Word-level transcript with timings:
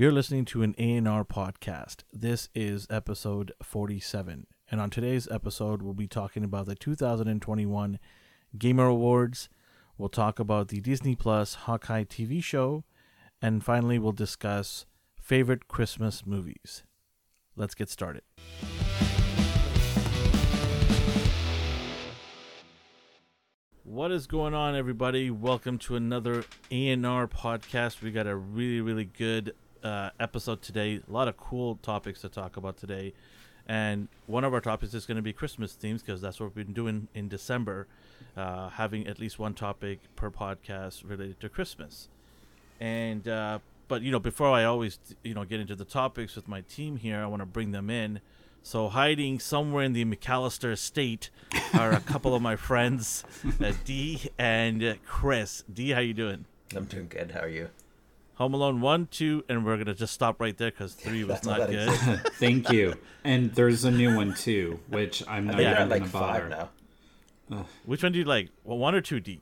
You're 0.00 0.12
listening 0.12 0.46
to 0.46 0.62
an 0.62 0.74
A&R 0.78 1.26
podcast. 1.26 2.04
This 2.10 2.48
is 2.54 2.86
episode 2.88 3.52
47. 3.62 4.46
And 4.70 4.80
on 4.80 4.88
today's 4.88 5.28
episode, 5.30 5.82
we'll 5.82 5.92
be 5.92 6.06
talking 6.08 6.42
about 6.42 6.64
the 6.64 6.74
2021 6.74 7.98
Gamer 8.56 8.86
Awards. 8.86 9.50
We'll 9.98 10.08
talk 10.08 10.38
about 10.38 10.68
the 10.68 10.80
Disney 10.80 11.14
Plus 11.16 11.52
Hawkeye 11.52 12.04
TV 12.04 12.42
show. 12.42 12.84
And 13.42 13.62
finally, 13.62 13.98
we'll 13.98 14.12
discuss 14.12 14.86
favorite 15.20 15.68
Christmas 15.68 16.24
movies. 16.24 16.82
Let's 17.54 17.74
get 17.74 17.90
started. 17.90 18.22
What 23.84 24.12
is 24.12 24.26
going 24.26 24.54
on, 24.54 24.74
everybody? 24.74 25.30
Welcome 25.30 25.76
to 25.80 25.96
another 25.96 26.44
A&R 26.70 27.28
podcast. 27.28 28.00
We 28.00 28.12
got 28.12 28.26
a 28.26 28.34
really, 28.34 28.80
really 28.80 29.04
good 29.04 29.52
uh, 29.82 30.10
episode 30.18 30.62
today. 30.62 31.00
A 31.08 31.12
lot 31.12 31.28
of 31.28 31.36
cool 31.36 31.78
topics 31.82 32.20
to 32.22 32.28
talk 32.28 32.56
about 32.56 32.76
today. 32.76 33.12
And 33.66 34.08
one 34.26 34.42
of 34.44 34.52
our 34.52 34.60
topics 34.60 34.94
is 34.94 35.06
going 35.06 35.16
to 35.16 35.22
be 35.22 35.32
Christmas 35.32 35.74
themes 35.74 36.02
because 36.02 36.20
that's 36.20 36.40
what 36.40 36.54
we've 36.54 36.66
been 36.66 36.74
doing 36.74 37.08
in 37.14 37.28
December, 37.28 37.86
uh, 38.36 38.70
having 38.70 39.06
at 39.06 39.18
least 39.18 39.38
one 39.38 39.54
topic 39.54 40.00
per 40.16 40.30
podcast 40.30 41.08
related 41.08 41.38
to 41.40 41.48
Christmas. 41.48 42.08
And 42.80 43.28
uh, 43.28 43.60
but 43.86 44.02
you 44.02 44.10
know, 44.10 44.18
before 44.18 44.48
I 44.48 44.64
always 44.64 44.98
you 45.22 45.34
know 45.34 45.44
get 45.44 45.60
into 45.60 45.76
the 45.76 45.84
topics 45.84 46.34
with 46.34 46.48
my 46.48 46.62
team 46.62 46.96
here, 46.96 47.20
I 47.20 47.26
want 47.26 47.42
to 47.42 47.46
bring 47.46 47.72
them 47.72 47.90
in. 47.90 48.20
So 48.62 48.88
hiding 48.88 49.38
somewhere 49.38 49.84
in 49.84 49.92
the 49.92 50.04
McAllister 50.04 50.72
estate 50.72 51.30
are 51.74 51.92
a 51.92 52.00
couple 52.00 52.34
of 52.34 52.42
my 52.42 52.56
friends, 52.56 53.24
uh, 53.62 53.72
D 53.84 54.30
and 54.38 54.98
Chris. 55.06 55.64
D, 55.72 55.90
how 55.90 56.00
you 56.00 56.14
doing? 56.14 56.44
I'm 56.74 56.84
doing 56.84 57.08
good. 57.08 57.30
How 57.32 57.40
are 57.40 57.48
you? 57.48 57.68
Home 58.40 58.54
Alone 58.54 58.80
one, 58.80 59.06
two, 59.10 59.44
and 59.50 59.66
we're 59.66 59.76
gonna 59.76 59.92
just 59.92 60.14
stop 60.14 60.40
right 60.40 60.56
there 60.56 60.70
because 60.70 60.94
three 60.94 61.24
was 61.24 61.44
not 61.44 61.68
good. 61.68 61.90
Thank 62.36 62.70
you. 62.72 62.94
And 63.22 63.54
there's 63.54 63.84
a 63.84 63.90
new 63.90 64.16
one 64.16 64.32
too, 64.32 64.80
which 64.88 65.22
I'm 65.28 65.46
not 65.46 65.60
even 65.60 65.74
gonna 65.74 65.88
bother. 66.06 66.48
five 66.48 66.48
now. 67.50 67.66
Which 67.84 68.02
one 68.02 68.12
do 68.12 68.18
you 68.18 68.24
like? 68.24 68.48
Well, 68.64 68.78
one 68.78 68.94
or 68.94 69.02
two, 69.02 69.20
D? 69.20 69.40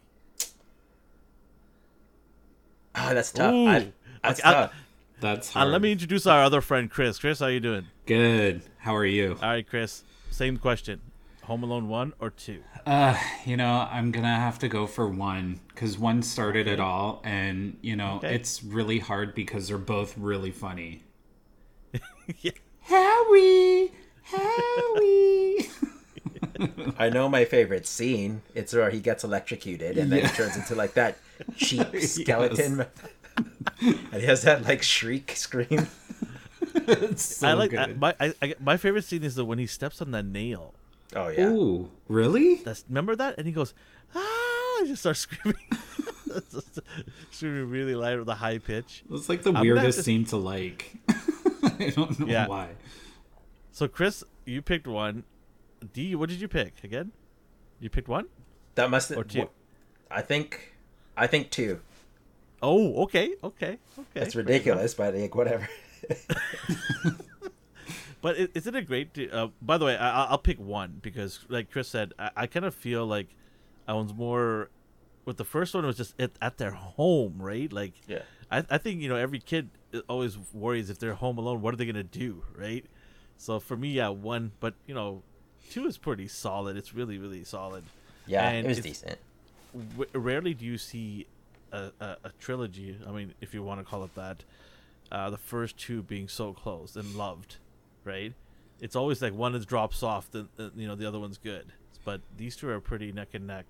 Oh, 2.96 3.14
that's 3.14 3.30
tough. 3.30 3.54
I, 3.54 3.92
that's 4.24 4.40
Okay, 4.40 4.48
I- 4.48 4.52
tough. 4.52 4.74
That's 5.20 5.50
Uh, 5.54 5.60
hard. 5.60 5.72
let 5.72 5.80
me 5.82 5.92
introduce 5.92 6.26
our 6.26 6.42
other 6.42 6.60
friend, 6.60 6.90
Chris. 6.90 7.18
Chris, 7.20 7.38
how 7.38 7.46
you 7.46 7.60
doing? 7.60 7.86
Good. 8.06 8.62
How 8.78 8.96
are 8.96 9.04
you? 9.06 9.36
All 9.40 9.48
right, 9.48 9.68
Chris. 9.68 10.02
Same 10.32 10.56
question. 10.56 11.00
Home 11.48 11.62
Alone 11.62 11.88
one 11.88 12.12
or 12.20 12.28
two? 12.30 12.62
Uh, 12.86 13.16
you 13.46 13.56
know, 13.56 13.88
I'm 13.90 14.12
gonna 14.12 14.36
have 14.36 14.58
to 14.60 14.68
go 14.68 14.86
for 14.86 15.08
one 15.08 15.60
because 15.68 15.98
one 15.98 16.22
started 16.22 16.66
it 16.66 16.78
all, 16.78 17.20
and 17.24 17.78
you 17.80 17.96
know, 17.96 18.16
Okay. 18.16 18.34
it's 18.34 18.62
really 18.62 18.98
hard 18.98 19.34
because 19.34 19.68
they're 19.68 19.78
both 19.78 20.16
really 20.18 20.50
funny. 20.50 21.02
yeah. 22.40 22.52
Howie, 22.82 23.92
Howie. 24.24 25.70
I 26.98 27.08
know 27.08 27.28
my 27.30 27.44
favorite 27.46 27.86
scene. 27.86 28.42
It's 28.54 28.74
where 28.74 28.90
he 28.90 29.00
gets 29.00 29.24
electrocuted 29.24 29.96
and 29.98 30.10
then 30.12 30.20
Yeah. 30.20 30.28
he 30.28 30.36
turns 30.36 30.56
into 30.56 30.74
like 30.74 30.94
that 30.94 31.16
cheap 31.56 31.96
skeleton. 32.00 32.84
and 33.78 34.14
he 34.20 34.26
has 34.26 34.42
that 34.42 34.64
like 34.64 34.82
shriek 34.82 35.32
scream. 35.36 35.86
it's 36.74 37.22
so 37.36 37.48
I 37.48 37.52
like 37.54 37.70
good. 37.70 37.78
I, 37.78 37.86
my 37.94 38.14
I, 38.20 38.34
I, 38.42 38.54
my 38.60 38.76
favorite 38.76 39.04
scene 39.04 39.22
is 39.22 39.34
the 39.34 39.44
when 39.44 39.58
he 39.58 39.66
steps 39.66 40.02
on 40.02 40.10
that 40.12 40.24
nail. 40.26 40.74
Oh 41.16 41.28
yeah. 41.28 41.48
Ooh, 41.48 41.90
really? 42.08 42.56
That's 42.56 42.84
remember 42.88 43.16
that, 43.16 43.36
and 43.38 43.46
he 43.46 43.52
goes 43.52 43.74
ah, 44.14 44.18
I 44.18 44.84
just 44.86 45.00
starts 45.00 45.20
screaming, 45.28 45.60
screaming 47.30 47.70
really 47.70 47.94
loud 47.94 48.18
with 48.18 48.28
a 48.28 48.34
high 48.34 48.58
pitch. 48.58 49.04
It's 49.10 49.28
like 49.28 49.42
the 49.42 49.52
gonna 49.52 49.62
weirdest 49.62 49.98
to- 49.98 50.04
scene 50.04 50.24
to 50.26 50.36
like. 50.36 50.92
I 51.62 51.92
don't 51.94 52.18
know 52.20 52.26
Yeah. 52.26 52.46
why. 52.46 52.68
So 53.72 53.88
Chris, 53.88 54.22
you 54.44 54.62
picked 54.62 54.86
one. 54.86 55.24
D, 55.92 56.14
what 56.14 56.28
did 56.28 56.40
you 56.40 56.48
pick 56.48 56.82
again? 56.84 57.12
You 57.80 57.88
picked 57.90 58.08
one. 58.08 58.26
That 58.74 58.90
must 58.90 59.10
Or 59.12 59.24
two. 59.24 59.48
I 60.10 60.22
think 60.22 60.74
I 61.16 61.26
think 61.26 61.50
two. 61.50 61.80
Oh, 62.60 63.04
okay, 63.04 63.34
okay, 63.44 63.78
okay. 63.98 64.20
It's 64.20 64.34
ridiculous, 64.34 64.94
but 64.94 65.14
like 65.14 65.34
whatever. 65.34 65.68
But 68.20 68.36
is 68.54 68.66
it 68.66 68.74
a 68.74 68.82
great? 68.82 69.14
To, 69.14 69.30
uh, 69.30 69.48
by 69.62 69.78
the 69.78 69.84
way, 69.84 69.96
I, 69.96 70.24
I'll 70.26 70.38
pick 70.38 70.58
one 70.58 70.98
because, 71.02 71.40
like 71.48 71.70
Chris 71.70 71.88
said, 71.88 72.12
I, 72.18 72.30
I 72.36 72.46
kind 72.46 72.66
of 72.66 72.74
feel 72.74 73.06
like 73.06 73.28
I 73.86 73.92
was 73.94 74.12
more 74.12 74.70
with 75.24 75.36
the 75.36 75.44
first 75.44 75.74
one. 75.74 75.86
Was 75.86 75.96
just 75.96 76.14
at, 76.20 76.32
at 76.42 76.58
their 76.58 76.72
home, 76.72 77.36
right? 77.38 77.72
Like, 77.72 77.92
Yeah. 78.08 78.22
I, 78.50 78.64
I 78.70 78.78
think 78.78 79.00
you 79.00 79.08
know 79.08 79.16
every 79.16 79.38
kid 79.38 79.70
always 80.08 80.36
worries 80.52 80.90
if 80.90 80.98
they're 80.98 81.14
home 81.14 81.38
alone, 81.38 81.60
what 81.62 81.72
are 81.74 81.76
they 81.76 81.86
gonna 81.86 82.02
do, 82.02 82.42
right? 82.56 82.84
So 83.36 83.60
for 83.60 83.76
me, 83.76 83.92
yeah, 83.92 84.08
one, 84.08 84.50
but 84.58 84.74
you 84.86 84.94
know, 84.94 85.22
two 85.70 85.86
is 85.86 85.96
pretty 85.96 86.26
solid. 86.28 86.76
It's 86.76 86.92
really, 86.94 87.18
really 87.18 87.44
solid. 87.44 87.84
Yeah, 88.26 88.48
And 88.48 88.66
it 88.66 88.68
was 88.68 88.78
it's- 88.78 89.00
decent. 89.00 89.18
W- 89.94 90.10
rarely 90.14 90.54
do 90.54 90.64
you 90.64 90.76
see 90.78 91.26
a, 91.72 91.90
a, 92.00 92.16
a 92.24 92.30
trilogy. 92.40 92.98
I 93.06 93.12
mean, 93.12 93.34
if 93.40 93.54
you 93.54 93.62
want 93.62 93.80
to 93.80 93.84
call 93.84 94.02
it 94.02 94.14
that, 94.16 94.42
uh, 95.12 95.30
the 95.30 95.36
first 95.38 95.76
two 95.78 96.02
being 96.02 96.26
so 96.26 96.52
close 96.52 96.96
and 96.96 97.14
loved, 97.14 97.56
right? 98.08 98.32
It's 98.80 98.96
always 98.96 99.22
like 99.22 99.34
one 99.34 99.54
is 99.54 99.64
drops 99.66 100.02
off, 100.02 100.30
the, 100.32 100.48
the 100.56 100.72
you 100.74 100.88
know 100.88 100.96
the 100.96 101.06
other 101.06 101.20
one's 101.20 101.38
good. 101.38 101.72
But 102.04 102.22
these 102.36 102.56
two 102.56 102.68
are 102.70 102.80
pretty 102.80 103.12
neck 103.12 103.28
and 103.34 103.46
neck, 103.46 103.66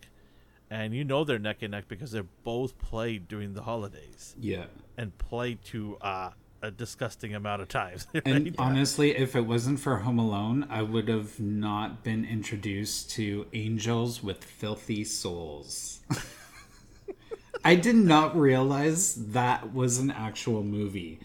and 0.70 0.94
you 0.94 1.04
know 1.04 1.24
they're 1.24 1.38
neck 1.38 1.62
and 1.62 1.72
neck 1.72 1.84
because 1.88 2.12
they're 2.12 2.26
both 2.44 2.78
played 2.78 3.26
during 3.28 3.54
the 3.54 3.62
holidays 3.62 4.34
Yeah. 4.38 4.66
and 4.96 5.16
played 5.18 5.62
to 5.66 5.96
uh, 6.00 6.30
a 6.62 6.70
disgusting 6.70 7.34
amount 7.34 7.62
of 7.62 7.68
times. 7.68 8.06
And 8.24 8.44
right? 8.44 8.54
honestly, 8.58 9.16
if 9.16 9.34
it 9.34 9.40
wasn't 9.42 9.80
for 9.80 9.96
Home 9.98 10.18
Alone, 10.18 10.66
I 10.70 10.82
would 10.82 11.08
have 11.08 11.40
not 11.40 12.04
been 12.04 12.24
introduced 12.24 13.10
to 13.12 13.46
angels 13.52 14.22
with 14.22 14.44
filthy 14.44 15.04
souls. 15.04 16.00
I 17.64 17.74
did 17.74 17.96
not 17.96 18.36
realize 18.36 19.14
that 19.32 19.72
was 19.72 19.98
an 19.98 20.10
actual 20.10 20.62
movie. 20.62 21.18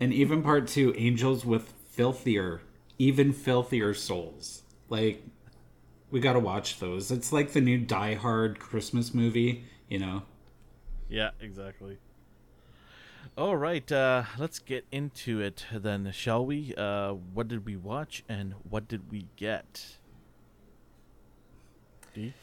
And 0.00 0.12
even 0.12 0.42
part 0.42 0.66
two, 0.66 0.94
angels 0.96 1.44
with 1.44 1.72
filthier, 1.92 2.62
even 2.98 3.32
filthier 3.32 3.94
souls. 3.94 4.62
Like, 4.88 5.22
we 6.10 6.20
gotta 6.20 6.40
watch 6.40 6.80
those. 6.80 7.10
It's 7.10 7.32
like 7.32 7.52
the 7.52 7.60
new 7.60 7.78
Die 7.78 8.14
Hard 8.14 8.58
Christmas 8.58 9.14
movie, 9.14 9.64
you 9.88 9.98
know? 9.98 10.22
Yeah, 11.08 11.30
exactly. 11.40 11.98
All 13.36 13.56
right, 13.56 13.90
uh, 13.90 14.24
let's 14.38 14.58
get 14.58 14.84
into 14.90 15.40
it 15.40 15.66
then, 15.72 16.10
shall 16.12 16.44
we? 16.44 16.74
Uh, 16.74 17.12
what 17.12 17.48
did 17.48 17.64
we 17.64 17.76
watch 17.76 18.24
and 18.28 18.54
what 18.68 18.88
did 18.88 19.10
we 19.10 19.26
get? 19.36 19.96
D? 22.14 22.34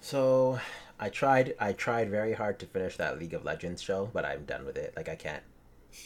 So 0.00 0.58
I 0.98 1.08
tried 1.08 1.54
I 1.60 1.72
tried 1.72 2.10
very 2.10 2.34
hard 2.34 2.58
to 2.60 2.66
finish 2.66 2.96
that 2.96 3.18
League 3.18 3.34
of 3.34 3.44
Legends 3.44 3.80
show, 3.80 4.10
but 4.12 4.24
I'm 4.24 4.44
done 4.44 4.64
with 4.64 4.76
it. 4.76 4.92
Like 4.96 5.08
I 5.08 5.14
can't. 5.14 5.42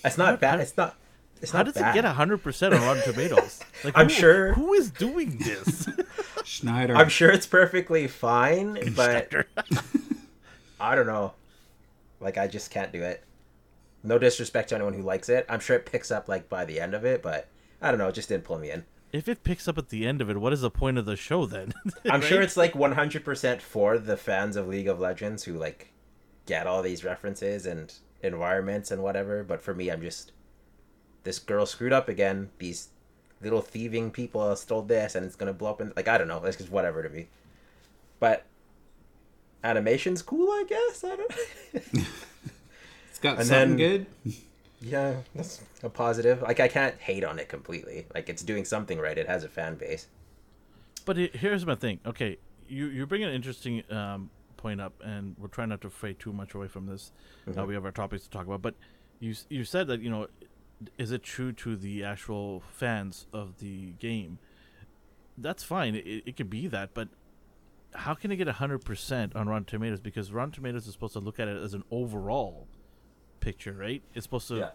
It's 0.04 0.18
not 0.18 0.40
bad. 0.40 0.60
It's 0.60 0.76
not 0.76 0.96
it's 1.42 1.52
How 1.52 1.58
not 1.60 1.66
does 1.66 1.74
bad. 1.74 1.96
it 1.96 2.02
get 2.02 2.10
hundred 2.14 2.42
percent 2.42 2.74
on 2.74 2.80
Rotten 2.82 3.02
Tomatoes? 3.12 3.60
Like, 3.84 3.96
I'm 3.96 4.08
who- 4.08 4.14
sure- 4.14 4.52
who 4.54 4.72
is 4.74 4.90
doing 4.90 5.38
this. 5.38 5.88
Schneider. 6.44 6.96
I'm 6.96 7.08
sure 7.08 7.30
it's 7.30 7.46
perfectly 7.46 8.08
fine, 8.08 8.92
but 8.96 9.32
I 10.80 10.94
don't 10.94 11.06
know. 11.06 11.32
Like 12.20 12.38
I 12.38 12.46
just 12.48 12.70
can't 12.70 12.92
do 12.92 13.02
it. 13.02 13.22
No 14.02 14.18
disrespect 14.18 14.70
to 14.70 14.74
anyone 14.76 14.94
who 14.94 15.02
likes 15.02 15.28
it. 15.28 15.46
I'm 15.48 15.60
sure 15.60 15.76
it 15.76 15.86
picks 15.86 16.10
up 16.10 16.28
like 16.28 16.48
by 16.48 16.64
the 16.64 16.80
end 16.80 16.94
of 16.94 17.04
it, 17.04 17.22
but 17.22 17.48
I 17.80 17.90
don't 17.90 17.98
know. 17.98 18.08
It 18.08 18.14
just 18.14 18.28
didn't 18.28 18.44
pull 18.44 18.58
me 18.58 18.70
in. 18.70 18.84
if 19.12 19.28
it 19.28 19.44
picks 19.44 19.68
up 19.68 19.78
at 19.78 19.88
the 19.90 20.06
end 20.06 20.20
of 20.20 20.28
it, 20.30 20.36
what 20.38 20.52
is 20.52 20.60
the 20.62 20.70
point 20.70 20.98
of 20.98 21.04
the 21.06 21.16
show 21.16 21.46
then? 21.46 21.72
I'm 22.10 22.20
sure 22.20 22.42
it's 22.42 22.56
like 22.56 22.72
100% 22.74 23.60
for 23.60 23.98
the 23.98 24.16
fans 24.16 24.56
of 24.56 24.66
League 24.68 24.88
of 24.88 24.98
Legends 25.00 25.44
who 25.44 25.54
like 25.54 25.92
get 26.46 26.66
all 26.66 26.82
these 26.82 27.04
references 27.04 27.66
and 27.66 27.92
environments 28.22 28.90
and 28.90 29.02
whatever. 29.02 29.44
But 29.44 29.62
for 29.62 29.74
me, 29.74 29.90
I'm 29.90 30.00
just 30.02 30.32
this 31.28 31.38
girl 31.38 31.66
screwed 31.66 31.92
up 31.92 32.08
again. 32.08 32.48
These 32.58 32.88
little 33.42 33.60
thieving 33.60 34.10
people 34.10 34.56
stole 34.56 34.80
this, 34.80 35.14
and 35.14 35.26
it's 35.26 35.36
gonna 35.36 35.52
blow 35.52 35.68
up. 35.72 35.80
And 35.82 35.92
like 35.94 36.08
I 36.08 36.16
don't 36.16 36.26
know, 36.26 36.42
it's 36.42 36.56
just 36.56 36.70
whatever 36.70 37.02
to 37.02 37.10
me. 37.10 37.26
But 38.18 38.46
animation's 39.62 40.22
cool, 40.22 40.48
I 40.50 40.64
guess. 40.66 41.04
I 41.04 41.16
don't. 41.16 41.32
it's 43.10 43.18
got 43.20 43.36
and 43.38 43.46
something 43.46 43.76
then- 43.76 44.06
good. 44.24 44.34
yeah, 44.80 45.16
that's 45.34 45.60
a 45.82 45.90
positive. 45.90 46.40
Like 46.40 46.60
I 46.60 46.68
can't 46.68 46.98
hate 46.98 47.24
on 47.24 47.38
it 47.38 47.50
completely. 47.50 48.06
Like 48.14 48.30
it's 48.30 48.42
doing 48.42 48.64
something 48.64 48.98
right. 48.98 49.18
It 49.18 49.26
has 49.26 49.44
a 49.44 49.50
fan 49.50 49.74
base. 49.74 50.06
But 51.04 51.18
it, 51.18 51.36
here's 51.36 51.66
my 51.66 51.74
thing. 51.74 52.00
Okay, 52.06 52.38
you 52.68 52.86
you 52.86 53.04
bring 53.06 53.22
an 53.22 53.34
interesting 53.34 53.82
um, 53.90 54.30
point 54.56 54.80
up, 54.80 54.94
and 55.04 55.36
we're 55.38 55.48
trying 55.48 55.68
not 55.68 55.82
to 55.82 55.90
fray 55.90 56.14
too 56.14 56.32
much 56.32 56.54
away 56.54 56.68
from 56.68 56.86
this. 56.86 57.12
Uh, 57.54 57.66
we 57.66 57.74
have 57.74 57.84
our 57.84 57.92
topics 57.92 58.24
to 58.24 58.30
talk 58.30 58.46
about, 58.46 58.62
but 58.62 58.74
you 59.20 59.34
you 59.50 59.64
said 59.64 59.88
that 59.88 60.00
you 60.00 60.08
know, 60.08 60.26
is 60.96 61.12
it 61.12 61.22
true 61.22 61.52
to 61.52 61.76
the 61.76 62.04
actual 62.04 62.62
fans 62.72 63.26
of 63.32 63.58
the 63.58 63.92
game? 63.98 64.38
That's 65.36 65.62
fine. 65.62 65.94
It, 65.94 66.22
it 66.26 66.36
could 66.36 66.50
be 66.50 66.66
that, 66.68 66.94
but 66.94 67.08
how 67.94 68.14
can 68.14 68.30
it 68.30 68.36
get 68.36 68.48
hundred 68.48 68.84
percent 68.84 69.34
on 69.34 69.48
Rotten 69.48 69.64
Tomatoes? 69.64 70.00
Because 70.00 70.32
Rotten 70.32 70.52
Tomatoes 70.52 70.86
is 70.86 70.92
supposed 70.92 71.14
to 71.14 71.20
look 71.20 71.40
at 71.40 71.48
it 71.48 71.62
as 71.62 71.74
an 71.74 71.84
overall 71.90 72.66
picture, 73.40 73.72
right? 73.72 74.02
It's 74.14 74.24
supposed 74.24 74.48
to. 74.48 74.56
Yeah. 74.56 74.70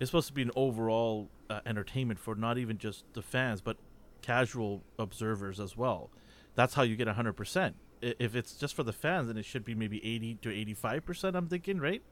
it's 0.00 0.10
supposed 0.10 0.28
to 0.28 0.34
be 0.34 0.42
an 0.42 0.50
overall 0.56 1.28
uh, 1.50 1.60
entertainment 1.66 2.18
for 2.18 2.34
not 2.34 2.58
even 2.58 2.78
just 2.78 3.04
the 3.14 3.22
fans, 3.22 3.60
but 3.60 3.76
casual 4.22 4.82
observers 4.98 5.60
as 5.60 5.76
well. 5.76 6.10
That's 6.54 6.74
how 6.74 6.82
you 6.82 6.96
get 6.96 7.08
100%. 7.08 7.74
If 8.00 8.34
it's 8.34 8.54
just 8.54 8.74
for 8.74 8.82
the 8.82 8.92
fans, 8.92 9.28
then 9.28 9.36
it 9.36 9.44
should 9.44 9.64
be 9.64 9.74
maybe 9.74 10.04
80 10.04 10.38
to 10.42 10.48
85%, 10.48 11.34
I'm 11.34 11.48
thinking, 11.48 11.78
right? 11.78 12.02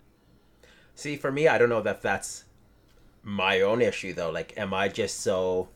See, 0.94 1.16
for 1.16 1.30
me, 1.30 1.48
I 1.48 1.58
don't 1.58 1.68
know 1.68 1.80
that 1.82 2.02
that's 2.02 2.44
my 3.22 3.60
own 3.60 3.80
issue 3.82 4.12
though. 4.12 4.30
Like, 4.30 4.54
am 4.56 4.72
I 4.74 4.88
just 4.88 5.20
so 5.20 5.68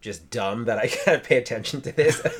just 0.00 0.28
dumb 0.30 0.64
that 0.66 0.78
I 0.78 0.86
can't 1.04 1.22
pay 1.24 1.38
attention 1.38 1.80
to 1.82 1.92
this? 1.92 2.20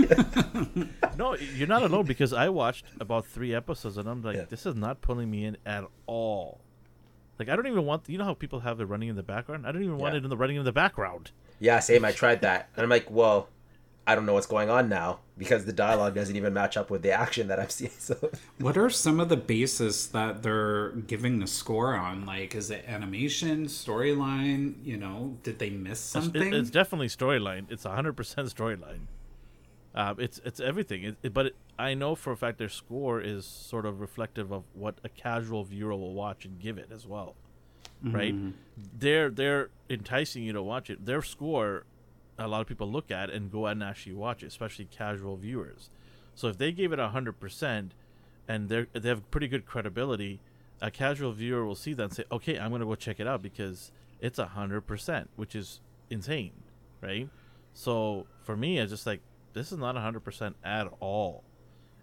No, 1.17 1.37
you're 1.37 1.69
not 1.69 1.83
alone 1.85 2.07
because 2.07 2.33
I 2.33 2.49
watched 2.49 2.87
about 2.99 3.25
three 3.25 3.55
episodes 3.55 3.97
and 3.99 4.09
I'm 4.09 4.21
like, 4.21 4.35
Yeah. 4.37 4.45
this 4.49 4.67
is 4.67 4.75
not 4.75 5.01
pulling 5.01 5.31
me 5.31 5.45
in 5.45 5.57
at 5.65 5.85
all. 6.07 6.61
Like, 7.39 7.49
I 7.49 7.55
don't 7.55 7.69
even 7.69 7.85
want, 7.85 8.09
you 8.09 8.19
know 8.19 8.25
how 8.25 8.35
people 8.35 8.61
have 8.61 8.81
it 8.81 8.85
running 8.87 9.09
in 9.11 9.15
the 9.15 9.23
background? 9.23 9.65
I 9.65 9.71
don't 9.71 9.85
even 9.85 9.97
want 9.99 10.17
it 10.17 10.25
in 10.25 10.31
the 10.31 10.37
running 10.37 10.57
in 10.57 10.65
the 10.65 10.73
background. 10.73 11.31
yeah, 11.61 11.79
same. 11.79 12.05
I 12.05 12.11
tried 12.11 12.41
that, 12.43 12.69
and 12.75 12.83
I'm 12.83 12.91
like, 12.91 13.09
well, 13.11 13.49
I 14.07 14.15
don't 14.15 14.27
know 14.27 14.35
what's 14.35 14.47
going 14.47 14.69
on 14.69 14.89
now 14.91 15.21
because 15.39 15.65
the 15.65 15.73
dialogue 15.73 16.15
doesn't 16.15 16.37
even 16.37 16.53
match 16.53 16.77
up 16.77 16.91
with 16.91 17.01
the 17.03 17.11
action 17.13 17.49
that 17.49 17.59
I'm 17.59 17.71
seeing. 17.71 17.91
So, 17.99 18.31
What 18.59 18.77
are 18.77 18.91
some 18.91 19.19
of 19.19 19.31
the 19.31 19.37
bases 19.37 20.09
that 20.09 20.43
they're 20.43 20.91
giving 20.91 21.39
the 21.39 21.47
score 21.47 21.95
on? 21.95 22.27
Like, 22.27 22.55
is 22.55 22.71
it 22.71 22.85
animation, 22.87 23.65
storyline? 23.67 24.75
You 24.85 24.99
know, 24.99 25.39
did 25.43 25.59
they 25.59 25.71
miss 25.71 26.01
something? 26.01 26.53
it's 26.53 26.71
definitely 26.71 27.09
storyline. 27.09 27.65
It's 27.71 27.85
100% 27.85 28.15
storyline. 28.15 29.07
Uh, 29.95 30.15
it's 30.19 30.41
it's 30.45 30.59
everything. 30.61 31.05
It, 31.05 31.17
it- 31.23 31.33
but 31.35 31.47
it, 31.47 31.57
I 31.79 31.95
know 31.95 32.15
for 32.15 32.33
a 32.33 32.37
fact 32.37 32.59
their 32.59 32.69
score 32.69 33.21
is 33.21 33.47
sort 33.47 33.87
of 33.87 34.01
reflective 34.01 34.53
of 34.53 34.65
what 34.75 34.97
a 35.05 35.09
casual 35.09 35.65
viewer 35.65 35.93
will 35.95 36.15
watch 36.15 36.45
and 36.45 36.59
give 36.61 36.79
it 36.79 36.89
as 36.93 37.07
well, 37.07 37.37
right? 38.03 38.35
They're 38.99 39.31
they're 39.31 39.71
enticing 39.89 40.43
you 40.43 40.53
to 40.53 40.63
watch 40.63 40.91
it. 40.91 41.07
Their 41.07 41.23
score, 41.23 41.85
a 42.39 42.49
lot 42.49 42.61
of 42.61 42.67
people 42.67 42.91
look 42.91 43.11
at 43.11 43.31
and 43.31 43.51
go 43.51 43.67
out 43.67 43.73
and 43.73 43.83
actually 43.83 44.15
watch 44.15 44.43
it, 44.43 44.47
especially 44.47 44.87
casual 44.87 45.37
viewers. 45.37 45.91
So 46.35 46.49
if 46.49 46.59
they 46.59 46.73
gave 46.73 46.93
it 46.93 46.99
hundred 46.99 47.39
percent, 47.39 47.95
and 48.49 48.69
they 48.69 48.87
they 48.93 49.09
have 49.09 49.31
pretty 49.31 49.49
good 49.49 49.67
credibility, 49.67 50.41
a 50.81 50.91
casual 50.91 51.33
viewer 51.33 51.65
will 51.65 51.75
see 51.75 51.95
that 51.95 52.03
and 52.03 52.13
say, 52.13 52.25
"Okay, 52.31 52.59
I'm 52.59 52.71
gonna 52.71 52.85
go 52.85 52.95
check 52.95 53.21
it 53.21 53.27
out 53.27 53.43
because 53.43 53.93
it's 54.21 54.39
hundred 54.39 54.83
percent," 54.83 55.31
which 55.37 55.55
is 55.55 55.81
insane, 56.11 56.53
right? 57.01 57.29
So 57.73 58.27
for 58.43 58.57
me, 58.57 58.79
it's 58.79 58.91
just 58.91 59.07
like 59.07 59.21
this 59.53 59.73
is 59.73 59.79
not 59.79 59.97
hundred 59.97 60.21
percent 60.21 60.57
at 60.65 60.89
all, 61.01 61.45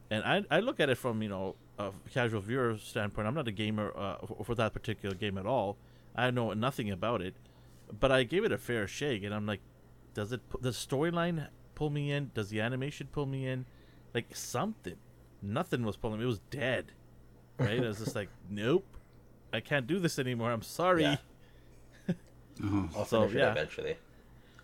and 0.10 0.24
I 0.24 0.44
I 0.50 0.60
look 0.62 0.80
at 0.80 0.89
it 0.89 0.98
from 0.98 1.22
you 1.22 1.30
know 1.30 1.56
a 1.78 1.92
casual 2.13 2.42
viewer 2.42 2.78
standpoint. 2.78 3.28
I'm 3.28 3.33
not 3.36 3.48
a 3.48 3.51
gamer 3.51 3.92
uh, 3.95 4.25
for, 4.25 4.45
for 4.45 4.56
that 4.56 4.74
particular 4.74 5.16
game 5.16 5.38
at 5.38 5.45
all. 5.45 5.78
I 6.16 6.31
know 6.31 6.54
nothing 6.54 6.89
about 6.92 7.22
it, 7.22 7.36
but 8.00 8.12
I 8.12 8.24
gave 8.24 8.44
it 8.44 8.51
a 8.51 8.57
fair 8.57 8.88
shake, 8.88 9.24
and 9.24 9.33
I'm 9.33 9.45
like, 9.45 9.62
does 10.13 10.31
it 10.31 10.42
the 10.62 10.69
storyline 10.69 11.48
pull 11.75 11.90
me 11.90 12.12
in? 12.12 12.31
Does 12.34 12.50
the 12.50 12.62
animation 12.62 13.08
pull 13.12 13.25
me 13.25 13.48
in? 13.48 13.66
Like 14.13 14.36
something, 14.36 14.96
nothing 15.42 15.84
was 15.86 15.96
pulling 15.98 16.19
me. 16.19 16.25
It 16.25 16.28
was 16.28 16.42
dead, 16.50 16.92
right? 17.58 17.80
I 17.84 17.88
was 17.88 18.00
just 18.00 18.16
like, 18.16 18.30
nope, 18.50 18.86
I 19.54 19.60
can't 19.62 19.88
do 19.88 20.00
this 20.00 20.19
anymore. 20.19 20.52
I'm 20.52 20.62
sorry. 20.63 21.04
Yeah. 21.04 21.18
Oh. 22.63 22.90
I'll 22.96 23.06
So, 23.06 23.22
finish 23.22 23.36
yeah. 23.38 23.48
it 23.50 23.52
eventually. 23.52 23.96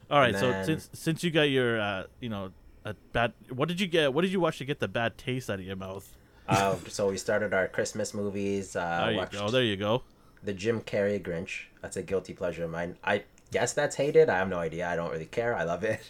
All 0.09 0.19
right, 0.19 0.33
And 0.35 0.39
so 0.39 0.63
since 0.63 0.89
since 0.93 1.23
you 1.23 1.31
got 1.31 1.49
your 1.49 1.79
uh, 1.81 2.03
you 2.21 2.29
know 2.29 2.51
a 2.85 2.93
bad, 3.11 3.33
what 3.49 3.67
did 3.67 3.81
you 3.81 3.87
get? 3.87 4.13
What 4.13 4.21
did 4.21 4.31
you 4.31 4.39
watch 4.39 4.57
to 4.59 4.65
get 4.65 4.79
the 4.79 4.87
bad 4.87 5.17
taste 5.17 5.49
out 5.49 5.59
of 5.59 5.65
your 5.65 5.75
mouth? 5.75 6.15
Uh, 6.47 6.75
so 6.87 7.09
we 7.09 7.17
started 7.17 7.53
our 7.53 7.67
Christmas 7.67 8.13
movies. 8.13 8.75
Uh, 8.75 9.05
there 9.05 9.11
you 9.13 9.25
go. 9.31 9.49
There 9.49 9.63
you 9.63 9.75
go. 9.75 10.03
the 10.43 10.53
Jim 10.53 10.79
Carrey 10.81 11.21
Grinch. 11.21 11.63
That's 11.81 11.97
a 11.97 12.03
guilty 12.03 12.33
pleasure 12.33 12.63
of 12.63 12.71
mine. 12.71 12.97
I 13.03 13.23
guess 13.51 13.73
that's 13.73 13.95
hated. 13.95 14.29
I 14.29 14.37
have 14.37 14.49
no 14.49 14.57
idea. 14.59 14.87
I 14.87 14.95
don't 14.95 15.11
really 15.11 15.25
care. 15.25 15.55
I 15.55 15.63
love 15.63 15.83
it. 15.83 16.01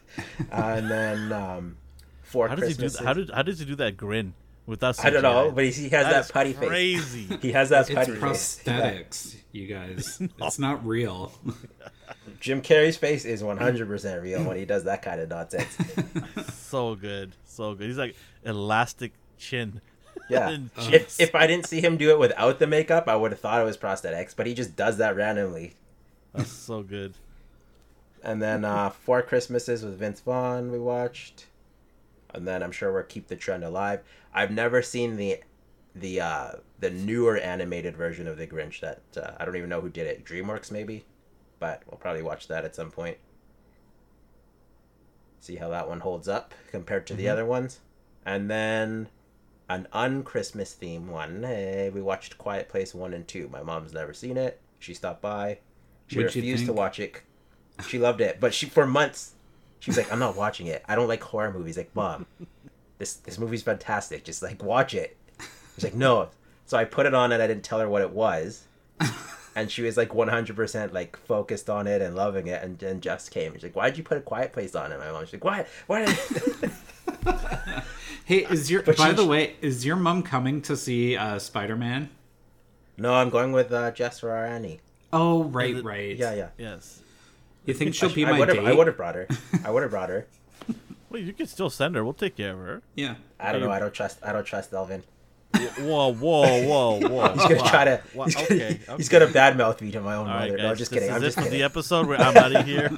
and 0.50 0.90
then 0.90 1.32
um, 1.32 1.76
four 2.22 2.48
How 2.48 2.54
does 2.54 2.68
he 2.68 2.74
do? 2.74 2.80
Christmases. 2.80 3.06
How 3.06 3.12
did 3.12 3.30
how 3.30 3.42
does 3.42 3.58
he 3.58 3.64
do 3.64 3.76
that 3.76 3.96
grin 3.96 4.34
without? 4.66 5.02
I 5.04 5.10
don't 5.10 5.22
know, 5.22 5.50
but 5.50 5.64
he, 5.64 5.70
he 5.70 5.88
has 5.90 6.06
that 6.06 6.32
putty 6.32 6.52
face. 6.52 6.68
crazy. 6.68 7.38
He 7.42 7.52
has 7.52 7.70
that 7.70 7.88
It's 7.88 7.94
putty 7.94 8.12
face. 8.12 8.60
Yeah. 8.66 8.92
prosthetics, 8.92 9.36
you 9.52 9.66
guys. 9.66 10.20
It's 10.40 10.58
not 10.58 10.84
real. 10.86 11.32
Jim 12.40 12.60
Carrey's 12.60 12.96
face 12.96 13.24
is 13.24 13.42
100% 13.42 14.22
real 14.22 14.44
when 14.44 14.56
he 14.56 14.64
does 14.64 14.84
that 14.84 15.02
kind 15.02 15.20
of 15.20 15.28
nonsense. 15.28 15.76
so 16.52 16.94
good, 16.94 17.32
so 17.46 17.74
good. 17.74 17.86
He's 17.86 17.98
like 17.98 18.16
elastic 18.44 19.12
chin. 19.38 19.80
Yeah. 20.28 20.56
If, 20.76 21.20
if 21.20 21.34
I 21.34 21.46
didn't 21.46 21.66
see 21.66 21.80
him 21.80 21.96
do 21.96 22.10
it 22.10 22.18
without 22.18 22.58
the 22.58 22.66
makeup, 22.66 23.08
I 23.08 23.16
would 23.16 23.32
have 23.32 23.40
thought 23.40 23.60
it 23.60 23.64
was 23.64 23.76
prosthetics, 23.76 24.34
but 24.36 24.46
he 24.46 24.54
just 24.54 24.76
does 24.76 24.98
that 24.98 25.16
randomly. 25.16 25.74
That's 26.32 26.50
so 26.50 26.82
good. 26.82 27.14
And 28.22 28.40
then 28.40 28.64
uh, 28.64 28.90
Four 28.90 29.22
Christmases 29.22 29.84
with 29.84 29.98
Vince 29.98 30.20
Vaughn 30.20 30.70
we 30.70 30.78
watched, 30.78 31.46
and 32.32 32.46
then 32.46 32.62
I'm 32.62 32.72
sure 32.72 32.92
we'll 32.92 33.02
keep 33.02 33.28
the 33.28 33.36
trend 33.36 33.64
alive. 33.64 34.00
I've 34.32 34.50
never 34.50 34.80
seen 34.80 35.16
the 35.16 35.40
the 35.94 36.20
uh, 36.20 36.50
the 36.78 36.90
newer 36.90 37.36
animated 37.36 37.96
version 37.96 38.26
of 38.26 38.38
the 38.38 38.46
Grinch 38.46 38.80
that 38.80 39.02
uh, 39.16 39.32
I 39.38 39.44
don't 39.44 39.56
even 39.56 39.68
know 39.68 39.80
who 39.80 39.90
did 39.90 40.06
it. 40.06 40.24
DreamWorks 40.24 40.70
maybe, 40.70 41.04
but 41.58 41.82
we'll 41.86 41.98
probably 41.98 42.22
watch 42.22 42.48
that 42.48 42.64
at 42.64 42.76
some 42.76 42.90
point. 42.90 43.18
See 45.40 45.56
how 45.56 45.68
that 45.70 45.88
one 45.88 46.00
holds 46.00 46.28
up 46.28 46.54
compared 46.70 47.06
to 47.08 47.14
the 47.14 47.28
other 47.28 47.44
ones, 47.44 47.80
and 48.24 48.48
then 48.48 49.08
an 49.68 49.88
un-Christmas 49.92 50.72
theme 50.74 51.08
one. 51.08 51.42
Hey, 51.42 51.90
we 51.92 52.00
watched 52.00 52.38
Quiet 52.38 52.68
Place 52.68 52.94
one 52.94 53.12
and 53.12 53.26
two. 53.26 53.48
My 53.52 53.62
mom's 53.62 53.92
never 53.92 54.14
seen 54.14 54.36
it. 54.36 54.60
She 54.78 54.94
stopped 54.94 55.20
by. 55.20 55.58
She 56.12 56.18
What'd 56.18 56.36
refused 56.36 56.66
to 56.66 56.72
watch 56.74 57.00
it. 57.00 57.22
She 57.88 57.98
loved 57.98 58.20
it, 58.20 58.38
but 58.38 58.52
she 58.52 58.66
for 58.66 58.86
months 58.86 59.32
she 59.80 59.90
was 59.90 59.96
like, 59.96 60.12
"I'm 60.12 60.18
not 60.18 60.36
watching 60.36 60.66
it. 60.66 60.84
I 60.86 60.94
don't 60.94 61.08
like 61.08 61.22
horror 61.22 61.52
movies." 61.52 61.76
Like, 61.76 61.94
mom, 61.96 62.26
this 62.98 63.14
this 63.14 63.38
movie's 63.38 63.62
fantastic. 63.62 64.24
Just 64.24 64.42
like 64.42 64.62
watch 64.62 64.94
it. 64.94 65.16
She's 65.74 65.84
like, 65.84 65.94
"No." 65.94 66.28
So 66.66 66.76
I 66.76 66.84
put 66.84 67.06
it 67.06 67.14
on 67.14 67.32
and 67.32 67.42
I 67.42 67.46
didn't 67.46 67.64
tell 67.64 67.80
her 67.80 67.88
what 67.88 68.02
it 68.02 68.10
was, 68.10 68.64
and 69.56 69.70
she 69.70 69.82
was 69.82 69.96
like 69.96 70.12
100 70.14 70.54
percent 70.54 70.92
like 70.92 71.16
focused 71.16 71.68
on 71.70 71.86
it 71.86 72.02
and 72.02 72.14
loving 72.14 72.46
it. 72.46 72.62
And 72.62 72.78
then 72.78 73.00
Jess 73.00 73.28
came. 73.28 73.54
She's 73.54 73.62
like, 73.62 73.74
"Why'd 73.74 73.96
you 73.96 74.04
put 74.04 74.18
a 74.18 74.20
Quiet 74.20 74.52
Place 74.52 74.74
on?" 74.74 74.92
And 74.92 75.00
my 75.00 75.10
mom's 75.10 75.32
like, 75.32 75.44
"Why? 75.44 75.66
Why?" 75.86 76.04
Hey, 78.24 78.46
is 78.50 78.70
your 78.70 78.82
But 78.84 78.96
by 78.96 79.10
she- 79.10 79.16
the 79.16 79.26
way, 79.26 79.56
is 79.60 79.84
your 79.84 79.96
mom 79.96 80.22
coming 80.22 80.62
to 80.62 80.76
see 80.76 81.16
uh, 81.16 81.38
Spider 81.38 81.76
Man? 81.76 82.10
no, 82.96 83.14
I'm 83.14 83.30
going 83.30 83.52
with 83.52 83.72
uh, 83.72 83.90
Jess 83.90 84.22
Annie. 84.22 84.80
Oh, 85.12 85.44
right, 85.44 85.76
it- 85.76 85.84
right. 85.84 86.16
Yeah, 86.16 86.34
yeah. 86.34 86.48
Yes. 86.58 87.00
You 87.66 87.74
think 87.74 87.94
she'll 87.96 88.12
be 88.12 88.24
I 88.26 88.32
my 88.32 88.38
would 88.38 88.48
have. 88.48 88.56
date? 88.58 88.66
I 88.66 88.72
would 88.72 88.86
have 88.86 88.96
brought 88.96 89.14
her. 89.14 89.28
I 89.64 89.70
would 89.70 89.82
have 89.82 89.90
brought 89.90 90.08
her. 90.08 90.26
Well, 91.10 91.20
you 91.20 91.32
can 91.34 91.46
still 91.46 91.68
send 91.70 91.94
her. 91.94 92.02
We'll 92.04 92.14
take 92.14 92.36
care 92.36 92.52
of 92.54 92.58
her. 92.58 92.82
Yeah. 92.94 93.16
I 93.38 93.52
don't 93.52 93.60
know. 93.60 93.70
I 93.70 93.78
don't 93.78 93.92
trust. 93.92 94.18
I 94.22 94.32
don't 94.32 94.44
trust 94.44 94.72
Elvin. 94.72 95.02
Whoa, 95.78 96.14
whoa, 96.14 96.62
whoa, 96.66 96.98
whoa. 97.08 97.28
He's 97.34 97.42
gonna 97.42 97.68
try 97.68 97.84
to. 97.84 98.00
Wow, 98.14 98.24
He's, 98.24 98.34
gonna, 98.36 98.46
okay, 98.46 98.80
he's 98.96 99.12
okay. 99.12 99.18
gonna 99.26 99.26
badmouth 99.30 99.82
me 99.82 99.90
to 99.92 100.00
my 100.00 100.14
own 100.14 100.26
All 100.26 100.32
right, 100.34 100.46
mother. 100.46 100.56
guys. 100.56 100.62
no, 100.64 100.70
I'm 100.70 100.76
just 100.76 100.90
kidding. 100.90 101.10
Is, 101.10 101.14
I'm 101.14 101.20
this 101.20 101.34
just 101.34 101.38
is 101.38 101.44
kidding. 101.44 101.58
the 101.58 101.64
episode 101.66 102.06
where 102.06 102.18
I'm 102.18 102.34
out 102.38 102.56
of 102.56 102.64
here. 102.64 102.90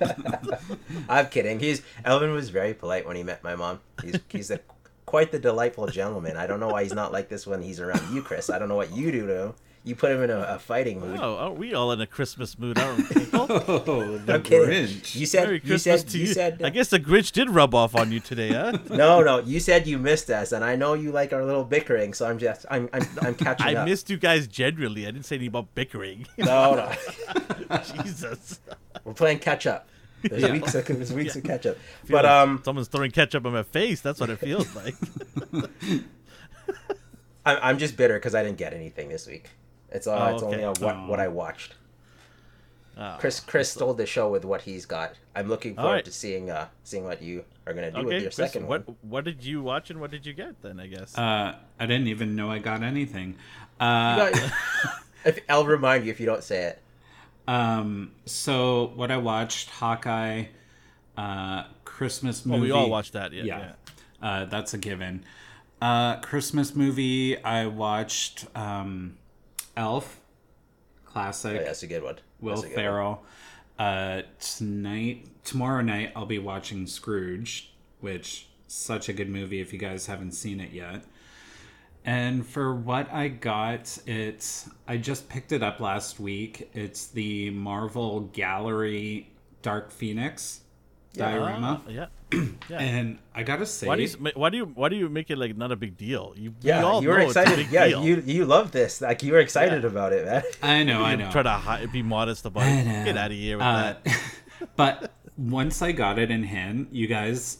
I'm 1.08 1.26
kidding. 1.30 1.58
He's 1.58 1.82
Elvin 2.04 2.30
was 2.32 2.50
very 2.50 2.72
polite 2.72 3.06
when 3.08 3.16
he 3.16 3.24
met 3.24 3.42
my 3.42 3.56
mom. 3.56 3.80
He's 4.04 4.20
he's 4.28 4.50
a 4.52 4.60
quite 5.04 5.32
the 5.32 5.40
delightful 5.40 5.88
gentleman. 5.88 6.36
I 6.36 6.46
don't 6.46 6.60
know 6.60 6.68
why 6.68 6.84
he's 6.84 6.94
not 6.94 7.10
like 7.12 7.28
this 7.28 7.44
when 7.44 7.60
he's 7.60 7.80
around 7.80 8.14
you, 8.14 8.22
Chris. 8.22 8.48
I 8.48 8.60
don't 8.60 8.68
know 8.68 8.76
what 8.76 8.92
you 8.94 9.10
do 9.10 9.26
to 9.26 9.42
him. 9.46 9.54
You 9.86 9.94
put 9.94 10.10
him 10.12 10.22
in 10.22 10.30
a, 10.30 10.38
a 10.40 10.58
fighting 10.58 10.98
mood. 10.98 11.18
Oh, 11.20 11.36
aren't 11.36 11.58
we 11.58 11.74
all 11.74 11.92
in 11.92 12.00
a 12.00 12.06
Christmas 12.06 12.58
mood, 12.58 12.78
aren't 12.78 13.06
we? 13.14 13.26
Oh, 13.34 14.16
the 14.18 14.34
I'm 14.34 14.42
kidding. 14.42 14.68
Grinch. 14.86 15.14
You 15.14 15.26
said 15.26 15.44
Merry 15.44 15.54
you 15.56 15.60
Christmas 15.60 16.00
said 16.00 16.08
to 16.08 16.18
you 16.18 16.26
you. 16.26 16.32
said 16.32 16.62
I 16.62 16.70
guess 16.70 16.88
the 16.88 16.98
Grinch 16.98 17.32
did 17.32 17.50
rub 17.50 17.74
off 17.74 17.94
on 17.94 18.10
you 18.10 18.18
today, 18.20 18.48
huh? 18.54 18.78
no 18.90 19.22
no. 19.22 19.40
You 19.40 19.60
said 19.60 19.86
you 19.86 19.98
missed 19.98 20.30
us, 20.30 20.52
and 20.52 20.64
I 20.64 20.74
know 20.76 20.94
you 20.94 21.12
like 21.12 21.34
our 21.34 21.44
little 21.44 21.64
bickering. 21.64 22.14
So 22.14 22.26
I'm 22.26 22.38
just 22.38 22.64
I'm 22.70 22.88
I'm, 22.94 23.02
I'm 23.20 23.34
catching 23.34 23.66
I 23.66 23.74
up. 23.74 23.86
missed 23.86 24.08
you 24.08 24.16
guys 24.16 24.46
generally. 24.46 25.06
I 25.06 25.10
didn't 25.10 25.26
say 25.26 25.36
anything 25.36 25.48
about 25.48 25.74
bickering. 25.74 26.26
No 26.38 26.74
no. 26.74 27.78
Jesus. 28.02 28.60
We're 29.04 29.12
playing 29.12 29.40
catch 29.40 29.66
up. 29.66 29.86
There's 30.22 30.42
Yeah. 30.42 30.52
weeks 30.52 30.74
of 30.74 30.86
there's 30.86 31.12
weeks 31.12 31.34
Yeah. 31.34 31.40
of 31.40 31.44
catch 31.44 31.66
up. 31.66 31.76
But 32.08 32.24
like 32.24 32.32
um, 32.32 32.62
someone's 32.64 32.88
throwing 32.88 33.10
ketchup 33.10 33.44
on 33.44 33.52
my 33.52 33.62
face. 33.64 34.00
That's 34.00 34.18
what 34.20 34.30
it 34.30 34.38
feels 34.38 34.74
like. 34.74 34.94
I'm 37.44 37.58
I'm 37.62 37.78
just 37.78 37.96
bitter 37.98 38.14
because 38.14 38.34
I 38.34 38.42
didn't 38.42 38.56
get 38.58 38.72
anything 38.72 39.10
this 39.10 39.26
week. 39.26 39.50
It's 39.94 40.06
uh, 40.06 40.12
Oh, 40.14 40.34
it's 40.34 40.42
okay. 40.42 40.52
only 40.52 40.64
on 40.64 40.74
what 40.80 40.94
Oh. 40.96 41.06
what 41.06 41.20
I 41.20 41.28
watched. 41.28 41.74
Oh. 42.96 43.16
Chris 43.18 43.40
Chris 43.40 43.72
stole 43.72 43.94
the 43.94 44.06
show 44.06 44.28
with 44.30 44.44
what 44.44 44.62
he's 44.62 44.86
got. 44.86 45.14
I'm 45.34 45.48
looking 45.48 45.74
forward 45.74 45.90
right. 45.92 46.04
to 46.04 46.12
seeing 46.12 46.50
uh 46.50 46.68
seeing 46.84 47.04
what 47.04 47.22
you 47.22 47.44
are 47.66 47.72
gonna 47.72 47.90
do 47.90 47.98
with 47.98 48.06
Okay, 48.06 48.14
your 48.16 48.22
Chris, 48.30 48.36
second 48.36 48.68
what 48.68 48.86
one. 48.86 48.96
what 49.02 49.24
did 49.24 49.42
you 49.44 49.62
watch 49.62 49.90
and 49.90 50.00
what 50.00 50.10
did 50.12 50.24
you 50.26 50.32
get 50.32 50.60
then? 50.62 50.78
I 50.78 50.86
guess. 50.86 51.16
Uh, 51.18 51.56
I 51.80 51.86
didn't 51.86 52.06
even 52.08 52.36
know 52.36 52.50
I 52.50 52.58
got 52.58 52.82
anything. 52.82 53.30
You 53.80 53.86
Uh, 53.86 54.30
got- 54.30 54.52
if 55.24 55.38
I'll 55.48 55.64
remind 55.66 56.04
you 56.04 56.10
if 56.12 56.20
you 56.20 56.26
don't 56.26 56.44
say 56.44 56.64
it. 56.64 56.82
um, 57.48 58.12
so 58.26 58.92
what 58.94 59.10
I 59.10 59.16
watched, 59.16 59.70
Hawkeye, 59.70 60.44
uh, 61.16 61.64
Christmas 61.84 62.46
well, 62.46 62.58
movie. 62.58 62.70
we 62.70 62.76
all 62.78 62.88
watched 62.90 63.12
that. 63.14 63.32
Yeah. 63.32 63.42
yeah, 63.44 63.58
yeah. 64.22 64.28
Uh, 64.28 64.44
that's 64.44 64.72
a 64.72 64.78
given. 64.78 65.24
Uh, 65.82 66.16
Christmas 66.20 66.74
movie. 66.76 67.36
I 67.42 67.66
watched 67.66 68.46
um, 68.56 69.16
Elf, 69.76 70.20
classic. 71.04 71.60
Oh, 71.60 71.64
that's 71.64 71.82
a 71.82 71.86
good 71.86 72.02
one. 72.02 72.16
Will 72.40 72.54
That's 72.54 72.64
a 72.64 72.68
good 72.68 72.76
one. 72.76 72.84
Ferrell. 72.84 73.22
Uh, 73.78 74.22
tonight, 74.40 75.26
tomorrow 75.44 75.82
night, 75.82 76.12
I'll 76.14 76.26
be 76.26 76.38
watching 76.38 76.86
Scrooge, 76.86 77.72
which 78.00 78.46
such 78.68 79.08
a 79.08 79.12
good 79.12 79.28
movie 79.28 79.60
if 79.60 79.72
you 79.72 79.78
guys 79.78 80.06
haven't 80.06 80.32
seen 80.32 80.60
it 80.60 80.72
yet. 80.72 81.04
And 82.04 82.46
for 82.46 82.74
what 82.74 83.10
I 83.12 83.28
got, 83.28 83.98
it's 84.06 84.68
I 84.86 84.98
just 84.98 85.28
picked 85.28 85.52
it 85.52 85.62
up 85.62 85.80
last 85.80 86.20
week. 86.20 86.70
It's 86.74 87.06
the 87.06 87.50
Marvel 87.50 88.20
Gallery 88.32 89.30
Dark 89.62 89.90
Phoenix 89.90 90.60
diorama, 91.14 91.82
Ah, 91.86 91.90
yeah. 91.90 92.06
yeah. 92.68 92.78
and 92.78 93.18
I 93.34 93.42
gotta 93.42 93.66
say, 93.66 93.86
Why 93.86 93.96
do 93.96 94.02
you 94.02 94.08
why 94.34 94.50
do 94.50 94.56
you 94.56 94.64
why 94.66 94.88
do 94.88 94.96
you 94.96 95.08
make 95.08 95.30
it 95.30 95.38
like 95.38 95.56
not 95.56 95.72
a 95.72 95.76
big 95.76 95.96
deal? 95.96 96.34
You 96.36 96.50
we 96.62 96.68
Yeah, 96.68 96.82
all 96.84 97.02
you 97.02 97.08
were 97.08 97.18
know 97.18 97.26
it's 97.26 97.36
a 97.36 97.42
excited. 97.42 97.64
big 97.64 97.72
Yeah, 97.72 97.88
deal. 97.88 98.04
you 98.04 98.22
you 98.26 98.44
love 98.44 98.70
this. 98.72 99.00
Like 99.00 99.22
you 99.22 99.32
were 99.32 99.40
excited 99.40 99.84
about 99.84 100.12
it, 100.12 100.24
man. 100.26 100.42
I 100.62 100.82
know, 100.84 101.02
I 101.02 101.16
know. 101.16 101.30
Try 101.30 101.42
to 101.42 101.50
hi- 101.50 101.86
be 101.86 102.02
modest 102.02 102.44
about 102.46 102.64
it. 102.66 102.84
Get 103.04 103.16
out 103.16 103.30
of 103.30 103.36
here 103.36 103.56
with 103.58 103.66
Uh, 103.66 103.94
that. 104.04 104.20
but 104.76 105.12
once 105.36 105.82
I 105.82 105.92
got 105.92 106.18
it 106.18 106.30
in 106.30 106.44
hand, 106.44 106.88
you 106.92 107.06
guys, 107.06 107.58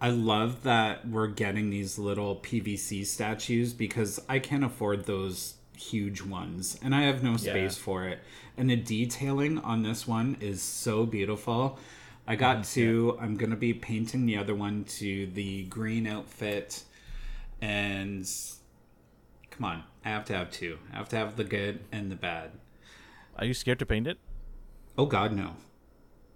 I 0.00 0.08
love 0.10 0.62
that 0.64 1.06
we're 1.08 1.28
getting 1.28 1.70
these 1.70 1.98
little 1.98 2.36
PVC 2.36 3.06
statues 3.06 3.72
because 3.72 4.18
I 4.28 4.38
can't 4.38 4.64
afford 4.64 5.04
those 5.06 5.54
huge 5.76 6.22
ones 6.22 6.78
and 6.82 6.94
I 6.94 7.02
have 7.02 7.22
no 7.22 7.36
space 7.36 7.76
for 7.76 8.06
it. 8.06 8.20
And 8.56 8.70
the 8.70 8.76
detailing 8.76 9.58
on 9.58 9.82
this 9.82 10.06
one 10.06 10.36
is 10.40 10.62
so 10.62 11.06
beautiful. 11.06 11.78
I 12.32 12.36
got 12.36 12.56
Mm-hmm. 12.58 12.80
to, 12.80 13.18
I'm 13.20 13.36
going 13.36 13.50
to 13.50 13.56
be 13.56 13.74
painting 13.74 14.24
the 14.24 14.38
other 14.38 14.54
one 14.54 14.84
to 14.84 15.26
the 15.26 15.64
green 15.64 16.06
outfit. 16.06 16.82
And 17.60 18.26
come 19.50 19.64
on, 19.66 19.82
I 20.02 20.08
have 20.08 20.24
to 20.26 20.34
have 20.34 20.50
two. 20.50 20.78
I 20.92 20.96
have 20.96 21.10
to 21.10 21.16
have 21.16 21.36
the 21.36 21.44
good 21.44 21.80
and 21.92 22.10
the 22.10 22.16
bad. 22.16 22.52
Are 23.38 23.44
you 23.44 23.52
scared 23.52 23.78
to 23.80 23.86
paint 23.86 24.06
it? 24.06 24.18
Oh, 24.96 25.04
God, 25.04 25.32
no. 25.32 25.56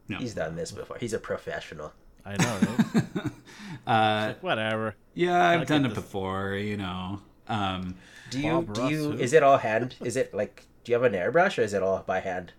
No. 0.09 0.19
He's 0.19 0.35
done 0.35 0.55
this 0.55 0.71
before. 0.71 0.99
He's 0.99 1.15
a 1.15 1.19
professional. 1.19 1.93
I 2.27 2.37
know, 2.37 2.59
right? 2.95 3.05
uh, 3.87 4.27
like, 4.29 4.43
whatever. 4.43 4.97
Yeah, 5.15 5.49
I've 5.49 5.67
done 5.67 5.87
it 5.87 5.89
this. 5.89 5.99
before, 5.99 6.55
you 6.55 6.77
know. 6.77 7.21
Um, 7.49 7.95
Do 8.31 8.41
you 8.41 8.53
Bob 8.63 8.75
do 8.75 8.89
you 8.89 9.11
Ross, 9.13 9.21
is 9.21 9.33
it 9.33 9.43
all 9.43 9.59
hand? 9.59 9.95
Is 10.03 10.17
it 10.17 10.35
like 10.35 10.67
do 10.85 10.93
you 10.93 11.01
have 11.01 11.05
an 11.05 11.13
airbrush 11.19 11.59
or 11.59 11.63
is 11.63 11.73
it 11.73 11.83
all 11.83 12.03
by 12.07 12.21
hand? 12.21 12.53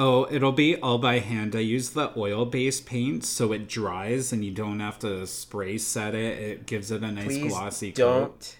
Oh, 0.00 0.26
it'll 0.30 0.50
be 0.50 0.76
all 0.76 0.96
by 0.96 1.18
hand. 1.18 1.54
I 1.54 1.60
use 1.60 1.90
the 1.90 2.10
oil-based 2.16 2.86
paint 2.86 3.22
so 3.24 3.52
it 3.52 3.68
dries 3.68 4.32
and 4.32 4.42
you 4.42 4.50
don't 4.50 4.80
have 4.80 4.98
to 5.00 5.26
spray 5.26 5.76
set 5.76 6.14
it. 6.14 6.38
It 6.38 6.66
gives 6.66 6.90
it 6.90 7.02
a 7.02 7.12
nice 7.12 7.26
Please 7.26 7.52
glossy 7.52 7.92
don't 7.92 8.30
coat. 8.30 8.56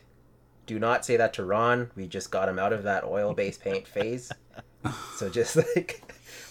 do 0.67 0.79
not 0.79 1.05
say 1.05 1.17
that 1.17 1.33
to 1.35 1.45
Ron. 1.45 1.91
We 1.97 2.07
just 2.07 2.31
got 2.31 2.49
him 2.49 2.59
out 2.59 2.75
of 2.75 2.83
that 2.83 3.05
oil 3.05 3.33
based 3.33 3.63
paint 3.63 3.89
phase. 3.89 4.31
so 5.17 5.31
just 5.31 5.57
like 5.57 6.03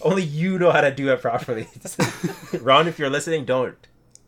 only 0.02 0.24
you 0.24 0.58
know 0.58 0.72
how 0.72 0.80
to 0.80 0.92
do 0.92 1.08
it 1.12 1.22
properly. 1.22 1.68
Ron, 2.60 2.88
if 2.88 2.98
you're 2.98 3.10
listening, 3.10 3.44
don't. 3.44 3.76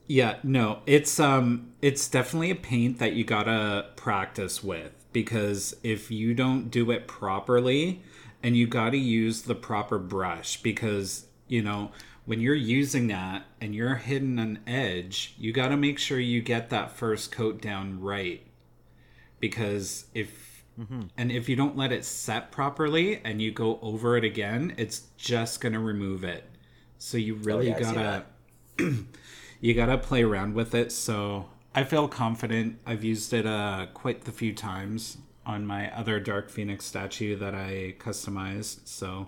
Yeah, 0.07 0.37
no, 0.45 0.83
it's 0.87 1.19
um 1.19 1.73
it's 1.83 2.09
definitely 2.09 2.53
a 2.53 2.57
paint 2.57 3.01
that 3.01 3.15
you 3.15 3.25
got 3.25 3.45
to 3.45 3.87
practice 3.97 4.63
with 4.63 4.93
because 5.13 5.75
if 5.83 6.11
you 6.11 6.35
don't 6.35 6.71
do 6.71 6.91
it 6.93 7.09
properly 7.09 8.03
and 8.43 8.57
you 8.57 8.67
got 8.67 8.91
to 8.91 8.99
use 8.99 9.43
the 9.43 9.55
proper 9.55 9.99
brush 9.99 10.61
because, 10.63 11.27
you 11.49 11.63
know, 11.63 11.91
when 12.25 12.41
you're 12.41 12.55
using 12.55 13.09
that 13.09 13.45
and 13.61 13.75
you're 13.75 13.97
hitting 13.97 14.39
an 14.39 14.61
edge, 14.67 15.35
you 15.39 15.53
got 15.53 15.69
to 15.69 15.77
make 15.77 15.99
sure 15.99 16.19
you 16.19 16.41
get 16.41 16.71
that 16.71 16.93
first 16.93 17.33
coat 17.33 17.61
down 17.61 18.01
right. 18.01 18.47
Because 19.41 20.07
if 20.15 20.65
and 21.19 21.31
if 21.31 21.49
you 21.49 21.57
don't 21.57 21.77
let 21.77 21.93
it 21.93 22.05
set 22.05 22.51
properly 22.51 23.21
and 23.25 23.43
you 23.43 23.51
go 23.51 23.79
over 23.83 24.17
it 24.17 24.25
again, 24.25 24.75
it's 24.77 25.03
just 25.17 25.61
going 25.61 25.75
to 25.75 25.79
remove 25.79 26.25
it. 26.25 26.45
So 26.99 27.19
you 27.19 27.35
really 27.35 27.69
yeah, 27.69 27.81
got 27.81 27.95
to 28.79 29.05
you 29.61 29.75
gotta 29.75 29.99
play 29.99 30.23
around 30.23 30.55
with 30.55 30.75
it. 30.75 30.93
So 30.93 31.49
i 31.75 31.85
feel 31.85 32.09
confident. 32.09 32.79
I've 32.87 33.05
used 33.05 33.33
it 33.33 33.47
uh 33.47 33.87
quite 33.95 34.25
the 34.25 34.33
few 34.33 34.55
times 34.55 35.19
on 35.45 35.67
my 35.67 35.93
other 35.97 36.21
dark 36.21 36.51
phoenix 36.51 36.85
statue 36.85 37.37
that 37.37 37.55
i 37.55 37.95
customized 37.99 38.87
so 38.87 39.27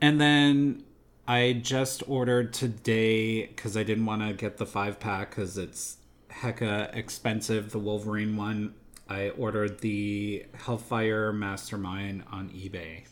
and 0.00 0.20
then 0.20 0.82
i 1.26 1.52
just 1.62 2.02
ordered 2.08 2.52
today 2.52 3.46
because 3.46 3.76
i 3.76 3.82
didn't 3.82 4.06
want 4.06 4.20
to 4.22 4.32
get 4.34 4.56
the 4.58 4.66
five 4.66 4.98
pack 5.00 5.30
because 5.30 5.56
it's 5.58 5.96
hecka 6.30 6.94
expensive 6.94 7.70
the 7.72 7.78
wolverine 7.78 8.36
one 8.36 8.74
i 9.08 9.30
ordered 9.30 9.80
the 9.80 10.44
hellfire 10.54 11.32
mastermind 11.32 12.22
on 12.30 12.48
ebay 12.50 13.02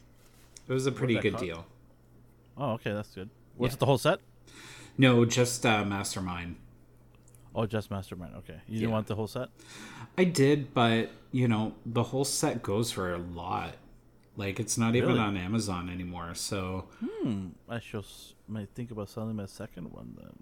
it 0.68 0.72
was 0.72 0.86
a 0.86 0.92
pretty 0.92 1.18
good 1.18 1.32
cost? 1.32 1.44
deal 1.44 1.66
Oh, 2.60 2.72
okay, 2.72 2.92
that's 2.92 3.14
good. 3.14 3.30
Was 3.56 3.70
Yeah. 3.70 3.74
it 3.74 3.78
the 3.78 3.86
whole 3.86 3.98
set? 3.98 4.18
no 4.98 5.24
just 5.24 5.64
uh 5.64 5.84
mastermind 5.84 6.56
Oh, 7.58 7.66
just 7.66 7.90
Mastermind. 7.90 8.34
Okay, 8.36 8.58
you 8.68 8.74
didn't 8.78 8.88
Yeah. 8.90 8.94
want 8.94 9.06
the 9.08 9.16
whole 9.16 9.26
set. 9.26 9.48
I 10.16 10.24
did, 10.24 10.72
but 10.74 11.10
you 11.32 11.48
know, 11.48 11.74
the 11.84 12.04
whole 12.04 12.24
set 12.24 12.62
goes 12.62 12.92
for 12.92 13.12
a 13.12 13.18
lot. 13.18 13.74
Like 14.36 14.60
it's 14.60 14.78
not 14.78 14.94
even 14.94 15.18
on 15.18 15.36
Amazon 15.36 15.90
anymore. 15.90 16.34
So, 16.34 16.84
hmm. 17.04 17.48
I 17.68 17.80
shall 17.80 18.00
s- 18.00 18.34
might 18.46 18.68
think 18.76 18.92
about 18.92 19.08
selling 19.10 19.34
my 19.34 19.46
second 19.46 19.90
one 19.92 20.14
then. 20.20 20.34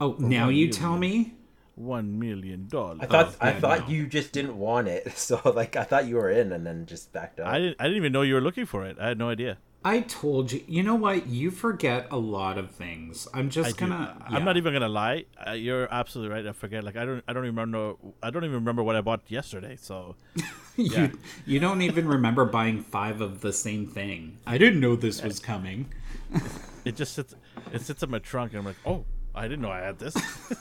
oh, 0.00 0.14
now 0.20 0.48
you 0.48 0.66
you, 0.66 0.72
tell 0.72 0.96
me. 0.96 1.34
One 1.74 2.18
million 2.18 2.68
dollars. 2.68 3.00
I 3.02 3.06
thought 3.06 3.34
Oh, 3.40 3.46
I 3.48 3.52
thought 3.62 3.80
no. 3.88 3.94
you 3.94 4.06
just 4.06 4.32
didn't 4.32 4.56
want 4.56 4.86
it. 4.88 5.12
So 5.28 5.40
like 5.44 5.74
I 5.76 5.82
thought 5.84 6.06
you 6.06 6.16
were 6.16 6.30
in 6.30 6.52
and 6.52 6.64
then 6.66 6.86
just 6.86 7.12
backed 7.12 7.40
up. 7.40 7.48
I 7.48 7.58
didn't. 7.58 7.76
I 7.80 7.84
didn't 7.84 7.98
even 7.98 8.12
know 8.12 8.22
you 8.22 8.34
were 8.34 8.40
looking 8.40 8.64
for 8.66 8.86
it. 8.86 8.96
I 9.00 9.08
had 9.08 9.18
no 9.18 9.28
idea. 9.28 9.58
I 9.86 10.00
told 10.00 10.50
you. 10.50 10.64
You 10.66 10.82
know 10.82 10.96
what? 10.96 11.28
You 11.28 11.52
forget 11.52 12.08
a 12.10 12.16
lot 12.16 12.58
of 12.58 12.72
things. 12.72 13.28
I'm 13.32 13.50
just 13.50 13.78
do. 13.78 13.86
gonna. 13.86 14.20
I'm 14.26 14.44
not 14.44 14.56
even 14.56 14.72
gonna 14.72 14.88
lie. 14.88 15.26
Uh, 15.46 15.52
you're 15.52 15.86
absolutely 15.94 16.34
right. 16.34 16.44
I 16.44 16.50
forget. 16.50 16.82
Like 16.82 16.96
I 16.96 17.04
don't. 17.04 17.22
I 17.28 17.32
don't 17.32 17.44
even 17.44 17.54
remember. 17.54 17.94
I 18.20 18.30
don't 18.30 18.42
even 18.42 18.56
remember 18.56 18.82
what 18.82 18.96
I 18.96 19.00
bought 19.00 19.20
yesterday. 19.28 19.76
So 19.80 20.16
yeah. 20.76 21.02
you, 21.02 21.18
you 21.46 21.60
don't 21.60 21.82
even 21.82 22.08
remember 22.08 22.44
buying 22.44 22.82
five 22.82 23.20
of 23.20 23.42
the 23.42 23.52
same 23.52 23.86
thing. 23.86 24.38
I 24.44 24.58
didn't 24.58 24.80
know 24.80 24.96
this 24.96 25.22
was 25.22 25.38
coming. 25.38 25.92
it 26.84 26.96
just 26.96 27.12
sits. 27.12 27.36
It 27.72 27.82
sits 27.82 28.02
in 28.02 28.10
my 28.10 28.18
trunk, 28.18 28.54
and 28.54 28.58
I'm 28.58 28.64
like, 28.64 28.82
oh, 28.84 29.04
I 29.36 29.42
didn't 29.42 29.60
know 29.60 29.70
I 29.70 29.82
had 29.82 30.00
this. 30.00 30.16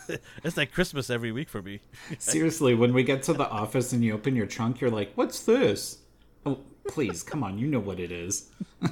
it's 0.43 0.55
like 0.55 0.71
Christmas 0.71 1.09
every 1.09 1.31
week 1.31 1.49
for 1.49 1.63
me. 1.63 1.79
Seriously, 2.19 2.75
when 2.75 2.93
we 2.93 3.03
get 3.03 3.23
to 3.23 3.33
the 3.33 3.49
office 3.49 3.91
and 3.91 4.03
you 4.03 4.13
open 4.13 4.35
your 4.35 4.45
trunk, 4.45 4.81
you're 4.81 4.91
like, 4.91 5.13
"What's 5.15 5.39
this?" 5.39 5.97
Oh, 6.45 6.59
please, 6.87 7.23
come 7.23 7.43
on. 7.43 7.57
You 7.57 7.67
know 7.67 7.79
what 7.79 7.99
it 7.99 8.11
is. 8.11 8.49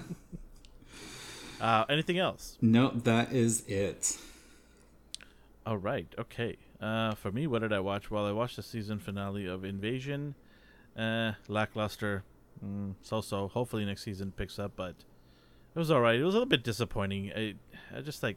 Uh, 1.62 1.86
anything 1.88 2.18
else? 2.18 2.58
No, 2.62 2.90
that 2.90 3.32
is 3.32 3.66
it. 3.70 4.18
All 5.66 5.78
right. 5.78 6.14
Okay. 6.20 6.58
Uh, 6.82 7.16
for 7.16 7.32
me, 7.32 7.48
what 7.48 7.62
did 7.62 7.72
I 7.72 7.80
watch? 7.80 8.12
Well, 8.12 8.26
I 8.26 8.34
watched 8.34 8.58
the 8.58 8.64
season 8.64 9.00
finale 9.00 9.46
of 9.48 9.64
Invasion. 9.64 10.36
Uh, 10.98 11.34
lackluster. 11.48 12.26
Mm, 12.62 12.96
so-so. 13.02 13.48
Hopefully 13.48 13.86
next 13.86 14.04
season 14.04 14.34
picks 14.36 14.60
up, 14.60 14.74
but 14.76 14.96
it 15.74 15.80
was 15.80 15.90
all 15.90 16.02
right. 16.02 16.20
It 16.20 16.24
was 16.26 16.36
a 16.36 16.38
little 16.38 16.50
bit 16.50 16.66
disappointing. 16.66 17.32
I, 17.34 17.54
I 17.96 18.02
just 18.02 18.24
like 18.24 18.36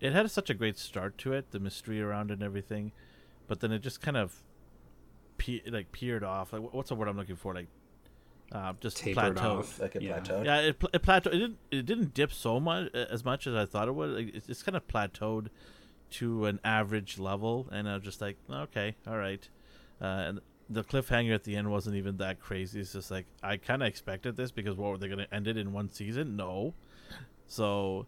it 0.00 0.14
had 0.14 0.30
such 0.30 0.48
a 0.48 0.54
great 0.54 0.78
start 0.78 1.18
to 1.18 1.34
it, 1.34 1.50
the 1.50 1.60
mystery 1.60 2.00
around 2.00 2.30
it 2.30 2.34
and 2.34 2.42
everything, 2.42 2.92
but 3.48 3.60
then 3.60 3.70
it 3.70 3.80
just 3.80 4.00
kind 4.00 4.16
of 4.16 4.42
pe- 5.36 5.60
like 5.70 5.92
peered 5.92 6.24
off. 6.24 6.54
Like, 6.54 6.72
what's 6.72 6.88
the 6.88 6.94
word 6.94 7.08
I'm 7.08 7.18
looking 7.18 7.36
for? 7.36 7.52
Like, 7.54 7.68
uh, 8.52 8.72
just 8.80 8.96
Tapered 8.98 9.36
plateaued. 9.36 9.58
off. 9.58 9.80
like 9.80 9.96
it 9.96 10.02
Yeah. 10.02 10.20
plateaued. 10.20 10.44
Yeah, 10.44 10.60
it, 10.60 10.78
pl- 10.78 10.90
it 10.92 11.02
plateaued. 11.02 11.26
It 11.34 11.38
didn't. 11.38 11.58
It 11.70 11.86
didn't 11.86 12.14
dip 12.14 12.32
so 12.32 12.60
much 12.60 12.94
as 12.94 13.24
much 13.24 13.46
as 13.46 13.54
I 13.54 13.64
thought 13.66 13.88
it 13.88 13.94
would. 13.94 14.10
Like, 14.10 14.34
it's, 14.34 14.48
it's 14.48 14.62
kind 14.62 14.76
of 14.76 14.86
plateaued 14.86 15.48
to 16.08 16.46
an 16.46 16.60
average 16.64 17.18
level, 17.18 17.68
and 17.72 17.88
I 17.88 17.94
was 17.94 18.04
just 18.04 18.20
like, 18.20 18.36
okay, 18.50 18.94
all 19.06 19.16
right. 19.18 19.46
Uh, 20.00 20.04
and 20.04 20.40
the 20.68 20.84
cliffhanger 20.84 21.34
at 21.34 21.44
the 21.44 21.56
end 21.56 21.70
wasn't 21.70 21.96
even 21.96 22.16
that 22.18 22.40
crazy. 22.40 22.80
It's 22.80 22.92
just 22.92 23.10
like 23.10 23.26
I 23.42 23.56
kind 23.56 23.82
of 23.82 23.88
expected 23.88 24.36
this 24.36 24.50
because 24.50 24.76
what 24.76 24.90
were 24.90 24.98
they 24.98 25.06
going 25.08 25.18
to 25.20 25.34
end 25.34 25.46
it 25.48 25.56
in 25.56 25.72
one 25.72 25.88
season? 25.90 26.36
No. 26.36 26.74
So 27.48 28.06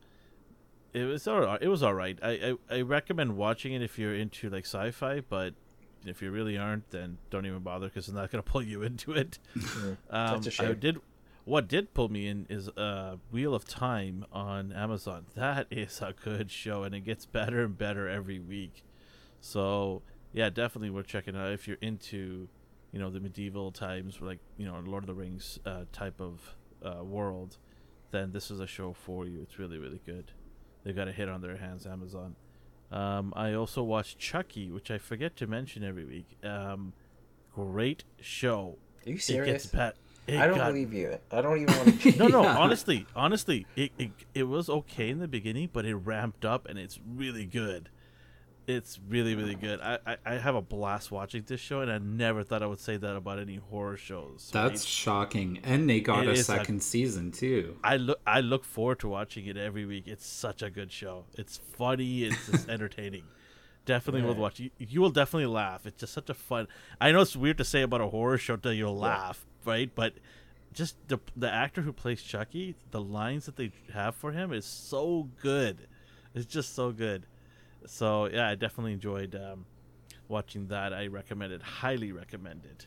it 0.93 1.05
was 1.05 1.27
all 1.29 1.41
right. 1.41 1.61
It 1.63 1.69
was 1.69 1.83
all 1.83 1.95
right. 1.95 2.19
I, 2.23 2.57
I 2.71 2.77
I 2.79 2.81
recommend 2.83 3.37
watching 3.37 3.73
it 3.73 3.83
if 3.83 3.99
you're 3.99 4.15
into 4.15 4.51
like 4.51 4.65
sci-fi, 4.65 5.21
but 5.21 5.55
if 6.05 6.23
you 6.23 6.31
really 6.31 6.57
aren't, 6.57 6.91
then 6.91 7.19
don't 7.31 7.47
even 7.47 7.61
bother 7.61 7.89
because 7.89 8.09
it's 8.09 8.15
not 8.15 8.31
going 8.31 8.43
to 8.43 8.51
pull 8.51 8.63
you 8.63 8.83
into 8.91 9.13
it. 9.13 9.39
Um, 10.11 10.43
That's 10.43 10.59
a 10.61 10.71
I 10.71 10.73
did. 10.75 10.99
What 11.45 11.67
did 11.67 11.95
pull 11.95 12.11
me 12.11 12.27
in 12.27 12.47
is 12.51 12.69
uh, 12.69 13.17
Wheel 13.31 13.55
of 13.55 13.67
Time 13.67 14.27
on 14.33 14.73
Amazon. 14.73 15.27
That 15.35 15.67
is 15.71 16.01
a 16.03 16.15
good 16.23 16.51
show, 16.51 16.83
and 16.83 16.95
it 16.95 17.01
gets 17.01 17.25
better 17.27 17.65
and 17.65 17.77
better 17.77 18.09
every 18.09 18.39
week. 18.39 18.85
So 19.41 20.03
yeah, 20.33 20.51
definitely 20.51 20.91
worth 20.91 21.07
checking 21.07 21.37
out 21.37 21.53
if 21.53 21.67
you're 21.67 21.79
into, 21.81 22.49
you 22.93 22.99
know, 22.99 23.11
the 23.11 23.21
medieval 23.21 23.73
times, 23.73 24.21
like 24.21 24.41
you 24.59 24.67
know, 24.67 24.79
Lord 24.85 25.05
of 25.05 25.07
the 25.07 25.15
Rings 25.15 25.59
uh, 25.65 25.85
type 25.93 26.21
of 26.21 26.57
uh, 26.85 27.03
world. 27.03 27.57
Then 28.11 28.33
this 28.33 28.51
is 28.51 28.61
a 28.61 28.67
show 28.67 28.93
for 28.93 29.27
you. 29.27 29.41
It's 29.43 29.59
really 29.59 29.79
really 29.79 30.01
good. 30.05 30.33
They've 30.85 30.97
got 30.97 31.09
a 31.09 31.13
hit 31.13 31.29
on 31.29 31.41
their 31.41 31.57
hands, 31.57 31.87
Amazon. 31.87 32.37
Um, 32.91 33.33
I 33.37 33.53
also 33.53 33.83
watched 33.83 34.19
Chucky, 34.19 34.71
which 34.71 34.91
I 34.91 34.99
forget 34.99 35.37
to 35.37 35.47
mention 35.47 35.85
every 35.85 36.05
week. 36.05 36.39
Um, 36.43 36.93
great 37.55 38.05
show. 38.21 38.77
Are 39.07 39.11
you 39.11 39.19
serious? 39.19 39.67
It 39.67 39.73
gets 39.77 39.95
it 40.27 40.39
I 40.39 40.47
don't 40.47 40.57
got- 40.59 40.69
believe 40.69 40.93
you. 40.93 41.19
I 41.33 41.41
don't 41.41 41.61
even 41.63 41.75
want 41.79 42.01
to. 42.03 42.17
No, 42.19 42.27
no. 42.29 42.43
Yeah. 42.43 42.57
Honestly, 42.59 43.07
honestly, 43.17 43.67
it, 43.77 43.93
it 43.99 44.11
it 44.35 44.43
was 44.45 44.69
okay 44.69 45.09
in 45.09 45.19
the 45.19 45.29
beginning, 45.29 45.71
but 45.73 45.85
it 45.87 45.95
ramped 45.97 46.45
up 46.45 46.67
and 46.69 46.79
it's 46.79 46.99
really 47.07 47.47
good. 47.47 47.89
It's 48.69 49.01
really, 49.09 49.35
really 49.35 49.55
good. 49.55 49.81
I, 49.81 49.99
I, 50.07 50.17
I 50.27 50.35
have 50.35 50.55
a 50.55 50.61
blast 50.61 51.11
watching 51.11 51.43
this 51.47 51.59
show, 51.59 51.81
and 51.81 51.91
I 51.91 51.97
never 51.97 52.43
thought 52.43 52.63
I 52.63 52.67
would 52.67 52.81
say 52.81 52.99
that 52.99 53.17
about 53.17 53.39
any 53.39 53.57
horror 53.57 53.97
shows. 53.97 54.51
That's 54.53 54.83
right? 54.83 54.87
shocking. 54.89 55.61
And 55.65 55.89
they 55.89 56.01
got 56.01 56.25
It 56.25 56.29
a 56.29 56.33
is 56.33 56.41
a- 56.41 56.45
second 56.45 56.83
season 56.83 57.33
too. 57.33 57.79
I 57.83 57.97
look 57.97 58.21
I 58.27 58.41
look 58.41 58.65
forward 58.67 58.99
to 59.01 59.09
watching 59.09 59.47
it 59.47 59.57
every 59.57 59.87
week. 59.87 60.07
It's 60.07 60.27
such 60.27 60.63
a 60.63 60.69
good 60.69 60.93
show. 60.93 61.25
It's 61.35 61.57
funny. 61.79 62.25
It's 62.25 62.47
just 62.47 62.69
entertaining. 62.77 63.25
Definitely 63.87 64.21
worth 64.29 64.37
watching. 64.37 64.71
You, 64.79 64.87
you 64.91 65.01
will 65.01 65.09
definitely 65.11 65.47
laugh. 65.47 65.87
It's 65.87 65.99
just 66.01 66.13
such 66.13 66.29
a 66.29 66.35
fun. 66.35 66.69
I 67.01 67.11
know 67.11 67.23
it's 67.23 67.35
weird 67.35 67.57
to 67.57 67.65
say 67.65 67.81
about 67.81 68.03
a 68.03 68.09
horror 68.09 68.37
show 68.37 68.57
that 68.57 68.75
you'll 68.75 68.99
laugh, 68.99 69.47
right? 69.65 69.91
But 69.95 70.13
just 70.75 70.97
the 71.09 71.19
the 71.35 71.51
actor 71.51 71.81
who 71.81 71.95
plays 71.95 72.21
Chucky, 72.23 72.75
the 72.91 73.01
lines 73.01 73.47
that 73.47 73.57
they 73.57 73.73
have 73.95 74.15
for 74.15 74.33
him 74.33 74.53
is 74.53 74.67
so 74.67 75.31
good. 75.41 75.87
It's 76.35 76.45
just 76.45 76.75
so 76.75 76.93
good. 76.93 77.25
So 77.87 78.27
yeah, 78.27 78.49
I 78.49 78.55
definitely 78.55 78.93
enjoyed 78.93 79.35
um, 79.35 79.67
watching 80.29 80.69
that. 80.69 80.93
I 80.93 81.07
recommend 81.07 81.53
it. 81.53 81.63
Highly 81.63 82.13
recommend 82.13 82.65
it. 82.65 82.87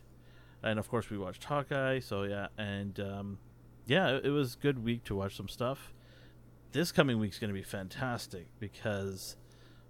And 0.63 0.77
of 0.77 0.89
course, 0.89 1.09
we 1.09 1.17
watched 1.17 1.43
Hawkeye. 1.43 1.99
So 1.99 2.23
yeah, 2.23 2.47
and 2.57 2.99
um, 2.99 3.37
yeah, 3.85 4.09
it, 4.09 4.25
it 4.25 4.29
was 4.29 4.55
a 4.55 4.57
good 4.57 4.83
week 4.83 5.03
to 5.05 5.15
watch 5.15 5.35
some 5.35 5.47
stuff. 5.47 5.93
This 6.71 6.91
coming 6.91 7.19
week's 7.19 7.37
going 7.37 7.49
to 7.49 7.53
be 7.53 7.63
fantastic 7.63 8.47
because 8.59 9.35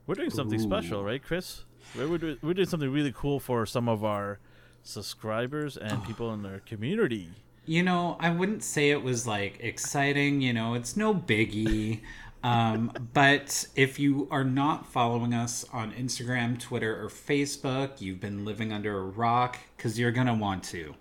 we're 0.08 0.16
doing 0.16 0.32
something 0.32 0.60
special, 0.60 1.04
right, 1.04 1.22
Chris? 1.22 1.64
We're, 1.96 2.38
we're 2.42 2.54
doing 2.54 2.68
something 2.68 2.92
really 2.92 3.14
cool 3.16 3.40
for 3.40 3.66
some 3.66 3.88
of 3.88 4.04
our 4.04 4.40
subscribers 4.84 5.78
and 5.78 6.04
people 6.08 6.34
in 6.34 6.46
our 6.46 6.60
community. 6.60 7.30
You 7.66 7.84
know, 7.84 8.18
I 8.20 8.32
wouldn't 8.32 8.64
say 8.64 8.90
it 8.90 9.04
was 9.04 9.28
like 9.28 9.60
exciting, 9.60 10.42
you 10.42 10.54
know, 10.54 10.74
it's 10.74 10.98
no 10.98 11.14
biggie. 11.14 12.02
Um, 12.44 12.92
but 13.14 13.68
if 13.76 14.00
you 14.00 14.28
are 14.32 14.44
not 14.44 14.88
following 14.88 15.34
us 15.34 15.64
on 15.72 15.92
Instagram, 15.94 16.60
Twitter, 16.60 17.04
or 17.04 17.08
Facebook, 17.08 18.02
you've 18.02 18.20
been 18.20 18.46
living 18.46 18.74
under 18.74 18.98
a 18.98 19.04
rock 19.04 19.58
because 19.78 20.00
you're 20.00 20.12
going 20.12 20.28
to 20.28 20.34
want 20.34 20.64
to. 20.66 20.96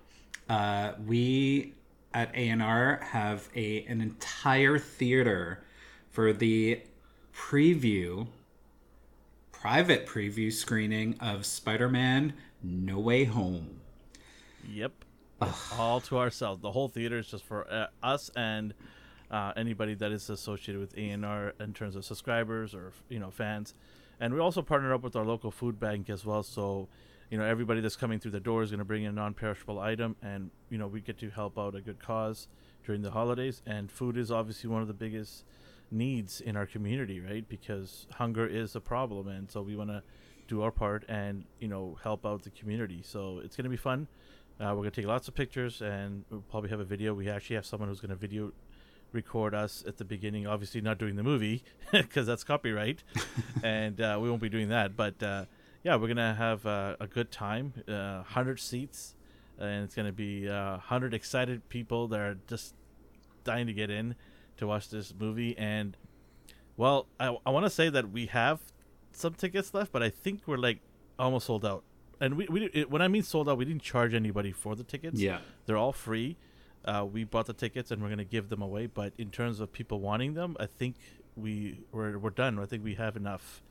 Uh, 0.48 0.92
we 1.06 1.74
at 2.12 2.34
ANR 2.34 3.02
have 3.02 3.48
a 3.54 3.84
an 3.84 4.00
entire 4.00 4.78
theater 4.78 5.62
for 6.10 6.32
the 6.32 6.82
preview, 7.34 8.26
private 9.52 10.06
preview 10.06 10.52
screening 10.52 11.16
of 11.20 11.46
Spider 11.46 11.88
Man 11.88 12.34
No 12.62 12.98
Way 12.98 13.24
Home. 13.24 13.80
Yep. 14.68 14.92
All 15.78 16.00
to 16.02 16.18
ourselves. 16.18 16.60
The 16.60 16.72
whole 16.72 16.88
theater 16.88 17.18
is 17.18 17.28
just 17.28 17.44
for 17.44 17.66
uh, 17.72 17.86
us 18.02 18.30
and 18.36 18.74
uh, 19.30 19.52
anybody 19.56 19.94
that 19.94 20.12
is 20.12 20.28
associated 20.28 20.80
with 20.80 20.94
ANR 20.96 21.52
in 21.60 21.72
terms 21.72 21.96
of 21.96 22.04
subscribers 22.04 22.74
or 22.74 22.92
you 23.08 23.18
know 23.18 23.30
fans. 23.30 23.74
And 24.18 24.34
we 24.34 24.40
also 24.40 24.60
partner 24.60 24.92
up 24.92 25.02
with 25.02 25.16
our 25.16 25.24
local 25.24 25.50
food 25.50 25.80
bank 25.80 26.10
as 26.10 26.26
well. 26.26 26.42
So, 26.42 26.88
you 27.30 27.38
know, 27.38 27.44
everybody 27.44 27.80
that's 27.80 27.96
coming 27.96 28.18
through 28.18 28.32
the 28.32 28.40
door 28.40 28.62
is 28.62 28.70
going 28.70 28.80
to 28.80 28.84
bring 28.84 29.04
in 29.04 29.10
a 29.10 29.12
non-perishable 29.14 29.78
item, 29.78 30.16
and 30.20 30.50
you 30.68 30.76
know, 30.76 30.86
we 30.86 31.00
get 31.00 31.18
to 31.18 31.30
help 31.30 31.58
out 31.58 31.74
a 31.74 31.80
good 31.80 31.98
cause 31.98 32.48
during 32.84 33.02
the 33.02 33.12
holidays. 33.12 33.62
And 33.66 33.90
food 33.90 34.16
is 34.16 34.30
obviously 34.30 34.68
one 34.68 34.82
of 34.82 34.88
the 34.88 34.94
biggest 34.94 35.44
needs 35.90 36.40
in 36.40 36.56
our 36.56 36.66
community, 36.66 37.20
right? 37.20 37.48
Because 37.48 38.06
hunger 38.12 38.46
is 38.46 38.76
a 38.76 38.80
problem, 38.80 39.28
and 39.28 39.50
so 39.50 39.62
we 39.62 39.76
want 39.76 39.90
to 39.90 40.02
do 40.48 40.62
our 40.62 40.72
part 40.72 41.04
and 41.08 41.44
you 41.60 41.68
know 41.68 41.96
help 42.02 42.26
out 42.26 42.42
the 42.42 42.50
community. 42.50 43.02
So 43.04 43.40
it's 43.44 43.54
going 43.54 43.64
to 43.64 43.70
be 43.70 43.76
fun. 43.76 44.08
Uh, 44.60 44.74
we're 44.74 44.82
gonna 44.82 44.90
take 44.90 45.06
lots 45.06 45.26
of 45.26 45.34
pictures, 45.34 45.80
and 45.80 46.22
we'll 46.28 46.42
probably 46.42 46.68
have 46.68 46.80
a 46.80 46.84
video. 46.84 47.14
We 47.14 47.30
actually 47.30 47.56
have 47.56 47.64
someone 47.64 47.88
who's 47.88 48.00
gonna 48.00 48.14
video 48.14 48.52
record 49.12 49.54
us 49.54 49.84
at 49.86 49.96
the 49.98 50.04
beginning. 50.04 50.46
Obviously, 50.46 50.80
not 50.80 50.98
doing 50.98 51.16
the 51.16 51.22
movie 51.22 51.62
because 51.92 52.26
that's 52.26 52.44
copyright, 52.44 53.02
and 53.62 54.00
uh, 54.00 54.18
we 54.20 54.28
won't 54.28 54.42
be 54.42 54.48
doing 54.48 54.68
that. 54.68 54.96
But 54.96 55.22
uh, 55.22 55.44
yeah, 55.82 55.96
we're 55.96 56.08
gonna 56.08 56.34
have 56.34 56.66
uh, 56.66 56.96
a 57.00 57.06
good 57.06 57.30
time. 57.30 57.72
Uh, 57.88 58.22
Hundred 58.22 58.60
seats, 58.60 59.14
and 59.58 59.84
it's 59.84 59.94
gonna 59.94 60.12
be 60.12 60.48
uh, 60.48 60.78
hundred 60.78 61.14
excited 61.14 61.68
people 61.68 62.08
that 62.08 62.20
are 62.20 62.38
just 62.46 62.74
dying 63.44 63.66
to 63.66 63.72
get 63.72 63.90
in 63.90 64.14
to 64.58 64.66
watch 64.66 64.88
this 64.90 65.12
movie. 65.18 65.56
And 65.58 65.96
well, 66.76 67.06
I, 67.18 67.36
I 67.44 67.50
want 67.50 67.66
to 67.66 67.70
say 67.70 67.88
that 67.90 68.10
we 68.10 68.26
have 68.26 68.60
some 69.12 69.34
tickets 69.34 69.74
left, 69.74 69.92
but 69.92 70.02
I 70.02 70.10
think 70.10 70.42
we're 70.46 70.56
like 70.56 70.80
almost 71.18 71.46
sold 71.46 71.64
out. 71.64 71.84
And 72.20 72.36
we, 72.36 72.46
we 72.48 72.64
it, 72.72 72.90
when 72.90 73.00
I 73.02 73.08
mean 73.08 73.22
sold 73.22 73.48
out, 73.48 73.56
we 73.58 73.64
didn't 73.64 73.82
charge 73.82 74.14
anybody 74.14 74.52
for 74.52 74.76
the 74.76 74.84
tickets. 74.84 75.18
Yeah. 75.20 75.38
they're 75.66 75.76
all 75.76 75.92
free. 75.92 76.36
Uh, 76.84 77.06
we 77.10 77.24
bought 77.24 77.46
the 77.46 77.52
tickets 77.52 77.90
and 77.90 78.02
we're 78.02 78.08
gonna 78.08 78.24
give 78.24 78.48
them 78.48 78.62
away. 78.62 78.86
But 78.86 79.12
in 79.18 79.30
terms 79.30 79.60
of 79.60 79.72
people 79.72 80.00
wanting 80.00 80.34
them, 80.34 80.56
I 80.58 80.66
think 80.66 80.96
we 81.36 81.80
we're, 81.92 82.18
we're 82.18 82.30
done. 82.30 82.58
I 82.58 82.66
think 82.66 82.82
we 82.84 82.94
have 82.94 83.16
enough. 83.16 83.62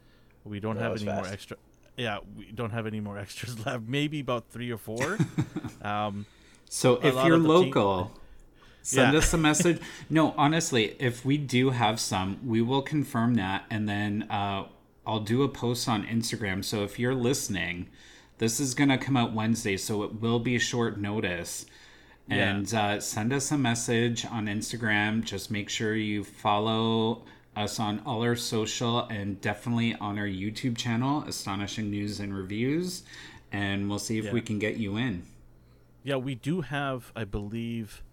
We 0.44 0.60
don't 0.60 0.78
have 0.78 0.96
any 0.96 1.06
more 1.06 1.26
extra. 1.28 1.58
Yeah, 1.98 2.20
we 2.38 2.46
don't 2.52 2.70
have 2.72 2.86
any 2.88 3.00
more 3.02 3.18
extras 3.26 3.66
left. 3.66 3.84
Maybe 3.88 4.20
about 4.22 4.46
three 4.50 4.72
or 4.72 4.78
four. 4.78 5.18
um, 5.82 6.26
So 6.70 6.96
if 6.98 7.14
you're 7.26 7.38
the 7.40 7.44
team- 7.44 7.44
local, 7.46 8.12
send 8.84 9.14
Yeah. 9.14 9.20
us 9.20 9.34
a 9.34 9.38
message. 9.38 9.82
no, 10.10 10.34
honestly, 10.38 10.96
if 11.00 11.26
we 11.26 11.38
do 11.38 11.72
have 11.72 12.00
some, 12.00 12.40
we 12.46 12.62
will 12.62 12.82
confirm 12.84 13.36
that, 13.36 13.66
and 13.70 13.90
then 13.90 14.28
uh, 14.30 14.66
I'll 15.06 15.20
do 15.20 15.44
a 15.44 15.50
post 15.50 15.90
on 15.90 16.06
Instagram. 16.06 16.64
So 16.64 16.84
if 16.84 16.98
you're 17.00 17.16
listening, 17.16 17.90
this 18.38 18.60
is 18.62 18.74
gonna 18.76 18.98
come 18.98 19.18
out 19.18 19.34
Wednesday, 19.34 19.76
so 19.76 20.04
it 20.04 20.22
will 20.22 20.40
be 20.40 20.58
short 20.60 20.98
notice. 21.00 21.66
Yeah. 22.30 22.50
And 22.52 22.74
uh, 22.74 23.00
send 23.00 23.34
us 23.34 23.52
a 23.52 23.58
message 23.58 24.26
on 24.26 24.46
Instagram. 24.46 25.24
Just 25.24 25.50
make 25.50 25.70
sure 25.70 25.96
you 25.96 26.24
follow 26.24 27.24
us 27.56 27.80
on 27.80 28.02
all 28.06 28.22
our 28.22 28.36
social 28.36 29.06
and 29.08 29.42
definitely 29.42 29.96
on 29.96 30.18
our 30.20 30.28
YouTube 30.28 30.78
channel, 30.78 31.24
Astonishing 31.28 31.90
News 31.90 32.20
and 32.20 32.34
Reviews. 32.36 33.04
And 33.52 33.90
we'll 33.90 34.00
see 34.00 34.20
if 34.20 34.26
Yeah. 34.26 34.34
we 34.34 34.42
can 34.42 34.60
get 34.60 34.78
you 34.78 34.96
in. 34.96 35.24
Yeah, 36.04 36.18
we 36.18 36.36
do 36.36 36.62
have, 36.62 37.12
I 37.16 37.24
believe, 37.24 38.04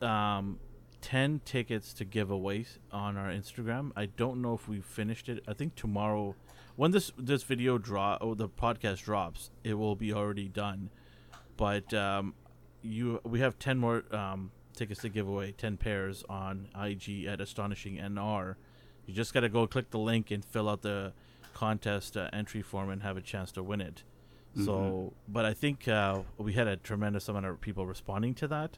um, 0.00 0.58
ten 1.00 1.40
tickets 1.44 1.92
to 1.94 2.04
give 2.04 2.30
away 2.30 2.66
on 2.90 3.16
our 3.16 3.28
Instagram. 3.30 3.92
I 3.94 4.06
don't 4.06 4.42
know 4.42 4.54
if 4.54 4.68
we 4.68 4.80
finished 4.80 5.28
it. 5.28 5.44
I 5.46 5.52
think 5.52 5.74
tomorrow, 5.74 6.34
when 6.76 6.90
this 6.90 7.12
this 7.18 7.42
video 7.44 7.78
drop 7.78 8.22
or 8.22 8.34
the 8.36 8.48
podcast 8.48 9.04
drops, 9.04 9.50
it 9.62 9.74
will 9.74 9.96
be 9.96 10.12
already 10.12 10.48
done. 10.48 10.90
But 11.56 11.92
um, 11.94 12.34
you, 12.82 13.20
we 13.24 13.40
have 13.40 13.58
ten 13.58 13.78
more 13.78 14.04
um, 14.14 14.50
tickets 14.74 15.00
to 15.02 15.08
give 15.08 15.28
away, 15.28 15.52
ten 15.52 15.76
pairs 15.76 16.24
on 16.28 16.68
IG 16.80 17.24
at 17.26 17.40
Astonishing 17.40 17.96
NR. 17.96 18.56
You 19.06 19.14
just 19.14 19.32
got 19.32 19.40
to 19.40 19.48
go 19.48 19.66
click 19.66 19.90
the 19.90 19.98
link 19.98 20.30
and 20.30 20.44
fill 20.44 20.68
out 20.68 20.82
the 20.82 21.12
contest 21.54 22.16
uh, 22.16 22.28
entry 22.32 22.62
form 22.62 22.90
and 22.90 23.02
have 23.02 23.16
a 23.16 23.20
chance 23.20 23.50
to 23.52 23.62
win 23.62 23.80
it. 23.80 24.02
So, 24.64 25.12
but 25.28 25.44
I 25.44 25.54
think 25.54 25.86
uh, 25.86 26.22
we 26.36 26.54
had 26.54 26.66
a 26.66 26.76
tremendous 26.76 27.28
amount 27.28 27.46
of 27.46 27.60
people 27.60 27.86
responding 27.86 28.34
to 28.36 28.48
that, 28.48 28.76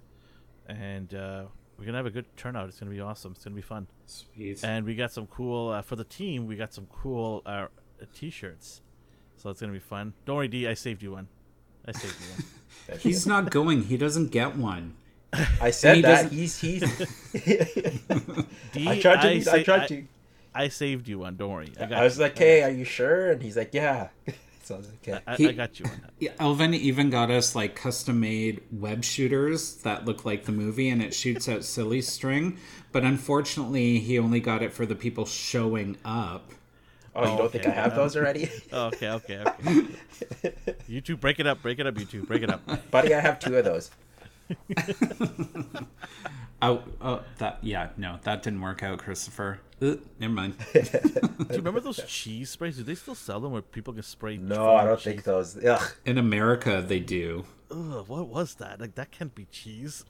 and 0.69 1.15
uh, 1.15 1.45
we're 1.79 1.87
gonna 1.87 1.97
have 1.97 2.05
a 2.07 2.11
good 2.11 2.27
turnout. 2.37 2.69
It's 2.69 2.79
gonna 2.79 2.91
be 2.91 3.01
awesome. 3.01 3.33
It's 3.33 3.45
gonna 3.45 3.57
be 3.57 3.63
fun, 3.63 3.87
Sweet. 4.05 4.63
and 4.63 4.85
we 4.85 4.95
got 4.95 5.11
some 5.11 5.27
cool 5.27 5.71
uh, 5.71 5.81
for 5.81 5.97
the 5.97 6.05
team. 6.05 6.47
We 6.47 6.57
got 6.57 6.75
some 6.75 6.87
cool 6.93 7.41
uh, 7.47 7.69
t-shirts, 8.13 8.83
so 9.39 9.49
it's 9.49 9.61
gonna 9.61 9.73
be 9.73 9.79
fun. 9.79 10.13
Don't 10.27 10.37
worry, 10.37 10.49
D. 10.49 10.69
I 10.69 10.75
saved 10.75 11.03
you 11.03 11.13
one. 11.13 11.29
I 11.87 11.93
saved 11.93 12.17
you 12.21 12.31
one. 12.33 12.45
Thank 12.87 13.05
you. 13.05 13.11
He's 13.11 13.27
not 13.27 13.51
going. 13.51 13.85
He 13.85 13.97
doesn't 13.97 14.29
get 14.31 14.57
one. 14.57 14.95
I 15.61 15.71
said 15.71 15.97
he 15.97 16.03
that. 16.03 16.23
doesn't- 16.31 16.33
He's 16.33 16.59
he's. 16.61 16.81
D. 18.73 18.89
I 18.89 19.01
tried 19.01 19.23
to. 19.23 19.29
I, 19.29 19.41
sa- 19.41 19.63
tried 19.63 19.87
to. 19.89 20.05
I 20.55 20.69
saved 20.69 21.07
you 21.09 21.21
one. 21.21 21.37
Don't 21.37 21.51
worry. 21.51 21.73
I, 21.81 21.87
got 21.87 21.93
I 22.01 22.05
was 22.05 22.17
you. 22.17 22.23
like, 22.25 22.37
"Hey, 22.39 22.63
are 22.63 22.71
you 22.71 22.85
sure?" 22.85 23.31
And 23.33 23.43
he's 23.43 23.57
like, 23.57 23.73
"Yeah." 23.73 24.09
so 24.65 24.75
I 24.75 24.79
was 24.79 24.89
like, 24.89 25.09
"Okay." 25.09 25.23
I, 25.27 25.37
He- 25.37 25.49
I 25.49 25.53
got 25.53 25.79
you 25.79 25.85
one. 25.87 26.01
Yeah, 26.19 26.31
Elvin 26.41 26.75
even 26.75 27.11
got 27.11 27.31
us 27.31 27.55
like 27.55 27.77
custom 27.77 28.19
made 28.21 28.63
web 28.73 29.05
shooters 29.05 29.77
that 29.83 30.05
look 30.05 30.25
like 30.25 30.45
the 30.47 30.53
movie 30.53 30.89
and 30.89 31.01
it 31.03 31.15
shoots 31.15 31.49
out 31.49 31.65
silly 31.65 32.03
string. 32.03 32.59
But 32.93 33.05
unfortunately, 33.05 34.01
he 34.01 34.19
only 34.19 34.41
got 34.41 34.63
it 34.63 34.73
for 34.73 34.85
the 34.85 34.97
people 34.97 35.25
showing 35.27 35.97
up. 36.05 36.51
Oh, 37.27 37.33
you 37.33 37.39
don't 37.39 37.53
think 37.53 37.67
I 37.67 37.71
okay. 37.71 37.81
have 37.81 37.95
those 37.97 38.17
already, 38.17 38.51
Oh, 38.73 38.87
okay, 38.87 39.11
okay, 39.11 39.45
okay. 39.47 39.87
you 40.89 41.01
two, 41.01 41.17
break 41.17 41.39
it 41.41 41.47
up, 41.47 41.63
break 41.63 41.79
it 41.79 41.87
up. 41.87 41.99
You 41.99 42.05
two, 42.05 42.25
break 42.25 42.43
it 42.43 42.51
up. 42.51 42.63
buddy? 42.91 43.15
I 43.15 43.21
have 43.21 43.39
two 43.39 43.57
of 43.57 43.65
those. 43.65 43.91
Oh, 46.63 46.83
oh, 47.01 47.23
that 47.39 47.59
yeah, 47.63 47.89
no, 47.97 48.19
that 48.23 48.43
didn't 48.43 48.61
work 48.61 48.83
out, 48.83 48.99
Christopher. 48.99 49.61
Uh, 49.81 49.95
never 50.19 50.35
mind. 50.35 50.57
Do 50.75 50.81
you 51.51 51.57
remember 51.57 51.81
those 51.81 52.01
cheese 52.07 52.51
sprays? 52.51 52.77
Do 52.77 52.83
they 52.83 52.95
still 52.95 53.15
sell 53.15 53.41
them 53.41 53.53
where 53.53 53.63
people 53.63 53.95
can 53.95 54.03
spray? 54.03 54.37
No, 54.37 54.77
I 54.77 54.85
don't 54.85 54.97
cheese? 54.99 55.05
think 55.05 55.25
those. 55.25 55.57
Ugh. 55.65 55.93
In 56.05 56.19
America, 56.19 56.85
they 56.87 57.01
do. 57.01 57.45
Ugh, 57.71 58.07
what 58.07 58.29
was 58.29 58.57
that? 58.57 58.79
Like 58.79 58.95
that 58.97 59.11
can't 59.11 59.35
be 59.35 59.47
cheese. 59.47 60.05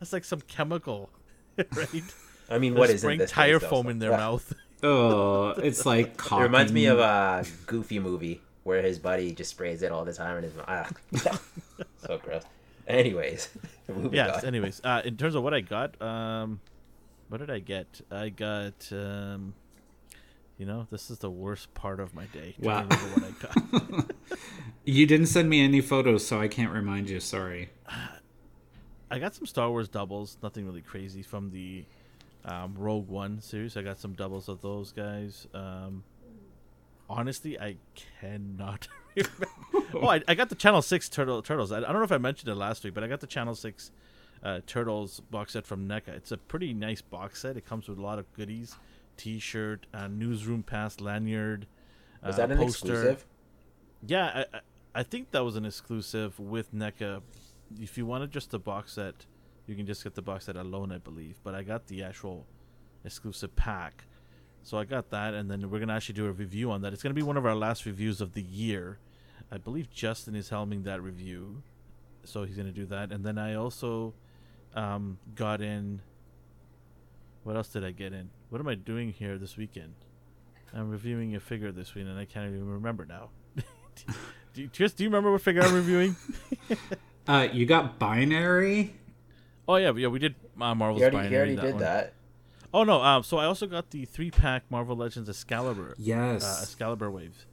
That's 0.00 0.12
like 0.12 0.24
some 0.24 0.40
chemical, 0.42 1.10
right? 1.58 2.02
I 2.48 2.58
mean, 2.58 2.72
They're 2.72 2.80
what 2.80 2.90
is 2.90 3.02
spraying 3.02 3.18
this 3.18 3.30
tire 3.30 3.60
foam 3.60 3.88
in 3.88 3.98
their 3.98 4.12
Ugh. 4.12 4.20
mouth? 4.20 4.52
Oh, 4.84 5.50
it's 5.56 5.86
like 5.86 6.20
It 6.32 6.36
reminds 6.36 6.72
me 6.72 6.86
of 6.86 6.98
a 6.98 7.44
Goofy 7.66 7.98
movie 7.98 8.42
where 8.64 8.82
his 8.82 8.98
buddy 8.98 9.32
just 9.32 9.50
sprays 9.50 9.82
it 9.82 9.90
all 9.90 10.04
the 10.04 10.12
time 10.12 10.36
in 10.36 10.44
his 10.44 10.54
mouth. 10.54 10.92
Ah. 11.26 11.40
so 12.06 12.18
gross. 12.18 12.44
Anyways, 12.86 13.48
moving 13.88 14.12
yes. 14.12 14.42
on. 14.42 14.44
Anyways, 14.44 14.82
uh, 14.84 15.00
in 15.04 15.16
terms 15.16 15.34
of 15.34 15.42
what 15.42 15.54
I 15.54 15.62
got, 15.62 16.00
um, 16.02 16.60
what 17.28 17.38
did 17.38 17.50
I 17.50 17.60
get? 17.60 18.02
I 18.10 18.28
got, 18.28 18.90
um, 18.92 19.54
you 20.58 20.66
know, 20.66 20.86
this 20.90 21.10
is 21.10 21.18
the 21.18 21.30
worst 21.30 21.72
part 21.72 21.98
of 21.98 22.14
my 22.14 22.26
day. 22.26 22.54
Wow. 22.58 22.86
what 22.86 23.24
I 23.24 23.90
got. 23.94 24.10
You 24.84 25.06
didn't 25.06 25.26
send 25.26 25.48
me 25.48 25.64
any 25.64 25.80
photos, 25.80 26.26
so 26.26 26.38
I 26.38 26.48
can't 26.48 26.70
remind 26.70 27.08
you. 27.08 27.20
Sorry. 27.20 27.70
I 29.10 29.18
got 29.18 29.34
some 29.34 29.46
Star 29.46 29.70
Wars 29.70 29.88
doubles, 29.88 30.36
nothing 30.42 30.66
really 30.66 30.82
crazy 30.82 31.22
from 31.22 31.50
the 31.50 31.86
um, 32.44 32.74
Rogue 32.76 33.08
One 33.08 33.40
series. 33.40 33.76
I 33.76 33.82
got 33.82 33.98
some 33.98 34.12
doubles 34.12 34.48
of 34.48 34.60
those 34.60 34.92
guys. 34.92 35.46
Um, 35.54 36.04
honestly, 37.08 37.58
I 37.58 37.76
cannot 38.20 38.88
remember. 39.16 39.46
oh, 39.94 40.08
I, 40.08 40.22
I 40.28 40.34
got 40.34 40.48
the 40.48 40.54
Channel 40.54 40.82
Six 40.82 41.08
turtle 41.08 41.42
turtles. 41.42 41.72
I, 41.72 41.78
I 41.78 41.80
don't 41.80 41.94
know 41.94 42.02
if 42.02 42.12
I 42.12 42.18
mentioned 42.18 42.50
it 42.50 42.54
last 42.54 42.84
week, 42.84 42.94
but 42.94 43.04
I 43.04 43.08
got 43.08 43.20
the 43.20 43.26
Channel 43.26 43.54
Six 43.54 43.90
uh, 44.42 44.60
turtles 44.66 45.20
box 45.30 45.52
set 45.52 45.66
from 45.66 45.88
NECA. 45.88 46.08
It's 46.08 46.32
a 46.32 46.36
pretty 46.36 46.74
nice 46.74 47.00
box 47.00 47.42
set. 47.42 47.56
It 47.56 47.66
comes 47.66 47.88
with 47.88 47.98
a 47.98 48.02
lot 48.02 48.18
of 48.18 48.30
goodies: 48.34 48.76
T-shirt, 49.16 49.86
uh, 49.94 50.08
newsroom 50.08 50.62
pass, 50.62 51.00
lanyard. 51.00 51.66
Was 52.24 52.34
uh, 52.34 52.46
that 52.46 52.50
an 52.52 52.58
poster. 52.58 52.92
exclusive? 52.92 53.26
Yeah, 54.06 54.44
I, 54.52 54.56
I, 54.56 54.60
I 54.96 55.02
think 55.02 55.30
that 55.30 55.44
was 55.44 55.56
an 55.56 55.64
exclusive 55.64 56.38
with 56.38 56.74
NECA. 56.74 57.22
If 57.80 57.96
you 57.96 58.06
wanted 58.06 58.30
just 58.30 58.50
the 58.50 58.58
box 58.58 58.92
set, 58.92 59.26
you 59.66 59.74
can 59.74 59.86
just 59.86 60.04
get 60.04 60.14
the 60.14 60.22
box 60.22 60.46
set 60.46 60.56
alone, 60.56 60.92
I 60.92 60.98
believe. 60.98 61.38
But 61.42 61.54
I 61.54 61.62
got 61.62 61.86
the 61.86 62.02
actual 62.02 62.46
exclusive 63.04 63.54
pack. 63.56 64.04
So 64.62 64.78
I 64.78 64.84
got 64.84 65.10
that, 65.10 65.34
and 65.34 65.50
then 65.50 65.70
we're 65.70 65.78
to 65.88 65.94
actually 65.94 66.14
do 66.14 66.26
a 66.26 66.32
review 66.32 66.70
on 66.70 66.82
that. 66.82 66.92
It's 66.92 67.02
to 67.14 67.18
be 67.18 67.22
one 67.22 67.36
of 67.36 67.44
our 67.44 67.54
last 67.54 67.84
reviews 67.84 68.20
of 68.20 68.32
the 68.32 68.42
year. 68.42 68.98
I 69.52 69.58
believe 69.58 69.90
Justin 69.90 70.34
is 70.34 70.50
helming 70.50 70.84
that 70.84 71.02
review. 71.02 71.62
So 72.24 72.44
he's 72.44 72.56
to 72.66 72.72
do 72.72 72.86
that. 72.86 73.12
And 73.12 73.24
then 73.24 73.36
I 73.36 73.54
also 73.54 74.14
um, 74.74 75.18
got 75.34 75.60
in. 75.60 76.00
What 77.42 77.56
else 77.56 77.68
did 77.68 77.84
I 77.84 77.90
get 77.90 78.14
in? 78.14 78.30
What 78.48 78.60
am 78.60 78.68
I 78.68 78.74
doing 78.74 79.12
here 79.12 79.36
this 79.36 79.58
weekend? 79.58 79.94
I'm 80.72 80.90
reviewing 80.90 81.36
a 81.36 81.40
figure 81.40 81.70
this 81.70 81.94
week, 81.94 82.06
and 82.06 82.18
I 82.18 82.24
can't 82.24 82.48
even 82.48 82.66
remember 82.66 83.04
now. 83.04 83.28
do 84.54 84.66
Tris, 84.68 84.92
do 84.92 85.04
you 85.04 85.10
remember 85.10 85.30
what 85.30 85.42
figure 85.42 85.62
I'm 85.62 85.74
reviewing? 85.74 86.16
Uh, 87.26 87.48
you 87.54 87.64
got 87.64 87.98
binary. 87.98 88.94
Oh 89.66 89.76
yeah, 89.76 89.92
yeah, 89.96 90.08
we 90.08 90.18
did 90.18 90.34
uh, 90.60 90.74
Marvel's 90.74 91.00
He 91.00 91.04
already, 91.04 91.16
he 91.16 91.22
Binary, 91.24 91.36
already 91.36 91.56
did 91.56 91.74
one. 91.74 91.82
that. 91.82 92.12
Oh 92.72 92.84
no, 92.84 93.00
um, 93.02 93.22
so 93.22 93.38
I 93.38 93.44
also 93.46 93.66
got 93.66 93.90
the 93.90 94.04
three 94.04 94.30
pack 94.30 94.64
Marvel 94.70 94.96
Legends 94.96 95.28
Excalibur, 95.28 95.94
Yes. 95.98 96.42
uh, 96.44 96.62
Excalibur 96.62 97.10
waves, 97.10 97.46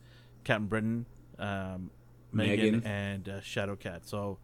Captain 0.44 0.68
Britain, 0.68 1.06
um, 1.38 1.92
Meggan, 2.34 2.82
Meggan. 2.82 2.84
and 2.86 3.30
uh, 3.30 3.40
Shadowcat. 3.42 4.02
So 4.06 4.40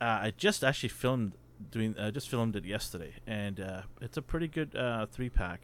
uh, 0.00 0.04
I 0.04 0.32
just 0.36 0.62
actually 0.62 0.90
filmed 0.90 1.32
doing, 1.70 1.96
uh, 1.98 2.10
just 2.12 2.28
filmed 2.28 2.54
it 2.56 2.64
yesterday, 2.64 3.14
and 3.26 3.58
uh, 3.60 3.82
it's 4.00 4.16
a 4.16 4.22
pretty 4.22 4.46
good 4.48 4.76
uh, 4.76 5.06
three 5.06 5.28
pack. 5.28 5.62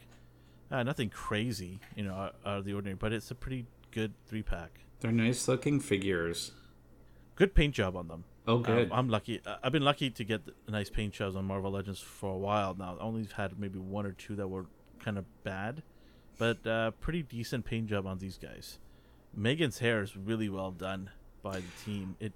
Uh, 0.69 0.83
nothing 0.83 1.09
crazy, 1.09 1.79
you 1.95 2.03
know, 2.03 2.13
out 2.13 2.35
out 2.45 2.57
of 2.59 2.65
the 2.65 2.73
ordinary, 2.73 2.95
but 2.95 3.13
it's 3.13 3.31
a 3.31 3.35
pretty 3.35 3.65
good 3.91 4.11
three 4.25 4.41
pack. 4.43 4.79
They're 4.99 5.11
nice 5.11 5.47
looking 5.47 5.79
figures. 5.79 6.51
Good 7.35 7.55
paint 7.55 7.75
job 7.75 7.95
on 7.95 8.07
them. 8.09 8.23
Oh, 8.47 8.57
Um, 8.57 8.63
good. 8.63 8.89
I'm 8.91 9.09
lucky. 9.09 9.41
I've 9.63 9.71
been 9.71 9.83
lucky 9.83 10.09
to 10.09 10.23
get 10.23 10.41
nice 10.67 10.89
paint 10.89 11.13
jobs 11.13 11.35
on 11.35 11.45
Marvel 11.45 11.71
Legends 11.71 11.99
for 11.99 12.29
a 12.29 12.37
while 12.37 12.75
now. 12.75 12.97
I 12.99 13.03
only 13.03 13.27
had 13.35 13.57
maybe 13.59 13.79
one 13.79 14.05
or 14.05 14.11
two 14.11 14.35
that 14.35 14.47
were 14.47 14.65
kind 14.99 15.17
of 15.17 15.25
bad, 15.43 15.83
but 16.37 16.65
uh, 16.67 16.91
pretty 16.99 17.23
decent 17.23 17.65
paint 17.65 17.87
job 17.87 18.05
on 18.05 18.19
these 18.19 18.37
guys. 18.37 18.79
Meggan's 19.37 19.79
hair 19.79 20.01
is 20.01 20.15
really 20.15 20.49
well 20.49 20.71
done 20.71 21.09
by 21.41 21.57
the 21.57 21.67
team. 21.85 22.15
It, 22.19 22.33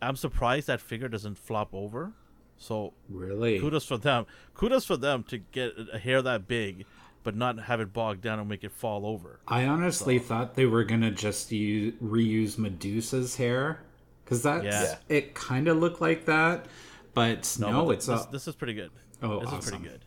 I'm 0.00 0.16
surprised 0.16 0.66
that 0.68 0.80
figure 0.80 1.08
doesn't 1.08 1.38
flop 1.38 1.70
over. 1.72 2.12
So 2.56 2.92
really? 3.08 3.58
kudos 3.58 3.84
for 3.84 3.98
them. 3.98 4.26
Kudos 4.54 4.84
for 4.84 4.96
them 4.96 5.24
to 5.24 5.38
get 5.38 5.72
a 5.92 5.98
hair 5.98 6.22
that 6.22 6.46
big, 6.46 6.84
but 7.24 7.34
not 7.34 7.58
have 7.64 7.80
it 7.80 7.92
bogged 7.92 8.20
down 8.20 8.38
and 8.38 8.48
make 8.48 8.62
it 8.62 8.70
fall 8.70 9.04
over. 9.06 9.40
I 9.48 9.66
honestly 9.66 10.18
thought 10.20 10.54
they 10.54 10.66
were 10.66 10.84
gonna 10.84 11.10
just 11.10 11.50
use, 11.50 11.94
reuse 12.02 12.58
Medusa's 12.58 13.36
hair 13.36 13.80
because 14.24 14.42
that's 14.42 14.64
Yeah. 14.64 14.96
it. 15.08 15.34
Kind 15.34 15.68
of 15.68 15.78
looked 15.78 16.00
like 16.00 16.24
that, 16.26 16.66
but 17.14 17.56
no, 17.60 17.86
but 17.86 17.90
it's 17.92 18.06
this, 18.06 18.24
a, 18.26 18.28
this 18.30 18.48
is 18.48 18.54
pretty 18.54 18.74
good. 18.74 18.90
Oh, 19.22 19.40
this 19.40 19.52
is 19.64 19.70
pretty 19.70 19.84
good. 19.84 20.04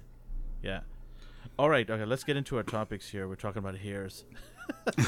Yeah. 0.62 0.82
All 1.58 1.70
right. 1.70 1.90
Okay. 1.90 2.06
Let's 2.06 2.24
get 2.24 2.36
into 2.38 2.58
our 2.58 2.64
topics 2.64 3.10
here. 3.10 3.28
We're 3.28 3.36
talking 3.36 3.60
about 3.60 3.78
hairs. 3.78 4.26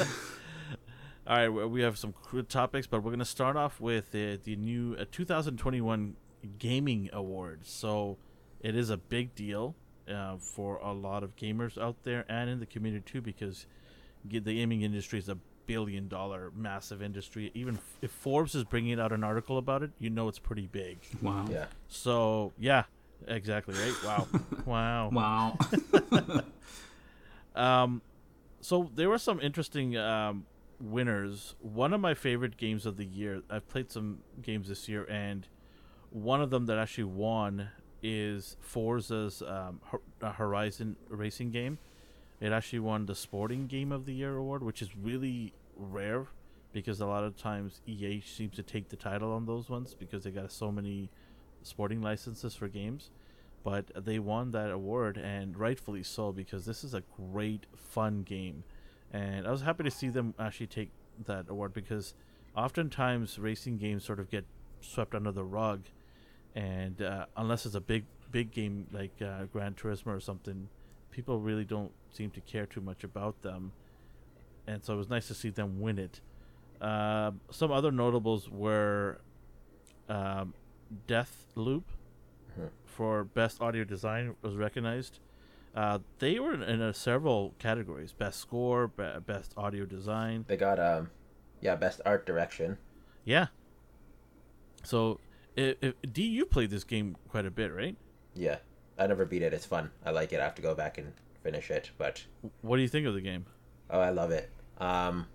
All 1.28 1.36
right. 1.38 1.50
we- 1.50 1.82
have 1.82 1.98
some 1.98 2.13
good 2.32 2.48
topics, 2.50 2.88
but 2.88 3.04
we're 3.04 3.10
going 3.12 3.20
to 3.20 3.26
start 3.26 3.58
off 3.58 3.82
with 3.82 4.12
the, 4.12 4.39
the 4.43 4.56
new 4.56 4.96
uh, 4.98 5.06
2021 5.12 6.15
Gaming 6.58 7.10
Awards. 7.12 7.70
So 7.70 8.17
it 8.62 8.76
is 8.76 8.89
a 8.89 8.98
big 8.98 9.36
deal 9.36 9.76
uh, 10.10 10.38
for 10.38 10.78
a 10.78 10.93
lot 10.93 11.24
of 11.24 11.36
gamers 11.36 11.78
out 11.78 11.98
there 12.04 12.24
and 12.30 12.50
in 12.50 12.60
the 12.60 12.65
community 12.65 13.04
too, 13.06 13.22
because 13.22 13.65
the 14.24 14.39
gaming 14.39 14.82
industry 14.84 15.20
is 15.20 15.28
a 15.28 15.38
billion 15.67 16.08
dollar 16.08 16.51
massive 16.56 17.01
industry. 17.03 17.51
Even 17.53 17.77
if 18.01 18.10
Forbes 18.12 18.56
is 18.56 18.63
bringing 18.63 18.99
out 18.99 19.12
an 19.12 19.23
article 19.23 19.60
about 19.60 19.84
it, 19.84 19.91
you 19.99 20.10
know 20.10 20.27
it's 20.27 20.39
pretty 20.39 20.65
big. 20.65 20.97
wow, 21.21 21.45
Yeah. 21.49 21.65
So 21.88 22.53
yeah, 22.58 22.86
exactly 23.27 23.75
right. 23.75 23.93
Wow, 24.03 24.27
wow. 24.65 25.10
wow. 25.12 25.58
Um, 27.56 28.03
so 28.62 28.91
there 28.95 29.10
were 29.10 29.17
some 29.17 29.41
interesting 29.41 29.97
um, 29.97 30.45
winners. 30.80 31.56
One 31.60 31.91
of 31.91 31.99
my 31.99 32.13
favorite 32.13 32.56
games 32.56 32.86
of 32.86 32.97
the 32.97 33.06
year. 33.06 33.41
I've 33.49 33.67
played 33.67 33.91
some 33.91 34.19
games 34.41 34.69
this 34.69 34.88
year, 34.88 35.06
and 35.10 35.47
one 36.12 36.41
of 36.41 36.51
them 36.51 36.67
that 36.67 36.77
actually 36.77 37.06
won 37.06 37.69
is 38.03 38.58
Forza's 38.62 39.41
um, 39.41 39.82
uh, 40.21 40.32
Horizon 40.34 40.95
racing 41.10 41.49
game. 41.49 41.80
It 42.39 42.52
actually 42.52 42.80
won 42.80 43.06
the 43.06 43.15
Sporting 43.15 43.67
Game 43.67 43.91
of 43.91 44.06
the 44.06 44.13
Year 44.13 44.38
award, 44.38 44.63
which 44.63 44.82
is 44.82 44.95
really 44.95 45.54
rare 45.76 46.28
because 46.71 47.02
a 47.02 47.06
lot 47.06 47.23
of 47.23 47.36
times 47.36 47.82
EA 47.88 48.21
seems 48.21 48.56
to 48.56 48.63
take 48.63 48.89
the 48.89 48.95
title 48.95 49.32
on 49.32 49.45
those 49.45 49.69
ones 49.69 49.95
because 49.97 50.23
they 50.23 50.32
got 50.32 50.52
so 50.52 50.71
many 50.71 51.10
sporting 51.63 52.02
licenses 52.02 52.56
for 52.56 52.67
games. 52.67 53.10
But 53.63 54.06
they 54.06 54.19
won 54.19 54.52
that 54.52 54.71
award, 54.71 55.17
and 55.17 55.58
rightfully 55.58 56.04
so 56.04 56.32
because 56.32 56.65
this 56.65 56.84
is 56.84 56.93
a 56.93 57.04
great, 57.32 57.65
fun 57.76 58.21
game. 58.21 58.63
And 59.12 59.47
I 59.47 59.52
was 59.52 59.62
happy 59.62 59.84
to 59.84 59.91
see 59.91 60.10
them 60.10 60.36
actually 60.39 60.67
take 60.67 60.91
that 61.26 61.50
award 61.50 61.73
because 61.73 62.13
oftentimes 62.56 63.39
racing 63.39 63.78
games 63.78 64.06
sort 64.06 64.19
of 64.19 64.30
get 64.30 64.45
swept 64.80 65.15
under 65.15 65.32
the 65.32 65.43
rug, 65.43 65.86
and 66.56 67.02
uh, 67.02 67.26
unless 67.36 67.65
it's 67.65 67.76
a 67.76 67.82
big, 67.82 68.06
big 68.32 68.52
game 68.52 68.88
like 68.91 69.21
uh, 69.21 69.45
Gran 69.45 69.73
Turismo 69.73 70.08
or 70.08 70.19
something, 70.19 70.69
people 71.17 71.39
really 71.39 71.65
don't 71.65 71.91
seem 72.12 72.30
to 72.30 72.39
care 72.41 72.67
too 72.67 72.80
much 72.80 73.03
about 73.03 73.41
them. 73.41 73.71
And 74.67 74.86
so 74.86 74.93
it 74.93 74.97
was 74.97 75.10
nice 75.10 75.27
to 75.30 75.34
see 75.34 75.49
them 75.49 75.82
win 75.82 75.97
it. 75.97 76.21
Uh, 76.80 77.32
some 77.49 77.71
other 77.71 77.91
notables 77.91 78.47
were 78.49 79.19
um, 80.08 80.53
Deathloop 81.08 81.84
Mhm. 82.58 82.69
for 82.86 83.23
best 83.23 83.62
audio 83.62 83.84
design 83.84 84.36
was 84.43 84.56
recognized. 84.56 85.19
Uh, 85.75 85.99
they 86.19 86.39
were 86.39 86.53
in, 86.53 86.62
in 86.63 86.82
uh, 86.82 86.93
several 86.93 87.56
categories: 87.60 88.13
best 88.13 88.39
score, 88.39 88.88
be- 88.88 89.19
best 89.25 89.53
audio 89.58 89.86
design. 89.86 90.45
They 90.47 90.56
got 90.58 90.80
um, 90.80 91.10
yeah, 91.62 91.75
best 91.75 91.99
art 92.06 92.25
direction. 92.27 92.77
Yeah. 93.25 93.47
So, 94.84 95.19
if, 95.56 95.95
D, 96.13 96.21
you 96.23 96.45
played 96.45 96.69
this 96.69 96.84
game 96.84 97.15
quite 97.27 97.45
a 97.45 97.51
bit, 97.51 97.73
right? 97.73 97.95
Yeah, 98.36 98.60
I 98.97 99.07
never 99.07 99.25
beat 99.25 99.41
it. 99.43 99.53
It's 99.53 99.65
fun. 99.65 99.91
I 100.05 100.12
like 100.12 100.33
it. 100.33 100.39
I 100.39 100.43
have 100.43 100.55
to 100.55 100.62
go 100.62 100.73
back 100.75 100.97
and 100.97 101.13
finish 101.43 101.69
it, 101.69 101.91
but 101.97 102.23
What 102.62 102.77
do 102.77 102.81
you 102.81 102.88
think 102.88 103.05
of 103.07 103.13
the 103.13 103.21
game? 103.21 103.45
oh, 103.89 103.99
I 103.99 104.10
love 104.10 104.31
it. 104.31 104.49
Um, 104.79 105.27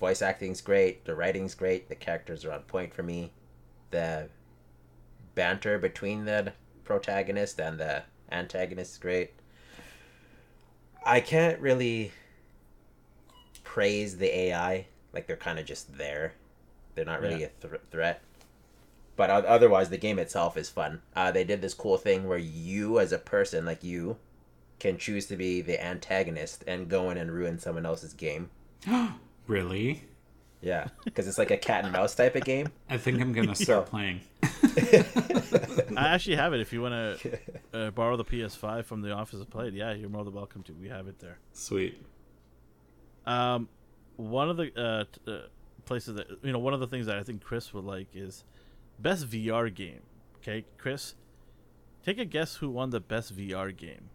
voice 0.00 0.20
acting's 0.22 0.60
great. 0.60 1.04
The 1.04 1.14
writing's 1.14 1.54
great. 1.54 1.88
The 1.88 1.94
characters 1.94 2.44
are 2.44 2.52
on 2.52 2.62
point 2.62 2.92
for 2.94 3.02
me. 3.02 3.32
The 3.90 4.28
banter 5.34 5.78
between 5.78 6.24
the 6.24 6.52
protagonist 6.84 7.60
and 7.60 7.78
the 7.78 8.02
antagonist 8.32 8.92
is 8.92 8.98
great. 8.98 9.32
I 11.06 11.20
can't 11.20 11.60
really 11.60 12.12
praise 13.62 14.16
the 14.16 14.36
AI. 14.36 14.86
Like 15.12 15.26
they're 15.26 15.36
kind 15.36 15.58
of 15.58 15.66
just 15.66 15.96
there. 15.96 16.34
They're 16.94 17.04
not 17.04 17.20
really 17.20 17.42
Yeah. 17.42 17.48
a 17.62 17.66
thr 17.68 17.76
threat. 17.90 18.22
But 19.16 19.30
otherwise, 19.30 19.90
the 19.90 19.98
game 19.98 20.18
itself 20.18 20.56
is 20.56 20.68
fun. 20.68 21.02
Uh, 21.14 21.30
they 21.30 21.44
did 21.44 21.62
this 21.62 21.74
cool 21.74 21.96
thing 21.96 22.26
where 22.26 22.38
you, 22.38 22.98
as 22.98 23.12
a 23.12 23.18
person, 23.18 23.64
like 23.64 23.84
you, 23.84 24.16
can 24.80 24.98
choose 24.98 25.26
to 25.26 25.36
be 25.36 25.60
the 25.60 25.82
antagonist 25.82 26.64
and 26.66 26.88
go 26.88 27.10
in 27.10 27.16
and 27.16 27.32
ruin 27.32 27.58
someone 27.58 27.86
else's 27.86 28.12
game. 28.12 28.50
really? 29.46 30.04
Yeah, 30.60 30.88
because 31.04 31.28
it's 31.28 31.36
like 31.36 31.50
a 31.50 31.58
cat 31.58 31.84
and 31.84 31.92
mouse 31.92 32.14
type 32.14 32.34
of 32.36 32.44
game. 32.44 32.68
I 32.88 32.96
think 32.96 33.20
I'm 33.20 33.32
gonna 33.32 33.54
start 33.54 33.86
playing. 33.86 34.22
I 34.42 36.08
actually 36.08 36.36
have 36.36 36.54
it. 36.54 36.60
If 36.60 36.72
you 36.72 36.80
want 36.80 37.20
to 37.20 37.38
uh, 37.74 37.90
borrow 37.90 38.16
the 38.16 38.24
PS5 38.24 38.86
from 38.86 39.02
the 39.02 39.12
office 39.12 39.40
of 39.40 39.50
play 39.50 39.68
yeah, 39.68 39.92
you're 39.92 40.08
more 40.08 40.24
than 40.24 40.32
welcome 40.32 40.62
to. 40.64 40.72
We 40.72 40.88
have 40.88 41.06
it 41.06 41.18
there. 41.18 41.38
Sweet. 41.52 42.02
Um, 43.26 43.68
one 44.16 44.48
of 44.48 44.56
the 44.56 44.72
uh, 44.74 45.04
t- 45.12 45.32
uh, 45.32 45.48
places 45.84 46.16
that 46.16 46.26
you 46.42 46.52
know, 46.52 46.58
one 46.58 46.72
of 46.72 46.80
the 46.80 46.86
things 46.86 47.06
that 47.06 47.18
I 47.18 47.22
think 47.22 47.42
Chris 47.42 47.74
would 47.74 47.84
like 47.84 48.08
is 48.14 48.44
best 48.98 49.28
VR 49.28 49.72
game 49.74 50.00
Okay, 50.46 50.66
Chris, 50.76 51.14
take 52.04 52.18
a 52.18 52.26
guess 52.26 52.56
who 52.56 52.68
won 52.68 52.90
the 52.90 53.00
best 53.00 53.34
VR 53.34 53.74
game. 53.74 54.10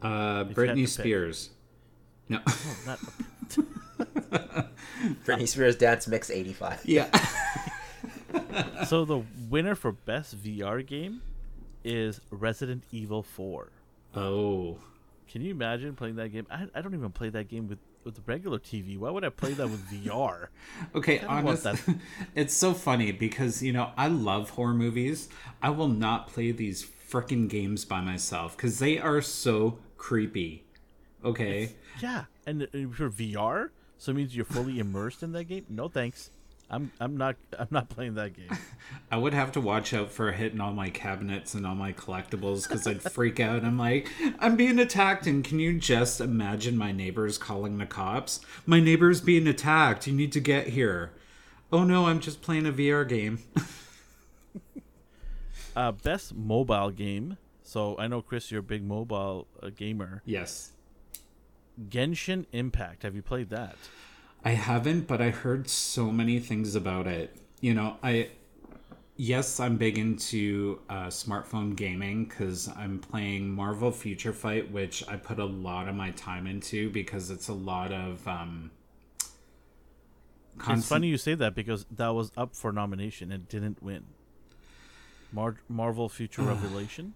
Uh, 0.00 0.06
you 0.08 0.10
had 0.10 0.54
Britney 0.54 0.80
pick. 0.84 0.88
Spears. 0.88 1.50
No. 2.28 2.40
Oh, 2.48 2.78
not 2.86 2.98
Britney 5.24 5.46
Spears 5.46 5.76
Dance 5.76 6.08
Mix 6.08 6.30
85. 6.30 6.82
yeah. 6.84 7.08
so 8.86 9.04
the 9.04 9.22
winner 9.50 9.74
for 9.74 9.92
best 9.92 10.42
VR 10.42 10.84
game 10.84 11.20
is 11.84 12.20
Resident 12.30 12.84
Evil 12.90 13.22
4. 13.22 13.70
Oh. 14.14 14.78
Can 15.28 15.42
you 15.42 15.50
imagine 15.50 15.94
playing 15.94 16.16
that 16.16 16.30
game? 16.30 16.46
I, 16.50 16.66
I 16.74 16.80
don't 16.80 16.94
even 16.94 17.12
play 17.12 17.28
that 17.28 17.48
game 17.48 17.68
with 17.68 17.78
with 18.06 18.22
regular 18.24 18.58
TV. 18.58 18.96
Why 18.96 19.10
would 19.10 19.24
I 19.24 19.28
play 19.28 19.52
that 19.52 19.68
with 19.68 19.90
VR? 19.90 20.46
Okay, 20.94 21.20
honestly, 21.28 21.96
it's 22.34 22.54
so 22.54 22.72
funny 22.72 23.12
because 23.12 23.62
you 23.62 23.72
know 23.72 23.90
I 23.96 24.08
love 24.08 24.50
horror 24.50 24.72
movies. 24.72 25.28
I 25.60 25.70
will 25.70 25.88
not 25.88 26.28
play 26.28 26.52
these 26.52 26.84
freaking 26.84 27.48
games 27.48 27.84
by 27.84 28.00
myself 28.00 28.56
because 28.56 28.78
they 28.78 28.98
are 28.98 29.20
so 29.20 29.78
creepy. 29.98 30.64
Okay, 31.24 31.72
Yeah, 32.00 32.24
and 32.46 32.62
uh, 32.62 32.66
for 32.94 33.10
VR, 33.10 33.70
so 33.98 34.12
it 34.12 34.14
means 34.14 34.36
you're 34.36 34.44
fully 34.44 34.78
immersed 34.78 35.22
in 35.22 35.32
that 35.32 35.44
game. 35.44 35.66
No 35.68 35.88
thanks. 35.88 36.30
I'm 36.68 36.90
I'm 36.98 37.16
not 37.16 37.36
I'm 37.58 37.68
not 37.70 37.88
playing 37.88 38.14
that 38.14 38.34
game. 38.34 38.48
I 39.10 39.16
would 39.16 39.34
have 39.34 39.52
to 39.52 39.60
watch 39.60 39.94
out 39.94 40.10
for 40.10 40.32
hitting 40.32 40.60
all 40.60 40.72
my 40.72 40.90
cabinets 40.90 41.54
and 41.54 41.64
all 41.66 41.74
my 41.76 41.92
collectibles 41.92 42.64
because 42.68 42.86
I'd 42.86 43.02
freak 43.12 43.38
out. 43.38 43.64
I'm 43.64 43.78
like, 43.78 44.08
I'm 44.40 44.56
being 44.56 44.78
attacked, 44.80 45.26
and 45.28 45.44
can 45.44 45.60
you 45.60 45.78
just 45.78 46.20
imagine 46.20 46.76
my 46.76 46.90
neighbors 46.90 47.38
calling 47.38 47.78
the 47.78 47.86
cops? 47.86 48.40
My 48.66 48.80
neighbor's 48.80 49.20
being 49.20 49.46
attacked. 49.46 50.06
You 50.08 50.12
need 50.12 50.32
to 50.32 50.40
get 50.40 50.68
here. 50.68 51.12
Oh 51.72 51.84
no, 51.84 52.06
I'm 52.06 52.18
just 52.20 52.42
playing 52.42 52.66
a 52.66 52.72
VR 52.72 53.08
game. 53.08 53.38
Uh, 55.74 55.92
best 55.92 56.34
mobile 56.34 56.90
game. 56.90 57.36
So 57.62 57.98
I 57.98 58.06
know 58.06 58.22
Chris, 58.22 58.50
you're 58.50 58.60
a 58.60 58.62
big 58.62 58.82
mobile 58.82 59.46
uh, 59.62 59.68
gamer. 59.68 60.22
yes. 60.24 60.72
Genshin 61.90 62.46
Impact. 62.52 63.02
Have 63.02 63.14
you 63.14 63.20
played 63.20 63.50
that? 63.50 63.76
I 64.46 64.50
haven't, 64.50 65.08
but 65.08 65.20
I 65.20 65.30
heard 65.30 65.68
so 65.68 66.12
many 66.12 66.38
things 66.38 66.76
about 66.76 67.08
it. 67.08 67.36
You 67.60 67.74
know, 67.74 67.96
I 68.00 68.28
yes, 69.16 69.58
I'm 69.58 69.76
big 69.76 69.98
into 69.98 70.78
uh, 70.88 71.06
smartphone 71.06 71.74
gaming 71.74 72.26
because 72.26 72.68
I'm 72.76 73.00
playing 73.00 73.50
Marvel 73.50 73.90
Future 73.90 74.32
Fight, 74.32 74.70
which 74.70 75.02
I 75.08 75.16
put 75.16 75.40
a 75.40 75.44
lot 75.44 75.88
of 75.88 75.96
my 75.96 76.12
time 76.12 76.46
into 76.46 76.90
because 76.90 77.28
it's 77.28 77.48
a 77.48 77.52
lot 77.52 77.90
of 77.90 78.26
um. 78.28 78.70
It's 80.68 80.86
funny 80.86 81.08
you 81.08 81.18
say 81.18 81.34
that 81.34 81.56
because 81.56 81.84
that 81.90 82.10
was 82.10 82.30
up 82.36 82.54
for 82.54 82.70
nomination 82.70 83.32
and 83.32 83.48
didn't 83.48 83.82
win. 83.82 84.04
Mar- 85.32 85.58
Marvel 85.68 86.08
Future 86.08 86.42
Revelation. 86.42 87.14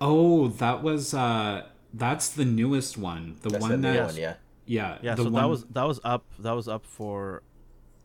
Oh, 0.00 0.48
that 0.48 0.82
was 0.82 1.14
uh, 1.14 1.66
that's 1.94 2.28
the 2.28 2.44
newest 2.44 2.98
one. 2.98 3.36
The 3.42 3.50
That's 3.50 3.62
one 3.62 3.70
the 3.70 3.76
that 3.76 3.94
new 3.94 4.02
one, 4.06 4.16
yeah. 4.16 4.34
Yeah, 4.68 4.98
Yeah, 5.02 5.14
so 5.14 5.24
one 5.24 5.32
that 5.34 5.48
was 5.48 5.64
that 5.70 5.84
was 5.84 6.00
up 6.04 6.24
that 6.38 6.52
was 6.52 6.68
up 6.68 6.84
for 6.84 7.42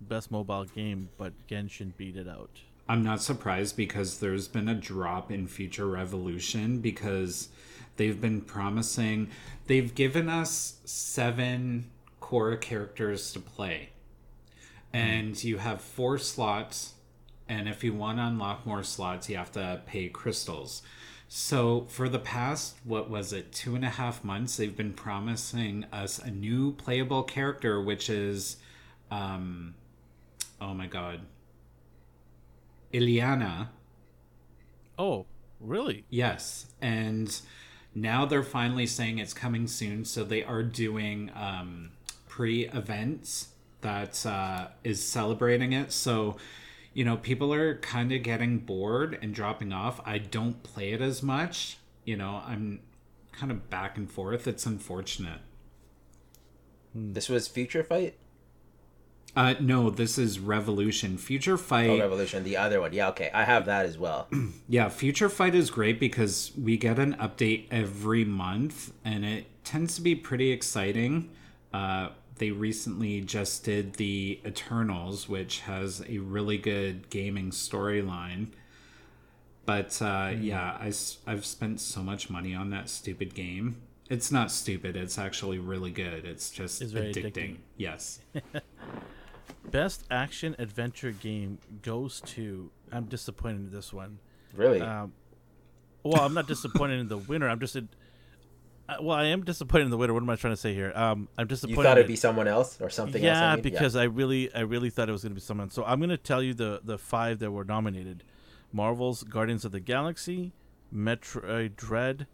best 0.01 0.31
mobile 0.31 0.65
game, 0.65 1.09
but 1.17 1.33
Genshin 1.47 1.95
beat 1.97 2.17
it 2.17 2.27
out. 2.27 2.49
I'm 2.87 3.03
not 3.03 3.21
surprised 3.21 3.77
because 3.77 4.19
there's 4.19 4.47
been 4.47 4.67
a 4.67 4.75
drop 4.75 5.31
in 5.31 5.47
Future 5.47 5.87
Revolution 5.87 6.79
because 6.79 7.49
they've 7.95 8.19
been 8.19 8.41
promising 8.41 9.29
they've 9.67 9.93
given 9.93 10.27
us 10.29 10.79
seven 10.85 11.89
core 12.19 12.57
characters 12.57 13.31
to 13.33 13.39
play. 13.39 13.89
Hmm. 14.91 14.97
And 14.97 15.43
you 15.43 15.57
have 15.57 15.81
four 15.81 16.17
slots 16.17 16.93
and 17.47 17.67
if 17.67 17.83
you 17.83 17.93
want 17.93 18.17
to 18.17 18.23
unlock 18.23 18.65
more 18.65 18.83
slots 18.83 19.29
you 19.29 19.37
have 19.37 19.51
to 19.53 19.81
pay 19.85 20.09
crystals. 20.09 20.81
So 21.35 21.87
for 21.89 22.09
the 22.09 22.19
past 22.19 22.75
what 22.83 23.09
was 23.09 23.33
it, 23.33 23.51
two 23.51 23.75
and 23.75 23.83
a 23.83 23.89
half 23.89 24.23
months, 24.23 24.55
they've 24.55 24.77
been 24.77 24.93
promising 24.93 25.83
us 25.91 26.19
a 26.19 26.29
new 26.29 26.73
playable 26.73 27.23
character 27.23 27.81
which 27.81 28.07
is 28.07 28.57
um 29.09 29.73
oh 30.61 30.75
my 30.75 30.85
god. 30.85 31.21
Ileana. 32.93 33.69
Oh, 34.99 35.25
really? 35.59 36.05
Yes, 36.11 36.67
and 36.79 37.35
now 37.95 38.25
they're 38.25 38.43
finally 38.43 38.85
saying 38.85 39.17
it's 39.17 39.33
coming 39.33 39.65
soon. 39.65 40.05
So 40.05 40.23
they 40.23 40.43
are 40.43 40.61
doing 40.61 41.31
um, 41.33 41.93
pre-events 42.27 43.47
that 43.81 44.23
uh, 44.23 44.67
is 44.83 45.03
celebrating 45.03 45.73
it. 45.73 45.91
So 45.91 46.37
you 46.93 47.03
know, 47.03 47.17
people 47.17 47.53
are 47.53 47.75
kind 47.77 48.11
of 48.11 48.23
getting 48.23 48.59
bored 48.59 49.17
and 49.21 49.33
dropping 49.33 49.73
off. 49.73 49.99
I 50.05 50.17
don't 50.17 50.63
play 50.63 50.91
it 50.93 51.01
as 51.01 51.23
much. 51.23 51.77
You 52.05 52.17
know, 52.17 52.41
I'm 52.45 52.81
kind 53.31 53.51
of 53.51 53.69
back 53.69 53.97
and 53.97 54.09
forth. 54.09 54.47
It's 54.47 54.65
unfortunate. 54.65 55.39
This 56.93 57.29
was 57.29 57.47
Future 57.47 57.83
Fight? 57.83 58.15
Uh, 59.35 59.55
no, 59.59 59.89
this 59.89 60.19
is 60.19 60.39
Revolution. 60.39 61.17
Future 61.17 61.57
Fight. 61.57 61.89
Oh, 61.89 61.99
Revolution, 61.99 62.43
the 62.43 62.57
other 62.57 62.79
one. 62.79 62.93
Yeah, 62.93 63.09
okay. 63.09 63.31
I 63.33 63.43
have 63.45 63.65
that 63.65 63.85
as 63.85 63.97
well. 63.97 64.27
Yeah, 64.69 64.89
Future 64.89 65.29
Fight 65.29 65.55
is 65.55 65.69
great 65.69 65.99
because 65.99 66.51
we 66.59 66.77
get 66.77 66.97
an 66.97 67.15
update 67.15 67.67
every 67.69 68.23
month 68.23 68.91
and 69.03 69.25
it 69.25 69.45
tends 69.63 69.95
to 69.95 70.01
be 70.01 70.15
pretty 70.15 70.51
exciting. 70.51 71.29
Uh, 71.73 72.09
they 72.37 72.51
recently 72.51 73.21
just 73.21 73.63
did 73.63 73.93
the 73.95 74.39
Eternals, 74.45 75.29
which 75.29 75.61
has 75.61 76.03
a 76.07 76.17
really 76.19 76.57
good 76.57 77.09
gaming 77.09 77.51
storyline. 77.51 78.47
But 79.65 80.01
uh, 80.01 80.33
yeah, 80.39 80.77
I, 80.79 80.91
I've 81.25 81.45
spent 81.45 81.79
so 81.79 82.01
much 82.01 82.29
money 82.29 82.53
on 82.53 82.69
that 82.71 82.89
stupid 82.89 83.33
game. 83.33 83.77
It's 84.09 84.31
not 84.31 84.51
stupid, 84.51 84.97
it's 84.97 85.17
actually 85.17 85.59
really 85.59 85.91
good. 85.91 86.25
It's 86.25 86.49
just 86.51 86.81
It's 86.81 86.91
very 86.91 87.13
addicting. 87.13 87.31
addicting. 87.33 87.57
Yes. 87.77 88.19
Best 89.71 90.03
action 90.11 90.55
adventure 90.59 91.11
game 91.11 91.57
goes 91.81 92.21
to. 92.21 92.69
I'm 92.91 93.05
disappointed 93.05 93.55
in 93.67 93.71
this 93.71 93.93
one. 93.93 94.19
Really? 94.55 94.81
Um, 94.81 95.13
well, 96.03 96.21
I'm 96.21 96.33
not 96.33 96.47
disappointed 96.47 96.99
in 96.99 97.07
the 97.07 97.17
winner. 97.17 97.47
I'm 97.49 97.59
just. 97.59 97.77
Well, 99.01 99.17
I 99.17 99.25
am 99.25 99.43
disappointed 99.43 99.85
in 99.85 99.91
the 99.91 99.97
winner. 99.97 100.13
What 100.13 100.23
am 100.23 100.29
I 100.29 100.35
trying 100.35 100.53
to 100.53 100.59
say 100.59 100.73
here? 100.73 100.91
Um, 100.95 101.27
I'm 101.37 101.47
disappointed. 101.47 101.77
you 101.77 101.83
thought 101.83 101.97
it'd 101.97 102.07
be 102.07 102.15
someone 102.15 102.47
else 102.47 102.79
or 102.81 102.89
something 102.89 103.23
else? 103.23 103.37
yeah, 103.37 103.51
I 103.51 103.55
mean? 103.55 103.63
because 103.63 103.95
I 103.95 104.03
really, 104.03 104.53
I 104.53 104.61
really 104.61 104.89
thought 104.89 105.09
it 105.09 105.11
was 105.11 105.23
going 105.23 105.31
to 105.31 105.35
be 105.35 105.41
someone. 105.41 105.69
So 105.69 105.83
I'm 105.83 105.99
going 105.99 106.09
to 106.09 106.17
tell 106.17 106.41
you 106.43 106.53
the 106.53 106.81
the 106.83 106.97
five 106.97 107.39
that 107.39 107.51
were 107.51 107.63
nominated: 107.63 108.23
Marvel's 108.71 109.23
Guardians 109.23 109.65
of 109.65 109.71
the 109.71 109.79
Galaxy, 109.79 110.53
Metroid 110.93 111.75
Dread, 111.75 112.27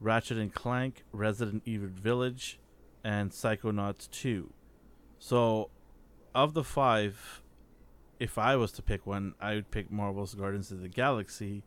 Ratchet 0.00 0.38
and 0.38 0.52
Clank, 0.52 1.04
Resident 1.12 1.62
Evil 1.66 1.88
Village, 1.88 2.58
and 3.04 3.30
Psychonauts 3.30 4.10
2. 4.10 4.52
So, 5.18 5.70
of 6.34 6.54
the 6.54 6.64
five, 6.64 7.42
if 8.18 8.38
I 8.38 8.56
was 8.56 8.72
to 8.72 8.82
pick 8.82 9.06
one, 9.06 9.34
I 9.40 9.54
would 9.54 9.70
pick 9.70 9.90
Marvel's 9.90 10.34
Guardians 10.34 10.70
of 10.70 10.80
the 10.80 10.88
Galaxy, 10.88 11.62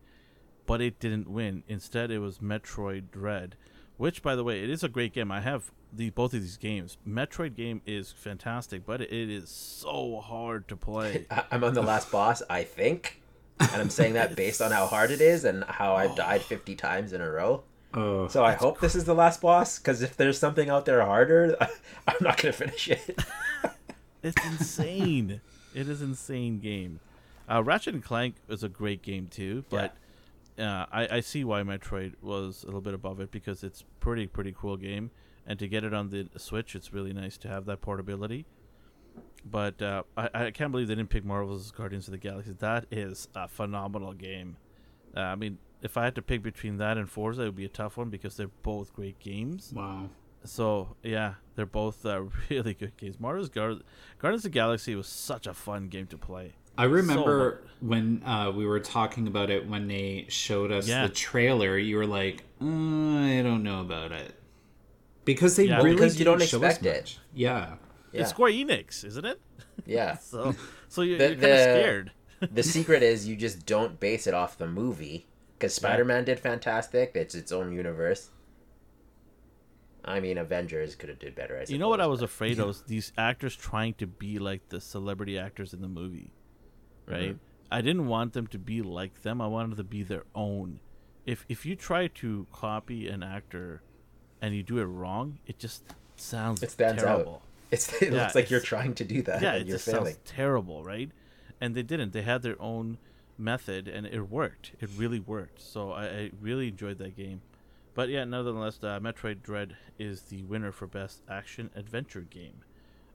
but 0.66 0.82
it 0.82 1.00
didn't 1.00 1.30
win. 1.30 1.64
Instead, 1.68 2.10
it 2.12 2.20
was 2.20 2.40
Metroid 2.40 3.12
Dread, 3.12 3.56
which, 3.98 4.22
by 4.22 4.36
the 4.36 4.44
way, 4.44 4.64
it 4.64 4.70
is 4.70 4.84
a 4.84 4.90
great 4.90 5.14
game. 5.14 5.32
I 5.32 5.42
have 5.42 5.72
the 5.92 6.10
both 6.12 6.34
of 6.34 6.42
these 6.42 6.58
games. 6.58 6.98
Metroid 7.08 7.56
game 7.56 7.82
is 7.86 8.12
fantastic, 8.12 8.86
but 8.86 9.02
it 9.02 9.12
is 9.12 9.50
so 9.50 10.20
hard 10.22 10.68
to 10.70 10.76
play. 10.76 11.26
I- 11.32 11.44
I'm 11.52 11.64
on 11.64 11.74
the 11.74 11.84
last 11.84 12.12
boss, 12.12 12.42
I 12.50 12.64
think. 12.64 13.22
And 13.60 13.82
I'm 13.82 13.90
saying 13.92 14.14
that 14.14 14.36
based 14.36 14.62
on 14.62 14.72
how 14.72 14.88
hard 14.88 15.12
it 15.12 15.22
is 15.22 15.46
and 15.46 15.64
how 15.66 15.96
I've 15.96 16.16
died 16.16 16.42
50 16.42 16.76
times 16.76 17.14
in 17.14 17.22
a 17.22 17.30
row. 17.32 17.64
Oh, 17.94 18.28
So 18.28 18.44
I 18.44 18.54
hope 18.54 18.80
this 18.80 18.96
is 18.96 19.06
the 19.06 19.14
last 19.14 19.40
boss, 19.42 19.78
because 19.78 20.02
if 20.02 20.18
there's 20.18 20.40
something 20.40 20.70
out 20.72 20.86
there 20.86 21.06
harder, 21.06 21.56
I'm 22.08 22.16
not 22.20 22.38
going 22.42 22.52
to 22.52 22.58
finish 22.58 22.90
it. 22.90 23.20
It's 24.24 24.44
insane. 24.46 25.40
it 25.76 25.88
is 25.88 26.02
insane 26.02 26.60
game. 26.60 27.00
Uh, 27.50 27.62
Ratchet 27.64 27.94
and 27.94 28.04
Clank 28.04 28.36
is 28.50 28.64
a 28.64 28.70
great 28.70 29.04
game 29.04 29.28
too, 29.28 29.64
but 29.70 29.96
uh, 30.60 30.86
I, 30.92 31.08
I 31.18 31.20
see 31.20 31.44
why 31.44 31.62
Metroid 31.64 32.14
was 32.22 32.64
a 32.64 32.68
little 32.68 32.82
bit 32.82 32.94
above 32.94 33.20
it 33.20 33.32
because 33.32 33.64
it's 33.64 33.84
pretty 34.00 34.28
pretty 34.28 34.54
cool 34.58 34.78
game, 34.78 35.12
and 35.48 35.58
to 35.60 35.68
get 35.68 35.84
it 35.84 35.94
on 35.94 36.10
the 36.10 36.28
Switch, 36.38 36.76
it's 36.76 36.94
really 36.94 37.14
nice 37.14 37.38
to 37.40 37.48
have 37.48 37.66
that 37.66 37.82
portability. 37.82 38.46
But 39.46 39.82
uh, 39.82 40.04
I, 40.16 40.30
I 40.34 40.52
can't 40.52 40.72
believe 40.72 40.88
they 40.88 40.96
didn't 40.96 41.10
pick 41.10 41.26
Marvel's 41.26 41.72
Guardians 41.72 42.08
of 42.08 42.14
the 42.14 42.18
Galaxy. 42.18 42.56
That 42.60 42.86
is 42.92 43.28
a 43.36 43.48
phenomenal 43.48 44.14
game. 44.14 44.58
Uh, 45.16 45.20
I 45.22 45.36
mean, 45.36 45.58
if 45.82 45.98
I 45.98 46.06
had 46.06 46.16
to 46.16 46.22
pick 46.22 46.42
between 46.42 46.78
that 46.78 46.98
and 46.98 47.10
Forza, 47.10 47.42
it 47.42 47.46
would 47.46 47.56
be 47.56 47.66
a 47.66 47.70
tough 47.70 47.98
one 47.98 48.10
because 48.10 48.38
they're 48.38 48.48
both 48.64 48.94
great 48.94 49.20
games. 49.20 49.72
wow. 49.76 50.10
So 50.46 50.98
yeah, 51.04 51.36
they're 51.56 51.66
both 51.66 52.06
uh, 52.06 52.24
really 52.50 52.74
good 52.74 52.98
games. 52.98 53.18
Marvel's 53.20 53.48
Guard- 53.50 53.84
Guardians 54.20 54.44
of 54.46 54.52
the 54.52 54.56
Galaxy 54.56 54.94
was 54.94 55.08
such 55.08 55.48
a 55.48 55.54
fun 55.54 55.88
game 55.88 56.08
to 56.08 56.18
play. 56.18 56.54
I 56.78 56.86
remember 56.86 57.64
when 57.82 58.24
uh, 58.26 58.52
we 58.52 58.66
were 58.66 58.80
talking 58.80 59.28
about 59.28 59.50
it 59.50 59.68
when 59.68 59.88
they 59.88 60.26
showed 60.30 60.72
us 60.72 60.88
Yeah. 60.88 61.06
the 61.08 61.14
trailer. 61.14 61.78
You 61.78 61.98
were 61.98 62.08
like, 62.08 62.44
uh, 62.62 62.66
"I 62.66 63.42
don't 63.44 63.62
know 63.64 63.82
about 63.82 64.12
it," 64.12 64.34
because 65.26 65.56
they 65.56 65.66
Yeah. 65.66 65.78
Really 65.78 65.92
because 65.96 66.18
you 66.18 66.26
didn't 66.26 66.40
don't 66.40 66.48
show 66.50 66.64
us 66.64 66.78
expect 66.78 66.86
it. 66.86 67.20
Yeah, 67.34 67.76
Yeah. 68.12 68.22
It's 68.22 68.30
Square 68.32 68.52
Enix, 68.52 69.04
isn't 69.06 69.26
it? 69.26 69.40
yeah. 69.86 70.18
So 70.22 70.56
so 70.90 71.02
you're, 71.02 71.18
The- 71.18 71.26
you're 71.30 71.36
kind 71.36 71.52
of 71.54 71.60
scared. 71.60 72.12
the 72.52 72.64
secret 72.76 73.04
is 73.04 73.28
you 73.28 73.36
just 73.36 73.66
don't 73.66 74.00
base 74.00 74.26
it 74.28 74.34
off 74.34 74.58
the 74.58 74.68
movie 74.68 75.28
because 75.58 75.74
Spider-Man 75.76 76.24
did 76.26 76.40
fantastic. 76.40 77.12
It's 77.16 77.36
its 77.36 77.52
own 77.52 77.72
universe. 77.74 78.30
I 80.06 80.20
mean, 80.20 80.38
Avengers 80.38 80.96
could 80.96 81.08
have 81.10 81.20
did 81.20 81.34
better. 81.36 81.58
I. 81.58 81.72
You 81.72 81.78
know 81.78 81.88
what 81.88 82.02
I 82.02 82.08
was 82.08 82.22
afraid 82.22 82.60
of? 82.60 82.68
Was 82.68 82.82
these 82.84 83.14
actors 83.18 83.56
trying 83.56 83.94
to 83.96 84.08
be 84.08 84.40
like 84.40 84.68
the 84.70 84.82
celebrity 84.82 85.38
actors 85.40 85.74
in 85.74 85.82
the 85.82 85.88
movie, 85.88 86.32
right? 87.08 87.38
I 87.72 87.82
didn't 87.82 88.08
want 88.08 88.34
them 88.34 88.48
to 88.48 88.60
be 88.60 88.82
like 88.82 89.22
them. 89.24 89.42
I 89.42 89.48
wanted 89.48 89.72
them 89.72 89.78
to 89.78 89.84
be 89.84 90.04
their 90.04 90.24
own. 90.36 90.80
If 91.26 91.46
if 91.50 91.66
you 91.66 91.76
try 91.76 92.08
to 92.08 92.48
copy 92.52 93.08
an 93.08 93.24
actor, 93.24 93.82
and 94.42 94.54
you 94.54 94.62
do 94.64 94.78
it 94.80 94.86
wrong, 94.86 95.40
it 95.48 95.58
just 95.58 95.84
sounds 96.18 96.62
It 96.62 96.72
stands 96.72 97.02
terrible. 97.02 97.36
out. 97.36 97.42
It's, 97.72 97.92
it 98.04 98.14
Yeah, 98.14 98.22
looks 98.22 98.36
like 98.36 98.52
you're 98.52 98.60
trying 98.60 98.94
to 98.96 99.04
do 99.04 99.24
that 99.24 99.42
Yeah, 99.42 99.54
and 99.54 99.62
it 99.64 99.68
you're 99.68 99.78
just 99.78 99.86
failing. 99.86 100.14
sounds 100.14 100.20
terrible, 100.26 100.84
right? 100.84 101.10
And 101.60 101.74
they 101.74 101.82
didn't. 101.82 102.14
They 102.14 102.22
had 102.22 102.44
their 102.44 102.62
own 102.62 103.00
method, 103.38 103.88
and 103.88 104.06
it 104.06 104.30
worked. 104.30 104.74
It 104.80 104.90
really 104.96 105.20
worked. 105.20 105.60
So 105.62 105.92
I, 105.92 106.06
I 106.06 106.32
really 106.40 106.68
enjoyed 106.68 107.00
that 107.00 107.16
game. 107.18 107.42
But 107.96 108.10
yeah, 108.10 108.26
nonetheless, 108.26 108.78
uh, 108.84 109.00
Metroid 109.00 109.42
Dread 109.42 109.76
is 109.98 110.24
the 110.24 110.44
winner 110.44 110.72
for 110.72 110.86
best 110.86 111.22
action 111.28 111.72
adventure 111.76 112.22
game. 112.22 112.62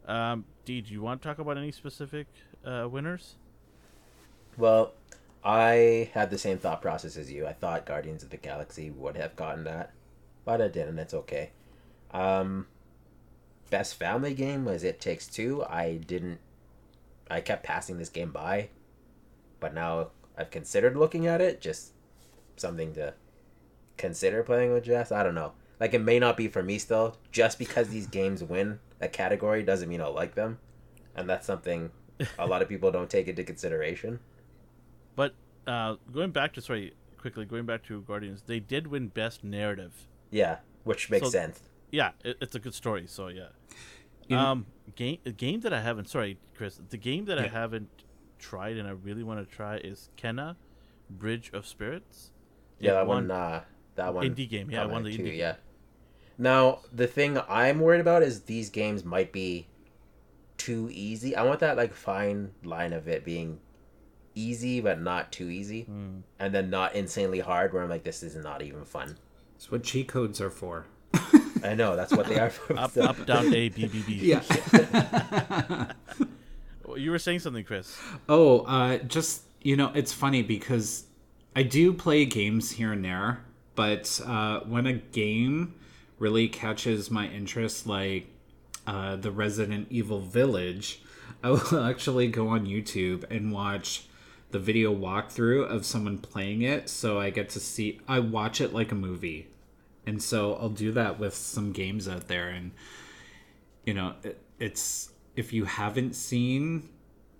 Um, 0.07 0.45
D, 0.65 0.81
do 0.81 0.93
you 0.93 1.03
want 1.03 1.21
to 1.23 1.29
talk 1.29 1.39
about 1.39 1.57
any 1.59 1.71
specific 1.71 2.27
uh, 2.65 2.89
winners? 2.91 3.37
Well, 4.59 4.93
I 5.45 6.11
had 6.15 6.31
the 6.31 6.39
same 6.39 6.59
thought 6.59 6.83
process 6.83 7.17
as 7.17 7.31
you. 7.31 7.47
I 7.47 7.53
thought 7.53 7.87
Guardians 7.87 8.25
of 8.25 8.31
the 8.31 8.37
Galaxy 8.37 8.91
would 8.91 9.17
have 9.17 9.37
gotten 9.37 9.65
that, 9.65 9.93
but 10.45 10.61
it 10.61 10.73
didn't. 10.73 10.99
It's 10.99 11.15
okay. 11.15 11.51
Um, 12.11 12.67
best 13.71 13.95
family 13.95 14.35
game 14.35 14.65
was 14.65 14.83
It 14.83 15.01
Takes 15.01 15.29
Two. 15.29 15.65
I 15.65 15.95
didn't. 15.95 16.41
I 17.31 17.41
kept 17.41 17.63
passing 17.63 17.99
this 17.99 18.09
game 18.09 18.33
by, 18.33 18.71
but 19.61 19.75
now 19.75 20.09
I've 20.37 20.51
considered 20.51 20.97
looking 20.97 21.27
at 21.29 21.41
it. 21.41 21.61
Just 21.61 21.93
something 22.57 22.93
to 22.95 23.15
consider 23.97 24.43
playing 24.43 24.73
with 24.73 24.85
Jess. 24.85 25.13
I 25.13 25.23
don't 25.23 25.37
know. 25.37 25.53
Like 25.79 25.95
it 25.95 26.01
may 26.01 26.19
not 26.19 26.37
be 26.37 26.49
for 26.49 26.65
me 26.65 26.79
still. 26.79 27.17
Just 27.31 27.61
because 27.61 27.91
these 27.91 28.09
games 28.09 28.43
win 28.43 28.81
a 29.01 29.07
category 29.07 29.63
doesn't 29.63 29.89
mean 29.89 30.01
I'll 30.01 30.13
like 30.13 30.35
them, 30.35 30.59
and 31.15 31.31
that's 31.31 31.47
something 31.47 31.91
a 32.41 32.47
lot 32.47 32.63
of 32.63 32.69
people 32.69 32.91
don't 32.91 33.09
take 33.09 33.29
into 33.29 33.45
consideration. 33.45 34.19
But 35.19 35.35
uh, 35.67 35.97
going 36.13 36.31
back 36.31 36.53
to 36.55 36.61
sorry, 36.61 36.95
quickly 37.21 37.45
going 37.45 37.67
back 37.67 37.83
to 37.89 38.01
Guardians, 38.03 38.43
they 38.47 38.61
did 38.61 38.87
win 38.87 39.09
best 39.09 39.43
narrative. 39.43 39.93
Yeah, 40.31 40.59
which 40.85 41.11
makes 41.11 41.27
So- 41.27 41.31
sense. 41.31 41.61
Yeah, 41.91 42.11
it, 42.23 42.37
it's 42.41 42.55
a 42.55 42.61
good 42.61 42.75
story. 42.75 43.07
So 43.09 43.27
yeah. 43.27 43.49
You 44.29 44.37
know- 44.37 44.43
um, 44.47 44.67
game 44.95 45.19
a 45.27 45.33
game 45.33 45.61
that 45.61 45.73
I 45.73 45.81
haven't. 45.83 46.09
Sorry, 46.09 46.39
Chris. 46.57 46.79
The 46.91 46.97
game 46.99 47.25
that 47.25 47.39
I 47.39 47.49
haven't 47.49 47.89
tried 48.39 48.77
and 48.77 48.87
I 48.87 48.93
really 48.93 49.25
want 49.25 49.41
to 49.41 49.57
try 49.57 49.79
is 49.79 50.11
Kena, 50.17 50.55
Bridge 51.11 51.51
of 51.53 51.67
Spirits. 51.67 52.31
Yeah, 52.79 52.93
It 52.93 52.95
that 52.95 53.07
won- 53.09 53.29
one. 53.29 53.31
Uh, 53.33 53.61
that 53.97 54.15
one. 54.15 54.25
indie 54.25 54.49
game. 54.49 54.71
Yeah, 54.71 54.83
I 54.83 54.87
won 54.87 55.03
the 55.03 55.11
commented 55.11 55.15
indie 55.15 55.17
too, 55.17 55.31
game. 55.33 55.41
Yeah. 55.41 55.57
Now 56.39 56.81
the 56.93 57.09
thing 57.09 57.39
I'm 57.49 57.81
worried 57.81 58.01
about 58.01 58.23
is 58.23 58.43
these 58.43 58.71
games 58.71 59.05
might 59.05 59.33
be 59.33 59.67
too 60.57 60.89
easy. 60.93 61.35
I 61.35 61.43
want 61.43 61.59
that 61.61 61.77
like 61.77 61.93
fine 61.93 62.53
line 62.63 62.93
of 62.93 63.09
it 63.09 63.25
being 63.25 63.59
easy 64.39 64.81
but 64.81 65.01
not 65.01 65.33
too 65.33 65.49
easy, 65.51 65.83
Hmm. 65.83 66.19
and 66.39 66.55
then 66.55 66.71
not 66.71 66.95
insanely 66.95 67.41
hard 67.41 67.73
where 67.73 67.83
I'm 67.83 67.89
like, 67.91 68.05
this 68.05 68.23
is 68.23 68.35
not 68.37 68.63
even 68.63 68.85
fun. 68.85 69.17
It's 69.57 69.71
what 69.71 69.83
cheat 69.83 70.09
codes 70.09 70.41
are 70.41 70.51
for. 70.51 70.87
I 71.65 71.75
know 71.75 71.97
that's 71.97 72.13
what 72.13 72.27
they 72.27 72.39
are. 72.39 72.51
For 72.51 72.79
Up, 72.79 72.93
so- 72.93 73.03
up, 73.03 73.27
down, 73.27 73.53
A, 73.53 73.69
B, 73.69 73.87
B, 73.87 74.03
B. 74.07 74.15
Yeah. 74.15 74.43
You 76.97 77.11
were 77.11 77.19
saying 77.19 77.41
something, 77.41 77.65
Chris. 77.65 77.97
Oh, 78.29 78.61
uh, 78.61 78.99
just 78.99 79.43
you 79.63 79.77
know, 79.77 79.93
it's 79.95 80.13
funny 80.13 80.43
because 80.43 81.05
I 81.55 81.63
do 81.63 81.93
play 81.93 82.25
games 82.25 82.73
here 82.73 82.93
and 82.93 83.05
there, 83.05 83.45
but 83.75 84.21
uh, 84.27 84.61
when 84.61 84.87
a 84.87 84.95
game 84.95 85.75
really 86.19 86.49
catches 86.49 87.11
my 87.11 87.29
interest, 87.29 87.87
like 87.87 88.27
uh, 88.87 89.17
the 89.17 89.31
Resident 89.31 89.87
Evil 89.91 90.21
Village, 90.21 91.03
I 91.45 91.51
will 91.51 91.85
actually 91.89 92.29
go 92.29 92.49
on 92.49 92.67
YouTube 92.67 93.25
and 93.31 93.53
watch 93.53 94.08
the 94.51 94.59
video 94.59 94.95
walkthrough 94.95 95.69
of 95.69 95.85
someone 95.85 96.19
playing 96.19 96.63
it, 96.63 96.89
so 96.89 97.21
I 97.21 97.31
get 97.31 97.51
to 97.51 97.61
see. 97.61 98.01
I 98.09 98.21
watch 98.21 98.61
it 98.61 98.73
like 98.73 98.93
a 98.93 98.95
movie, 98.95 99.49
and 100.07 100.23
so 100.23 100.55
I'll 100.55 100.69
do 100.71 100.93
that 100.93 101.19
with 101.19 101.35
some 101.35 101.73
games 101.73 102.09
out 102.09 102.29
there, 102.29 102.49
and 102.49 102.73
you 103.85 103.95
know, 103.95 104.15
it, 104.23 104.41
it's 104.59 105.11
if 105.37 105.53
you 105.53 105.65
haven't 105.65 106.15
seen 106.15 106.89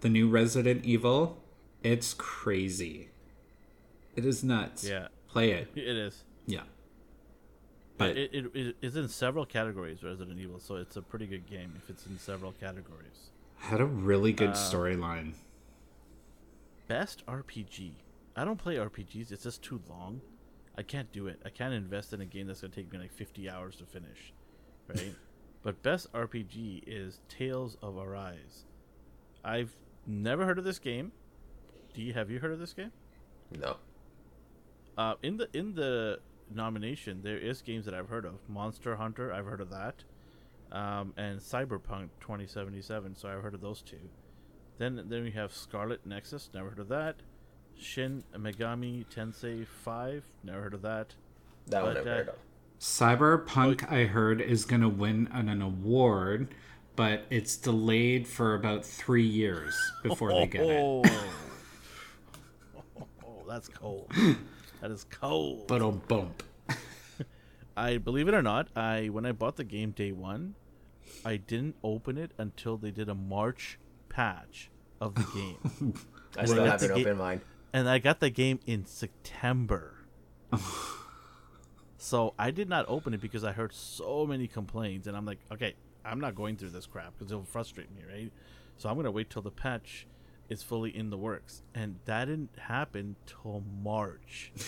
the 0.01 0.09
new 0.09 0.29
Resident 0.29 0.85
Evil, 0.85 1.43
it's 1.83 2.15
crazy. 2.15 3.09
It 4.15 4.25
is 4.25 4.45
nuts. 4.45 4.85
Yeah. 4.85 5.09
Play 5.29 5.53
it. 5.53 5.69
It 5.75 5.97
is. 5.97 6.25
Yeah. 6.47 6.63
But 7.97 8.17
it, 8.17 8.31
it, 8.33 8.47
it 8.55 8.77
is 8.81 8.97
in 8.97 9.09
several 9.09 9.45
categories, 9.45 10.03
Resident 10.03 10.39
Evil, 10.39 10.61
so 10.61 10.77
it's 10.77 10.97
a 10.97 11.03
pretty 11.03 11.27
good 11.27 11.49
game 11.49 11.73
if 11.77 11.91
it's 11.91 12.07
in 12.07 12.19
several 12.19 12.53
categories. 12.53 13.31
had 13.59 13.81
a 13.81 13.85
really 13.85 14.33
good 14.33 14.51
uh, 14.51 14.55
storyline. 14.55 15.33
Best 16.89 17.25
RPG. 17.27 17.93
I 18.35 18.45
don't 18.45 18.57
play 18.57 18.77
RPGs, 18.77 19.31
it's 19.31 19.45
just 19.45 19.63
too 19.63 19.81
long. 19.89 20.21
I 20.77 20.83
can't 20.83 21.11
do 21.13 21.27
it. 21.27 21.41
I 21.45 21.51
can't 21.51 21.75
invest 21.75 22.13
in 22.13 22.21
a 22.21 22.25
game 22.25 22.47
that's 22.47 22.61
going 22.61 22.71
to 22.71 22.77
take 22.77 22.93
me 22.93 22.99
like 22.99 23.13
50 23.13 23.51
hours 23.51 23.77
to 23.77 23.85
finish. 23.85 24.33
Right? 24.89 25.15
but 25.63 25.83
best 25.83 26.13
RPG 26.13 26.85
is 26.87 27.21
Tales 27.29 27.77
of 27.83 27.97
Arise. 27.97 28.65
I've 29.45 29.77
never 30.07 30.47
heard 30.47 30.59
of 30.59 30.65
this 30.65 30.79
game. 30.79 31.13
Do 31.95 32.03
you 32.03 32.13
have 32.15 32.31
you 32.31 32.39
heard 32.39 32.53
of 32.53 32.59
this 32.59 32.73
game? 32.73 32.93
no. 33.59 33.77
Uh, 34.97 35.15
in 35.23 35.37
the 35.37 35.49
in 35.57 35.75
the 35.75 36.19
nomination, 36.53 37.23
there 37.23 37.39
is 37.39 37.63
games 37.63 37.85
that 37.85 37.95
I've 37.95 38.09
heard 38.09 38.25
of. 38.25 38.35
Monster 38.49 38.97
Hunter, 38.97 39.33
I've 39.33 39.47
heard 39.47 39.61
of 39.61 39.71
that, 39.71 40.03
um, 40.73 41.13
and 41.17 41.39
Cyberpunk 41.39 42.09
2077. 42.21 43.15
So 43.15 43.29
I've 43.29 43.43
heard 43.43 43.55
of 43.55 43.61
those 43.61 43.81
two. 43.81 44.11
Then 44.79 45.05
then 45.09 45.25
we 45.25 45.33
have 45.33 45.53
Scarlet 45.53 46.07
Nexus, 46.07 46.51
never 46.55 46.71
heard 46.71 46.79
of 46.79 46.89
that. 46.89 47.17
Shin 47.77 48.25
Megami 48.35 49.05
Tensei 49.07 49.67
5, 49.67 50.25
never 50.43 50.63
heard 50.63 50.75
of 50.75 50.83
that. 50.83 51.15
That 51.67 51.83
one 51.83 51.95
But, 51.95 52.01
I've 52.01 52.07
uh, 52.07 52.11
heard 52.11 52.29
of. 52.29 52.35
Cyberpunk, 52.81 53.91
I 53.91 54.05
heard, 54.05 54.41
is 54.41 54.65
going 54.65 54.83
to 54.83 54.89
win 54.89 55.29
an, 55.33 55.49
an 55.49 55.63
award, 55.63 56.55
but 56.97 57.25
it's 57.29 57.57
delayed 57.57 58.27
for 58.27 58.55
about 58.55 58.85
three 58.85 59.27
years 59.27 59.77
before 60.03 60.33
they 60.33 60.47
get 60.47 60.63
it. 60.63 60.81
Oh, 60.81 61.03
oh, 63.25 63.43
that's 63.49 63.69
cold. 63.69 64.13
That 64.81 64.93
is 64.93 65.05
cold. 65.11 65.67
But 65.67 65.83
a 65.83 65.91
bump. 65.91 66.45
I 67.77 67.99
believe 67.99 68.29
it 68.29 68.35
or 68.35 68.43
not, 68.43 68.69
I 68.77 69.09
when 69.09 69.27
I 69.27 69.33
bought 69.33 69.57
the 69.57 69.65
game 69.65 69.91
day 69.91 70.13
one, 70.13 70.55
I 71.25 71.37
didn't 71.37 71.75
open 71.83 72.17
it 72.17 72.31
until 72.39 72.77
they 72.77 72.93
did 72.93 73.09
a 73.09 73.15
March 73.15 73.79
patch 74.09 74.71
of 75.01 75.15
the 75.15 75.27
game, 75.35 75.95
I 76.37 76.45
still 76.45 76.65
have 76.65 76.83
an 76.83 76.93
open 76.93 77.17
mind. 77.17 77.41
and 77.73 77.89
I 77.89 77.99
got 77.99 78.21
the 78.21 78.31
game 78.31 78.61
in 78.67 78.85
September. 78.87 79.95
so 81.99 82.35
I 82.39 82.51
did 82.51 82.69
not 82.69 82.85
open 82.89 83.15
it 83.15 83.21
because 83.21 83.45
I 83.45 83.53
heard 83.53 83.73
so 83.73 84.27
many 84.27 84.47
complaints, 84.47 85.07
and 85.07 85.17
I'm 85.17 85.25
like, 85.27 85.39
okay, 85.53 85.75
I'm 86.05 86.21
not 86.21 86.35
going 86.35 86.57
through 86.57 86.71
this 86.71 86.87
crap 86.87 87.15
because 87.19 87.31
it'll 87.33 87.45
frustrate 87.45 87.91
me, 87.95 88.03
right? 88.11 88.33
So 88.77 88.89
I'm 88.89 88.97
gonna 88.97 89.11
wait 89.11 89.31
till 89.31 89.43
the 89.43 89.51
patch 89.51 90.07
is 90.49 90.63
fully 90.63 90.97
in 90.97 91.11
the 91.11 91.19
works, 91.19 91.63
and 91.75 91.97
that 92.07 92.27
didn't 92.27 92.57
happen 92.59 93.17
till 93.27 93.63
March. 93.83 94.53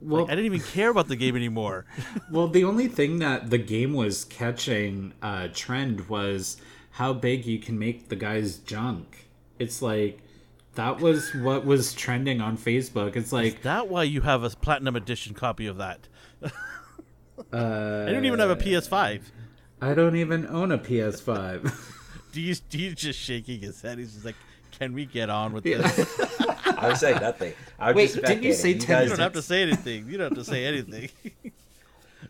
Well, 0.00 0.22
Like, 0.22 0.32
I 0.32 0.36
didn't 0.36 0.46
even 0.54 0.66
care 0.68 0.88
about 0.88 1.08
the 1.08 1.16
game 1.16 1.36
anymore. 1.36 1.84
Well, 2.32 2.48
the 2.48 2.64
only 2.64 2.88
thing 2.88 3.18
that 3.18 3.50
the 3.50 3.58
game 3.58 3.92
was 3.92 4.24
catching 4.24 5.12
uh, 5.20 5.48
trend 5.52 6.08
was 6.08 6.56
how 6.96 7.12
big 7.12 7.44
you 7.44 7.58
can 7.58 7.78
make 7.78 8.08
the 8.08 8.16
guy's 8.16 8.56
junk. 8.56 9.26
It's 9.58 9.82
like 9.82 10.18
that 10.76 10.98
was 10.98 11.34
what 11.34 11.66
was 11.66 11.92
trending 11.92 12.40
on 12.40 12.56
Facebook. 12.56 13.16
It's 13.16 13.32
like 13.32 13.56
Is 13.56 13.62
that 13.64 13.88
why 13.88 14.04
you 14.04 14.22
have 14.22 14.42
a 14.44 14.48
platinum 14.50 14.96
edition 14.96 15.34
copy 15.34 15.66
of 15.66 15.76
that? 15.76 16.08
uh, 16.42 16.48
I 17.52 18.12
don't 18.12 18.24
even 18.24 18.38
have 18.38 18.48
a 18.48 18.56
PS5. 18.56 19.20
I 19.82 19.92
don't 19.92 20.16
even 20.16 20.46
own 20.46 20.72
a 20.72 20.78
PS5. 20.78 21.92
Do 22.32 22.40
you? 22.40 22.54
Do 22.70 22.78
you 22.78 22.94
just 22.94 23.18
shaking 23.18 23.60
his 23.60 23.82
head? 23.82 23.98
He's 23.98 24.14
just 24.14 24.24
like, 24.24 24.36
"Can 24.78 24.94
we 24.94 25.04
get 25.04 25.28
on 25.28 25.52
with 25.52 25.66
Yeah. 25.66 25.78
this?" 25.78 26.20
I 26.78 26.88
was 26.88 27.00
saying 27.00 27.20
nothing. 27.20 27.52
I 27.78 27.92
was 27.92 27.96
Wait, 27.96 28.12
just 28.14 28.22
didn't 28.26 28.42
you 28.42 28.52
say 28.54 28.70
you 28.70 28.78
10 28.80 29.02
You 29.02 29.08
don't 29.10 29.18
have 29.18 29.32
to 29.34 29.42
say 29.42 29.62
anything. 29.62 30.06
You 30.08 30.16
don't 30.18 30.34
have 30.34 30.44
to 30.44 30.50
say 30.50 30.64
anything. 30.64 31.10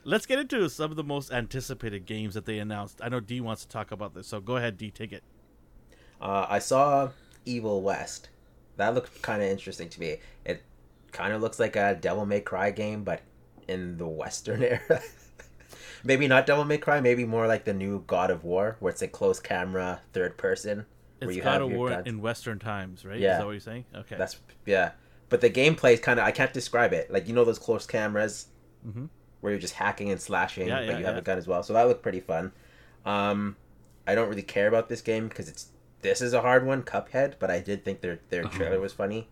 Let's 0.09 0.25
get 0.25 0.39
into 0.39 0.69
some 0.71 0.91
of 0.93 0.97
the 0.97 1.03
most 1.03 1.33
anticipated 1.33 2.07
games 2.07 2.35
that 2.35 2.47
they 2.47 2.59
announced. 2.61 3.01
I 3.03 3.09
know 3.09 3.19
D 3.19 3.41
wants 3.41 3.63
to 3.63 3.69
talk 3.69 3.91
about 3.91 4.15
this, 4.15 4.29
so 4.29 4.41
go 4.41 4.57
ahead, 4.57 4.77
D. 4.79 4.91
Take 4.93 5.13
it. 5.13 5.25
Uh, 6.21 6.47
I 6.49 6.61
saw 6.61 7.11
Evil 7.45 7.83
West. 7.83 8.29
That 8.77 8.95
looked 8.95 9.21
kind 9.23 9.43
of 9.43 9.49
interesting 9.49 9.89
to 9.89 10.01
me. 10.01 10.19
It 10.45 10.63
kind 11.11 11.33
of 11.33 11.41
looks 11.43 11.59
like 11.59 11.75
a 11.75 11.97
Devil 12.01 12.25
May 12.25 12.41
Cry 12.41 12.71
game, 12.71 13.03
but 13.03 13.21
in 13.67 13.97
the 13.97 14.07
Western 14.07 14.63
era. 14.63 15.01
maybe 16.05 16.29
not 16.29 16.47
Devil 16.47 16.65
May 16.65 16.79
Cry, 16.79 17.01
maybe 17.01 17.25
more 17.25 17.49
like 17.49 17.65
the 17.65 17.75
new 17.75 18.05
God 18.07 18.31
of 18.31 18.45
War, 18.45 18.77
where 18.79 18.93
it's 18.93 19.03
a 19.03 19.09
close 19.09 19.41
camera, 19.41 20.03
third 20.13 20.39
person. 20.39 20.87
where 21.19 21.31
It's 21.31 21.41
God 21.43 21.63
of 21.63 21.73
War 21.73 21.89
guns. 21.89 22.07
in 22.07 22.21
Western 22.21 22.61
times, 22.61 23.05
right? 23.05 23.17
Is 23.17 23.23
Yeah. 23.23 23.39
that 23.39 23.45
what 23.45 23.53
you're 23.53 23.61
saying? 23.61 23.87
Okay. 23.93 24.17
That's 24.17 24.39
yeah, 24.67 24.93
but 25.31 25.41
the 25.41 25.51
gameplay 25.51 25.95
is 25.95 26.01
kind 26.01 26.21
of 26.21 26.27
I 26.27 26.31
can't 26.31 26.53
describe 26.53 26.93
it. 26.93 27.11
Like 27.11 27.27
you 27.27 27.35
know 27.35 27.45
those 27.45 27.59
close 27.59 27.87
cameras 27.87 28.47
Mhm. 28.87 29.09
Where 29.41 29.53
you're 29.53 29.61
just 29.61 29.75
hacking 29.75 30.11
and 30.11 30.21
slashing, 30.21 30.69
Yeah, 30.69 30.79
but 30.81 30.87
yeah, 30.93 30.99
you 30.99 31.05
have 31.05 31.15
yeah. 31.15 31.21
a 31.21 31.25
gun 31.25 31.39
as 31.39 31.47
well. 31.47 31.63
So 31.63 31.73
that 31.73 31.85
looked 31.89 32.03
pretty 32.03 32.21
fun. 32.21 32.53
Um, 33.05 33.57
I 34.07 34.15
don't 34.15 34.29
really 34.29 34.43
care 34.43 34.69
about 34.69 34.89
this 34.89 35.01
game 35.03 35.29
because 35.29 35.49
it's 35.49 35.69
this 36.03 36.21
is 36.21 36.33
a 36.33 36.41
hard 36.43 36.65
one, 36.67 36.83
Cuphead. 36.83 37.35
But 37.39 37.51
I 37.51 37.61
did 37.61 37.85
think 37.85 38.01
their 38.01 38.21
their 38.31 38.45
Uh-huh. 38.45 38.57
trailer 38.57 38.81
was 38.81 38.93
funny, 38.93 39.29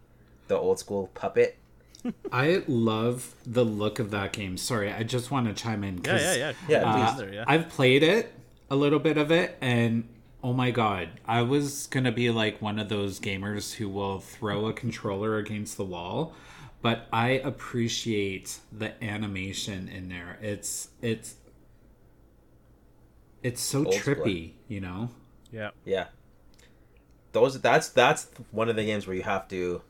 the 0.48 0.56
old 0.56 0.78
school 0.78 1.10
puppet. 1.14 1.56
I 2.32 2.62
love 2.68 3.34
the 3.46 3.64
look 3.64 3.98
of 3.98 4.10
that 4.10 4.32
game. 4.32 4.56
Sorry, 4.56 4.92
I 4.92 5.02
just 5.04 5.30
want 5.30 5.46
to 5.46 5.54
chime 5.54 5.82
in. 5.84 5.96
yeah, 5.96 6.02
'cause, 6.02 6.22
yeah, 6.22 6.34
yeah. 6.34 6.52
Yeah, 6.68 6.92
Please, 6.92 7.10
Uh, 7.10 7.16
there, 7.24 7.34
yeah. 7.34 7.44
I've 7.46 7.68
played 7.68 8.02
it, 8.02 8.32
a 8.70 8.76
little 8.76 8.98
bit 8.98 9.16
of 9.16 9.30
it, 9.30 9.56
and 9.60 10.06
oh 10.42 10.52
my 10.52 10.70
god, 10.70 11.08
I 11.26 11.40
was 11.42 11.86
gonna 11.86 12.12
be 12.12 12.28
like 12.30 12.60
one 12.60 12.78
of 12.78 12.88
those 12.90 13.18
gamers 13.20 13.74
who 13.74 13.88
will 13.88 14.20
throw 14.20 14.66
a 14.66 14.72
controller 14.74 15.38
against 15.38 15.76
the 15.78 15.84
wall. 15.84 16.34
But 16.84 17.06
I 17.14 17.28
appreciate 17.30 18.58
the 18.70 19.02
animation 19.02 19.88
in 19.88 20.10
there. 20.10 20.36
It's 20.42 20.90
it's 21.00 21.36
it's 23.42 23.62
so 23.62 23.86
Old 23.86 23.94
school. 23.94 24.14
trippy, 24.16 24.52
you 24.68 24.82
know. 24.82 25.08
yeah. 25.50 25.70
Yeah, 25.86 26.08
those 27.32 27.58
that's 27.58 27.88
that's 27.88 28.28
one 28.50 28.68
of 28.68 28.76
the 28.76 28.84
games 28.84 29.06
where 29.06 29.16
you 29.16 29.22
have 29.22 29.48
to 29.48 29.80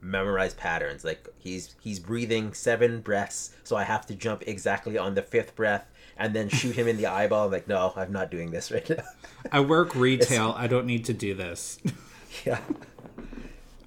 memorize 0.00 0.54
patterns. 0.54 1.04
Like 1.04 1.26
he's 1.38 1.74
he's 1.80 1.98
breathing 1.98 2.54
seven 2.54 3.00
breaths, 3.00 3.56
so 3.64 3.74
I 3.74 3.82
have 3.82 4.06
to 4.06 4.14
jump 4.14 4.44
exactly 4.46 4.96
on 4.96 5.16
the 5.16 5.22
fifth 5.22 5.56
breath 5.56 5.90
and 6.16 6.36
then 6.36 6.48
shoot 6.48 6.76
him 6.76 6.86
in 6.86 6.98
the 6.98 7.06
eyeball. 7.06 7.46
I'm 7.46 7.50
like, 7.50 7.66
no, 7.66 7.92
I'm 7.96 8.12
not 8.12 8.30
doing 8.30 8.52
this 8.52 8.70
right 8.70 8.88
now. 8.88 9.02
I 9.50 9.58
work 9.58 9.92
retail. 9.96 10.54
I 10.56 10.68
don't 10.68 10.86
need 10.86 11.04
to 11.06 11.12
do 11.12 11.34
this. 11.34 11.80
Yeah. 12.44 12.60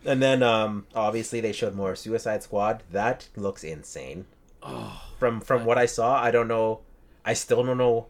And 0.05 0.21
then 0.21 0.41
um 0.43 0.85
obviously 0.95 1.41
they 1.41 1.51
showed 1.51 1.75
more 1.75 1.95
Suicide 1.95 2.43
Squad. 2.43 2.83
That 2.91 3.27
looks 3.35 3.63
insane. 3.63 4.25
Oh, 4.63 5.01
From 5.19 5.41
from 5.41 5.65
what 5.65 5.77
I 5.77 5.85
saw, 5.85 6.21
I 6.21 6.31
don't 6.31 6.47
know 6.47 6.81
I 7.25 7.33
still 7.33 7.63
don't 7.63 7.77
know 7.77 8.07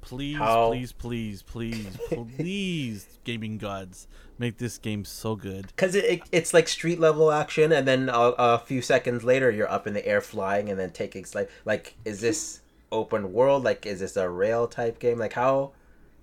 please, 0.00 0.36
How- 0.36 0.68
please, 0.70 0.90
please, 0.92 1.42
please, 1.42 1.96
please, 2.36 3.06
gaming 3.22 3.56
gods, 3.56 4.08
make 4.36 4.58
this 4.58 4.76
game 4.78 5.04
so 5.04 5.36
good. 5.36 5.74
cuz 5.76 5.94
it, 5.94 6.04
it 6.04 6.22
it's 6.32 6.52
like 6.54 6.66
street 6.68 6.98
level 6.98 7.30
action 7.30 7.70
and 7.72 7.86
then 7.86 8.08
a, 8.08 8.34
a 8.38 8.58
few 8.58 8.82
seconds 8.82 9.22
later 9.24 9.50
you're 9.50 9.70
up 9.70 9.86
in 9.86 9.94
the 9.94 10.04
air 10.06 10.20
flying 10.20 10.68
and 10.68 10.78
then 10.78 10.90
taking 10.90 11.24
like 11.34 11.48
like 11.64 11.94
is 12.04 12.20
this 12.20 12.60
open 12.90 13.32
world 13.32 13.62
like 13.64 13.86
is 13.86 14.00
this 14.00 14.16
a 14.16 14.28
rail 14.28 14.66
type 14.66 14.98
game 14.98 15.18
like 15.18 15.32
how 15.34 15.70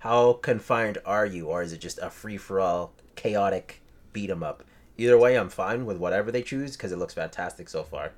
how 0.00 0.34
confined 0.34 0.98
are 1.04 1.26
you 1.26 1.46
or 1.46 1.62
is 1.62 1.72
it 1.72 1.80
just 1.80 1.98
a 1.98 2.10
free 2.10 2.36
for 2.36 2.60
all 2.60 2.92
chaotic 3.16 3.80
beat 4.12 4.30
'em 4.30 4.42
up? 4.42 4.62
Either 5.00 5.16
way, 5.16 5.38
I'm 5.38 5.48
fine 5.48 5.86
with 5.86 5.96
whatever 5.96 6.30
they 6.30 6.42
choose 6.42 6.76
cuz 6.76 6.92
it 6.92 6.98
looks 6.98 7.14
fantastic 7.14 7.70
so 7.70 7.82
far. 7.82 8.12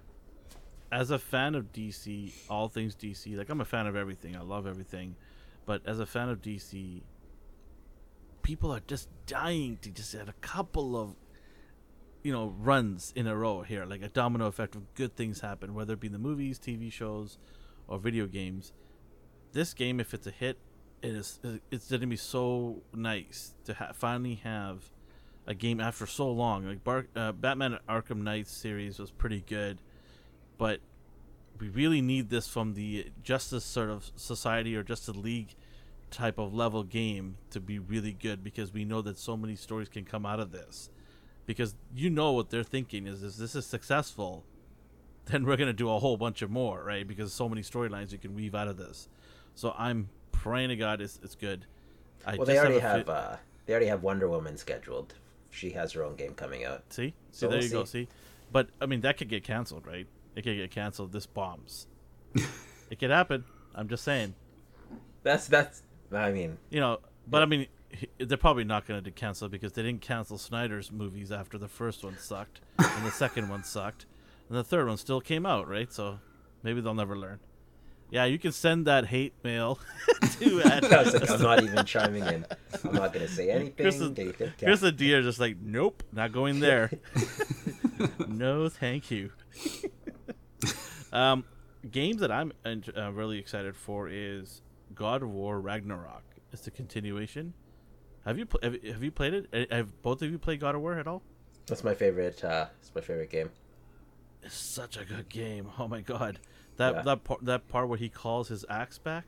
As 0.90 1.12
a 1.12 1.18
fan 1.18 1.54
of 1.54 1.72
DC, 1.72 2.32
all 2.50 2.68
things 2.68 2.96
DC, 2.96 3.36
like 3.36 3.48
I'm 3.48 3.60
a 3.60 3.64
fan 3.64 3.86
of 3.86 3.94
everything. 3.94 4.34
I 4.34 4.40
love 4.40 4.66
everything, 4.66 5.14
but 5.64 5.86
as 5.86 6.00
a 6.00 6.06
fan 6.06 6.28
of 6.28 6.42
DC, 6.42 7.02
people 8.42 8.72
are 8.72 8.80
just 8.80 9.08
dying 9.26 9.78
to 9.82 9.90
just 9.90 10.12
have 10.12 10.28
a 10.28 10.34
couple 10.40 10.96
of 10.96 11.14
you 12.24 12.32
know 12.32 12.52
runs 12.58 13.12
in 13.14 13.28
a 13.28 13.36
row 13.36 13.62
here 13.62 13.84
like 13.84 14.02
a 14.02 14.08
domino 14.08 14.46
effect 14.46 14.74
of 14.74 14.94
good 14.94 15.16
things 15.16 15.40
happen 15.40 15.74
whether 15.74 15.94
it 15.94 16.00
be 16.00 16.08
the 16.08 16.18
movies 16.18 16.56
tv 16.58 16.92
shows 16.92 17.36
or 17.88 17.98
video 17.98 18.26
games 18.26 18.72
this 19.52 19.74
game 19.74 19.98
if 19.98 20.14
it's 20.14 20.26
a 20.26 20.30
hit 20.30 20.56
it 21.02 21.14
is 21.14 21.40
it's 21.70 21.88
going 21.88 22.00
to 22.00 22.06
be 22.06 22.16
so 22.16 22.82
nice 22.94 23.54
to 23.64 23.74
ha- 23.74 23.90
finally 23.92 24.36
have 24.36 24.90
a 25.46 25.54
game 25.54 25.80
after 25.80 26.06
so 26.06 26.30
long. 26.30 26.66
Like 26.66 26.84
Bar- 26.84 27.06
uh, 27.16 27.32
batman 27.32 27.78
arkham 27.88 28.22
knight 28.22 28.48
series 28.48 28.98
was 28.98 29.10
pretty 29.10 29.44
good 29.46 29.78
but 30.62 30.78
we 31.58 31.68
really 31.68 32.00
need 32.00 32.30
this 32.30 32.46
from 32.46 32.74
the 32.74 33.10
justice 33.24 33.64
sort 33.64 33.90
of 33.90 34.12
society 34.14 34.76
or 34.76 34.84
justice 34.84 35.16
league 35.16 35.56
type 36.08 36.38
of 36.38 36.54
level 36.54 36.84
game 36.84 37.36
to 37.50 37.58
be 37.58 37.80
really 37.80 38.12
good 38.12 38.44
because 38.44 38.72
we 38.72 38.84
know 38.84 39.02
that 39.02 39.18
so 39.18 39.36
many 39.36 39.56
stories 39.56 39.88
can 39.88 40.04
come 40.04 40.24
out 40.24 40.38
of 40.38 40.52
this. 40.52 40.88
Because 41.46 41.74
you 41.96 42.10
know 42.10 42.30
what 42.30 42.50
they're 42.50 42.62
thinking 42.62 43.08
is 43.08 43.24
if 43.24 43.34
this 43.34 43.56
is 43.56 43.66
successful 43.66 44.44
then 45.26 45.44
we're 45.44 45.56
going 45.56 45.66
to 45.66 45.72
do 45.72 45.90
a 45.90 45.98
whole 45.98 46.16
bunch 46.16 46.42
of 46.42 46.50
more 46.50 46.84
right? 46.84 47.08
Because 47.08 47.32
so 47.32 47.48
many 47.48 47.62
storylines 47.62 48.12
you 48.12 48.18
can 48.18 48.34
weave 48.36 48.54
out 48.54 48.68
of 48.68 48.76
this. 48.76 49.08
So 49.56 49.74
i'm 49.76 50.10
praying 50.30 50.68
to 50.68 50.76
god 50.76 51.00
it's, 51.00 51.18
it's 51.24 51.34
good. 51.34 51.66
I 52.24 52.36
Well, 52.36 52.46
they 52.46 52.58
already 52.58 52.76
a 52.76 52.80
have 52.82 53.06
fe- 53.06 53.12
uh, 53.12 53.36
they 53.66 53.72
already 53.72 53.86
have 53.86 54.04
Wonder 54.04 54.28
Woman 54.28 54.56
scheduled. 54.56 55.14
She 55.52 55.70
has 55.70 55.92
her 55.92 56.02
own 56.02 56.16
game 56.16 56.34
coming 56.34 56.64
out. 56.64 56.82
see 56.92 57.08
see 57.08 57.14
so 57.30 57.46
there 57.46 57.58
we'll 57.58 57.66
you 57.66 57.72
go 57.72 57.84
see. 57.84 58.04
see 58.04 58.08
but 58.50 58.68
i 58.80 58.86
mean 58.86 59.02
that 59.02 59.16
could 59.18 59.28
get 59.28 59.44
canceled 59.44 59.86
right 59.86 60.06
it 60.34 60.42
could 60.42 60.56
get 60.56 60.70
canceled 60.70 61.12
this 61.12 61.26
bombs 61.26 61.86
it 62.90 62.98
could 62.98 63.10
happen 63.10 63.44
i'm 63.74 63.88
just 63.88 64.02
saying 64.02 64.34
That's 65.22 65.46
that's. 65.46 65.82
I 66.12 66.32
mean, 66.32 66.58
you 66.68 66.80
know, 66.80 66.98
but 67.26 67.42
I 67.42 67.46
mean, 67.46 67.66
they're 68.18 68.36
probably 68.36 68.64
not 68.64 68.86
going 68.86 69.02
to 69.04 69.10
cancel 69.10 69.48
because 69.48 69.72
they 69.72 69.82
didn't 69.82 70.02
cancel 70.02 70.36
Snyder's 70.36 70.90
movies 70.92 71.30
after 71.32 71.56
the 71.58 71.68
first 71.68 72.04
one 72.04 72.18
sucked, 72.18 72.60
and 72.78 73.06
the 73.06 73.10
second 73.10 73.48
one 73.48 73.64
sucked, 73.64 74.04
and 74.48 74.58
the 74.58 74.64
third 74.64 74.88
one 74.88 74.96
still 74.98 75.20
came 75.20 75.46
out, 75.46 75.68
right? 75.68 75.92
So 75.92 76.18
maybe 76.62 76.80
they'll 76.82 76.92
never 76.92 77.16
learn. 77.16 77.38
Yeah, 78.12 78.26
you 78.26 78.38
can 78.38 78.52
send 78.52 78.86
that 78.86 79.06
hate 79.06 79.32
mail 79.42 79.78
to 80.40 80.60
at 80.64 80.84
I 80.84 81.02
was 81.02 81.14
like, 81.14 81.30
I'm 81.30 81.42
not 81.42 81.62
even 81.64 81.84
chiming 81.86 82.24
in. 82.26 82.44
I'm 82.84 82.94
not 82.94 83.12
gonna 83.12 83.26
say 83.26 83.50
anything. 83.50 83.72
Here's 83.76 83.98
the- 83.98 84.10
They 84.10 84.26
could 84.32 84.52
Here's 84.60 84.80
ca- 84.80 84.86
the 84.86 84.92
deer, 84.92 85.22
just 85.22 85.40
like, 85.40 85.56
nope, 85.60 86.02
not 86.12 86.30
going 86.30 86.60
there. 86.60 86.90
no, 88.28 88.68
thank 88.68 89.10
you. 89.10 89.30
um, 91.12 91.44
games 91.90 92.20
that 92.20 92.30
I'm 92.30 92.52
uh, 92.66 93.10
really 93.12 93.38
excited 93.38 93.74
for 93.76 94.08
is 94.08 94.62
God 94.94 95.22
of 95.22 95.30
War 95.30 95.60
Ragnarok. 95.60 96.22
It's 96.52 96.62
the 96.62 96.70
continuation. 96.70 97.54
Have 98.24 98.38
you 98.38 98.46
pl- 98.46 98.60
have, 98.62 98.74
you- 98.84 98.92
have 98.92 99.02
you 99.02 99.10
played 99.10 99.34
it? 99.50 99.72
Have 99.72 100.02
both 100.02 100.22
of 100.22 100.30
you 100.30 100.38
played 100.38 100.60
God 100.60 100.74
of 100.74 100.80
War 100.82 100.98
at 100.98 101.06
all? 101.06 101.22
That's 101.66 101.82
my 101.84 101.94
favorite. 101.94 102.44
Uh, 102.44 102.66
it's 102.80 102.94
my 102.94 103.00
favorite 103.00 103.30
game. 103.30 103.50
It's 104.42 104.54
such 104.56 104.96
a 104.96 105.04
good 105.04 105.28
game. 105.28 105.68
Oh 105.78 105.88
my 105.88 106.00
god, 106.00 106.38
that 106.76 106.94
Yeah. 106.96 107.02
that 107.02 107.24
part 107.24 107.44
that 107.44 107.68
part 107.68 107.88
where 107.88 107.98
he 107.98 108.08
calls 108.08 108.48
his 108.48 108.64
axe 108.68 108.98
back. 108.98 109.24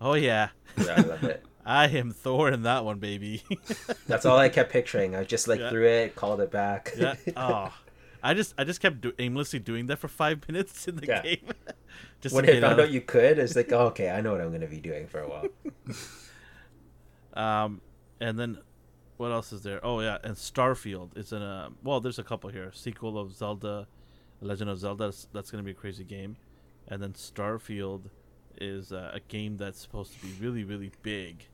Oh 0.00 0.14
yeah, 0.14 0.50
Yeah, 0.76 0.94
I 0.96 1.00
love 1.02 1.24
it. 1.24 1.44
I 1.66 1.86
am 1.88 2.12
Thor 2.12 2.48
in 2.50 2.62
that 2.62 2.84
one, 2.84 2.98
baby. 2.98 3.42
That's 4.06 4.24
all 4.24 4.38
I 4.38 4.48
kept 4.48 4.72
picturing. 4.72 5.14
I 5.14 5.24
just 5.24 5.48
like 5.48 5.60
Yeah. 5.60 5.70
threw 5.70 5.86
it, 5.86 6.14
called 6.16 6.40
it 6.40 6.50
back. 6.50 6.92
yeah. 6.96 7.14
Oh, 7.36 7.72
I 8.22 8.34
just 8.34 8.54
I 8.58 8.64
just 8.64 8.80
kept 8.80 9.00
do- 9.00 9.12
aimlessly 9.18 9.58
doing 9.58 9.86
that 9.86 9.98
for 9.98 10.08
five 10.08 10.46
minutes 10.48 10.88
in 10.88 10.96
the 10.96 11.06
Yeah. 11.06 11.22
game. 11.22 11.46
just 12.20 12.34
when 12.34 12.44
to 12.46 12.56
I 12.56 12.60
found 12.60 12.80
out 12.80 12.90
you 12.90 13.00
could, 13.00 13.38
it's 13.38 13.54
like, 13.56 13.72
oh, 13.72 13.86
okay, 13.88 14.08
I 14.10 14.20
know 14.20 14.32
what 14.32 14.40
I'm 14.40 14.50
gonna 14.52 14.66
be 14.66 14.80
doing 14.80 15.06
for 15.08 15.20
a 15.20 15.28
while. 15.28 15.46
Um, 17.34 17.80
and 18.20 18.38
then 18.38 18.58
what 19.16 19.30
else 19.32 19.52
is 19.52 19.62
there? 19.62 19.84
Oh 19.84 20.00
yeah, 20.00 20.18
and 20.24 20.34
Starfield 20.36 21.16
is 21.16 21.32
in 21.32 21.42
a 21.42 21.70
well. 21.82 22.00
There's 22.00 22.18
a 22.18 22.24
couple 22.24 22.50
here. 22.50 22.70
Sequel 22.72 23.18
of 23.18 23.32
Zelda, 23.32 23.86
Legend 24.40 24.70
of 24.70 24.78
Zelda. 24.78 25.06
That's, 25.06 25.28
that's 25.32 25.50
going 25.50 25.62
to 25.62 25.64
be 25.66 25.72
a 25.72 25.74
crazy 25.74 26.04
game, 26.04 26.36
and 26.88 27.02
then 27.02 27.12
Starfield 27.12 28.10
is 28.60 28.92
uh, 28.92 29.10
a 29.14 29.20
game 29.20 29.56
that's 29.56 29.80
supposed 29.80 30.12
to 30.14 30.26
be 30.26 30.32
really 30.40 30.64
really 30.64 30.90
big. 31.02 31.46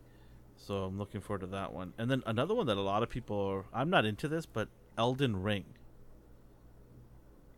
So 0.57 0.85
I'm 0.85 0.97
looking 0.99 1.21
forward 1.21 1.41
to 1.41 1.47
that 1.49 1.73
one. 1.75 1.93
And 1.99 2.11
then 2.11 2.23
another 2.27 2.55
one 2.55 2.67
that 2.67 2.79
a 2.79 2.81
lot 2.83 3.03
of 3.03 3.11
people 3.11 3.39
are. 3.39 3.65
I'm 3.79 3.91
not 3.91 4.05
into 4.07 4.29
this, 4.29 4.47
but 4.47 4.69
Elden 4.97 5.43
Ring. 5.43 5.65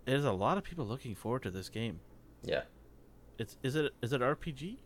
There's 0.05 0.25
a 0.25 0.33
lot 0.33 0.57
of 0.59 0.65
people 0.65 0.87
looking 0.87 1.15
forward 1.15 1.43
to 1.45 1.51
this 1.51 1.69
game. 1.69 2.01
Yeah, 2.43 2.63
It's 3.39 3.57
is 3.63 3.75
it 3.77 3.93
is 4.03 4.13
it 4.13 4.21
RPG? 4.21 4.77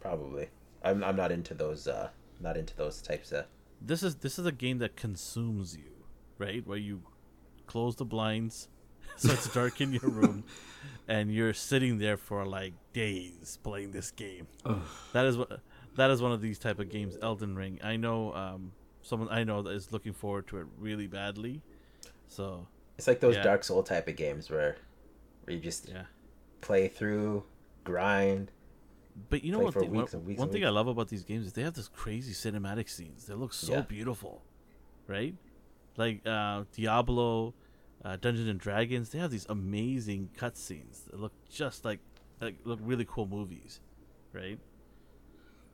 probably. 0.00 0.48
I'm 0.84 1.02
I'm 1.04 1.16
not 1.16 1.30
into 1.32 1.54
those. 1.54 1.86
Uh, 1.88 2.08
not 2.40 2.56
into 2.56 2.76
those 2.76 3.00
types 3.00 3.32
of. 3.32 3.46
this 3.80 4.02
is 4.02 4.16
this 4.16 4.38
is 4.38 4.46
a 4.46 4.52
game 4.52 4.78
that 4.78 4.96
consumes 4.96 5.76
you, 5.76 6.04
right? 6.38 6.66
Where 6.66 6.78
you 6.78 7.02
close 7.66 7.96
the 7.96 8.04
blinds, 8.04 8.68
so 9.16 9.32
it's 9.32 9.52
dark 9.52 9.80
in 9.80 9.92
your 9.92 10.08
room, 10.10 10.44
and 11.08 11.32
you're 11.32 11.54
sitting 11.54 11.98
there 11.98 12.16
for 12.16 12.44
like 12.44 12.74
days 12.92 13.58
playing 13.62 13.92
this 13.92 14.10
game. 14.10 14.46
Ugh. 14.64 14.80
That 15.12 15.26
is 15.26 15.36
what 15.36 15.60
that 15.96 16.10
is 16.10 16.22
one 16.22 16.32
of 16.32 16.40
these 16.40 16.58
type 16.58 16.78
of 16.78 16.90
games. 16.90 17.16
Elden 17.22 17.54
Ring. 17.54 17.78
I 17.82 17.96
know 17.96 18.32
um, 18.34 18.72
someone 19.02 19.28
I 19.30 19.44
know 19.44 19.62
that 19.62 19.70
is 19.70 19.92
looking 19.92 20.12
forward 20.12 20.46
to 20.48 20.58
it 20.58 20.66
really 20.78 21.06
badly. 21.06 21.62
So 22.28 22.66
It's 22.98 23.06
like 23.06 23.20
those 23.20 23.36
Yeah. 23.36 23.42
Dark 23.42 23.62
Soul 23.64 23.82
type 23.82 24.08
of 24.08 24.16
games 24.16 24.50
where, 24.50 24.76
where 25.44 25.54
you 25.54 25.60
just 25.62 25.88
yeah. 25.88 26.04
play 26.62 26.88
through, 26.88 27.44
grind. 27.84 28.50
But 29.28 29.44
you 29.44 29.52
know 29.52 29.58
what? 29.58 29.64
one 29.64 29.72
for 29.74 29.80
thing, 29.80 29.90
one, 29.90 29.98
weeks 30.00 30.14
and 30.14 30.24
weeks 30.24 30.38
one 30.38 30.48
and 30.48 30.52
thing 30.54 30.64
I 30.64 30.70
love 30.70 30.86
about 30.88 31.08
these 31.08 31.22
games 31.24 31.44
is 31.46 31.52
they 31.52 31.62
have 31.62 31.74
this 31.74 31.88
crazy 31.88 32.32
cinematic 32.32 32.88
scenes. 32.88 33.26
They 33.26 33.34
look 33.34 33.52
so 33.52 33.72
Yeah. 33.74 33.80
beautiful, 33.82 34.42
right? 35.06 35.34
Like 35.98 36.26
uh, 36.26 36.64
Diablo, 36.72 37.52
uh, 38.04 38.16
Dungeons 38.20 38.48
and 38.48 38.58
Dragons. 38.60 39.10
They 39.10 39.18
have 39.18 39.30
these 39.30 39.46
amazing 39.48 40.30
cutscenes 40.38 41.04
that 41.10 41.20
look 41.20 41.32
just 41.50 41.84
like 41.84 42.00
like 42.40 42.56
look 42.64 42.78
really 42.82 43.04
cool 43.08 43.26
movies, 43.26 43.80
right? 44.32 44.58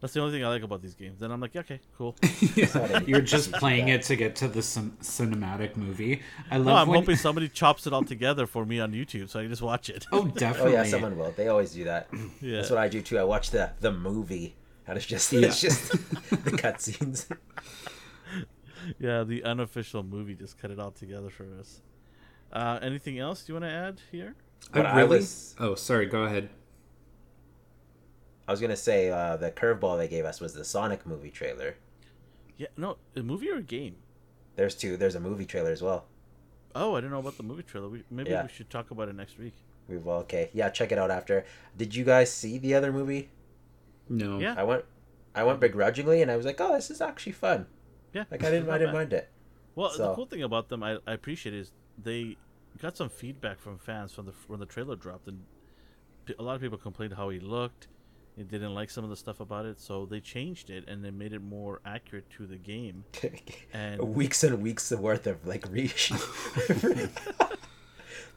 That's 0.00 0.12
the 0.12 0.20
only 0.20 0.32
thing 0.32 0.44
I 0.44 0.48
like 0.48 0.62
about 0.62 0.80
these 0.80 0.94
games. 0.94 1.18
Then 1.18 1.32
I'm 1.32 1.40
like, 1.40 1.56
okay, 1.56 1.80
cool. 1.96 2.14
You're 3.06 3.20
just 3.20 3.50
playing 3.50 3.88
it 3.88 4.02
to 4.02 4.14
get 4.14 4.36
to 4.36 4.46
the 4.46 4.62
cin- 4.62 4.96
cinematic 5.02 5.76
movie. 5.76 6.22
I 6.52 6.58
love. 6.58 6.66
No, 6.66 6.74
I'm 6.76 6.86
when- 6.88 7.00
hoping 7.00 7.16
somebody 7.26 7.48
chops 7.48 7.84
it 7.86 7.92
all 7.92 8.04
together 8.04 8.46
for 8.46 8.64
me 8.64 8.78
on 8.78 8.92
YouTube, 8.92 9.28
so 9.28 9.40
I 9.40 9.42
can 9.42 9.50
just 9.50 9.60
watch 9.62 9.90
it. 9.90 10.06
Oh, 10.12 10.26
definitely. 10.26 10.28
Oh 10.36 10.38
definitely. 10.38 10.72
yeah, 10.74 10.84
someone 10.84 11.18
will. 11.18 11.32
They 11.32 11.48
always 11.48 11.72
do 11.72 11.82
that. 11.84 12.08
Yeah. 12.40 12.56
That's 12.56 12.70
what 12.70 12.78
I 12.78 12.88
do 12.88 13.02
too. 13.02 13.18
I 13.18 13.24
watch 13.24 13.50
the 13.50 13.70
the 13.80 13.90
movie. 13.92 14.54
And 14.86 14.96
it's 14.96 15.04
just 15.04 15.32
Yeah. 15.32 15.48
it's 15.48 15.60
just 15.60 15.90
the 15.90 16.52
cutscenes. 16.52 17.26
Yeah, 18.98 19.24
the 19.24 19.42
unofficial 19.44 20.02
movie 20.02 20.34
just 20.34 20.58
cut 20.58 20.70
it 20.70 20.78
all 20.78 20.92
together 20.92 21.28
for 21.28 21.44
us. 21.58 21.82
Uh, 22.52 22.78
anything 22.82 23.18
else 23.18 23.48
you 23.48 23.54
want 23.54 23.64
to 23.64 23.70
add 23.70 24.00
here? 24.10 24.34
I 24.72 24.78
What 24.78 24.86
I 24.86 24.96
really. 25.00 25.18
was- 25.18 25.54
Oh, 25.58 25.74
sorry. 25.74 26.06
Go 26.06 26.22
ahead. 26.24 26.50
I 28.46 28.50
was 28.50 28.60
gonna 28.60 28.76
say 28.76 29.10
uh, 29.10 29.36
the 29.36 29.50
curveball 29.50 29.98
they 29.98 30.08
gave 30.08 30.24
us 30.24 30.40
was 30.40 30.54
the 30.54 30.64
Sonic 30.64 31.06
movie 31.06 31.30
trailer. 31.30 31.76
Yeah, 32.56 32.68
no, 32.76 32.96
a 33.14 33.22
movie 33.22 33.50
or 33.50 33.56
a 33.56 33.62
game? 33.62 33.96
There's 34.56 34.74
two. 34.74 34.96
There's 34.96 35.14
a 35.14 35.20
movie 35.20 35.44
trailer 35.44 35.70
as 35.70 35.82
well. 35.82 36.06
Oh, 36.74 36.94
I 36.94 37.00
didn't 37.00 37.12
know 37.12 37.18
about 37.20 37.36
the 37.36 37.42
movie 37.42 37.62
trailer. 37.62 37.88
We, 37.88 38.04
maybe 38.10 38.30
Yeah. 38.30 38.42
we 38.44 38.48
should 38.48 38.70
talk 38.70 38.90
about 38.90 39.08
it 39.08 39.14
next 39.14 39.38
week. 39.38 39.54
We 39.86 39.98
well, 39.98 40.18
okay. 40.20 40.50
Yeah, 40.54 40.70
check 40.70 40.90
it 40.92 40.98
out 40.98 41.10
after. 41.10 41.44
Did 41.76 41.94
you 41.94 42.04
guys 42.04 42.32
see 42.32 42.58
the 42.58 42.74
other 42.74 42.90
movie? 42.92 43.30
No. 44.08 44.38
Yeah. 44.38 44.54
I 44.56 44.62
went, 44.64 44.84
I 45.34 45.42
went 45.44 45.60
begrudgingly, 45.60 46.22
and 46.22 46.30
I 46.30 46.36
was 46.36 46.46
like, 46.46 46.60
oh, 46.60 46.72
this 46.74 46.90
is 46.90 47.00
actually 47.02 47.32
fun. 47.32 47.66
Yeah, 48.14 48.24
Like 48.30 48.42
I 48.42 48.50
didn't, 48.50 48.70
I 48.70 48.78
didn't 48.78 48.94
mind 48.94 49.12
it. 49.12 49.28
Well, 49.74 49.92
the 49.96 50.14
cool 50.14 50.26
thing 50.26 50.42
about 50.42 50.68
them, 50.70 50.82
I, 50.82 50.96
I 51.06 51.12
appreciate, 51.12 51.54
is 51.54 51.70
they 52.02 52.36
got 52.80 52.96
some 52.96 53.08
feedback 53.08 53.58
from 53.60 53.78
fans 53.78 54.12
from 54.12 54.26
the 54.26 54.32
when 54.46 54.60
the 54.60 54.66
trailer 54.66 54.96
dropped, 54.96 55.28
and 55.28 55.42
a 56.38 56.42
lot 56.42 56.54
of 56.56 56.60
people 56.60 56.78
complained 56.78 57.14
how 57.14 57.28
he 57.30 57.40
looked. 57.40 57.88
They 58.36 58.44
didn't 58.44 58.72
like 58.74 58.88
some 58.88 59.02
of 59.02 59.10
the 59.10 59.16
stuff 59.16 59.40
about 59.40 59.66
it, 59.66 59.80
so 59.80 60.06
they 60.06 60.20
changed 60.20 60.70
it 60.70 60.84
and 60.86 61.04
they 61.04 61.10
made 61.10 61.32
it 61.32 61.42
more 61.42 61.80
accurate 61.84 62.30
to 62.36 62.46
the 62.46 62.56
game. 62.56 63.04
And 63.72 64.00
weeks 64.14 64.44
and 64.44 64.62
weeks 64.62 64.92
worth 64.92 65.26
of 65.26 65.44
like 65.44 65.62
reshoot. 65.72 66.20
the 66.68 67.10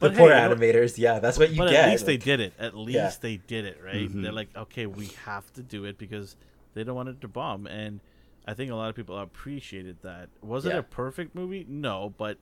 But 0.00 0.14
poor 0.16 0.32
hey, 0.32 0.42
you 0.48 0.54
animators. 0.54 0.98
Yeah, 0.98 1.20
that's 1.20 1.38
what 1.38 1.50
you 1.50 1.58
but 1.58 1.70
get. 1.70 1.84
at 1.84 1.90
least 1.92 2.06
they 2.06 2.16
did 2.16 2.40
it. 2.40 2.52
At 2.58 2.76
least 2.76 2.96
Yeah. 2.96 3.10
they 3.20 3.36
did 3.36 3.64
it, 3.64 3.78
right? 3.84 3.94
Mm-hmm. 4.08 4.22
They're 4.22 4.32
like, 4.32 4.48
okay, 4.56 4.86
we 4.86 5.06
have 5.24 5.52
to 5.52 5.62
do 5.62 5.84
it 5.84 5.98
because 5.98 6.36
they 6.74 6.82
don't 6.82 6.96
want 6.96 7.08
it 7.08 7.20
to 7.20 7.28
bomb, 7.28 7.66
and 7.68 8.00
I 8.46 8.54
think 8.54 8.72
a 8.72 8.74
lot 8.74 8.88
of 8.88 8.96
people 8.96 9.16
appreciated 9.16 9.98
that. 10.02 10.28
Was 10.42 10.66
it 10.66 10.74
a 10.74 10.82
perfect 10.82 11.34
movie? 11.36 11.64
No, 11.68 12.12
but 12.18 12.38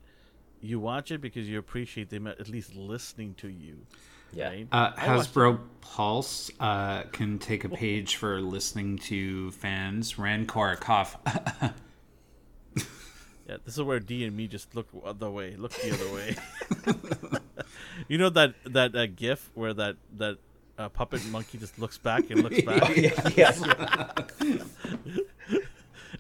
you 0.60 0.78
watch 0.78 1.10
it 1.10 1.20
because 1.20 1.48
you 1.48 1.58
appreciate 1.58 2.10
them 2.10 2.26
at 2.26 2.48
least 2.48 2.74
listening 2.74 3.34
to 3.34 3.48
you. 3.48 3.78
Yeah. 4.32 4.48
Right? 4.48 4.68
Uh, 4.70 4.92
Hasbro 4.92 5.60
Pulse 5.80 6.50
uh, 6.60 7.02
can 7.12 7.38
take 7.38 7.64
a 7.64 7.68
page 7.68 8.16
for 8.16 8.40
listening 8.40 8.98
to 8.98 9.50
fans. 9.52 10.18
Rancor 10.18 10.76
cough. 10.76 11.16
Yeah, 13.50 13.56
this 13.64 13.76
is 13.76 13.82
where 13.82 13.98
D 13.98 14.24
and 14.24 14.36
me 14.36 14.46
just 14.46 14.76
look 14.76 14.92
the 14.92 15.00
other 15.00 15.28
way, 15.28 15.56
look 15.56 15.72
the 15.72 15.92
other 15.92 16.14
way. 16.14 17.40
you 18.08 18.16
know 18.16 18.30
that 18.30 18.54
that 18.64 18.94
uh, 18.94 19.06
GIF 19.08 19.50
where 19.54 19.74
that 19.74 19.96
that 20.18 20.38
uh, 20.78 20.88
puppet 20.88 21.26
monkey 21.26 21.58
just 21.58 21.76
looks 21.76 21.98
back 21.98 22.30
and 22.30 22.44
looks 22.44 22.62
back. 22.62 22.96
yeah, 22.96 23.28
yeah. 23.34 24.62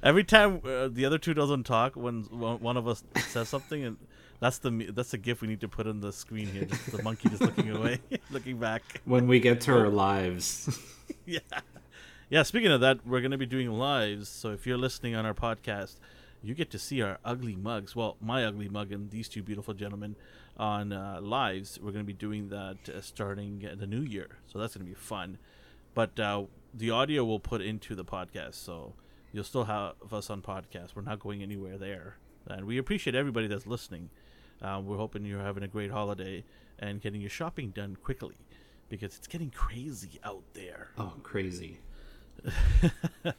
Every 0.02 0.24
time 0.24 0.60
uh, 0.64 0.88
the 0.88 1.04
other 1.04 1.18
two 1.18 1.32
doesn't 1.32 1.64
talk, 1.64 1.94
when 1.94 2.22
one 2.24 2.58
one 2.58 2.76
of 2.76 2.88
us 2.88 3.04
says 3.28 3.48
something, 3.48 3.84
and 3.84 3.96
that's 4.40 4.58
the 4.58 4.70
that's 4.92 5.10
the 5.12 5.18
GIF 5.18 5.42
we 5.42 5.48
need 5.48 5.60
to 5.60 5.68
put 5.68 5.86
on 5.86 6.00
the 6.00 6.12
screen 6.12 6.46
here. 6.48 6.64
Just 6.64 6.92
the 6.92 7.02
monkey 7.02 7.28
just 7.28 7.42
looking 7.42 7.70
away, 7.76 8.00
looking 8.30 8.58
back. 8.58 8.82
when 9.04 9.26
we 9.26 9.38
get 9.40 9.60
to 9.62 9.72
our 9.78 9.88
lives. 10.06 10.78
yeah. 11.26 11.40
Yeah, 12.30 12.44
speaking 12.44 12.70
of 12.70 12.80
that, 12.82 13.04
we're 13.04 13.20
going 13.20 13.32
to 13.32 13.38
be 13.38 13.46
doing 13.46 13.70
lives. 13.72 14.28
So 14.28 14.50
if 14.50 14.64
you're 14.66 14.78
listening 14.78 15.16
on 15.16 15.26
our 15.26 15.34
podcast, 15.34 15.96
you 16.42 16.54
get 16.54 16.70
to 16.70 16.78
see 16.78 17.02
our 17.02 17.18
ugly 17.24 17.56
mugs. 17.56 17.96
Well, 17.96 18.16
my 18.20 18.44
ugly 18.44 18.68
mug 18.68 18.92
and 18.92 19.10
these 19.10 19.28
two 19.28 19.42
beautiful 19.42 19.74
gentlemen 19.74 20.14
on 20.56 20.92
uh, 20.92 21.18
lives. 21.20 21.80
We're 21.82 21.90
going 21.90 22.04
to 22.04 22.06
be 22.06 22.12
doing 22.12 22.48
that 22.50 22.76
uh, 22.88 23.00
starting 23.00 23.68
the 23.76 23.86
new 23.86 24.02
year. 24.02 24.28
So 24.46 24.60
that's 24.60 24.76
going 24.76 24.86
to 24.86 24.90
be 24.92 24.94
fun. 24.98 25.38
But 25.92 26.20
uh, 26.20 26.44
the 26.72 26.90
audio 26.90 27.24
we'll 27.24 27.40
put 27.40 27.62
into 27.62 27.96
the 27.96 28.04
podcast. 28.04 28.54
So 28.54 28.94
you'll 29.32 29.42
still 29.42 29.64
have 29.64 29.94
us 30.12 30.30
on 30.30 30.40
podcast. 30.40 30.94
We're 30.94 31.02
not 31.02 31.18
going 31.18 31.42
anywhere 31.42 31.78
there. 31.78 32.16
And 32.46 32.64
we 32.64 32.78
appreciate 32.78 33.16
everybody 33.16 33.48
that's 33.48 33.66
listening. 33.66 34.10
Uh, 34.62 34.80
we're 34.84 34.96
hoping 34.96 35.24
you're 35.24 35.40
having 35.40 35.62
a 35.62 35.68
great 35.68 35.90
holiday 35.90 36.44
and 36.78 37.00
getting 37.00 37.20
your 37.20 37.30
shopping 37.30 37.70
done 37.70 37.96
quickly 38.02 38.36
because 38.88 39.16
it's 39.16 39.26
getting 39.26 39.50
crazy 39.50 40.20
out 40.24 40.42
there. 40.54 40.88
oh, 40.98 41.12
crazy. 41.22 41.78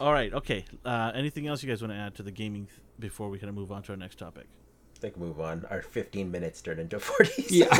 All 0.00 0.12
right. 0.12 0.32
Okay. 0.32 0.64
Uh, 0.84 1.12
anything 1.14 1.46
else 1.46 1.62
you 1.62 1.68
guys 1.68 1.82
want 1.82 1.92
to 1.92 1.98
add 1.98 2.14
to 2.16 2.22
the 2.22 2.30
gaming 2.30 2.66
th- 2.66 2.78
before 2.98 3.28
we 3.28 3.38
kind 3.38 3.48
of 3.48 3.54
move 3.54 3.70
on 3.70 3.82
to 3.84 3.92
our 3.92 3.96
next 3.96 4.18
topic? 4.18 4.46
I 4.96 5.00
think 5.00 5.16
move 5.18 5.40
on. 5.40 5.66
Our 5.70 5.82
15 5.82 6.30
minutes 6.30 6.62
turned 6.62 6.80
into 6.80 6.98
40. 6.98 7.44
Yeah. 7.50 7.66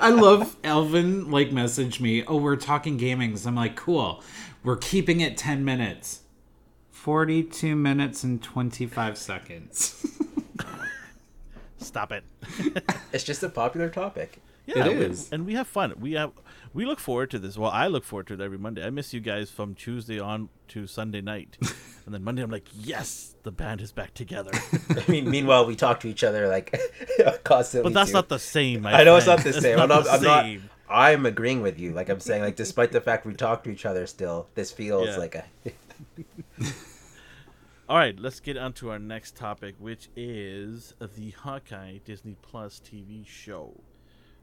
I 0.00 0.10
love 0.10 0.56
Elvin 0.64 1.30
like 1.30 1.50
messaged 1.50 2.00
me, 2.00 2.24
"Oh, 2.24 2.36
we're 2.36 2.56
talking 2.56 2.98
gamings." 2.98 3.46
I'm 3.46 3.54
like, 3.54 3.76
"Cool. 3.76 4.22
We're 4.64 4.76
keeping 4.76 5.20
it 5.20 5.36
10 5.36 5.64
minutes." 5.64 6.22
42 6.90 7.76
minutes 7.76 8.24
and 8.24 8.42
25 8.42 9.16
seconds. 9.16 10.04
Stop 11.78 12.12
it. 12.12 12.24
It's 13.12 13.24
just 13.24 13.42
a 13.42 13.48
popular 13.48 13.88
topic. 13.88 14.40
Yeah, 14.66 14.84
It 14.86 14.98
we- 14.98 15.04
is. 15.06 15.32
and 15.32 15.46
we 15.46 15.54
have 15.54 15.66
fun. 15.66 15.94
We 15.98 16.12
have 16.12 16.32
we 16.74 16.84
look 16.84 17.00
forward 17.00 17.30
to 17.30 17.38
this. 17.38 17.56
Well, 17.56 17.70
I 17.70 17.86
look 17.86 18.04
forward 18.04 18.26
to 18.26 18.34
it 18.34 18.40
every 18.42 18.58
Monday. 18.58 18.84
I 18.84 18.90
miss 18.90 19.14
you 19.14 19.20
guys 19.20 19.50
from 19.50 19.74
Tuesday 19.74 20.20
on 20.20 20.50
to 20.68 20.86
Sunday 20.86 21.22
night, 21.22 21.56
and 22.04 22.14
then 22.14 22.22
Monday 22.22 22.42
I'm 22.42 22.50
like, 22.50 22.68
yes, 22.78 23.34
the 23.44 23.50
band 23.50 23.80
is 23.80 23.92
back 23.92 24.12
together. 24.12 24.50
I 24.90 25.10
mean, 25.10 25.30
meanwhile, 25.30 25.64
we 25.64 25.74
talk 25.74 26.00
to 26.00 26.08
each 26.08 26.22
other 26.22 26.48
like 26.48 26.78
constantly. 27.44 27.88
but 27.90 27.94
that's 27.98 28.10
too. 28.10 28.14
not 28.18 28.28
the 28.28 28.38
same. 28.38 28.82
my 28.82 28.92
I 28.92 29.04
know 29.04 29.16
it's 29.16 29.26
not 29.26 29.42
the 29.42 29.54
same. 29.54 29.78
I'm 29.80 29.88
not 29.88 30.04
not, 30.04 30.20
the 30.20 30.28
I'm 30.30 30.54
not. 30.54 30.62
I'm 30.90 31.24
agreeing 31.26 31.62
with 31.62 31.78
you. 31.78 31.92
Like 31.92 32.10
I'm 32.10 32.20
saying, 32.20 32.42
like 32.42 32.56
despite 32.56 32.92
the 32.92 33.00
fact 33.00 33.24
we 33.24 33.32
talk 33.32 33.64
to 33.64 33.70
each 33.70 33.86
other 33.86 34.06
still, 34.06 34.48
this 34.54 34.70
feels 34.70 35.08
Yeah. 35.08 35.16
like 35.16 35.34
a. 35.34 35.44
All 37.88 37.96
right, 37.96 38.18
let's 38.20 38.40
get 38.40 38.58
on 38.58 38.74
to 38.74 38.90
our 38.90 38.98
next 38.98 39.34
topic, 39.34 39.74
which 39.78 40.10
is 40.14 40.92
the 41.16 41.30
Hawkeye 41.30 41.98
Disney 42.04 42.36
Plus 42.42 42.82
TV 42.84 43.26
show. 43.26 43.80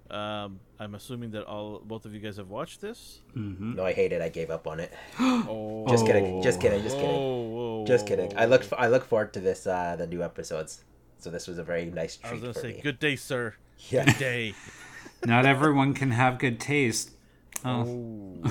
Um, 0.10 0.60
I'm 0.80 0.96
assuming 0.96 1.30
that 1.32 1.44
all 1.46 1.80
both 1.84 2.06
of 2.06 2.14
you 2.16 2.20
guys 2.20 2.38
have 2.38 2.50
watched 2.50 2.82
this. 2.82 3.22
no, 3.36 3.86
I 3.86 3.94
hate 3.94 4.14
it. 4.14 4.22
I 4.22 4.30
gave 4.30 4.50
up 4.50 4.66
on 4.66 4.80
it. 4.80 4.92
Oh, 5.20 5.86
Just 5.90 6.08
kidding. 6.08 6.42
Just 6.42 6.60
kidding. 6.60 6.82
Just 6.82 6.96
kidding. 6.96 7.12
Whoa, 7.12 7.42
whoa, 7.42 7.86
Just 7.86 8.08
kidding. 8.08 8.36
I 8.36 8.46
whoa. 8.46 8.50
look. 8.50 8.64
I 8.78 8.88
look 8.88 9.06
forward 9.06 9.32
to 9.34 9.40
this. 9.40 9.68
Uh, 9.68 9.96
the 9.96 10.08
new 10.08 10.24
episodes. 10.24 10.84
So 11.20 11.30
this 11.30 11.48
was 11.48 11.60
a 11.60 11.64
very 11.64 11.86
nice 11.86 12.18
treat. 12.18 12.30
I 12.30 12.32
was 12.34 12.42
treat 12.42 12.42
gonna 12.42 12.54
for 12.54 12.60
say, 12.62 12.74
me. 12.74 12.82
good 12.82 13.00
day, 13.00 13.16
sir. 13.16 13.56
Yeah. 13.90 14.06
Good 14.06 14.18
day. 14.18 14.54
Not 15.26 15.46
everyone 15.46 15.94
can 15.94 16.12
have 16.12 16.40
good 16.40 16.60
taste. 16.60 17.12
Oh. 17.64 18.42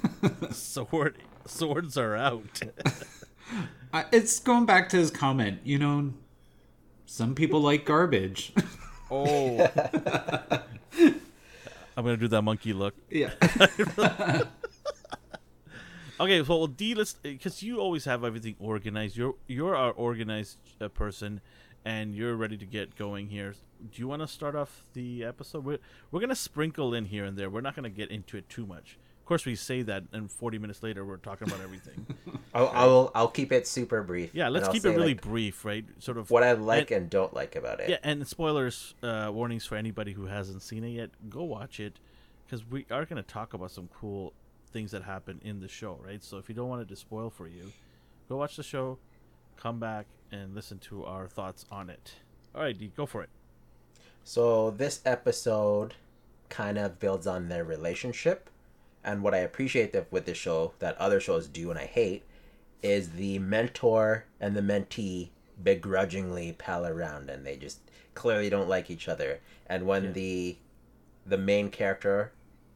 Sword, 0.50 1.16
swords 1.46 1.96
are 1.98 2.16
out. 2.16 2.62
I, 3.92 4.04
it's 4.12 4.38
going 4.38 4.66
back 4.66 4.88
to 4.90 4.96
his 4.96 5.10
comment. 5.10 5.60
You 5.64 5.78
know, 5.78 6.12
some 7.06 7.34
people 7.34 7.60
like 7.60 7.84
garbage. 7.84 8.52
Oh. 9.10 9.58
I'm 11.96 12.04
gonna 12.04 12.16
do 12.16 12.28
that 12.28 12.42
monkey 12.42 12.72
look. 12.72 12.94
yeah. 13.10 13.32
Okay, 16.20 16.44
so 16.44 16.58
well, 16.58 16.66
D, 16.66 16.94
let's 16.94 17.14
because 17.14 17.62
you 17.62 17.80
always 17.80 18.04
have 18.04 18.24
everything 18.24 18.54
organized. 18.58 19.16
You're 19.16 19.36
you're 19.46 19.74
our 19.74 19.92
organized 19.92 20.58
uh, 20.78 20.88
person, 20.88 21.40
and 21.82 22.14
you're 22.14 22.36
ready 22.36 22.58
to 22.58 22.66
get 22.66 22.94
going 22.94 23.28
here. 23.28 23.54
Do 23.90 24.02
you 24.02 24.06
want 24.06 24.20
to 24.20 24.28
start 24.28 24.54
off 24.54 24.84
the 24.92 25.24
episode? 25.24 25.64
We're 25.64 25.78
we're 26.10 26.20
gonna 26.20 26.34
sprinkle 26.36 26.92
in 26.92 27.06
here 27.06 27.24
and 27.24 27.38
there. 27.38 27.48
We're 27.48 27.62
not 27.62 27.74
gonna 27.74 27.88
get 27.88 28.10
into 28.10 28.36
it 28.36 28.50
too 28.50 28.66
much. 28.66 28.98
Of 29.30 29.34
course, 29.34 29.46
we 29.46 29.54
say 29.54 29.82
that, 29.82 30.02
and 30.12 30.28
40 30.28 30.58
minutes 30.58 30.82
later, 30.82 31.04
we're 31.04 31.16
talking 31.16 31.46
about 31.46 31.60
everything. 31.60 32.04
I'll, 32.52 32.66
I'll. 32.74 33.12
I'll 33.14 33.28
keep 33.28 33.52
it 33.52 33.64
super 33.68 34.02
brief. 34.02 34.34
Yeah, 34.34 34.48
let's 34.48 34.66
keep 34.66 34.84
it 34.84 34.88
really 34.88 35.14
like, 35.14 35.20
brief, 35.20 35.64
right? 35.64 35.84
Sort 36.00 36.18
of 36.18 36.32
what 36.32 36.42
I 36.42 36.50
like 36.54 36.90
and- 36.90 37.02
and, 37.02 37.10
don't 37.10 37.32
like 37.32 37.54
about 37.54 37.78
it. 37.78 37.90
Yeah, 37.90 37.98
and 38.02 38.26
spoilers, 38.26 38.96
uh, 39.04 39.30
warnings 39.32 39.64
for 39.64 39.76
anybody 39.76 40.14
who 40.14 40.26
hasn't 40.26 40.62
seen 40.62 40.82
it 40.82 40.88
yet. 40.88 41.10
Go 41.28 41.44
watch 41.44 41.78
it, 41.78 42.00
because 42.44 42.68
we 42.68 42.86
are 42.90 43.04
going 43.04 43.22
to 43.22 43.28
talk 43.28 43.54
about 43.54 43.70
some 43.70 43.88
cool 43.94 44.32
things 44.72 44.90
that 44.90 45.04
happen 45.04 45.40
in 45.44 45.60
the 45.60 45.68
show, 45.68 46.00
right? 46.04 46.24
So 46.24 46.38
if 46.38 46.48
you 46.48 46.56
don't 46.56 46.68
want 46.68 46.82
it 46.82 46.88
to 46.88 46.96
spoil 46.96 47.30
for 47.30 47.46
you, 47.46 47.72
go 48.28 48.38
watch 48.38 48.56
the 48.56 48.64
show, 48.64 48.98
come 49.56 49.78
back, 49.78 50.06
and 50.32 50.56
listen 50.56 50.80
to 50.80 51.04
our 51.04 51.28
thoughts 51.28 51.64
on 51.70 51.88
it. 51.88 52.14
All 52.52 52.62
right, 52.62 52.76
D, 52.76 52.90
go 52.96 53.06
for 53.06 53.22
it. 53.22 53.30
So 54.24 54.72
this 54.72 55.00
episode 55.04 55.94
kind 56.48 56.78
of 56.78 56.98
builds 56.98 57.28
on 57.28 57.48
their 57.48 57.62
relationship, 57.62 58.49
and 59.04 59.22
what 59.22 59.34
I 59.34 59.38
appreciate 59.38 59.92
that 59.92 60.10
with 60.12 60.26
this 60.26 60.38
show 60.38 60.72
that 60.78 60.96
other 60.98 61.20
shows 61.20 61.46
do 61.48 61.70
and 61.70 61.78
I 61.78 61.86
hate 61.86 62.24
is 62.82 63.10
the 63.12 63.38
mentor 63.38 64.24
and 64.40 64.56
the 64.56 64.62
mentee 64.62 65.30
begrudgingly 65.62 66.52
pal 66.52 66.86
around 66.86 67.28
and 67.30 67.46
they 67.46 67.56
just 67.56 67.80
clearly 68.14 68.48
don't 68.50 68.68
like 68.68 68.90
each 68.90 69.08
other. 69.08 69.40
And 69.66 69.86
when 69.86 70.04
Yeah. 70.04 70.12
the 70.12 70.58
the 71.26 71.38
main 71.38 71.70
character 71.70 72.32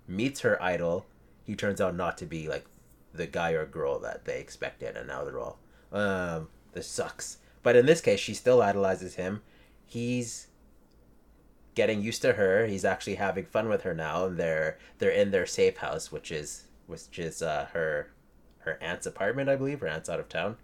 meets 0.07 0.41
her 0.41 0.62
idol, 0.62 1.07
he 1.45 1.57
turns 1.57 1.81
out 1.81 1.95
not 1.97 2.18
to 2.18 2.27
be 2.27 2.47
like 2.47 2.66
the 3.12 3.27
guy 3.27 3.53
or 3.53 3.64
girl 3.66 3.99
that 4.01 4.25
they 4.27 4.39
expected, 4.41 4.97
and 4.97 5.09
now 5.09 5.25
they're 5.25 5.39
all, 5.39 5.59
um, 5.93 6.49
this 6.72 6.87
sucks. 6.87 7.39
But 7.62 7.75
in 7.77 7.87
this 7.87 8.01
case, 8.01 8.20
she 8.20 8.35
still 8.35 8.61
idolizes 8.61 9.14
him. 9.14 9.43
He's 9.87 10.49
getting 11.75 12.03
used 12.03 12.22
to 12.22 12.35
her. 12.35 12.66
He's 12.66 12.85
actually 12.85 13.16
having 13.16 13.45
fun 13.47 13.68
with 13.68 13.83
her 13.83 13.95
now, 13.95 14.27
and 14.27 14.37
they're 14.39 14.79
they're 14.99 15.11
in 15.11 15.31
their 15.31 15.47
safe 15.47 15.79
house, 15.79 16.11
which 16.12 16.31
is 16.31 16.64
which 16.87 17.18
is 17.18 17.43
uh, 17.43 17.68
her 17.72 18.11
her 18.61 18.79
aunt's 18.83 19.07
apartment, 19.07 19.49
I 19.49 19.57
believe. 19.57 19.81
Her 19.81 19.89
aunt's 19.89 20.09
out 20.09 20.20
of 20.20 20.29
town, 20.29 20.57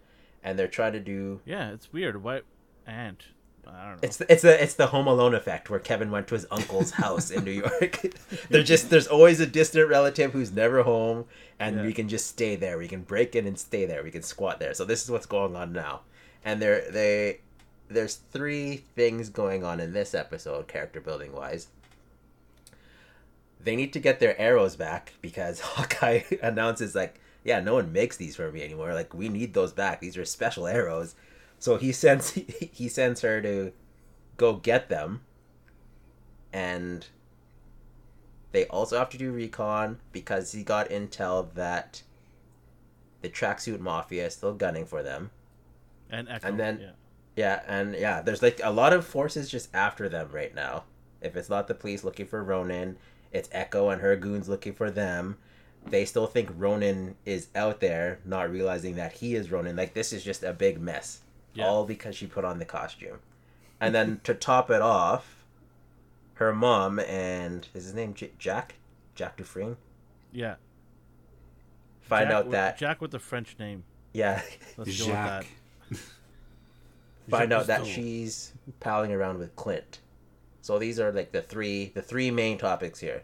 and 0.42 0.58
they're 0.58 0.68
trying 0.68 0.92
to 0.94 1.00
do. 1.00 1.40
Yeah, 1.44 1.70
it's 1.72 1.92
weird. 1.92 2.22
Why 2.22 2.40
aunt? 2.86 3.24
I 3.66 3.84
don't 3.84 3.92
know. 3.92 3.98
It's 4.02 4.16
the, 4.16 4.32
it's 4.32 4.42
the 4.42 4.62
it's 4.62 4.74
the 4.74 4.86
Home 4.88 5.06
Alone 5.06 5.34
effect 5.34 5.68
where 5.70 5.78
Kevin 5.78 6.10
went 6.10 6.26
to 6.28 6.34
his 6.34 6.46
uncle's 6.50 6.92
house 6.92 7.30
in 7.30 7.44
New 7.44 7.50
York. 7.52 8.00
They're 8.48 8.62
just 8.62 8.90
there's 8.90 9.06
always 9.06 9.38
a 9.38 9.46
distant 9.46 9.88
relative 9.88 10.32
who's 10.32 10.50
never 10.50 10.82
home, 10.82 11.26
and 11.58 11.76
Yeah. 11.76 11.82
we 11.82 11.92
can 11.92 12.08
just 12.08 12.26
stay 12.26 12.56
there. 12.56 12.78
We 12.78 12.88
can 12.88 13.02
break 13.02 13.36
in 13.36 13.46
and 13.46 13.58
stay 13.58 13.84
there. 13.84 14.02
We 14.02 14.10
can 14.10 14.22
squat 14.22 14.58
there. 14.60 14.72
So 14.74 14.84
this 14.84 15.04
is 15.04 15.10
what's 15.10 15.26
going 15.26 15.54
on 15.54 15.72
now, 15.72 16.00
and 16.44 16.60
they're 16.60 16.90
they 16.90 17.40
there's 17.90 18.14
three 18.14 18.76
things 18.94 19.28
going 19.28 19.64
on 19.64 19.80
in 19.80 19.92
this 19.92 20.14
episode, 20.14 20.68
character 20.68 21.00
building 21.00 21.32
wise. 21.32 21.68
They 23.62 23.76
need 23.76 23.92
to 23.92 24.00
get 24.00 24.20
their 24.20 24.40
arrows 24.40 24.76
back 24.76 25.14
because 25.20 25.60
Hawkeye 25.60 26.22
announces 26.42 26.94
like, 26.94 27.20
yeah, 27.44 27.60
no 27.60 27.74
one 27.74 27.92
makes 27.92 28.16
these 28.16 28.36
for 28.36 28.50
me 28.52 28.62
anymore. 28.62 28.94
Like 28.94 29.12
we 29.12 29.28
need 29.28 29.52
those 29.54 29.72
back. 29.72 30.00
These 30.00 30.16
are 30.16 30.24
special 30.24 30.66
arrows. 30.66 31.14
So 31.58 31.76
he 31.76 31.92
sends 32.04 32.30
he 32.30 32.88
sends 32.88 33.20
her 33.22 33.42
to 33.42 33.72
go 34.36 34.54
get 34.54 34.88
them. 34.88 35.22
And 36.52 37.06
they 38.52 38.66
also 38.66 38.98
have 38.98 39.10
to 39.10 39.18
do 39.18 39.30
recon 39.32 39.98
because 40.12 40.52
he 40.52 40.62
got 40.64 40.88
intel 40.88 41.52
that 41.54 42.02
the 43.22 43.28
tracksuit 43.28 43.78
mafia 43.80 44.26
is 44.26 44.34
still 44.34 44.54
gunning 44.54 44.86
for 44.86 45.02
them. 45.02 45.30
and 46.10 46.28
Echo. 46.28 46.48
and 46.48 46.58
then- 46.58 46.78
yeah. 46.80 46.90
Yeah, 47.40 47.62
and 47.66 47.94
yeah, 47.94 48.20
there's 48.20 48.42
like 48.42 48.60
a 48.62 48.70
lot 48.70 48.92
of 48.92 49.06
forces 49.06 49.48
just 49.50 49.74
after 49.74 50.08
them 50.10 50.28
right 50.30 50.54
now. 50.54 50.84
If 51.22 51.36
it's 51.36 51.48
not 51.48 51.68
the 51.68 51.74
police 51.74 52.04
looking 52.04 52.26
for 52.26 52.42
Ronin, 52.44 52.96
it's 53.32 53.48
Echo 53.52 53.88
and 53.88 54.02
her 54.02 54.14
goons 54.16 54.46
looking 54.48 54.74
for 54.74 54.90
them. 54.90 55.38
They 55.86 56.04
still 56.04 56.26
think 56.26 56.50
Ronin 56.56 57.14
is 57.24 57.48
out 57.54 57.80
there, 57.80 58.18
not 58.26 58.50
realizing 58.50 58.96
that 58.96 59.12
he 59.14 59.34
is 59.34 59.50
Ronin. 59.50 59.74
Like 59.76 59.94
this 59.94 60.12
is 60.12 60.22
just 60.22 60.42
a 60.42 60.52
big 60.52 60.78
mess, 60.80 61.20
Yeah. 61.54 61.66
all 61.66 61.86
because 61.86 62.14
she 62.14 62.26
put 62.26 62.44
on 62.44 62.58
the 62.58 62.66
costume. 62.66 63.20
And 63.80 63.94
then 63.94 64.20
to 64.24 64.34
top 64.34 64.70
it 64.70 64.82
off, 64.82 65.44
her 66.34 66.52
mom 66.52 66.98
and 67.00 67.66
is 67.72 67.84
his 67.84 67.94
name 67.94 68.12
J- 68.12 68.32
Jack, 68.38 68.74
Jack 69.14 69.38
Dufresne, 69.38 69.76
yeah. 70.32 70.56
find 72.02 72.28
Jack 72.28 72.34
out 72.36 72.44
with- 72.46 72.52
that 72.52 72.76
Jack 72.78 73.00
with 73.00 73.10
the 73.12 73.18
French 73.18 73.56
name. 73.58 73.84
yeah, 74.12 74.42
Let's 74.76 74.98
go 74.98 75.06
with 75.06 75.14
that. 75.14 75.46
Find 77.28 77.52
out 77.52 77.66
that 77.66 77.86
she's 77.86 78.52
palling 78.80 79.12
around 79.12 79.38
with 79.38 79.54
Clint. 79.56 80.00
So 80.62 80.78
these 80.78 81.00
are 81.00 81.12
like 81.12 81.32
the 81.32 81.42
three 81.42 81.92
the 81.94 82.02
three 82.02 82.30
main 82.30 82.58
topics 82.58 83.00
here. 83.00 83.22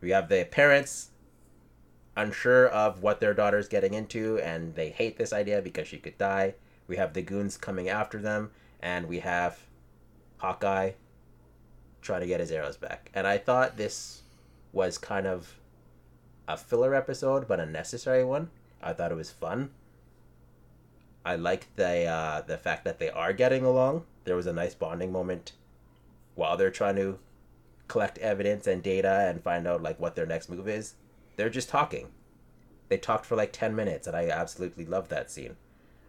We 0.00 0.10
have 0.10 0.28
the 0.28 0.44
parents 0.44 1.10
unsure 2.16 2.68
of 2.68 3.02
what 3.02 3.20
their 3.20 3.34
daughter's 3.34 3.68
getting 3.68 3.94
into 3.94 4.38
and 4.38 4.74
they 4.74 4.90
hate 4.90 5.16
this 5.16 5.32
idea 5.32 5.62
because 5.62 5.88
she 5.88 5.98
could 5.98 6.18
die. 6.18 6.54
We 6.86 6.96
have 6.96 7.14
the 7.14 7.22
goons 7.22 7.56
coming 7.56 7.88
after 7.88 8.18
them 8.18 8.50
and 8.80 9.08
we 9.08 9.20
have 9.20 9.58
Hawkeye 10.38 10.92
trying 12.02 12.20
to 12.20 12.26
get 12.26 12.40
his 12.40 12.52
arrows 12.52 12.76
back. 12.76 13.10
And 13.14 13.26
I 13.26 13.38
thought 13.38 13.76
this 13.76 14.22
was 14.72 14.98
kind 14.98 15.26
of 15.26 15.58
a 16.46 16.56
filler 16.56 16.94
episode 16.94 17.48
but 17.48 17.60
a 17.60 17.66
necessary 17.66 18.24
one. 18.24 18.50
I 18.82 18.92
thought 18.92 19.12
it 19.12 19.16
was 19.16 19.30
fun. 19.30 19.70
I 21.24 21.36
like 21.36 21.74
the 21.76 22.04
uh, 22.04 22.40
the 22.42 22.58
fact 22.58 22.84
that 22.84 22.98
they 22.98 23.10
are 23.10 23.32
getting 23.32 23.64
along. 23.64 24.04
There 24.24 24.36
was 24.36 24.46
a 24.46 24.52
nice 24.52 24.74
bonding 24.74 25.12
moment 25.12 25.52
while 26.34 26.56
they're 26.56 26.70
trying 26.70 26.96
to 26.96 27.18
collect 27.88 28.18
evidence 28.18 28.66
and 28.66 28.82
data 28.82 29.26
and 29.28 29.42
find 29.42 29.66
out 29.66 29.82
like 29.82 30.00
what 30.00 30.16
their 30.16 30.26
next 30.26 30.48
move 30.50 30.68
is. 30.68 30.94
They're 31.36 31.50
just 31.50 31.68
talking. 31.68 32.08
They 32.88 32.98
talked 32.98 33.24
for 33.26 33.36
like 33.36 33.52
ten 33.52 33.74
minutes, 33.74 34.06
and 34.06 34.16
I 34.16 34.28
absolutely 34.28 34.84
loved 34.84 35.10
that 35.10 35.30
scene. 35.30 35.56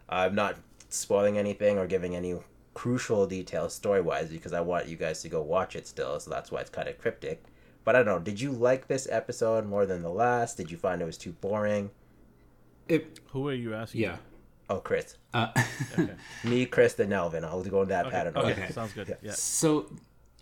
I'm 0.08 0.34
not 0.34 0.56
spoiling 0.88 1.38
anything 1.38 1.78
or 1.78 1.86
giving 1.86 2.14
any 2.14 2.36
crucial 2.74 3.26
details 3.26 3.74
story 3.74 4.02
wise 4.02 4.28
because 4.28 4.52
I 4.52 4.60
want 4.60 4.86
you 4.86 4.96
guys 4.96 5.22
to 5.22 5.28
go 5.28 5.40
watch 5.40 5.74
it 5.74 5.86
still, 5.86 6.20
so 6.20 6.30
that's 6.30 6.52
why 6.52 6.60
it's 6.60 6.70
kind 6.70 6.88
of 6.88 6.98
cryptic. 6.98 7.42
But 7.84 7.96
I 7.96 7.98
don't 8.00 8.06
know. 8.06 8.18
Did 8.18 8.40
you 8.40 8.52
like 8.52 8.86
this 8.88 9.08
episode 9.10 9.66
more 9.66 9.86
than 9.86 10.02
the 10.02 10.10
last? 10.10 10.56
Did 10.58 10.70
you 10.70 10.76
find 10.76 11.00
it 11.00 11.06
was 11.06 11.16
too 11.16 11.32
boring? 11.32 11.90
It, 12.88 13.20
Who 13.32 13.48
are 13.48 13.54
you 13.54 13.74
asking? 13.74 14.02
yeah. 14.02 14.16
Oh, 14.68 14.78
Chris. 14.80 15.16
Uh, 15.32 15.48
Okay. 15.98 16.12
Me, 16.44 16.66
Chris, 16.66 16.98
and 16.98 17.10
Nelvin. 17.10 17.44
I'll 17.44 17.62
go 17.62 17.82
in 17.82 17.88
that 17.88 18.06
Okay. 18.06 18.16
pattern. 18.16 18.36
okay. 18.36 18.52
Okay. 18.52 18.68
Sounds 18.72 18.92
good. 18.92 19.16
Yeah. 19.22 19.32
So, 19.32 19.90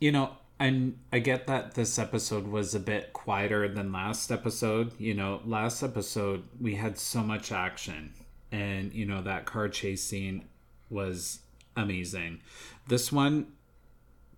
you 0.00 0.12
know, 0.12 0.30
and 0.58 0.98
I 1.12 1.18
get 1.18 1.46
that 1.48 1.74
this 1.74 1.98
episode 1.98 2.46
was 2.46 2.74
a 2.74 2.80
bit 2.80 3.12
quieter 3.12 3.68
than 3.68 3.92
last 3.92 4.30
episode. 4.32 4.92
You 4.98 5.14
know, 5.14 5.40
last 5.44 5.82
episode 5.82 6.44
we 6.60 6.76
had 6.76 6.96
so 6.98 7.22
much 7.22 7.52
action, 7.52 8.14
and 8.52 8.92
you 8.94 9.04
know 9.04 9.20
that 9.22 9.44
car 9.46 9.68
chase 9.68 10.02
scene 10.04 10.44
was 10.88 11.40
amazing. 11.76 12.40
This 12.86 13.10
one, 13.10 13.48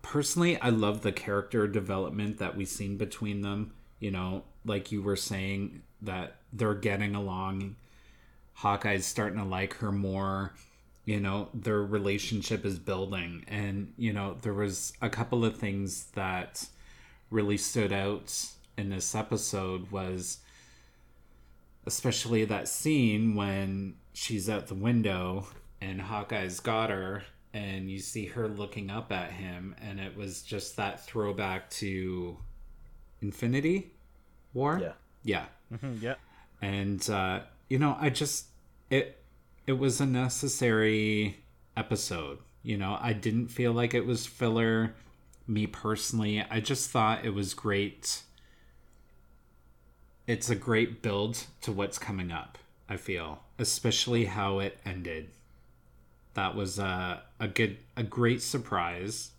personally, 0.03 0.59
I 0.61 0.71
love 0.71 1.03
the 1.03 1.13
character 1.13 1.67
development 1.69 2.39
that 2.39 2.57
we've 2.57 2.69
seen 2.69 2.97
between 2.97 3.43
them. 3.43 3.73
You 4.01 4.11
know, 4.11 4.45
like 4.65 4.91
you 4.91 5.03
were 5.03 5.17
saying 5.17 5.83
that 6.03 6.37
they're 6.53 6.75
getting 6.75 7.15
along. 7.15 7.77
Hawkeye's 8.57 9.07
starting 9.07 9.39
to 9.39 9.45
like 9.45 9.75
her 9.75 9.93
more. 9.93 10.55
You 11.05 11.21
know 11.21 11.49
their 11.55 11.83
relationship 11.83 12.65
is 12.65 12.79
building. 12.79 13.45
And 13.49 13.93
you 13.97 14.13
know 14.13 14.37
there 14.43 14.55
was 14.55 14.93
a 15.01 15.09
couple 15.09 15.45
of 15.45 15.57
things 15.57 16.07
that 16.15 16.67
really 17.31 17.57
stood 17.59 17.93
out 17.93 18.35
in 18.77 18.91
this 18.91 19.15
episode 19.15 19.91
was 19.91 20.39
especially 21.87 22.45
that 22.45 22.69
scene 22.69 23.35
when 23.35 23.95
she's 24.13 24.49
at 24.49 24.67
the 24.67 24.75
window 24.75 25.47
and 25.81 26.01
Hawkeye's 26.01 26.61
got 26.61 26.91
her 26.91 27.23
and 27.55 27.91
you 27.91 27.99
see 28.01 28.27
her 28.27 28.49
looking 28.49 28.91
up 28.91 29.13
at 29.13 29.31
him. 29.31 29.75
And 29.81 30.01
it 30.01 30.17
was 30.17 30.43
just 30.43 30.77
that 30.77 31.05
throwback 31.07 31.71
to 31.71 32.37
Infinity 33.23 33.93
War? 34.53 34.79
Yeah. 34.83 34.93
yeah. 35.23 35.45
Mhm, 35.73 36.03
yeah. 36.03 36.15
and 36.61 37.09
uh, 37.11 37.41
you 37.69 37.79
know 37.79 37.97
i 38.01 38.09
just 38.09 38.47
it 38.91 39.23
it 39.67 39.73
was 39.73 40.01
a 40.01 40.07
necessary 40.07 41.39
episode 41.77 42.39
you 42.67 42.77
know? 42.77 42.99
I 43.01 43.13
didn't 43.13 43.49
feel 43.49 43.73
like 43.73 43.95
it 43.95 44.05
was 44.05 44.27
filler 44.27 44.97
me 45.47 45.69
personally. 45.69 46.45
I 46.51 46.59
just 46.59 46.91
thought 46.91 47.25
it 47.25 47.31
was 47.31 47.55
great. 47.55 48.23
It's 50.27 50.51
a 50.51 50.57
great 50.57 51.01
build 51.01 51.45
to 51.63 51.73
what's 51.73 51.99
coming 51.99 52.33
up 52.33 52.59
i 52.89 52.97
feel 52.97 53.41
especially 53.59 54.27
how 54.27 54.59
it 54.61 54.79
ended. 54.85 55.29
That 56.35 56.55
was 56.55 56.79
a, 56.79 57.23
a 57.41 57.49
good 57.49 57.79
a 57.97 58.03
great 58.03 58.43
surprise 58.43 59.31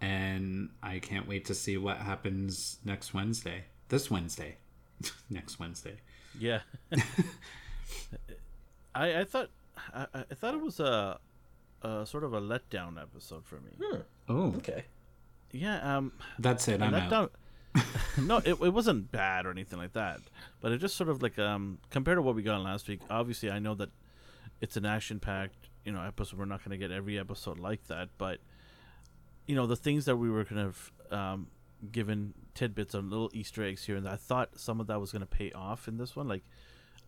and 0.00 0.70
i 0.82 0.98
can't 0.98 1.26
wait 1.26 1.46
to 1.46 1.54
see 1.54 1.76
what 1.76 1.98
happens 1.98 2.78
next 2.84 3.12
wednesday. 3.14 3.64
This 3.88 4.10
wednesday. 4.10 4.56
Next 5.30 5.58
wednesday. 5.58 5.96
Yeah. 6.38 6.60
I 8.94 9.20
I 9.20 9.24
thought 9.24 9.50
I, 9.94 10.06
I 10.14 10.34
thought 10.34 10.54
it 10.54 10.60
was 10.60 10.80
a, 10.80 11.18
a 11.82 12.06
sort 12.06 12.24
of 12.24 12.32
a 12.34 12.40
letdown 12.40 13.00
episode 13.00 13.44
for 13.44 13.56
me. 13.56 13.70
oh 14.28 14.54
Okay. 14.56 14.84
Yeah. 15.52 15.96
Um. 15.96 16.12
That's 16.38 16.68
it. 16.68 16.80
a 16.80 16.84
I'm 16.84 16.94
out. 16.94 17.32
no, 18.18 18.38
it, 18.38 18.58
it 18.60 18.72
wasn't 18.72 19.12
bad 19.12 19.44
or 19.44 19.50
anything 19.50 19.78
like 19.78 19.92
that, 19.92 20.20
but 20.60 20.72
it 20.72 20.78
just 20.78 20.96
sort 20.96 21.10
of 21.10 21.22
like 21.22 21.38
um 21.38 21.78
compared 21.90 22.16
to 22.16 22.22
what 22.22 22.34
we 22.34 22.42
got 22.42 22.60
last 22.62 22.88
week. 22.88 23.00
Obviously, 23.10 23.50
I 23.50 23.58
know 23.58 23.74
that 23.74 23.90
it's 24.60 24.76
an 24.76 24.86
action-packed 24.86 25.68
you 25.84 25.92
know 25.92 26.02
episode. 26.02 26.38
We're 26.38 26.46
not 26.46 26.64
going 26.64 26.70
to 26.70 26.78
get 26.78 26.94
every 26.94 27.18
episode 27.18 27.58
like 27.58 27.86
that, 27.88 28.08
but 28.18 28.38
you 29.46 29.54
know 29.54 29.66
the 29.66 29.76
things 29.76 30.06
that 30.06 30.16
we 30.16 30.30
were 30.30 30.44
kind 30.44 30.60
of 30.60 30.92
um, 31.10 31.48
given 31.92 32.34
tidbits 32.54 32.94
of 32.94 33.04
little 33.04 33.30
Easter 33.32 33.62
eggs 33.62 33.84
here, 33.84 33.96
and 33.96 34.08
I 34.08 34.16
thought 34.16 34.58
some 34.58 34.80
of 34.80 34.86
that 34.88 35.00
was 35.00 35.12
going 35.12 35.20
to 35.20 35.26
pay 35.26 35.52
off 35.52 35.88
in 35.88 35.98
this 35.98 36.16
one. 36.16 36.28
Like, 36.28 36.44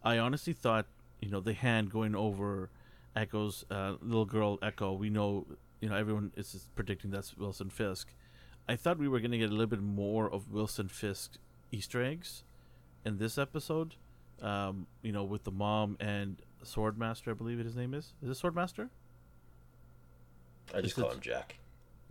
I 0.03 0.19
honestly 0.19 0.53
thought 0.53 0.87
you 1.21 1.31
know 1.31 1.41
the 1.41 1.53
hand 1.53 1.91
going 1.91 2.15
over 2.15 2.71
Echo's 3.17 3.65
uh, 3.71 3.95
little 4.01 4.25
girl 4.25 4.59
Echo. 4.63 4.93
We 4.93 5.11
know 5.11 5.47
you 5.81 5.89
know 5.89 5.97
everyone 5.97 6.33
is 6.37 6.69
predicting 6.75 7.11
that's 7.11 7.37
Wilson 7.37 7.71
Fisk. 7.71 8.15
I 8.69 8.77
thought 8.77 8.99
we 8.99 9.09
were 9.09 9.19
going 9.21 9.31
to 9.31 9.39
get 9.39 9.49
a 9.49 9.53
little 9.53 9.67
bit 9.67 9.81
more 9.83 10.31
of 10.31 10.51
Wilson 10.53 10.89
Fisk 10.89 11.39
Easter 11.73 12.03
eggs 12.03 12.45
in 13.05 13.19
this 13.19 13.39
episode. 13.39 13.95
Um, 14.43 14.87
you 15.03 15.11
know, 15.11 15.25
with 15.25 15.45
the 15.45 15.51
mom 15.51 15.97
and 16.01 16.41
Swordmaster, 16.65 17.31
I 17.31 17.35
believe 17.35 17.59
it 17.59 17.65
his 17.65 17.75
name 17.77 17.95
is. 17.95 18.13
Is 18.23 18.29
it 18.31 18.41
Swordmaster? 18.47 18.89
I 20.75 20.81
just 20.81 20.97
Is 20.99 21.03
call 21.03 21.11
it- 21.11 21.15
him 21.15 21.21
Jack. 21.21 21.59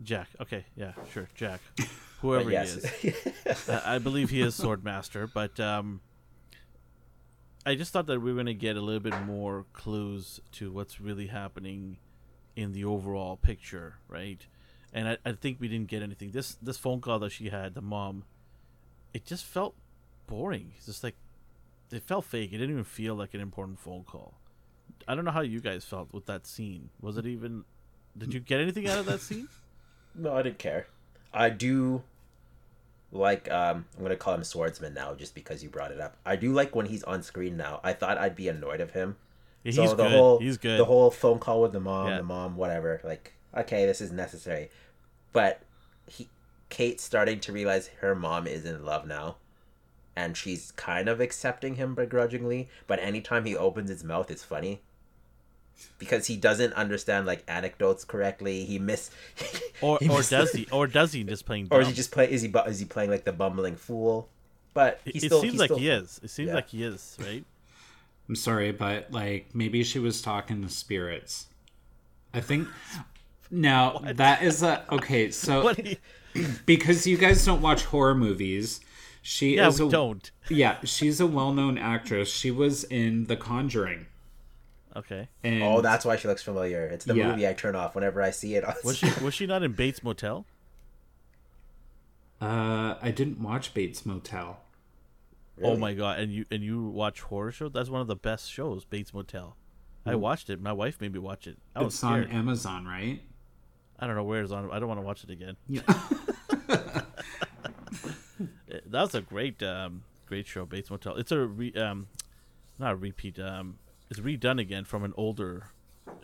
Jack. 0.04 0.28
Okay, 0.40 0.64
yeah, 0.76 0.92
sure, 1.12 1.28
Jack. 1.36 1.60
Whoever 2.22 2.52
yes. 2.52 2.84
he 3.00 3.10
is. 3.10 3.70
I 3.70 3.96
I 3.96 3.98
believe 4.00 4.30
he 4.30 4.42
is 4.42 4.60
Swordmaster, 4.60 5.30
but 5.32 5.60
um, 5.60 6.02
I 7.68 7.76
just 7.76 7.92
thought 7.92 8.08
that 8.08 8.22
we 8.22 8.32
were 8.32 8.38
gonna 8.38 8.54
get 8.54 8.78
a 8.78 8.82
little 8.82 9.02
bit 9.02 9.22
more 9.26 9.66
clues 9.74 10.40
to 10.54 10.72
what's 10.72 11.02
really 11.02 11.28
happening 11.28 11.98
in 12.56 12.72
the 12.72 12.86
overall 12.86 13.36
picture, 13.36 13.96
right? 14.08 14.40
And 14.94 15.10
I, 15.10 15.18
I 15.26 15.34
think 15.34 15.60
we 15.60 15.68
didn't 15.68 15.90
get 15.90 16.02
anything. 16.02 16.32
This 16.32 16.56
this 16.62 16.78
phone 16.78 17.02
call 17.02 17.20
that 17.20 17.34
she 17.34 17.50
had, 17.50 17.74
the 17.74 17.82
mom, 17.82 18.24
it 19.14 19.26
just 19.26 19.44
felt 19.44 19.76
boring. 20.28 20.72
It's 20.78 20.86
just 20.86 21.04
like 21.04 21.16
it 21.92 22.04
felt 22.04 22.24
fake. 22.24 22.54
It 22.54 22.58
didn't 22.58 22.72
even 22.72 22.86
feel 22.86 23.16
like 23.16 23.34
an 23.34 23.42
important 23.42 23.82
phone 23.82 24.06
call. 24.06 24.36
I 25.06 25.14
don't 25.14 25.26
know 25.26 25.32
how 25.32 25.42
you 25.42 25.60
guys 25.60 25.84
felt 25.84 26.14
with 26.14 26.26
that 26.28 26.48
scene. 26.48 26.90
Was 27.02 27.18
it 27.18 27.26
even? 27.26 27.66
Did 28.18 28.34
you 28.34 28.40
get 28.40 28.62
anything 28.62 28.88
out 28.88 29.00
of 29.00 29.06
that 29.08 29.20
scene? 29.20 29.50
No, 30.20 30.34
I 30.34 30.42
didn't 30.42 30.58
care. 30.58 30.88
I 31.32 31.52
do 31.52 32.02
like 33.12 33.50
um 33.52 33.86
I'm 33.98 34.04
gonna 34.04 34.16
call 34.16 34.34
him 34.34 34.44
swordsman 34.44 34.94
now 34.94 35.14
just 35.16 35.34
because 35.36 35.64
you 35.64 35.70
brought 35.70 35.92
it 35.92 36.00
up. 36.02 36.18
I 36.26 36.36
do 36.36 36.52
like 36.54 36.76
when 36.76 36.86
he's 36.88 37.04
on 37.04 37.24
screen 37.24 37.58
now. 37.58 37.80
I 37.84 37.94
thought 37.94 38.18
I'd 38.18 38.36
be 38.36 38.48
annoyed 38.50 38.82
of 38.82 38.92
him. 38.92 39.16
Yeah, 39.64 39.72
so 39.74 39.82
he's 39.82 39.92
the 39.92 39.98
good. 39.98 40.12
whole 40.12 40.40
he's 40.40 40.58
good. 40.58 40.80
the 40.80 40.86
whole 40.86 41.12
phone 41.12 41.40
call 41.40 41.62
with 41.62 41.72
the 41.74 41.80
mom, 41.80 42.08
Yeah. 42.10 42.18
the 42.18 42.24
mom, 42.24 42.56
whatever, 42.58 43.02
like, 43.04 43.34
okay, 43.56 43.86
this 43.86 44.02
is 44.02 44.12
necessary. 44.12 44.70
But 45.34 45.62
he 46.06 46.30
Kate's 46.70 47.04
starting 47.04 47.40
to 47.42 47.52
realize 47.54 47.88
her 48.02 48.14
mom 48.16 48.46
is 48.48 48.66
in 48.66 48.84
love 48.86 49.08
now. 49.08 49.38
And 50.16 50.36
she's 50.36 50.72
kind 50.72 51.08
of 51.08 51.22
accepting 51.22 51.76
him 51.76 51.94
begrudgingly, 51.94 52.70
but 52.88 53.00
anytime 53.00 53.46
he 53.46 53.56
opens 53.56 53.90
his 53.90 54.04
mouth 54.04 54.32
it's 54.32 54.44
funny. 54.44 54.82
Because 56.00 56.28
he 56.28 56.38
doesn't 56.38 56.74
understand 56.74 57.26
like 57.26 57.44
anecdotes 57.48 58.04
correctly. 58.06 58.66
He 58.66 58.80
miss 58.80 59.10
or 59.82 59.98
he 60.02 60.10
or 60.10 60.18
miss- 60.18 60.30
does 60.30 60.52
he? 60.52 60.68
Or 60.72 60.88
does 60.88 61.12
he 61.14 61.24
just 61.24 61.46
playing? 61.46 61.68
or 61.72 61.82
is 61.82 61.88
he 61.88 61.94
just 61.94 62.12
play? 62.12 62.30
Is 62.32 62.42
he 62.42 62.48
bu- 62.48 62.60
is 62.68 62.80
he 62.80 62.86
playing 62.86 63.10
like 63.10 63.24
the 63.26 63.34
bumbling 63.34 63.76
fool? 63.76 64.30
But 64.74 65.02
It, 65.06 65.14
he's 65.14 65.24
it 65.24 65.28
still. 65.28 65.42
seems 65.42 65.54
he's 65.54 65.60
like 65.60 65.68
still, 65.70 65.78
he 65.80 65.90
is. 65.90 66.20
It 66.24 66.30
seems 66.30 66.50
Yeah. 66.50 66.56
like 66.56 66.70
he 66.70 66.84
is, 66.84 67.18
right? 67.20 67.44
I'm 68.30 68.36
sorry, 68.36 68.72
but 68.72 69.12
like 69.12 69.56
maybe 69.56 69.84
she 69.84 70.00
was 70.00 70.22
talking 70.22 70.62
to 70.64 70.70
spirits. 70.70 71.48
I 72.34 72.42
think 72.42 72.68
now 73.52 74.00
that 74.04 74.42
is 74.44 74.62
a 74.64 74.84
okay. 74.92 75.32
So 75.32 75.64
What? 75.64 75.78
he- 75.78 75.98
because 76.66 77.08
you 77.08 77.18
guys 77.18 77.44
don't 77.46 77.62
watch 77.62 77.86
horror 77.86 78.14
movies, 78.14 78.80
she 79.24 79.56
yeah, 79.56 79.68
is 79.70 79.80
we 79.82 79.88
a, 79.88 79.90
don't. 79.90 80.30
Yeah, 80.50 80.78
she's 80.84 81.20
a 81.20 81.26
well-known 81.28 81.78
actress. 81.78 82.32
She 82.32 82.52
was 82.52 82.84
in 82.84 83.26
The 83.26 83.36
Conjuring. 83.36 84.06
Okay. 84.98 85.30
And 85.44 85.62
Oh, 85.64 85.82
that's 85.82 86.04
why 86.06 86.16
she 86.18 86.28
looks 86.28 86.42
familiar. 86.44 86.86
It's 86.88 87.06
the 87.06 87.16
Yeah. 87.16 87.30
movie 87.30 87.48
I 87.48 87.54
turn 87.54 87.76
off 87.76 87.94
whenever 87.96 88.22
I 88.22 88.32
see 88.32 88.56
it. 88.56 88.64
Was 88.84 88.98
she 88.98 89.08
was 89.24 89.34
she 89.34 89.46
not 89.46 89.64
in 89.64 89.74
Bates 89.74 90.04
Motel? 90.04 90.46
uh, 92.42 92.96
I 93.02 93.12
didn't 93.12 93.40
watch 93.42 93.74
Bates 93.74 94.06
Motel. 94.06 94.60
Oh 95.64 95.76
my 95.76 95.94
god! 95.96 96.20
And 96.20 96.32
you 96.32 96.46
and 96.52 96.62
you 96.64 96.84
watch 96.84 97.22
horror 97.22 97.52
shows? 97.52 97.72
That's 97.74 97.90
one 97.90 98.02
of 98.02 98.08
the 98.08 98.16
best 98.16 98.52
shows, 98.52 98.86
Bates 98.86 99.12
Motel. 99.14 99.56
I 100.06 100.16
watched 100.16 100.50
it. 100.50 100.62
My 100.62 100.72
wife 100.74 101.02
made 101.02 101.12
me 101.14 101.20
watch 101.20 101.48
it. 101.48 101.58
I 101.76 101.84
was 101.84 101.96
It's 101.96 102.04
on. 102.04 102.24
Amazon, 102.26 102.86
right? 102.86 103.22
I 104.00 104.06
don't 104.08 104.16
know 104.16 104.24
where 104.24 104.42
it's 104.44 104.52
on. 104.52 104.70
I 104.72 104.80
don't 104.80 104.88
want 104.88 105.00
to 105.00 105.06
watch 105.06 105.24
it 105.24 105.30
again. 105.32 105.58
Yeah. 105.68 105.82
That 108.90 109.02
was 109.02 109.16
a 109.16 109.22
great, 109.22 109.62
um, 109.64 110.04
great 110.28 110.48
show, 110.48 110.66
Bates 110.66 110.90
Motel. 110.90 111.16
It's 111.16 111.32
a 111.32 111.40
re, 111.40 111.74
um, 111.74 112.08
not 112.80 112.94
a 112.94 112.96
repeat. 112.96 113.38
Um, 113.40 113.80
it's 114.10 114.20
redone 114.20 114.60
again 114.60 114.84
from 114.86 115.04
an 115.04 115.14
older 115.18 115.68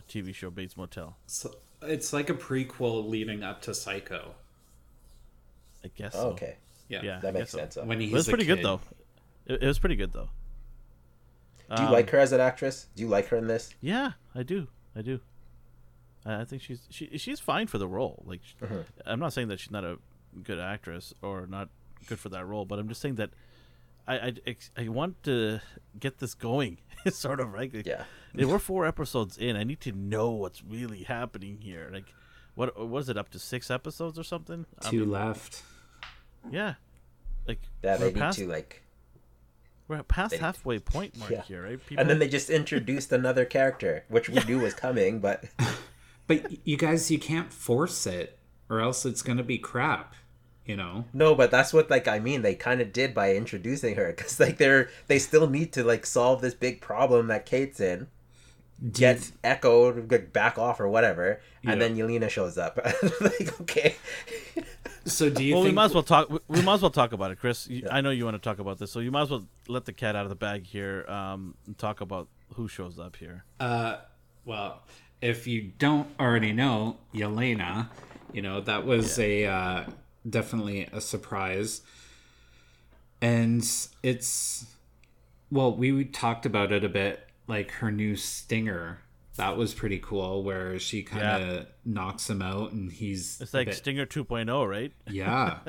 TV 0.08 0.34
show, 0.34 0.50
Bates 0.50 0.76
Motel. 0.76 1.16
so 1.26 1.54
it's 1.82 2.12
like 2.12 2.30
a 2.30 2.34
prequel 2.34 3.08
leading 3.08 3.42
up 3.42 3.60
to 3.62 3.74
Psycho. 3.74 4.34
I 5.84 5.90
guess. 5.94 6.12
Oh, 6.14 6.20
so. 6.20 6.28
okay, 6.30 6.56
Yeah. 6.88 7.02
Yeah, 7.02 7.20
that 7.20 7.28
I 7.28 7.30
makes 7.32 7.44
guess 7.44 7.50
so. 7.52 7.58
sense. 7.58 7.74
though. 7.74 7.84
When 7.84 8.00
he's 8.00 8.10
It 8.10 8.14
was 8.14 8.28
a 8.28 8.30
pretty 8.30 8.46
good 8.46 8.62
though. 8.62 8.80
It, 9.46 9.62
it 9.62 9.66
was 9.66 9.78
pretty 9.78 9.96
good 9.96 10.12
though. 10.12 10.30
Do 11.74 11.82
you 11.82 11.88
Um, 11.88 11.92
like 11.92 12.10
her 12.10 12.18
as 12.18 12.32
an 12.32 12.40
actress? 12.40 12.86
Do 12.94 13.02
you 13.02 13.08
like 13.08 13.28
her 13.28 13.36
in 13.36 13.46
this? 13.46 13.74
Yeah, 13.80 14.12
I 14.34 14.42
do. 14.42 14.68
I 14.96 15.02
do. 15.02 15.20
I 16.24 16.40
I 16.40 16.44
think 16.44 16.62
she's 16.62 16.86
she 16.90 17.18
she's 17.18 17.40
fine 17.40 17.66
for 17.66 17.76
the 17.78 17.88
role. 17.88 18.22
Like, 18.26 18.40
Mm-hmm. 18.62 18.80
I'm 19.04 19.20
not 19.20 19.32
saying 19.34 19.48
that 19.48 19.60
she's 19.60 19.70
not 19.70 19.84
a 19.84 19.98
good 20.42 20.58
actress 20.58 21.12
or 21.22 21.46
not 21.46 21.68
good 22.06 22.18
for 22.18 22.28
that 22.30 22.46
role, 22.46 22.64
but 22.64 22.78
I'm 22.78 22.88
just 22.88 23.00
saying 23.02 23.16
that 23.16 23.30
I 24.06 24.34
I, 24.46 24.56
I 24.76 24.88
want 24.88 25.22
to 25.24 25.60
get 25.98 26.18
this 26.18 26.34
going. 26.34 26.78
sort 27.10 27.40
of 27.40 27.52
right. 27.52 27.72
Like, 27.74 27.86
Yeah. 27.86 28.04
we're 28.34 28.58
four 28.58 28.86
episodes 28.86 29.36
in. 29.38 29.56
I 29.56 29.64
need 29.64 29.80
to 29.82 29.92
know 29.92 30.30
what's 30.30 30.62
really 30.62 31.02
happening 31.04 31.58
here. 31.60 31.90
Like, 31.92 32.12
what 32.54 32.88
was 32.88 33.08
it 33.08 33.16
up 33.18 33.30
to 33.30 33.38
six 33.38 33.70
episodes 33.70 34.18
or 34.18 34.22
something? 34.24 34.66
I 34.84 34.90
Two 34.90 35.00
mean, 35.00 35.10
left. 35.10 35.62
yeah. 36.50 36.74
Like 37.46 37.60
Yeah, 37.82 37.96
they 37.98 38.10
we're 38.12 38.24
need 38.26 38.32
to 38.34 38.46
like. 38.48 38.82
we're 39.88 40.02
past 40.02 40.30
they- 40.32 40.38
halfway 40.38 40.78
point 40.78 41.16
mark 41.18 41.30
Yeah. 41.30 41.42
here, 41.42 41.62
right? 41.64 41.84
People, 41.86 42.00
And 42.00 42.08
then 42.10 42.18
they 42.18 42.28
just 42.28 42.48
introduced 42.50 43.12
another 43.12 43.44
character, 43.44 44.04
which 44.08 44.28
we 44.30 44.42
knew 44.44 44.60
was 44.60 44.74
coming, 44.74 45.20
but 45.20 45.44
But 46.26 46.66
you 46.66 46.78
guys, 46.78 47.10
you 47.10 47.18
can't 47.18 47.52
force 47.52 48.06
it, 48.06 48.38
or 48.70 48.80
else 48.80 49.04
it's 49.04 49.20
gonna 49.20 49.42
be 49.42 49.58
crap. 49.58 50.14
You 50.66 50.76
know. 50.76 51.04
no, 51.12 51.34
but 51.34 51.50
that's 51.50 51.74
what 51.74 51.90
like 51.90 52.08
I 52.08 52.18
mean. 52.18 52.40
They 52.42 52.54
kind 52.54 52.80
of 52.80 52.92
did 52.92 53.12
by 53.12 53.34
introducing 53.34 53.96
her, 53.96 54.08
because 54.16 54.40
like 54.40 54.56
they're 54.56 54.88
they 55.08 55.18
still 55.18 55.48
need 55.48 55.72
to 55.74 55.84
like 55.84 56.06
solve 56.06 56.40
this 56.40 56.54
big 56.54 56.80
problem 56.80 57.26
that 57.26 57.44
Kate's 57.46 57.80
in. 57.80 58.06
Do 58.80 58.86
you 58.86 58.90
Get 58.90 59.20
th- 59.20 59.32
echoed, 59.44 60.10
like, 60.10 60.32
back 60.32 60.58
off 60.58 60.80
or 60.80 60.88
whatever, 60.88 61.40
Yeah. 61.62 61.72
and 61.72 61.80
then 61.80 61.96
Yelena 61.96 62.28
shows 62.28 62.58
up. 62.58 62.76
like 63.20 63.60
okay, 63.60 63.94
so 65.04 65.30
do 65.30 65.44
you 65.44 65.54
well, 65.54 65.62
think? 65.64 65.72
we 65.72 65.74
might 65.76 65.84
as 65.84 65.94
well 65.94 66.02
talk. 66.02 66.28
We, 66.30 66.38
we 66.48 66.62
might 66.62 66.74
as 66.74 66.82
well 66.82 66.90
talk 66.90 67.12
about 67.12 67.30
it, 67.30 67.38
Chris. 67.38 67.68
You, 67.68 67.86
I 67.90 68.00
know 68.00 68.10
you 68.10 68.24
want 68.24 68.34
to 68.34 68.40
talk 68.42 68.58
about 68.58 68.78
this, 68.78 68.90
so 68.90 69.00
you 69.00 69.10
might 69.10 69.22
as 69.22 69.30
well 69.30 69.46
let 69.68 69.84
the 69.84 69.92
cat 69.92 70.16
out 70.16 70.24
of 70.24 70.28
the 70.30 70.34
bag 70.34 70.66
here 70.66 71.04
um, 71.08 71.54
and 71.66 71.76
talk 71.78 72.00
about 72.00 72.28
who 72.54 72.68
shows 72.68 72.98
up 72.98 73.16
here. 73.16 73.44
Uh, 73.60 73.98
well, 74.44 74.82
if 75.20 75.46
you 75.46 75.72
don't 75.78 76.08
already 76.18 76.52
know, 76.52 76.96
Yelena, 77.14 77.88
you 78.32 78.42
know 78.42 78.60
that 78.62 78.84
was 78.84 79.18
a 79.18 79.44
uh, 79.46 79.84
definitely 80.28 80.88
a 80.92 81.00
surprise, 81.00 81.82
and 83.20 83.64
it's 84.02 84.66
well, 85.50 85.74
we 85.74 86.04
talked 86.04 86.46
about 86.46 86.72
it 86.72 86.84
a 86.84 86.88
bit, 86.88 87.26
like 87.46 87.70
her 87.72 87.90
new 87.90 88.16
stinger. 88.16 89.00
That 89.36 89.56
was 89.56 89.74
pretty 89.74 89.98
cool, 89.98 90.42
where 90.44 90.78
she 90.78 91.02
kind 91.02 91.42
of 91.50 91.66
knocks 91.84 92.30
him 92.30 92.40
out, 92.40 92.72
and 92.72 92.90
he's 92.92 93.40
It's 93.40 93.52
like 93.54 93.66
bit- 93.66 93.76
Stinger 93.76 94.06
2.0, 94.06 94.68
right? 94.68 94.92
yeah. 95.08 95.58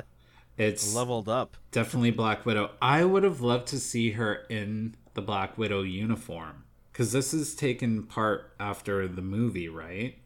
It's 0.58 0.96
Leveled 0.96 1.28
up. 1.28 1.58
definitely 1.72 2.12
Black 2.12 2.46
Widow. 2.46 2.72
I 2.82 3.04
would 3.04 3.24
have 3.24 3.42
loved 3.42 3.68
to 3.68 3.78
see 3.80 4.12
her 4.12 4.36
in 4.50 4.96
the 5.14 5.22
Black 5.22 5.58
Widow 5.58 5.82
uniform 5.82 6.64
because 6.94 7.12
this 7.12 7.34
is 7.34 7.56
taken 7.56 8.04
part 8.04 8.54
after 8.58 9.06
the 9.06 9.22
movie, 9.22 9.68
right? 9.68 10.18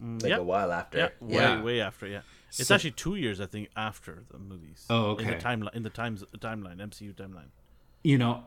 Mm. 0.00 0.22
like 0.22 0.30
Yep. 0.30 0.38
a 0.38 0.42
while 0.44 0.70
after. 0.70 0.98
Yeah, 0.98 1.08
way, 1.20 1.34
Yeah. 1.34 1.62
way 1.62 1.80
after. 1.80 2.06
Yeah, 2.06 2.20
it's 2.58 2.68
So- 2.68 2.74
actually 2.74 2.92
two 2.92 3.16
years, 3.16 3.40
I 3.40 3.46
think, 3.46 3.68
after 3.76 4.24
the 4.30 4.38
movies. 4.38 4.86
Oh, 4.90 5.16
In 5.16 5.26
the 5.26 5.36
okay. 5.36 5.44
timeline, 5.44 5.74
in 5.74 5.82
the 5.82 5.90
times 5.90 6.24
timeline, 6.38 6.80
MCU 6.80 7.14
timeline. 7.14 7.50
You 8.02 8.18
know, 8.18 8.44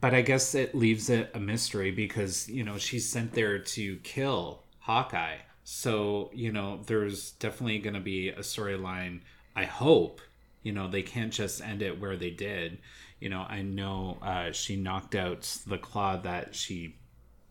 but 0.00 0.12
I 0.14 0.22
guess 0.22 0.54
it 0.54 0.74
leaves 0.74 1.08
it 1.08 1.30
a 1.34 1.38
mystery 1.40 1.90
because 1.92 2.48
you 2.48 2.64
know 2.64 2.78
she's 2.78 3.08
sent 3.08 3.32
there 3.32 3.58
to 3.58 3.96
kill 3.98 4.64
Hawkeye. 4.80 5.36
So 5.64 6.30
you 6.34 6.50
know, 6.52 6.80
there's 6.86 7.32
definitely 7.32 7.78
going 7.78 7.94
to 7.94 8.00
be 8.00 8.30
a 8.30 8.40
storyline. 8.40 9.20
I 9.54 9.64
hope 9.64 10.20
you 10.62 10.72
know 10.72 10.88
they 10.88 11.02
can't 11.02 11.32
just 11.32 11.60
end 11.62 11.80
it 11.82 12.00
where 12.00 12.16
they 12.16 12.30
did. 12.30 12.78
You 13.20 13.28
know, 13.28 13.46
I 13.48 13.62
know 13.62 14.18
uh, 14.22 14.52
she 14.52 14.76
knocked 14.76 15.14
out 15.14 15.42
the 15.66 15.78
claw 15.78 16.16
that 16.18 16.54
she 16.54 16.96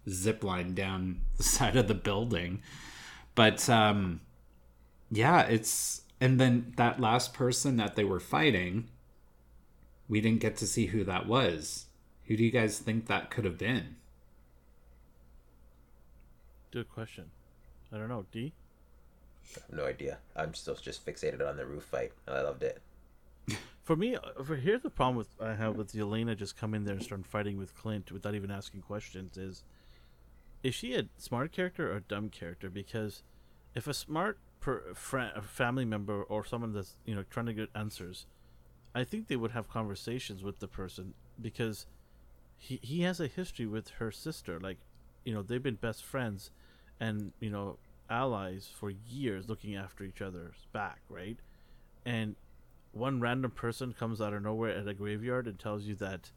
ziplined 0.07 0.75
down 0.75 1.21
the 1.37 1.43
side 1.43 1.75
of 1.77 1.87
the 1.87 1.93
building, 1.95 2.61
but 3.35 3.69
um, 3.69 4.19
yeah, 5.12 5.41
it's 5.41 6.01
and 6.20 6.39
then 6.39 6.74
that 6.78 6.99
last 6.99 7.34
person 7.34 7.78
that 7.78 7.95
they 7.95 8.03
were 8.03 8.20
fighting 8.20 8.89
we 10.08 10.22
didn't 10.22 10.39
get 10.39 10.55
to 10.58 10.68
see 10.68 10.88
who 10.88 11.03
that 11.03 11.28
was. 11.28 11.86
Who 12.26 12.38
do 12.38 12.43
you 12.43 12.51
guys 12.51 12.80
think 12.80 13.08
that 13.08 13.30
could 13.30 13.45
have 13.45 13.58
been? 13.58 13.95
Good 16.72 16.89
question. 16.89 17.26
I 17.91 17.97
don't 17.97 18.10
know. 18.10 18.26
D. 18.32 18.53
I 19.55 19.60
have 19.60 19.78
no 19.78 19.86
idea. 19.86 20.18
I'm 20.36 20.53
still 20.53 20.76
just 20.76 21.05
fixated 21.05 21.47
on 21.47 21.58
the 21.58 21.66
roof 21.66 21.84
fight, 21.84 22.12
and 22.26 22.36
I 22.36 22.41
loved 22.41 22.64
it. 22.64 22.82
For 23.84 23.95
me, 23.95 24.18
uh, 24.18 24.43
for 24.43 24.58
here's 24.58 24.82
the 24.82 24.89
problem 24.89 25.16
with 25.16 25.30
I 25.39 25.53
have 25.53 25.78
with 25.78 25.93
Yelena 25.93 26.36
just 26.36 26.58
coming 26.58 26.82
in 26.82 26.86
there 26.86 26.95
and 26.95 27.03
starting 27.03 27.24
fighting 27.24 27.58
with 27.58 27.74
Clint 27.74 28.12
without 28.12 28.36
even 28.36 28.51
asking 28.51 28.82
questions 28.82 29.38
is, 29.38 29.64
is 30.62 30.76
she 30.76 30.93
a 30.93 31.05
smart 31.18 31.53
character 31.53 31.93
or 31.93 31.95
a 31.95 32.01
dumb 32.01 32.28
character? 32.28 32.70
Because 32.70 33.24
if 33.76 33.88
a 33.88 33.93
smart 33.93 34.39
per, 34.60 34.93
friend, 34.93 35.32
a 35.36 35.41
family 35.41 35.86
member 35.86 36.24
or 36.24 36.45
someone 36.45 36.74
that's 36.74 36.95
you 37.05 37.16
know 37.16 37.24
trying 37.30 37.45
to 37.47 37.53
get 37.53 37.70
answers, 37.76 38.26
I 38.93 39.03
think 39.03 39.28
they 39.28 39.36
would 39.36 39.51
have 39.51 39.70
conversations 39.70 40.43
with 40.43 40.60
the 40.60 40.68
person 40.68 41.14
because 41.41 41.86
he 42.58 42.80
he 42.82 43.01
has 43.01 43.20
a 43.20 43.28
history 43.28 43.66
with 43.66 43.89
her 43.99 44.12
sister. 44.12 44.60
Like, 44.60 44.78
you 45.24 45.34
know, 45.34 45.41
they've 45.41 45.62
been 45.62 45.76
best 45.76 46.03
friends, 46.03 46.51
and 46.99 47.32
you 47.39 47.49
know 47.49 47.78
allies 48.10 48.70
for 48.74 48.89
years, 48.89 49.49
looking 49.49 49.76
after 49.76 50.03
each 50.03 50.22
other's 50.22 50.66
back, 50.72 50.99
right? 51.10 51.38
And 52.05 52.36
one 52.93 53.20
random 53.20 53.51
person 53.51 53.93
comes 53.93 54.22
out 54.22 54.34
of 54.34 54.41
nowhere 54.41 54.76
at 54.76 54.88
a 54.88 54.93
graveyard 54.93 55.45
and 55.45 55.60
tells 55.60 55.84
you 55.84 55.95
that 55.95 56.32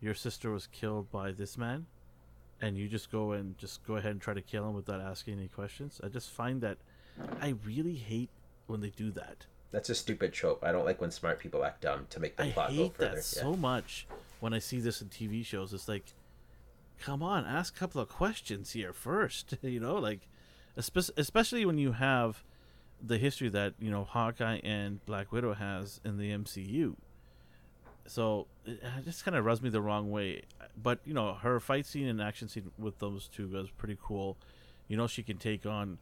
your 0.00 0.14
sister 0.14 0.50
was 0.50 0.66
killed 0.68 1.10
by 1.10 1.32
this 1.32 1.58
man, 1.58 1.86
and 2.60 2.76
you 2.76 2.88
just 2.88 3.10
go 3.10 3.32
and 3.32 3.58
just 3.58 3.84
go 3.86 3.96
ahead 3.96 4.12
and 4.12 4.20
try 4.20 4.34
to 4.34 4.42
kill 4.42 4.68
him 4.68 4.74
without 4.74 5.00
asking 5.00 5.38
any 5.38 5.48
questions. 5.48 6.00
I 6.02 6.08
just 6.08 6.30
find 6.30 6.60
that 6.62 6.78
I 7.40 7.54
really 7.64 7.94
hate 7.94 8.30
when 8.66 8.80
they 8.80 8.90
do 8.90 9.10
that. 9.12 9.46
That's 9.70 9.90
a 9.90 9.94
stupid 9.94 10.32
trope. 10.32 10.64
I 10.64 10.72
don't 10.72 10.84
like 10.84 11.00
when 11.00 11.10
smart 11.10 11.38
people 11.38 11.64
act 11.64 11.82
dumb 11.82 12.06
to 12.10 12.20
make 12.20 12.36
the 12.36 12.44
I 12.44 12.50
plot 12.50 12.70
go 12.70 12.74
further. 12.74 12.80
I 12.80 12.84
hate 12.84 12.98
that 12.98 13.14
yeah. 13.16 13.20
so 13.20 13.54
much 13.54 14.06
when 14.40 14.54
I 14.54 14.58
see 14.58 14.80
this 14.80 15.02
in 15.02 15.08
TV 15.08 15.44
shows. 15.44 15.74
It's 15.74 15.88
like, 15.88 16.14
come 16.98 17.22
on, 17.22 17.44
ask 17.44 17.76
a 17.76 17.78
couple 17.78 18.00
of 18.00 18.08
questions 18.08 18.72
here 18.72 18.92
first. 18.92 19.56
you 19.62 19.80
know, 19.80 19.96
like, 19.96 20.20
espe- 20.78 21.10
especially 21.16 21.66
when 21.66 21.78
you 21.78 21.92
have 21.92 22.42
the 23.02 23.18
history 23.18 23.48
that 23.48 23.74
you 23.78 23.90
know 23.90 24.04
Hawkeye 24.04 24.60
and 24.64 25.04
Black 25.06 25.30
Widow 25.32 25.54
has 25.54 26.00
in 26.04 26.18
the 26.18 26.30
MCU. 26.30 26.96
So 28.06 28.46
it, 28.64 28.80
it 28.82 29.04
just 29.04 29.24
kind 29.24 29.36
of 29.36 29.44
rubs 29.44 29.62
me 29.62 29.68
the 29.68 29.82
wrong 29.82 30.10
way. 30.10 30.42
But 30.82 31.00
you 31.04 31.12
know, 31.12 31.34
her 31.34 31.60
fight 31.60 31.86
scene 31.86 32.08
and 32.08 32.22
action 32.22 32.48
scene 32.48 32.70
with 32.78 32.98
those 32.98 33.28
two 33.28 33.48
was 33.48 33.70
pretty 33.70 33.98
cool. 34.02 34.36
You 34.88 34.96
know, 34.96 35.06
she 35.06 35.22
can 35.22 35.36
take 35.36 35.66
on 35.66 35.98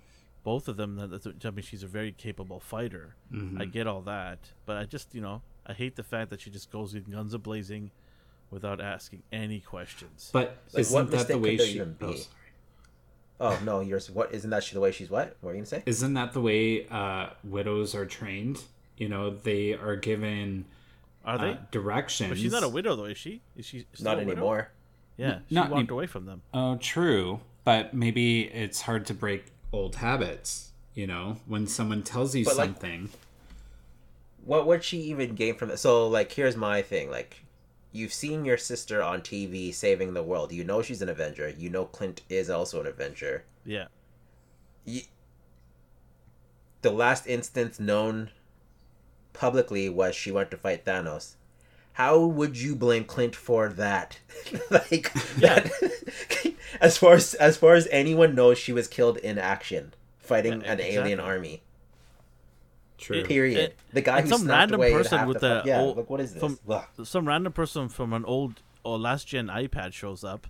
both 0.46 0.68
of 0.68 0.76
them. 0.76 0.94
That- 0.96 1.10
that's- 1.10 1.44
I 1.44 1.50
mean, 1.50 1.64
she's 1.64 1.82
a 1.82 1.88
very 1.88 2.12
capable 2.12 2.60
fighter. 2.60 3.16
I 3.58 3.64
get 3.64 3.86
all 3.88 4.00
that, 4.02 4.38
but 4.64 4.76
I 4.76 4.84
just 4.84 5.12
you 5.14 5.20
know 5.20 5.42
I 5.66 5.72
hate 5.72 5.96
the 5.96 6.04
fact 6.04 6.30
that 6.30 6.40
she 6.40 6.50
just 6.50 6.70
goes 6.70 6.94
in 6.94 7.02
guns 7.02 7.34
a 7.34 7.38
blazing 7.38 7.90
without 8.50 8.80
asking 8.80 9.24
any 9.32 9.58
questions. 9.60 10.30
But 10.32 10.56
Like, 10.72 10.82
isn't 10.82 10.94
what 10.94 11.10
that 11.10 11.26
the 11.26 11.36
way 11.36 11.50
could 11.56 11.60
there 11.60 11.66
she? 11.66 11.74
even 11.74 11.92
be? 11.94 12.06
Oh, 12.06 12.14
sorry. 12.14 12.32
Oh 13.38 13.58
no, 13.64 13.80
yours. 13.80 14.08
What 14.10 14.32
isn't 14.32 14.48
that 14.50 14.62
she 14.64 14.74
the 14.74 14.80
way 14.80 14.92
she's 14.92 15.10
what? 15.10 15.36
What 15.40 15.50
are 15.50 15.54
you 15.54 15.58
gonna 15.58 15.66
say? 15.66 15.82
Isn't 15.84 16.14
that 16.14 16.32
the 16.32 16.40
way 16.40 16.86
uh, 16.86 17.30
widows 17.44 17.94
are 17.94 18.06
trained? 18.06 18.62
You 18.96 19.08
know, 19.08 19.30
they 19.30 19.74
are 19.74 19.96
given 19.96 20.64
Are 21.24 21.36
they? 21.38 21.50
uh, 21.50 21.56
directions. 21.72 22.30
but 22.30 22.38
she's 22.38 22.52
not 22.52 22.62
a 22.62 22.68
widow 22.68 22.94
though, 22.96 23.04
is 23.06 23.18
she? 23.18 23.42
Is 23.56 23.66
she 23.66 23.84
still 23.92 24.04
Not 24.04 24.14
a 24.16 24.18
widow? 24.20 24.30
anymore. 24.30 24.70
Yeah, 25.18 25.40
she 25.48 25.54
not 25.56 25.70
walked 25.70 25.90
any- 25.90 25.96
away 25.96 26.06
from 26.06 26.24
them. 26.26 26.42
Oh, 26.54 26.76
true. 26.76 27.40
But 27.64 27.92
maybe 27.94 28.42
it's 28.42 28.82
hard 28.82 29.06
to 29.06 29.14
break 29.14 29.46
old 29.72 29.96
habits. 29.96 30.70
You 30.94 31.06
know, 31.06 31.36
when 31.46 31.66
someone 31.66 32.02
tells 32.02 32.34
you 32.34 32.44
But, 32.44 32.56
like- 32.56 32.66
something. 32.70 33.10
What 34.44 34.66
would 34.66 34.84
she 34.84 34.98
even 35.02 35.34
gain 35.34 35.56
from 35.56 35.70
it? 35.70 35.78
So 35.78 36.06
like, 36.08 36.32
here's 36.32 36.56
my 36.56 36.80
thing. 36.80 37.10
Like, 37.10 37.42
you've 37.92 38.12
seen 38.12 38.44
your 38.44 38.56
sister 38.56 39.02
on 39.02 39.20
TV 39.20 39.74
saving 39.74 40.14
the 40.14 40.22
world. 40.22 40.52
You 40.52 40.62
know 40.64 40.82
she's 40.82 41.02
an 41.02 41.08
Avenger. 41.08 41.48
You 41.50 41.68
know 41.68 41.84
Clint 41.84 42.22
is 42.28 42.48
also 42.48 42.80
an 42.80 42.86
Avenger. 42.86 43.44
Yeah, 43.64 43.86
You, 44.84 45.02
the 46.82 46.92
last 46.92 47.26
instance 47.26 47.80
known 47.80 48.30
publicly 49.32 49.88
was 49.88 50.14
she 50.14 50.30
went 50.30 50.50
to 50.52 50.56
fight 50.56 50.84
Thanos. 50.84 51.34
How 51.96 52.18
would 52.20 52.58
you 52.58 52.76
blame 52.76 53.04
Clint 53.04 53.34
for 53.34 53.70
that? 53.70 54.18
like 54.70 55.12
that, 55.38 55.70
as 56.80 56.98
far 56.98 57.14
as 57.14 57.32
as 57.34 57.56
far 57.56 57.74
as 57.74 57.88
anyone 57.90 58.34
knows, 58.34 58.58
she 58.58 58.72
was 58.72 58.86
killed 58.86 59.16
in 59.18 59.38
action 59.38 59.94
fighting 60.18 60.60
Yeah, 60.60 60.72
an 60.72 60.80
alien 60.80 61.20
army. 61.20 61.62
True. 62.98 63.24
Period. 63.24 63.58
it- 63.58 63.78
the 63.92 64.02
guy 64.02 64.20
who 64.22 64.28
some 64.28 64.46
random 64.46 64.80
person 64.80 65.26
with 65.26 65.40
the 65.40 65.62
the 65.62 65.68
yeah, 65.68 65.80
old- 65.80 65.96
like 65.96 66.10
what 66.10 66.20
is 66.20 66.34
this? 66.34 66.40
from- 66.42 67.04
some 67.04 67.26
random 67.26 67.52
person 67.54 67.88
from 67.88 68.12
an 68.12 68.24
old 68.26 68.60
or 68.84 68.98
last 68.98 69.26
gen 69.26 69.46
iPad 69.48 69.92
shows 69.94 70.22
up, 70.22 70.46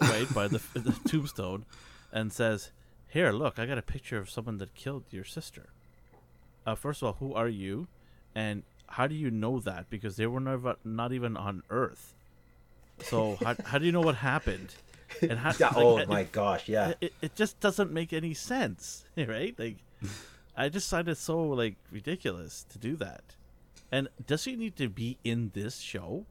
right 0.00 0.32
by 0.34 0.48
the, 0.48 0.60
the 0.74 0.92
tombstone, 1.08 1.64
and 2.12 2.32
says, 2.32 2.70
"Here, 3.08 3.30
look, 3.32 3.58
I 3.58 3.66
got 3.66 3.78
a 3.78 3.82
picture 3.82 4.18
of 4.18 4.28
someone 4.28 4.58
that 4.58 4.74
killed 4.74 5.04
your 5.10 5.24
sister. 5.24 5.70
Uh, 6.66 6.74
first 6.74 7.02
of 7.02 7.06
all, 7.06 7.12
who 7.14 7.34
are 7.34 7.48
you, 7.48 7.86
and 8.34 8.62
how 8.88 9.06
do 9.06 9.14
you 9.14 9.30
know 9.30 9.60
that? 9.60 9.88
Because 9.90 10.16
they 10.16 10.26
were 10.26 10.40
never 10.40 10.76
not 10.84 11.12
even 11.12 11.36
on 11.36 11.62
Earth. 11.70 12.14
So 13.02 13.36
how, 13.44 13.54
how 13.64 13.78
do 13.78 13.86
you 13.86 13.92
know 13.92 14.00
what 14.00 14.16
happened? 14.16 14.74
And 15.22 15.38
how, 15.38 15.50
like, 15.60 15.76
oh 15.76 15.98
it- 15.98 16.08
my 16.08 16.24
gosh, 16.24 16.68
yeah. 16.68 16.94
it, 17.00 17.12
it 17.22 17.34
just 17.36 17.60
doesn't 17.60 17.92
make 17.92 18.12
any 18.12 18.34
sense, 18.34 19.04
right? 19.16 19.54
Like, 19.58 19.76
I 20.56 20.68
just 20.68 20.90
find 20.90 21.08
it 21.08 21.16
so 21.18 21.40
like 21.42 21.76
ridiculous 21.90 22.64
to 22.70 22.78
do 22.78 22.96
that. 22.96 23.22
And 23.90 24.08
does 24.26 24.42
she 24.42 24.56
need 24.56 24.76
to 24.76 24.88
be 24.88 25.16
in 25.24 25.50
this 25.54 25.78
show? 25.78 26.26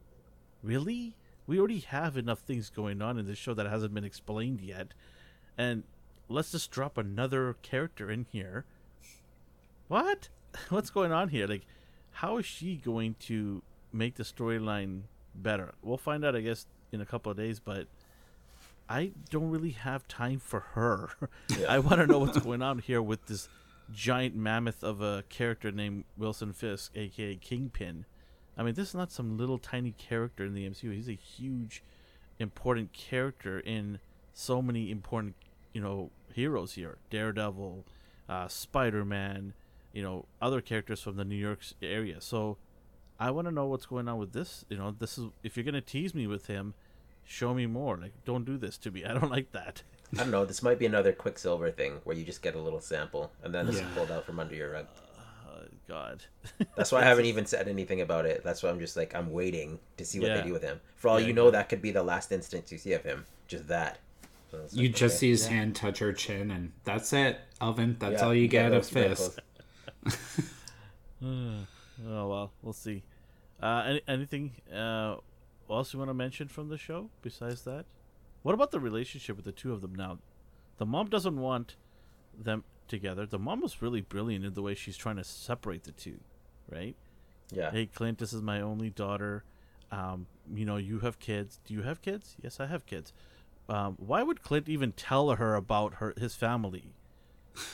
Really? 0.62 1.16
We 1.48 1.58
already 1.60 1.80
have 1.80 2.18
enough 2.18 2.40
things 2.40 2.70
going 2.70 3.02
on 3.02 3.18
in 3.18 3.26
this 3.26 3.38
show 3.38 3.54
that 3.54 3.66
hasn't 3.68 3.94
been 3.94 4.04
explained 4.04 4.60
yet, 4.62 4.90
and 5.58 5.84
let's 6.28 6.52
just 6.52 6.70
drop 6.72 6.98
another 6.98 7.56
character 7.62 8.12
in 8.12 8.26
here. 8.32 8.66
What? 9.88 10.28
What's 10.70 10.90
going 10.90 11.12
on 11.14 11.30
here? 11.30 11.48
Like, 11.48 11.66
how 12.18 12.38
is 12.38 12.46
she 12.48 12.76
going 12.76 13.16
to 13.20 13.62
make 13.94 14.16
the 14.16 14.24
storyline 14.24 15.02
better? 15.36 15.76
We'll 15.84 15.98
find 15.98 16.26
out, 16.26 16.36
I 16.36 16.42
guess, 16.42 16.66
in 16.92 17.00
a 17.00 17.06
couple 17.06 17.32
of 17.32 17.38
days, 17.38 17.60
but 17.60 17.86
I 18.90 19.12
don't 19.30 19.52
really 19.52 19.72
have 19.72 20.08
time 20.08 20.40
for 20.40 20.62
her. 20.74 21.10
I 21.70 21.78
want 21.78 22.02
to 22.02 22.08
know 22.08 22.18
what's 22.18 22.40
going 22.40 22.64
on 22.64 22.80
here 22.80 23.04
with 23.04 23.28
this 23.28 23.48
giant 23.94 24.36
mammoth 24.36 24.84
of 24.84 25.00
a 25.00 25.26
character 25.30 25.72
named 25.72 26.06
Wilson 26.18 26.54
Fisk, 26.54 26.92
aka 26.96 27.36
Kingpin. 27.36 28.06
I 28.58 28.64
mean, 28.64 28.74
this 28.74 28.90
is 28.90 28.96
not 28.96 29.12
some 29.12 29.38
little 29.38 29.60
tiny 29.60 29.92
character 29.92 30.44
in 30.44 30.56
the 30.56 30.68
MCU. 30.68 30.92
He's 30.94 31.10
a 31.10 31.14
huge, 31.14 31.84
important 32.40 32.94
character 32.94 33.60
in 33.60 34.00
so 34.34 34.64
many 34.64 34.90
important, 34.90 35.36
you 35.72 35.82
know, 35.82 36.10
heroes 36.34 36.74
here. 36.74 36.98
Daredevil, 37.12 37.86
uh, 38.28 38.48
Spider 38.48 39.06
Man, 39.06 39.54
you 39.98 40.04
know, 40.04 40.26
other 40.48 40.62
characters 40.62 41.02
from 41.02 41.16
the 41.18 41.26
New 41.26 41.36
York 41.48 41.62
area. 41.82 42.22
So, 42.22 42.58
I 43.20 43.32
want 43.32 43.48
to 43.48 43.52
know 43.58 43.66
what's 43.66 43.88
going 43.94 44.08
on 44.08 44.18
with 44.20 44.32
this. 44.32 44.64
You 44.70 44.78
know, 44.78 44.92
this 45.04 45.18
is 45.18 45.26
if 45.42 45.58
you're 45.58 45.64
gonna 45.70 45.82
tease 45.96 46.14
me 46.14 46.28
with 46.28 46.46
him, 46.46 46.76
show 47.24 47.52
me 47.60 47.66
more. 47.66 47.98
Like, 47.98 48.14
don't 48.24 48.46
do 48.46 48.58
this 48.66 48.78
to 48.84 48.92
me. 48.92 49.04
I 49.10 49.14
don't 49.18 49.32
like 49.38 49.52
that. 49.54 49.82
I 50.14 50.18
don't 50.20 50.32
know. 50.32 50.46
This 50.46 50.62
might 50.62 50.78
be 50.80 50.86
another 50.86 51.12
Quicksilver 51.24 51.72
thing 51.72 51.94
where 52.04 52.16
you 52.16 52.24
just 52.24 52.42
get 52.44 52.54
a 52.56 52.60
little 52.68 52.80
sample 52.80 53.32
and 53.44 53.54
then 53.56 53.68
it's 53.68 53.80
Yeah. 53.80 53.88
pulled 53.96 54.12
out 54.12 54.26
from 54.26 54.40
under 54.40 54.56
your 54.56 54.72
rug. 54.72 54.86
Uh, 55.50 55.64
God. 55.88 56.24
That's 56.78 56.92
why 56.92 57.02
I 57.02 57.06
haven't 57.06 57.26
even 57.26 57.46
said 57.48 57.68
anything 57.68 58.00
about 58.02 58.26
it. 58.28 58.44
That's 58.44 58.62
why 58.64 58.70
I'm 58.70 58.80
just 58.80 58.96
like 58.96 59.16
I'm 59.16 59.32
waiting 59.34 59.80
to 59.98 60.06
see 60.06 60.20
what 60.20 60.30
Yeah. 60.30 60.38
they 60.42 60.48
do 60.48 60.54
with 60.54 60.64
him. 60.64 60.80
For 60.96 61.08
all 61.10 61.20
Yeah, 61.20 61.28
you 61.28 61.34
know, 61.34 61.46
yeah. 61.46 61.52
that 61.58 61.70
could 61.70 61.82
be 61.82 61.92
the 61.92 62.04
last 62.04 62.32
instance 62.32 62.72
you 62.72 62.78
see 62.78 62.94
of 62.94 63.04
him. 63.04 63.26
Just 63.48 63.68
that. 63.68 63.98
So 64.52 64.60
You 64.72 64.88
like, 64.90 64.96
just 64.96 65.14
okay. 65.16 65.20
see 65.20 65.30
his 65.32 65.48
hand 65.48 65.76
touch 65.76 66.00
her 66.00 66.14
chin, 66.14 66.52
and 66.52 66.72
that's 66.86 67.12
it, 67.12 67.42
Alvin. 67.60 67.98
That's 68.00 68.22
Yeah, 68.22 68.28
all 68.28 68.34
you 68.36 68.48
get 68.48 68.68
of 68.72 68.90
those. 68.90 68.90
Fisk. 68.90 69.40
oh 71.24 71.66
well, 72.06 72.52
we'll 72.62 72.74
see. 72.74 73.04
Uh, 73.62 73.84
any, 73.88 74.02
anything 74.08 74.52
uh, 74.74 75.16
else 75.70 75.94
you 75.94 76.00
want 76.00 76.10
to 76.10 76.14
mention 76.14 76.48
from 76.48 76.70
the 76.70 76.78
show 76.78 77.10
besides 77.22 77.64
that? 77.64 77.86
What 78.44 78.54
about 78.54 78.72
the 78.72 78.80
relationship 78.80 79.36
with 79.36 79.46
the 79.46 79.52
two 79.52 79.74
of 79.74 79.82
them 79.82 79.96
now? 79.96 80.20
The 80.78 80.86
mom 80.86 81.08
doesn't 81.08 81.38
want 81.40 81.76
them 82.38 82.64
together. 82.88 83.26
The 83.26 83.40
mom 83.40 83.62
was 83.62 83.82
really 83.82 84.02
brilliant 84.02 84.46
in 84.46 84.54
the 84.54 84.62
way 84.62 84.76
she's 84.76 84.96
trying 84.98 85.18
to 85.18 85.24
separate 85.24 85.84
the 85.84 85.92
two, 85.92 86.20
right? 86.72 86.96
Yeah. 87.52 87.72
Hey, 87.72 87.88
Clint, 87.88 88.20
this 88.20 88.34
is 88.34 88.42
my 88.42 88.62
only 88.62 88.90
daughter. 88.90 89.44
Um, 89.92 90.28
you 90.54 90.66
know, 90.66 90.78
you 90.78 91.00
have 91.00 91.20
kids. 91.20 91.60
Do 91.66 91.74
you 91.74 91.82
have 91.82 92.02
kids? 92.02 92.36
Yes, 92.42 92.60
I 92.60 92.68
have 92.68 92.86
kids. 92.86 93.14
Um, 93.70 93.96
why 93.98 94.24
would 94.24 94.44
Clint 94.44 94.70
even 94.70 94.92
tell 94.94 95.30
her 95.32 95.56
about 95.56 95.96
her 95.96 96.14
his 96.18 96.36
family? 96.36 96.92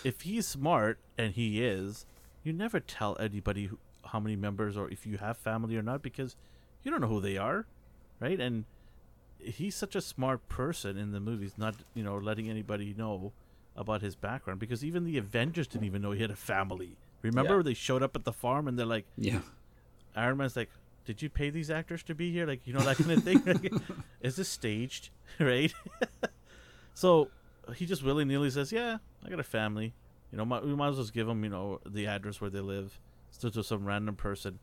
If 0.03 0.21
he's 0.21 0.47
smart, 0.47 0.99
and 1.17 1.33
he 1.33 1.63
is, 1.63 2.05
you 2.43 2.53
never 2.53 2.79
tell 2.79 3.17
anybody 3.19 3.65
who, 3.67 3.77
how 4.05 4.19
many 4.19 4.35
members 4.35 4.75
or 4.77 4.89
if 4.89 5.05
you 5.05 5.17
have 5.17 5.37
family 5.37 5.77
or 5.77 5.81
not 5.81 6.01
because 6.01 6.35
you 6.83 6.91
don't 6.91 7.01
know 7.01 7.07
who 7.07 7.21
they 7.21 7.37
are, 7.37 7.65
right? 8.19 8.39
And 8.39 8.65
he's 9.39 9.75
such 9.75 9.95
a 9.95 10.01
smart 10.01 10.47
person 10.49 10.97
in 10.97 11.11
the 11.11 11.19
movies, 11.19 11.53
not 11.57 11.75
you 11.93 12.03
know 12.03 12.17
letting 12.17 12.49
anybody 12.49 12.93
know 12.97 13.31
about 13.75 14.01
his 14.01 14.15
background 14.15 14.59
because 14.59 14.83
even 14.85 15.03
the 15.03 15.17
Avengers 15.17 15.67
didn't 15.67 15.85
even 15.87 16.01
know 16.01 16.11
he 16.11 16.21
had 16.21 16.31
a 16.31 16.35
family. 16.35 16.97
Remember 17.21 17.57
Yeah. 17.57 17.63
they 17.63 17.73
showed 17.73 18.03
up 18.03 18.15
at 18.15 18.23
the 18.25 18.33
farm 18.33 18.67
and 18.67 18.77
they're 18.77 18.85
like, 18.85 19.05
Yeah. 19.17 19.39
Iron 20.15 20.37
Man's 20.37 20.55
like, 20.55 20.69
"Did 21.05 21.21
you 21.23 21.29
pay 21.29 21.49
these 21.49 21.71
actors 21.71 22.03
to 22.03 22.13
be 22.13 22.31
here?" 22.31 22.45
Like, 22.45 22.67
you 22.67 22.73
know 22.73 22.81
that 22.81 22.97
kind 22.97 23.11
of 23.11 23.23
thing. 23.23 23.41
Like, 23.45 23.73
Is 24.21 24.35
this 24.35 24.47
staged, 24.49 25.09
right? 25.39 25.73
so 26.93 27.29
he 27.75 27.85
just 27.85 28.03
willy 28.03 28.25
nilly 28.25 28.49
says, 28.49 28.71
"Yeah, 28.71 28.97
I 29.25 29.29
got 29.29 29.39
a 29.39 29.43
family. 29.43 29.93
You 30.33 30.37
know, 30.37 30.45
might, 30.45 30.65
we 30.65 30.73
might 30.73 30.87
as 30.87 30.95
well 30.95 31.03
just 31.03 31.13
give 31.13 31.27
them, 31.27 31.43
you 31.43 31.51
know, 31.51 31.79
the 31.85 32.07
address 32.07 32.41
where 32.41 32.49
they 32.49 32.59
live, 32.59 32.99
still 33.29 33.51
to 33.51 33.63
some 33.63 33.85
random 33.85 34.15
person." 34.15 34.57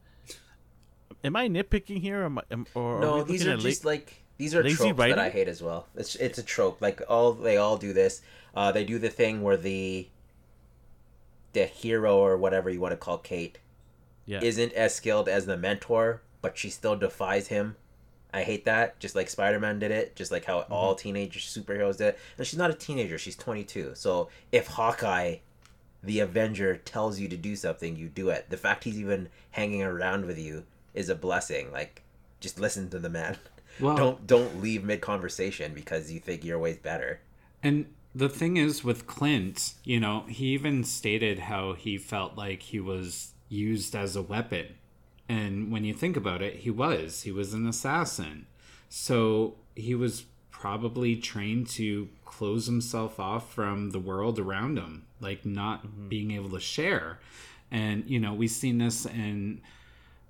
Am 1.22 1.36
I 1.36 1.48
nitpicking 1.48 2.00
here, 2.00 2.22
or, 2.22 2.24
am 2.24 2.38
I, 2.38 2.42
am, 2.50 2.66
or 2.74 2.96
are 2.96 3.00
no, 3.00 3.16
we 3.18 3.22
these 3.32 3.46
are 3.46 3.52
at 3.52 3.60
just 3.60 3.84
la- 3.84 3.92
like 3.92 4.24
these 4.36 4.52
are 4.52 4.62
tropes 4.64 4.98
writing? 4.98 5.14
that 5.14 5.24
I 5.24 5.28
hate 5.30 5.46
as 5.46 5.62
well. 5.62 5.86
It's 5.94 6.16
it's 6.16 6.38
a 6.38 6.42
trope. 6.42 6.80
Like 6.82 7.00
all 7.08 7.32
they 7.34 7.56
all 7.56 7.76
do 7.76 7.92
this. 7.92 8.20
Uh, 8.52 8.72
they 8.72 8.84
do 8.84 8.98
the 8.98 9.10
thing 9.10 9.42
where 9.42 9.56
the 9.56 10.08
the 11.52 11.66
hero 11.66 12.16
or 12.18 12.36
whatever 12.36 12.68
you 12.68 12.80
want 12.80 12.92
to 12.92 12.96
call 12.96 13.18
Kate 13.18 13.58
yeah, 14.26 14.40
isn't 14.42 14.72
as 14.72 14.94
skilled 14.94 15.28
as 15.28 15.46
the 15.46 15.56
mentor, 15.56 16.22
but 16.42 16.58
she 16.58 16.68
still 16.70 16.96
defies 16.96 17.46
him. 17.48 17.76
I 18.32 18.42
hate 18.42 18.64
that. 18.64 18.98
Just 19.00 19.14
like 19.16 19.28
Spider 19.28 19.58
Man 19.60 19.78
did 19.78 19.90
it, 19.92 20.16
just 20.16 20.32
like 20.32 20.44
how 20.46 20.60
Mm-hmm. 20.62 20.72
all 20.72 20.94
teenage 20.96 21.46
superheroes 21.46 21.98
did. 21.98 22.08
it. 22.08 22.18
And 22.38 22.46
she's 22.46 22.58
not 22.58 22.70
a 22.70 22.74
teenager; 22.74 23.18
she's 23.18 23.36
twenty 23.36 23.62
two. 23.64 23.92
So 23.94 24.30
if 24.52 24.66
Hawkeye, 24.68 25.36
the 26.02 26.20
Avenger, 26.20 26.76
tells 26.76 27.18
you 27.18 27.28
to 27.28 27.36
do 27.36 27.56
something, 27.56 27.96
you 27.96 28.08
do 28.08 28.30
it. 28.30 28.50
The 28.50 28.56
fact 28.56 28.84
he's 28.84 28.98
even 28.98 29.28
hanging 29.50 29.82
around 29.82 30.26
with 30.26 30.38
you 30.38 30.64
is 30.94 31.08
a 31.08 31.14
blessing. 31.14 31.70
Like, 31.72 32.02
just 32.40 32.58
listen 32.58 32.88
to 32.90 32.98
the 32.98 33.10
man. 33.10 33.36
Well- 33.78 33.96
don't 33.96 34.26
don't 34.26 34.60
leave 34.60 34.84
mid 34.84 35.00
conversation 35.00 35.72
because 35.74 36.12
you 36.12 36.20
think 36.20 36.44
your 36.44 36.58
way's 36.58 36.76
better. 36.76 37.20
And 37.62 37.86
the 38.14 38.28
thing 38.28 38.56
is 38.56 38.84
with 38.84 39.06
Clint, 39.06 39.74
you 39.84 40.00
know, 40.00 40.24
he 40.28 40.46
even 40.48 40.84
stated 40.84 41.38
how 41.38 41.74
he 41.74 41.96
felt 41.96 42.36
like 42.36 42.62
he 42.62 42.80
was 42.80 43.32
used 43.48 43.94
as 43.94 44.16
a 44.16 44.22
weapon. 44.22 44.74
And 45.28 45.70
when 45.70 45.84
you 45.84 45.94
think 45.94 46.16
about 46.16 46.42
it, 46.42 46.56
he 46.56 46.70
was. 46.70 47.22
He 47.22 47.30
was 47.30 47.54
an 47.54 47.66
assassin. 47.66 48.46
So 48.88 49.54
he 49.76 49.94
was 49.94 50.24
probably 50.60 51.16
trained 51.16 51.66
to 51.66 52.06
close 52.26 52.66
himself 52.66 53.18
off 53.18 53.50
from 53.50 53.92
the 53.92 53.98
world 53.98 54.38
around 54.38 54.76
him, 54.78 55.06
like 55.18 55.46
not 55.46 55.86
mm-hmm. 55.86 56.08
being 56.08 56.30
able 56.32 56.50
to 56.50 56.60
share. 56.60 57.18
And, 57.70 58.04
you 58.06 58.20
know, 58.20 58.34
we've 58.34 58.50
seen 58.50 58.76
this 58.76 59.06
in 59.06 59.62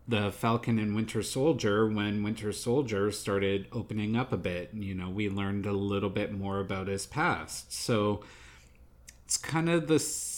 the 0.06 0.30
Falcon 0.30 0.78
and 0.78 0.94
Winter 0.94 1.24
Soldier 1.24 1.88
when 1.88 2.22
Winter 2.22 2.52
Soldier 2.52 3.10
started 3.10 3.66
opening 3.72 4.14
up 4.14 4.32
a 4.32 4.36
bit. 4.36 4.70
You 4.72 4.94
know, 4.94 5.10
we 5.10 5.28
learned 5.28 5.66
a 5.66 5.72
little 5.72 6.10
bit 6.10 6.32
more 6.32 6.60
about 6.60 6.86
his 6.86 7.06
past. 7.06 7.72
So 7.72 8.22
it's 9.24 9.36
kind 9.36 9.68
of 9.68 9.88
the 9.88 9.96
s- 9.96 10.29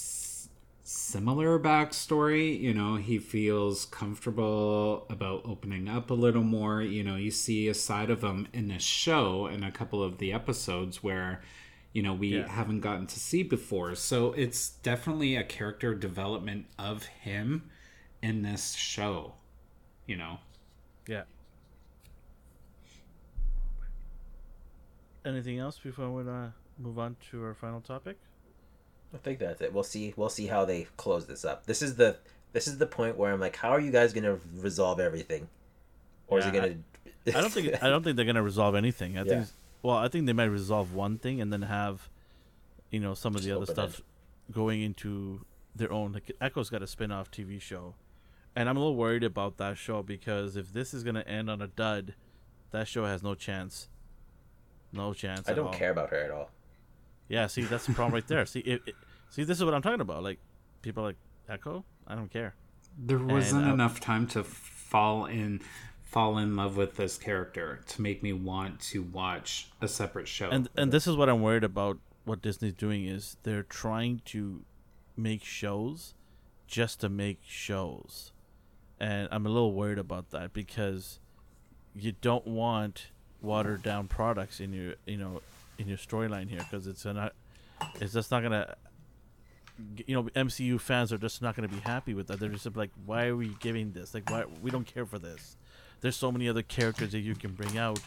similar 0.93 1.59
backstory. 1.59 2.59
You 2.61 2.75
know, 2.75 2.97
he 2.97 3.19
feels 3.19 3.87
comfortable 3.87 5.07
about 5.11 5.43
opening 5.45 5.89
up 5.89 6.11
a 6.11 6.15
little 6.15 6.43
more. 6.43 6.83
You 6.83 7.03
know, 7.05 7.17
you 7.17 7.31
see 7.31 7.69
a 7.69 7.75
side 7.75 8.11
of 8.11 8.23
him 8.23 8.49
in 8.53 8.69
this 8.69 8.83
show 8.83 9.47
in 9.47 9.63
a 9.65 9.73
couple 9.73 10.03
of 10.03 10.19
the 10.19 10.33
episodes 10.33 11.03
where. 11.03 11.43
You 11.95 12.01
know, 12.03 12.15
we 12.15 12.29
Yeah. 12.29 12.49
haven't 12.49 12.81
gotten 12.81 13.07
to 13.07 13.21
see 13.21 13.43
before. 13.43 13.95
So 13.97 14.33
it's 14.33 14.71
definitely 14.71 15.37
a 15.37 15.45
character 15.45 15.95
development 15.95 16.65
of 16.79 17.05
him 17.05 17.69
in 18.23 18.41
this 18.41 18.73
show 18.73 19.35
you 20.07 20.17
know 20.17 20.39
Yeah. 21.07 21.25
Anything 25.25 25.59
else 25.59 25.79
before 25.79 26.11
we 26.11 26.29
uh, 26.29 26.49
move 26.79 26.99
on 26.99 27.17
to 27.31 27.43
our 27.45 27.55
final 27.55 27.81
topic? 27.81 28.17
I 29.15 29.19
think 29.19 29.39
that's 29.39 29.61
it. 29.61 29.73
We'll 29.73 29.83
see. 29.83 30.15
We'll 30.17 30.29
see 30.29 30.47
how 30.47 30.65
they 30.65 30.87
close 30.97 31.27
this 31.27 31.45
up. 31.45 31.67
This 31.67 31.83
is 31.83 31.97
the 31.97 32.17
this 32.53 32.67
is 32.67 32.79
the 32.79 32.87
point 32.87 33.17
where 33.17 33.33
I'm 33.33 33.41
like, 33.41 33.57
how 33.57 33.71
are 33.71 33.81
you 33.81 33.91
guys 33.91 34.13
gonna 34.13 34.39
resolve 34.57 35.01
everything, 35.01 35.49
or 36.29 36.39
is 36.39 36.47
it 36.47 36.53
gonna? 36.53 36.75
I 37.27 37.41
don't 37.41 37.53
think 37.53 37.83
I 37.83 37.89
don't 37.89 38.03
think 38.03 38.17
they're 38.17 38.25
gonna 38.25 38.43
resolve 38.43 38.75
anything. 38.75 39.17
I 39.19 39.23
Yeah. 39.23 39.29
think 39.29 39.47
well, 39.83 39.97
I 39.97 40.09
think 40.09 40.27
they 40.27 40.33
might 40.33 40.45
resolve 40.45 40.95
one 40.95 41.19
thing 41.19 41.41
and 41.41 41.53
then 41.53 41.63
have, 41.63 42.09
you 42.91 43.01
know, 43.01 43.15
some 43.15 43.35
of 43.35 43.43
the 43.43 43.53
other 43.53 43.67
stuff 43.67 44.01
going 44.51 44.81
into 44.81 45.45
their 45.75 45.93
own. 45.93 46.13
Like 46.13 46.31
Echo's 46.41 46.71
got 46.71 46.83
a 46.83 46.87
spin-off 46.87 47.31
TV 47.31 47.61
show, 47.61 47.95
and 48.55 48.69
I'm 48.69 48.77
a 48.77 48.81
little 48.81 48.97
worried 48.97 49.25
about 49.25 49.57
that 49.59 49.77
show 49.79 50.03
because 50.03 50.57
if 50.57 50.73
this 50.73 50.95
is 50.95 51.03
gonna 51.05 51.23
end 51.23 51.51
on 51.51 51.61
a 51.61 51.67
dud, 51.67 52.15
that 52.71 52.89
show 52.89 53.05
has 53.05 53.23
no 53.23 53.35
chance. 53.35 53.89
No 54.93 55.15
chance. 55.15 55.49
I 55.49 55.55
don't 55.55 55.69
all. 55.69 55.73
care 55.73 55.91
about 55.91 56.11
her 56.11 56.19
at 56.19 56.31
all. 56.31 56.51
Yeah, 57.29 57.47
see, 57.47 57.63
that's 57.63 57.87
the 57.87 57.93
problem 57.95 58.15
right 58.15 58.27
there. 58.27 58.45
See, 58.47 58.61
it, 58.61 58.83
it, 58.87 58.95
see, 59.31 59.45
this 59.45 59.59
is 59.59 59.65
what 59.65 59.75
I'm 59.75 59.83
talking 59.83 60.01
about. 60.01 60.23
Like, 60.23 60.39
people 60.83 61.03
are 61.05 61.07
like 61.09 61.17
Echo. 61.49 61.85
I 62.07 62.15
don't 62.15 62.31
care. 62.31 62.55
there 62.99 63.19
wasn't 63.19 63.65
And, 63.65 63.75
enough 63.75 64.01
time 64.01 64.27
to 64.29 64.45
fall 64.45 65.27
in 65.27 65.61
fall 66.03 66.37
in 66.37 66.55
love 66.57 66.77
with 66.77 66.97
this 66.97 67.17
character 67.17 67.81
to 67.87 68.03
make 68.03 68.23
me 68.23 68.35
want 68.35 68.79
to 68.81 69.03
watch 69.03 69.71
a 69.81 69.89
separate 69.89 70.29
show 70.29 70.51
and 70.51 70.69
and 70.77 70.93
this 70.93 71.07
is 71.07 71.17
what 71.17 71.29
I'm 71.31 71.41
worried 71.41 71.65
about. 71.65 71.99
What 72.25 72.43
Disney's 72.43 72.75
doing 72.75 73.07
is 73.07 73.37
they're 73.45 73.63
trying 73.63 74.21
to 74.27 74.63
make 75.17 75.43
shows 75.43 76.15
just 76.67 77.01
to 77.01 77.09
make 77.09 77.41
shows, 77.45 78.33
and 79.01 79.27
I'm 79.33 79.47
a 79.47 79.49
little 79.49 79.73
worried 79.75 79.99
about 79.99 80.31
that 80.31 80.53
because 80.53 81.19
you 81.95 82.13
don't 82.13 82.47
want 82.47 83.09
watered 83.41 83.83
down 83.83 84.07
products 84.07 84.61
in 84.61 84.73
your 84.73 84.95
you 85.07 85.17
know 85.17 85.41
in 85.83 85.89
your 85.89 85.99
storyline 85.99 86.49
here 86.49 86.61
because 86.61 86.87
it's 86.87 87.05
not 87.05 87.35
it's 88.01 88.13
just 88.15 88.31
not 88.31 88.43
gonna 88.43 88.77
you 90.07 90.15
know 90.15 90.25
MCU 90.35 90.81
fans 90.81 91.13
are 91.13 91.19
just 91.19 91.43
not 91.43 91.57
gonna 91.57 91.69
be 91.69 91.81
happy 91.81 92.15
with 92.15 92.29
that. 92.29 92.41
They're 92.41 92.49
just 92.49 92.77
like, 92.77 92.91
why 93.05 93.27
are 93.27 93.37
we 93.37 93.55
giving 93.61 93.93
this? 93.93 94.15
Like, 94.15 94.31
why 94.31 94.45
we 94.63 94.71
don't 94.71 94.87
care 94.87 95.05
for 95.05 95.19
this. 95.19 95.57
There's 96.01 96.17
so 96.17 96.33
many 96.33 96.49
other 96.49 96.63
characters 96.63 97.13
that 97.13 97.21
you 97.21 97.35
can 97.35 97.53
bring 97.53 97.79
out, 97.79 98.01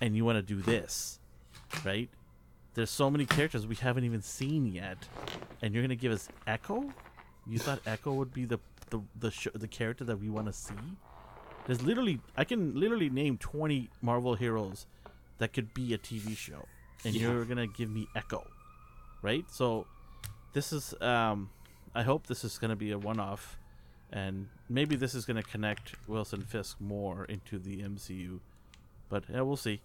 and 0.00 0.16
you 0.16 0.24
want 0.24 0.36
to 0.36 0.42
do 0.42 0.60
this, 0.60 1.18
right? 1.84 2.08
There's 2.74 2.90
so 2.90 3.10
many 3.10 3.26
characters 3.26 3.66
we 3.66 3.74
haven't 3.76 4.04
even 4.04 4.22
seen 4.22 4.66
yet, 4.66 4.98
and 5.60 5.74
you're 5.74 5.82
gonna 5.82 5.94
give 5.96 6.12
us 6.12 6.28
Echo? 6.46 6.92
You 7.46 7.58
thought 7.58 7.80
Echo 7.86 8.12
would 8.14 8.32
be 8.32 8.44
the 8.44 8.58
the 8.90 9.00
the 9.18 9.30
sh- 9.30 9.48
the 9.54 9.68
character 9.68 10.04
that 10.04 10.18
we 10.20 10.30
want 10.30 10.46
to 10.46 10.52
see? 10.52 10.74
There's 11.66 11.82
literally 11.82 12.20
I 12.36 12.44
can 12.44 12.78
literally 12.78 13.10
name 13.10 13.38
20 13.38 13.90
Marvel 14.00 14.34
heroes 14.34 14.86
that 15.38 15.52
could 15.52 15.74
be 15.74 15.92
a 15.92 15.98
TV 15.98 16.36
show, 16.36 16.66
and 17.04 17.14
Yeah. 17.14 17.22
you're 17.32 17.44
gonna 17.44 17.66
give 17.66 17.90
me 17.90 18.08
Echo, 18.14 18.46
right? 19.22 19.44
So 19.50 19.86
this 20.52 20.72
is 20.72 20.94
um, 21.00 21.50
I 21.94 22.02
hope 22.02 22.26
this 22.26 22.44
is 22.44 22.58
gonna 22.58 22.76
be 22.76 22.90
a 22.92 22.98
one-off, 22.98 23.58
and 24.10 24.48
maybe 24.68 24.96
this 24.96 25.14
is 25.14 25.24
gonna 25.24 25.42
connect 25.42 25.94
Wilson 26.08 26.42
Fisk 26.42 26.80
more 26.80 27.24
into 27.26 27.58
the 27.58 27.82
MCU, 27.82 28.40
but 29.08 29.24
yeah, 29.28 29.40
we'll 29.42 29.56
see. 29.56 29.80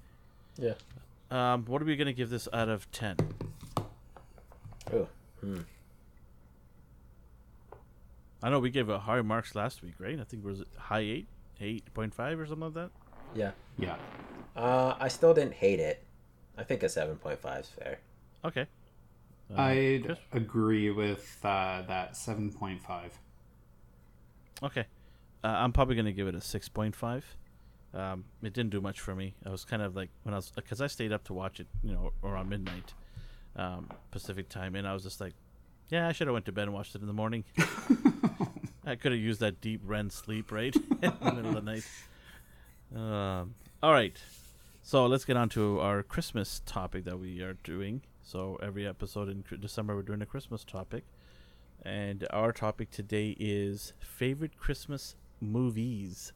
Yeah. 0.58 0.74
Um, 1.30 1.66
what 1.66 1.82
are 1.82 1.86
we 1.86 1.96
gonna 1.96 2.14
give 2.14 2.30
this 2.30 2.48
out 2.54 2.70
of 2.70 2.90
ten? 2.92 3.18
Oh. 4.94 5.08
Hmm. 5.42 5.62
I 8.44 8.50
know 8.50 8.60
we 8.60 8.70
gave 8.70 8.88
a 8.88 9.00
high 9.00 9.22
marks 9.22 9.56
last 9.56 9.82
week, 9.82 9.96
right? 10.00 10.20
I 10.20 10.24
think 10.24 10.44
it 10.44 10.48
was 10.48 10.64
high 10.78 11.00
eight, 11.00 11.28
eight 11.60 11.92
point 11.94 12.14
five 12.14 12.40
or 12.40 12.46
something 12.46 12.66
like 12.66 12.74
that. 12.76 12.92
Yeah. 13.36 13.52
yeah 13.78 13.98
Uh, 14.56 14.96
I 15.00 15.08
still 15.10 15.34
didn't 15.34 15.54
hate 15.56 15.80
it. 15.80 16.04
I 16.58 16.64
think 16.64 16.84
a 16.84 16.90
seven 16.90 17.18
point 17.18 17.40
five 17.40 17.62
is 17.62 17.68
fair. 17.70 18.00
Okay. 18.44 18.66
Uh, 19.56 19.62
i'd 19.62 20.06
Chris? 20.06 20.18
agree 20.34 20.92
with 20.92 21.40
uh, 21.44 21.82
that 21.88 22.14
7.5 22.14 22.80
Okay. 24.62 24.86
Uh, 25.44 25.48
I'm 25.48 25.72
probably 25.72 25.96
going 25.96 26.06
to 26.06 26.12
give 26.12 26.28
it 26.28 26.36
a 26.36 26.40
6.5. 26.40 27.24
Um, 27.94 28.26
it 28.44 28.54
didn't 28.54 28.72
do 28.72 28.82
much 28.82 29.00
for 29.00 29.16
me. 29.16 29.36
I 29.46 29.50
was 29.50 29.64
kind 29.64 29.82
of 29.82 29.96
like, 29.96 30.10
when 30.24 30.34
I 30.34 30.38
was, 30.38 30.52
because 30.54 30.82
I 30.82 30.88
stayed 30.88 31.14
up 31.14 31.24
to 31.26 31.34
watch 31.34 31.60
it, 31.60 31.68
you 31.84 31.94
know, 31.94 32.12
around 32.24 32.50
midnight 32.50 32.94
um, 33.56 33.90
Pacific 34.12 34.50
time, 34.50 34.76
and 34.76 34.88
I 34.88 34.94
was 34.94 35.04
just 35.04 35.22
like, 35.22 35.34
yeah, 35.90 36.08
I 36.08 36.12
should 36.12 36.28
have 36.28 36.34
went 36.34 36.46
to 36.48 36.52
bed 36.52 36.64
and 36.64 36.74
watched 36.74 36.96
it 36.96 37.02
in 37.02 37.08
the 37.08 37.14
morning. 37.14 37.46
I 38.86 38.96
could 38.96 39.12
have 39.14 39.22
used 39.22 39.40
that 39.40 39.62
deep 39.62 39.82
REM 39.86 40.10
sleep, 40.10 40.52
right? 40.52 40.76
in 41.02 41.14
the 41.22 41.32
middle 41.34 41.56
of 41.58 41.64
the 41.66 41.72
night. 41.72 41.88
Um, 42.96 43.54
all 43.82 43.94
right. 43.94 44.18
So 44.88 45.06
let's 45.06 45.26
get 45.26 45.36
on 45.36 45.50
to 45.50 45.82
our 45.82 46.02
Christmas 46.02 46.62
topic 46.66 47.04
that 47.04 47.20
we 47.20 47.42
are 47.42 47.58
doing. 47.66 48.04
So 48.24 48.58
every 48.64 48.88
episode 48.88 49.28
in 49.28 49.44
December, 49.60 49.98
we're 49.98 50.02
doing 50.02 50.22
a 50.22 50.26
Christmas 50.26 50.64
topic. 50.64 51.04
And 51.82 52.26
our 52.30 52.54
topic 52.54 52.90
today 52.90 53.36
is 53.38 53.92
favorite 54.00 54.58
Christmas 54.58 55.18
movies. 55.42 56.32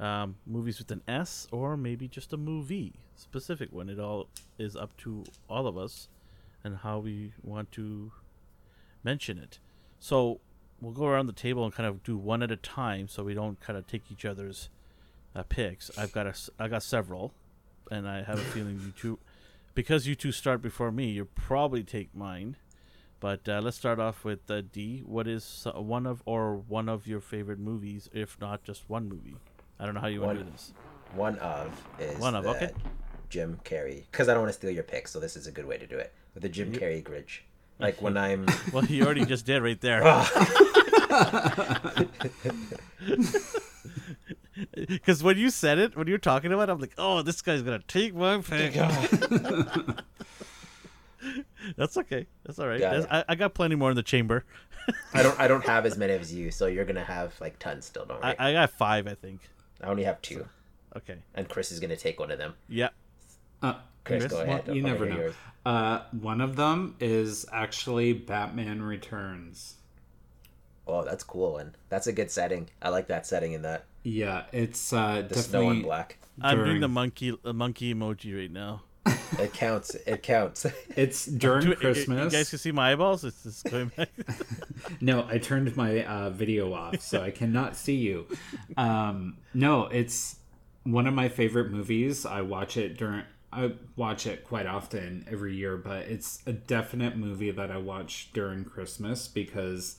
Um, 0.00 0.34
movies 0.44 0.78
with 0.78 0.90
an 0.90 1.02
S 1.06 1.46
or 1.52 1.76
maybe 1.76 2.08
just 2.08 2.32
a 2.32 2.36
movie, 2.36 2.94
specific 3.14 3.72
one. 3.72 3.88
It 3.88 4.00
all 4.00 4.26
is 4.58 4.74
up 4.74 4.96
to 4.96 5.22
all 5.48 5.68
of 5.68 5.78
us 5.78 6.08
and 6.64 6.78
how 6.78 6.98
we 6.98 7.32
want 7.44 7.70
to 7.72 8.10
mention 9.04 9.38
it. 9.38 9.60
So 10.00 10.40
we'll 10.80 10.90
go 10.90 11.06
around 11.06 11.26
the 11.26 11.32
table 11.32 11.64
and 11.64 11.72
kind 11.72 11.88
of 11.88 12.02
do 12.02 12.16
one 12.16 12.42
at 12.42 12.50
a 12.50 12.56
time 12.56 13.06
so 13.06 13.22
we 13.22 13.34
don't 13.34 13.60
kind 13.60 13.78
of 13.78 13.86
take 13.86 14.10
each 14.10 14.24
other's 14.24 14.68
uh, 15.36 15.44
picks. 15.44 15.96
I've 15.96 16.10
got 16.10 16.26
a, 16.26 16.34
I 16.58 16.66
got 16.66 16.82
several, 16.82 17.32
and 17.90 18.08
I 18.08 18.22
have 18.22 18.38
a 18.38 18.42
feeling 18.42 18.80
you 18.84 18.92
two, 18.92 19.18
because 19.74 20.06
you 20.06 20.14
two 20.14 20.32
start 20.32 20.62
before 20.62 20.92
me, 20.92 21.10
you'll 21.10 21.26
probably 21.34 21.82
take 21.82 22.14
mine. 22.14 22.56
But 23.20 23.48
uh, 23.48 23.60
let's 23.62 23.76
start 23.76 23.98
off 23.98 24.24
with 24.24 24.50
uh, 24.50 24.62
D. 24.70 25.02
What 25.06 25.26
is 25.26 25.66
uh, 25.66 25.80
one 25.80 26.06
of 26.06 26.22
or 26.26 26.56
one 26.56 26.88
of 26.88 27.06
your 27.06 27.20
favorite 27.20 27.58
movies, 27.58 28.08
if 28.12 28.38
not 28.40 28.64
just 28.64 28.88
one 28.88 29.08
movie? 29.08 29.36
I 29.78 29.86
don't 29.86 29.94
know 29.94 30.00
how 30.00 30.08
you 30.08 30.20
want 30.20 30.38
to 30.38 30.44
One. 30.44 30.46
do 30.46 30.52
this. 30.52 30.72
One 31.14 31.38
of 31.38 31.86
is 31.98 32.18
One 32.18 32.34
of, 32.34 32.44
the 32.44 32.50
okay. 32.50 32.70
Jim 33.30 33.58
Carrey 33.64 34.04
because 34.10 34.28
I 34.28 34.34
don't 34.34 34.42
want 34.42 34.52
to 34.52 34.58
steal 34.58 34.70
your 34.70 34.82
pick, 34.82 35.08
so 35.08 35.20
this 35.20 35.36
is 35.36 35.46
a 35.46 35.52
good 35.52 35.66
way 35.66 35.78
to 35.78 35.86
do 35.86 35.96
it 35.96 36.12
with 36.34 36.42
the 36.42 36.48
Jim 36.48 36.72
Carrey 36.72 37.02
Grinch. 37.02 37.40
Like 37.80 38.00
when 38.00 38.16
I'm 38.16 38.46
Well, 38.72 38.84
you 38.84 39.04
already 39.04 39.24
just 39.24 39.46
did 39.46 39.60
right 39.60 39.80
there. 39.80 40.04
Because 44.74 45.22
when 45.22 45.36
you 45.38 45.50
said 45.50 45.78
it, 45.78 45.96
when 45.96 46.06
you 46.06 46.14
were 46.14 46.18
talking 46.18 46.52
about 46.52 46.68
it, 46.68 46.72
I'm 46.72 46.80
like, 46.80 46.94
oh, 46.98 47.22
this 47.22 47.42
guy's 47.42 47.62
going 47.62 47.80
to 47.80 47.86
take 47.86 48.14
my 48.14 48.38
pick. 48.40 48.74
That's 51.76 51.96
okay. 51.96 52.26
That's 52.44 52.58
all 52.58 52.68
right. 52.68 52.80
Yeah, 52.80 52.98
That's- 52.98 53.24
I, 53.28 53.32
I 53.32 53.34
got 53.34 53.54
plenty 53.54 53.74
more 53.74 53.90
in 53.90 53.96
the 53.96 54.02
chamber. 54.02 54.44
I 55.14 55.22
don't 55.22 55.38
I 55.40 55.48
don't 55.52 55.64
have 55.64 55.86
as 55.86 55.96
many 55.96 56.12
as 56.12 56.32
you, 56.34 56.50
so 56.50 56.66
you're 56.66 56.84
gonna 56.84 57.02
have 57.04 57.32
like 57.40 57.58
tons 57.58 57.86
still, 57.86 58.04
don't 58.04 58.22
worry. 58.22 58.34
I, 58.38 58.50
I 58.50 58.52
got 58.52 58.70
five, 58.72 59.06
I 59.06 59.14
think. 59.14 59.40
I 59.82 59.86
only 59.86 60.04
have 60.04 60.20
two, 60.20 60.46
Okay. 60.94 61.16
and 61.34 61.48
Chris 61.48 61.72
is 61.72 61.80
gonna 61.80 61.96
take 61.96 62.20
one 62.20 62.30
of 62.30 62.36
them. 62.38 62.52
Yeah. 62.68 62.90
uh, 63.62 63.76
Chris, 64.04 64.24
Chris? 64.24 64.32
go 64.32 64.38
well, 64.44 64.58
ahead. 64.58 64.66
you 64.76 64.82
I 64.86 64.92
wanna 64.92 64.92
never 64.92 65.06
know 65.06 65.32
uh, 65.64 66.02
one 66.20 66.42
of 66.42 66.56
them 66.56 66.96
is 67.00 67.46
actually 67.50 68.12
batman 68.12 68.82
returns 68.82 69.76
Oh, 70.86 71.02
that's 71.02 71.24
cool 71.24 71.56
and 71.56 71.72
That's 71.88 72.06
a 72.06 72.12
good 72.12 72.30
setting. 72.30 72.68
I 72.82 72.90
like 72.90 73.06
that 73.08 73.26
setting 73.26 73.52
in 73.54 73.62
that. 73.62 73.86
Yeah, 74.04 74.44
it's 74.52 74.92
uh, 74.92 75.24
The 75.28 75.34
snow 75.34 75.60
definitely. 75.60 75.76
and 75.76 75.82
black. 75.84 76.18
I'm 76.40 76.58
doing 76.64 76.80
the 76.80 76.88
monkey 76.88 77.36
uh, 77.44 77.52
monkey 77.52 77.92
emoji 77.94 78.38
right 78.38 78.50
now. 78.50 78.82
It 79.38 79.52
counts. 79.52 79.94
It 80.06 80.22
counts. 80.22 80.64
It's 80.96 81.26
during 81.26 81.62
Do 81.64 81.72
it- 81.72 81.78
you- 81.78 81.80
Christmas. 81.80 82.32
You 82.32 82.38
guys 82.38 82.50
can 82.50 82.58
see 82.60 82.70
my 82.70 82.92
eyeballs. 82.92 83.24
It's 83.24 83.42
just 83.42 83.64
going 83.64 83.90
back. 83.96 84.10
No, 85.00 85.26
I 85.28 85.38
turned 85.38 85.74
my 85.76 86.04
uh, 86.04 86.30
video 86.30 86.72
off, 86.72 87.00
so 87.00 87.20
I 87.22 87.30
cannot 87.30 87.74
see 87.76 87.96
you. 87.96 88.26
Um, 88.76 89.38
no, 89.52 89.86
it's 89.86 90.36
one 90.84 91.06
of 91.06 91.14
my 91.14 91.28
favorite 91.28 91.70
movies. 91.70 92.24
I 92.26 92.42
watch 92.42 92.76
it 92.76 92.96
during. 92.96 93.22
I 93.52 93.72
watch 93.96 94.26
it 94.26 94.44
quite 94.44 94.66
often 94.66 95.24
every 95.30 95.54
year, 95.56 95.76
but 95.76 96.02
it's 96.06 96.42
a 96.46 96.52
definite 96.52 97.16
movie 97.16 97.50
that 97.52 97.70
I 97.70 97.78
watch 97.78 98.30
during 98.32 98.64
Christmas 98.64 99.26
because 99.28 99.96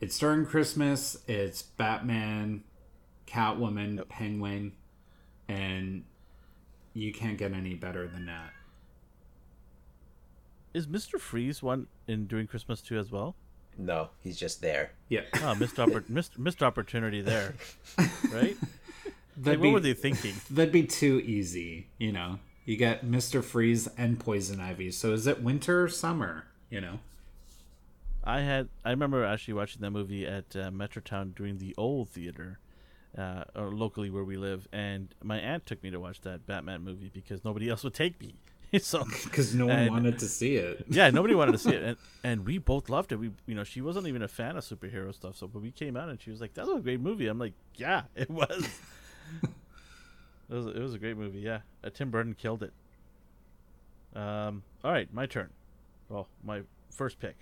it's 0.00 0.18
during 0.18 0.44
Christmas. 0.46 1.16
It's 1.26 1.62
Batman, 1.62 2.62
Catwoman, 3.26 4.06
Penguin, 4.08 4.72
and 5.48 6.04
you 6.94 7.12
can't 7.12 7.38
get 7.38 7.52
any 7.52 7.74
better 7.74 8.06
than 8.06 8.26
that. 8.26 8.52
Is 10.72 10.88
Mister 10.88 11.18
Freeze 11.18 11.62
one 11.62 11.86
in 12.08 12.26
during 12.26 12.46
Christmas 12.46 12.80
too 12.80 12.98
as 12.98 13.10
well? 13.10 13.34
no, 13.76 14.08
he's 14.22 14.36
just 14.38 14.60
there. 14.62 14.92
Yeah, 15.08 15.22
Oh, 15.42 15.52
missed, 15.58 15.76
oppor- 15.76 16.08
missed, 16.08 16.38
missed 16.38 16.62
opportunity 16.62 17.20
there, 17.22 17.54
right? 17.98 18.12
Like, 18.32 18.56
that'd 19.36 19.60
what 19.60 19.72
were 19.72 19.80
be- 19.80 19.92
they 19.92 20.00
thinking? 20.00 20.34
That'd 20.48 20.72
be 20.72 20.84
too 20.84 21.20
easy, 21.24 21.88
you 21.98 22.12
know. 22.12 22.38
You 22.64 22.76
get 22.76 23.04
Mr. 23.04 23.42
Freeze 23.42 23.88
and 23.98 24.18
Poison 24.20 24.60
Ivy. 24.60 24.92
So 24.92 25.12
is 25.12 25.26
it 25.26 25.42
winter 25.42 25.82
or 25.84 25.88
summer? 25.88 26.44
You 26.70 26.80
know. 26.82 27.00
I 28.22 28.40
had 28.40 28.68
I 28.84 28.90
remember 28.90 29.24
actually 29.24 29.54
watching 29.54 29.82
that 29.82 29.90
movie 29.90 30.24
at 30.24 30.54
uh, 30.56 30.70
Metrotown 30.70 31.34
during 31.34 31.58
the 31.58 31.74
old 31.76 32.08
theater, 32.10 32.58
uh, 33.16 33.44
or 33.54 33.70
locally 33.70 34.10
where 34.10 34.24
we 34.24 34.36
live, 34.36 34.66
and 34.72 35.14
my 35.22 35.38
aunt 35.38 35.66
took 35.66 35.82
me 35.82 35.90
to 35.90 36.00
watch 36.00 36.20
that 36.22 36.46
Batman 36.46 36.82
movie 36.82 37.10
because 37.12 37.44
nobody 37.44 37.68
else 37.70 37.84
would 37.84 37.94
take 37.94 38.20
me. 38.20 38.34
so 38.80 39.04
Because 39.24 39.54
no 39.54 39.66
one 39.66 39.78
And- 39.78 39.90
wanted 39.90 40.18
to 40.18 40.26
see 40.26 40.56
it. 40.56 40.84
yeah, 40.88 41.10
nobody 41.10 41.34
wanted 41.34 41.52
to 41.52 41.58
see 41.58 41.70
it, 41.74 41.82
and 41.82 41.96
and 42.24 42.44
we 42.46 42.58
both 42.58 42.88
loved 42.88 43.12
it. 43.12 43.16
We 43.16 43.30
you 43.46 43.54
know 43.54 43.62
she 43.64 43.80
wasn't 43.80 44.06
even 44.08 44.22
a 44.22 44.28
fan 44.28 44.56
of 44.56 44.64
superhero 44.64 45.14
stuff, 45.14 45.36
so 45.36 45.46
but 45.46 45.62
we 45.62 45.70
came 45.70 45.96
out 45.96 46.08
and 46.08 46.20
she 46.20 46.30
was 46.30 46.40
like, 46.40 46.54
"That 46.54 46.66
was 46.66 46.78
a 46.78 46.80
great 46.80 47.00
movie." 47.00 47.26
I'm 47.28 47.38
like, 47.38 47.52
"Yeah, 47.76 48.02
it 48.16 48.30
was." 48.30 48.68
it 50.50 50.54
was 50.54 50.66
it 50.66 50.78
was 50.80 50.94
a 50.94 50.98
great 50.98 51.16
movie. 51.16 51.40
Yeah, 51.40 51.60
uh, 51.84 51.90
Tim 51.90 52.10
Burton 52.10 52.34
killed 52.34 52.62
it. 52.62 52.72
Um. 54.18 54.62
All 54.84 54.92
right, 54.92 55.12
my 55.12 55.26
turn. 55.26 55.50
Well, 56.08 56.28
my 56.42 56.62
first 56.90 57.18
pick. 57.18 57.36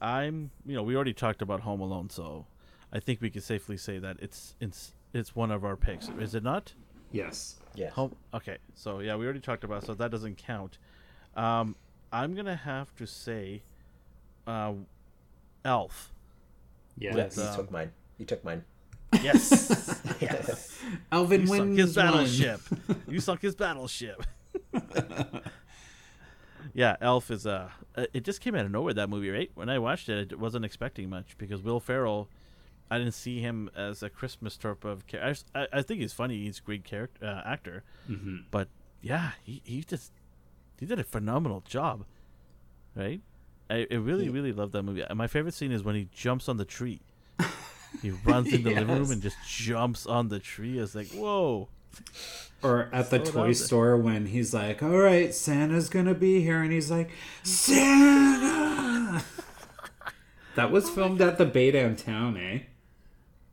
I'm 0.00 0.50
you 0.66 0.74
know 0.74 0.82
we 0.82 0.94
already 0.94 1.14
talked 1.14 1.42
about 1.42 1.60
Home 1.60 1.80
Alone, 1.80 2.10
so 2.10 2.46
I 2.92 3.00
think 3.00 3.20
we 3.20 3.30
can 3.30 3.42
safely 3.42 3.76
say 3.76 3.98
that 3.98 4.16
it's 4.20 4.54
it's 4.60 4.92
it's 5.12 5.34
one 5.34 5.50
of 5.50 5.64
our 5.64 5.76
picks. 5.76 6.08
Is 6.18 6.34
it 6.34 6.42
not? 6.42 6.72
Yes. 7.12 7.56
Yes. 7.74 7.92
Home. 7.94 8.14
Okay, 8.34 8.58
so 8.74 9.00
yeah, 9.00 9.16
we 9.16 9.24
already 9.24 9.40
talked 9.40 9.64
about, 9.64 9.82
it, 9.82 9.86
so 9.86 9.94
that 9.94 10.10
doesn't 10.10 10.36
count. 10.38 10.78
Um, 11.36 11.76
I'm 12.12 12.34
gonna 12.34 12.56
have 12.56 12.94
to 12.96 13.06
say, 13.06 13.62
uh, 14.46 14.72
Elf. 15.64 16.12
Yes. 16.98 17.14
Yes, 17.16 17.38
um, 17.38 17.50
you 17.50 17.56
took 17.56 17.70
mine. 17.70 17.92
You 18.18 18.24
took 18.26 18.44
mine. 18.44 18.64
Yes, 19.22 20.00
yes. 20.20 20.78
Alvin 21.12 21.42
You 21.42 21.46
sunk 21.46 21.60
wins 21.60 21.78
his 21.78 21.96
one. 21.96 22.06
battleship. 22.06 22.60
you 23.08 23.20
sunk 23.20 23.42
his 23.42 23.54
battleship. 23.54 24.22
yeah, 26.74 26.96
Elf 27.00 27.30
is 27.30 27.46
uh, 27.46 27.70
uh, 27.96 28.06
it 28.12 28.24
just 28.24 28.40
came 28.40 28.54
out 28.54 28.64
of 28.64 28.70
nowhere 28.70 28.94
that 28.94 29.08
movie, 29.08 29.30
right? 29.30 29.50
When 29.54 29.68
I 29.68 29.78
watched 29.78 30.08
it, 30.08 30.32
I 30.32 30.36
wasn't 30.36 30.64
expecting 30.64 31.08
much 31.10 31.36
because 31.38 31.62
Will 31.62 31.80
Ferrell, 31.80 32.28
I 32.90 32.98
didn't 32.98 33.14
see 33.14 33.40
him 33.40 33.68
as 33.76 34.02
a 34.02 34.08
Christmas 34.10 34.56
type 34.56 34.84
of 34.84 35.06
character. 35.06 35.44
I, 35.54 35.66
I 35.72 35.82
think 35.82 36.00
he's 36.00 36.12
funny. 36.12 36.44
He's 36.44 36.58
a 36.58 36.62
great 36.62 36.84
character 36.84 37.24
uh, 37.26 37.42
actor, 37.44 37.82
Mm-hmm. 38.08 38.36
but 38.50 38.68
yeah, 39.02 39.32
he, 39.42 39.60
he 39.64 39.82
just 39.82 40.12
he 40.78 40.86
did 40.86 40.98
a 40.98 41.04
phenomenal 41.04 41.62
job, 41.66 42.04
right? 42.94 43.20
I, 43.68 43.86
I 43.90 43.94
really 43.94 44.28
really 44.28 44.52
love 44.52 44.70
that 44.72 44.82
movie. 44.84 45.02
My 45.14 45.26
favorite 45.26 45.54
scene 45.54 45.72
is 45.72 45.82
when 45.82 45.94
he 45.96 46.08
jumps 46.12 46.48
on 46.48 46.56
the 46.56 46.64
tree. 46.64 47.00
He 48.02 48.10
runs 48.10 48.52
in 48.52 48.62
the 48.62 48.74
living 48.74 48.98
room 48.98 49.10
and 49.10 49.22
just 49.22 49.38
jumps 49.46 50.04
on 50.06 50.28
the 50.28 50.38
tree. 50.38 50.78
It's 50.78 50.94
like 50.94 51.08
whoa. 51.12 51.68
Or 52.62 52.90
at 52.92 53.08
the 53.10 53.24
Slow 53.24 53.44
toy 53.46 53.52
store 53.54 53.96
when 53.96 54.26
he's 54.26 54.52
like, 54.52 54.82
"All 54.82 54.90
right, 54.98 55.34
Santa's 55.34 55.88
gonna 55.88 56.12
be 56.14 56.42
here," 56.42 56.60
and 56.62 56.70
he's 56.72 56.90
like, 56.90 57.10
"Santa." 57.42 59.22
that 60.56 60.70
was 60.70 60.90
filmed 60.90 61.20
at 61.22 61.38
the 61.38 61.46
Bay 61.46 61.70
Downtown, 61.70 62.36
eh? 62.36 62.58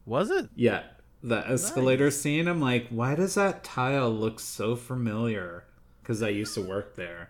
Was 0.06 0.30
it? 0.30 0.49
Yeah, 0.56 0.84
the 1.22 1.47
escalator 1.47 2.12
scene. 2.12 2.47
I'm 2.47 2.60
like, 2.62 2.88
why 2.89 3.16
does 3.16 3.36
that 3.36 3.64
tile 3.64 4.12
look 4.12 4.39
so 4.39 4.76
familiar? 4.76 5.64
Because 6.01 6.22
I 6.22 6.30
used 6.30 6.54
to 6.56 6.62
work 6.62 6.95
there. 6.95 7.30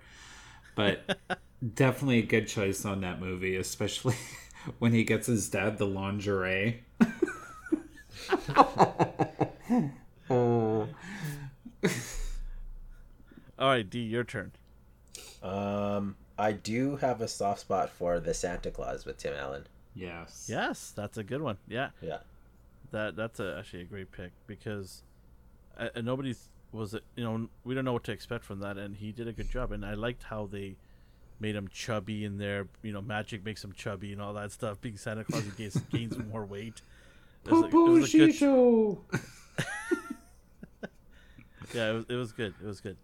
But 0.76 1.18
definitely 1.76 2.20
a 2.20 2.26
good 2.26 2.48
choice 2.48 2.86
on 2.86 3.02
that 3.02 3.20
movie, 3.20 3.56
especially 3.56 4.16
when 4.80 4.92
he 4.94 5.04
gets 5.04 5.28
his 5.28 5.50
dad 5.50 5.78
the 5.78 5.86
lingerie. 5.86 6.84
oh. 10.30 10.88
All 13.60 13.70
right, 13.70 13.88
D, 13.88 14.00
your 14.00 14.24
turn. 14.24 14.52
Um, 15.44 16.16
I 16.40 16.54
do 16.54 16.96
have 16.98 17.22
a 17.22 17.28
soft 17.28 17.62
spot 17.62 17.90
for 17.90 18.20
the 18.20 18.34
Santa 18.34 18.72
Claus 18.72 19.06
with 19.06 19.18
Tim 19.18 19.34
Allen. 19.34 19.68
Yes. 19.94 20.48
Yes, 20.50 20.92
that's 20.96 21.18
a 21.18 21.24
good 21.24 21.42
one. 21.42 21.58
Yeah, 21.68 21.90
Yeah. 22.02 22.18
That 22.94 23.16
that's 23.16 23.39
a, 23.39 23.58
actually 23.60 23.82
a 23.82 23.86
great 23.86 24.12
pick 24.12 24.32
because 24.48 25.04
nobody 26.02 26.34
was 26.72 26.96
you 27.16 27.24
know 27.24 27.50
we 27.64 27.76
don't 27.76 27.86
know 27.86 27.94
what 27.94 28.04
to 28.06 28.12
expect 28.12 28.46
from 28.46 28.60
that, 28.60 28.78
and 28.78 28.96
he 28.96 29.12
did 29.12 29.28
a 29.28 29.34
good 29.34 29.50
job. 29.50 29.72
And 29.72 29.86
I 29.86 29.96
liked 29.96 30.24
how 30.24 30.48
they 30.48 30.78
made 31.39 31.56
him 31.56 31.68
chubby 31.68 32.24
in 32.24 32.38
there. 32.38 32.68
You 32.82 32.94
know, 32.94 33.02
magic 33.02 33.44
makes 33.44 33.64
him 33.64 33.74
chubby 33.74 34.14
and 34.14 34.22
all 34.22 34.34
that 34.34 34.52
stuff. 34.52 34.80
Being 34.80 34.98
Santa 34.98 35.24
Claus, 35.24 35.44
he 35.44 35.52
gains, 35.52 35.78
gains 35.91 36.18
more 36.18 36.46
weight. 36.46 36.82
It 37.46 37.52
was 37.52 37.66
Poo 37.70 38.00
was 38.00 38.14
a 38.14 38.18
good- 38.18 38.30
Shisho. 38.30 39.00
yeah, 41.74 41.89
it 41.89 41.94
was, 41.94 42.06
it 42.10 42.16
was 42.16 42.32
good. 42.32 42.54
It 42.62 42.66
was 42.66 42.80
good. 42.80 42.98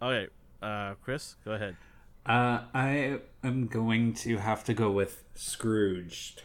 Okay, 0.00 0.28
uh, 0.62 0.94
Chris, 1.02 1.36
go 1.44 1.52
ahead. 1.52 1.76
Uh, 2.24 2.60
I 2.72 3.18
am 3.42 3.66
going 3.66 4.14
to 4.14 4.36
have 4.36 4.62
to 4.64 4.74
go 4.74 4.90
with 4.92 5.24
Scrooged. 5.34 6.42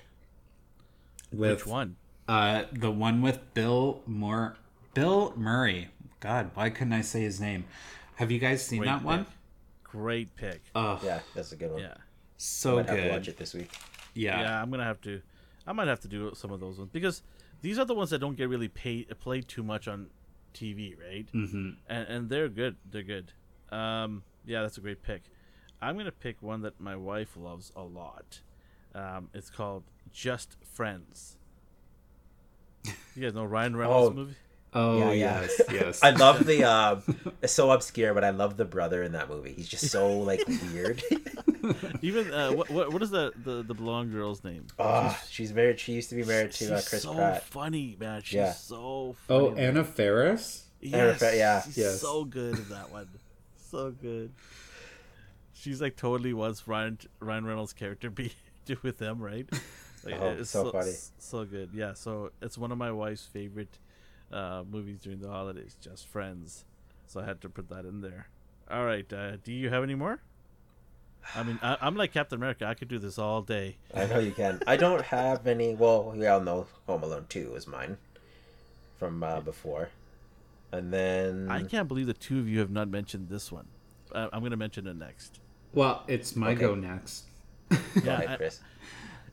With 1.31 1.59
Which 1.59 1.67
one? 1.67 1.97
Uh, 2.27 2.63
the 2.73 2.91
one 2.91 3.21
with 3.21 3.39
Bill 3.53 4.01
Moore, 4.05 4.57
Bill 4.93 5.33
Murray. 5.37 5.89
God, 6.19 6.51
why 6.55 6.69
couldn't 6.69 6.93
I 6.93 7.01
say 7.01 7.21
his 7.21 7.39
name? 7.39 7.65
Have 8.15 8.31
you 8.31 8.39
guys 8.39 8.65
seen 8.65 8.79
Great 8.79 8.87
that 8.87 9.03
one? 9.03 9.25
Great 9.83 10.35
pick. 10.35 10.61
Oh, 10.75 10.99
Yeah, 11.03 11.19
that's 11.33 11.51
a 11.51 11.55
good 11.55 11.71
one. 11.71 11.81
yeah. 11.81 11.93
so 12.37 12.75
Might 12.77 12.89
have 12.89 12.97
to 12.97 13.09
watch 13.09 13.27
it 13.27 13.37
this 13.37 13.53
week. 13.53 13.71
Yeah. 14.13 14.41
yeah, 14.41 14.61
I'm 14.61 14.69
gonna 14.71 14.83
have 14.83 14.99
to. 15.01 15.21
I 15.65 15.73
might 15.73 15.87
have 15.87 15.99
to 16.01 16.07
do 16.07 16.33
some 16.33 16.51
of 16.51 16.59
those 16.59 16.77
ones 16.79 16.89
because 16.91 17.21
these 17.61 17.77
are 17.77 17.85
the 17.85 17.93
ones 17.93 18.09
that 18.09 18.19
don't 18.19 18.35
get 18.35 18.49
really 18.49 18.67
paid 18.67 19.07
played 19.19 19.47
too 19.47 19.63
much 19.63 19.87
on 19.87 20.07
TV, 20.53 20.95
right? 20.99 21.27
Mm-hmm. 21.33 21.69
And 21.87 22.07
and 22.07 22.29
they're 22.29 22.49
good. 22.49 22.75
They're 22.89 23.03
good. 23.03 23.31
Um, 23.71 24.23
yeah, 24.45 24.61
that's 24.63 24.77
a 24.77 24.81
great 24.81 25.03
pick. 25.03 25.23
I'm 25.81 25.97
gonna 25.97 26.11
pick 26.11 26.41
one 26.41 26.61
that 26.63 26.79
my 26.79 26.95
wife 26.95 27.37
loves 27.37 27.71
a 27.75 27.83
lot. 27.83 28.41
Um, 28.95 29.29
it's 29.33 29.49
called 29.49 29.83
Just 30.11 30.57
Friends. 30.63 31.36
You 33.15 33.23
guys 33.23 33.33
know 33.33 33.43
Ryan 33.45 33.75
Reynolds 33.75 34.09
Oh. 34.11 34.19
movie? 34.19 34.35
Oh 34.73 34.99
Yeah, 34.99 35.11
yeah. 35.11 35.41
yes, 35.41 35.61
yes. 35.71 36.03
I 36.03 36.09
love 36.11 36.45
the 36.45 36.63
um 36.65 37.03
it's 37.41 37.53
so 37.53 37.71
obscure, 37.71 38.13
but 38.13 38.23
I 38.23 38.31
love 38.31 38.57
the 38.57 38.65
brother 38.65 39.01
in 39.01 39.13
that 39.13 39.29
movie. 39.29 39.53
He's 39.53 39.67
just 39.67 39.89
so 39.89 40.19
like 40.19 40.41
weird. 40.73 41.01
Even 42.01 42.31
uh, 42.33 42.51
what, 42.51 42.69
what 42.69 42.93
what 42.93 43.01
is 43.01 43.09
the, 43.09 43.31
the 43.43 43.63
the 43.63 43.73
blonde 43.73 44.11
girl's 44.11 44.43
name? 44.43 44.67
oh, 44.77 45.17
she's 45.29 45.53
married 45.53 45.79
she 45.79 45.93
used 45.93 46.09
to 46.09 46.15
be 46.15 46.23
married 46.23 46.51
to 46.53 46.65
uh, 46.75 46.81
Chris 46.87 47.01
so 47.03 47.13
Pratt. 47.15 47.43
funny, 47.43 47.95
man. 47.99 48.21
She's 48.21 48.33
Yeah. 48.35 48.51
so 48.53 49.15
funny. 49.27 49.39
oh, 49.47 49.55
Anna 49.55 49.83
Faris. 49.83 50.65
Yes, 50.81 51.19
Fa- 51.19 51.35
yeah. 51.35 51.61
she's 51.63 51.77
Yes. 51.77 52.01
so 52.01 52.23
good 52.25 52.57
in 52.57 52.69
that 52.69 52.91
one. 52.91 53.07
So 53.71 53.91
good. 53.91 54.31
She's 55.53 55.81
like 55.81 55.95
totally 55.95 56.33
was 56.33 56.67
Ryan 56.67 56.99
Ryan 57.19 57.45
Reynolds' 57.45 57.73
character 57.73 58.09
be 58.09 58.33
do 58.65 58.77
with 58.83 58.97
them, 58.99 59.19
right? 59.19 59.49
Like, 60.11 60.21
Oh, 60.21 60.29
it's 60.39 60.49
so 60.49 60.71
funny. 60.71 60.93
So 61.17 61.45
good. 61.45 61.69
Yeah. 61.73 61.93
So 61.93 62.31
it's 62.41 62.57
one 62.57 62.71
of 62.71 62.77
my 62.77 62.91
wife's 62.91 63.25
favorite 63.25 63.77
uh, 64.31 64.63
movies 64.69 64.99
during 64.99 65.19
the 65.19 65.29
holidays. 65.29 65.75
Just 65.81 66.07
Friends. 66.07 66.65
So 67.05 67.21
I 67.21 67.25
had 67.25 67.41
to 67.41 67.49
put 67.49 67.69
that 67.69 67.85
in 67.85 68.01
there. 68.01 68.27
All 68.69 68.85
right. 68.85 69.11
Uh, 69.11 69.37
do 69.43 69.51
you 69.53 69.69
have 69.69 69.83
any 69.83 69.95
more? 69.95 70.19
I 71.35 71.43
mean, 71.43 71.59
I, 71.61 71.77
I'm 71.81 71.95
like 71.95 72.13
Captain 72.13 72.37
America. 72.37 72.65
I 72.65 72.73
could 72.73 72.87
do 72.87 72.99
this 72.99 73.17
all 73.19 73.41
day. 73.41 73.77
I 73.93 74.05
know 74.05 74.19
you 74.19 74.31
can. 74.31 74.61
I 74.65 74.77
don't 74.77 75.01
have 75.03 75.45
any 75.47 75.75
well, 75.75 76.11
we 76.15 76.25
all 76.27 76.39
know 76.39 76.67
Home 76.87 77.03
Alone 77.03 77.25
2 77.29 77.53
is 77.55 77.67
mine 77.67 77.97
from 78.97 79.23
uh, 79.23 79.41
before. 79.41 79.89
And 80.71 80.91
then 80.93 81.47
I 81.49 81.63
can't 81.63 81.87
believe 81.87 82.07
the 82.07 82.13
two 82.13 82.39
of 82.39 82.47
you 82.47 82.59
have 82.59 82.71
not 82.71 82.87
mentioned 82.89 83.29
this 83.29 83.51
one. 83.51 83.67
Uh, 84.11 84.27
I'm 84.33 84.39
going 84.39 84.51
to 84.51 84.57
mention 84.57 84.87
it 84.87 84.95
next. 84.95 85.39
Well, 85.73 86.03
it's 86.07 86.35
my 86.35 86.51
Okay. 86.51 86.61
go 86.61 86.75
next. 86.75 87.25
Go 87.69 87.77
Yeah, 88.03 88.13
ahead, 88.13 88.27
I- 88.29 88.35
Chris. 88.37 88.59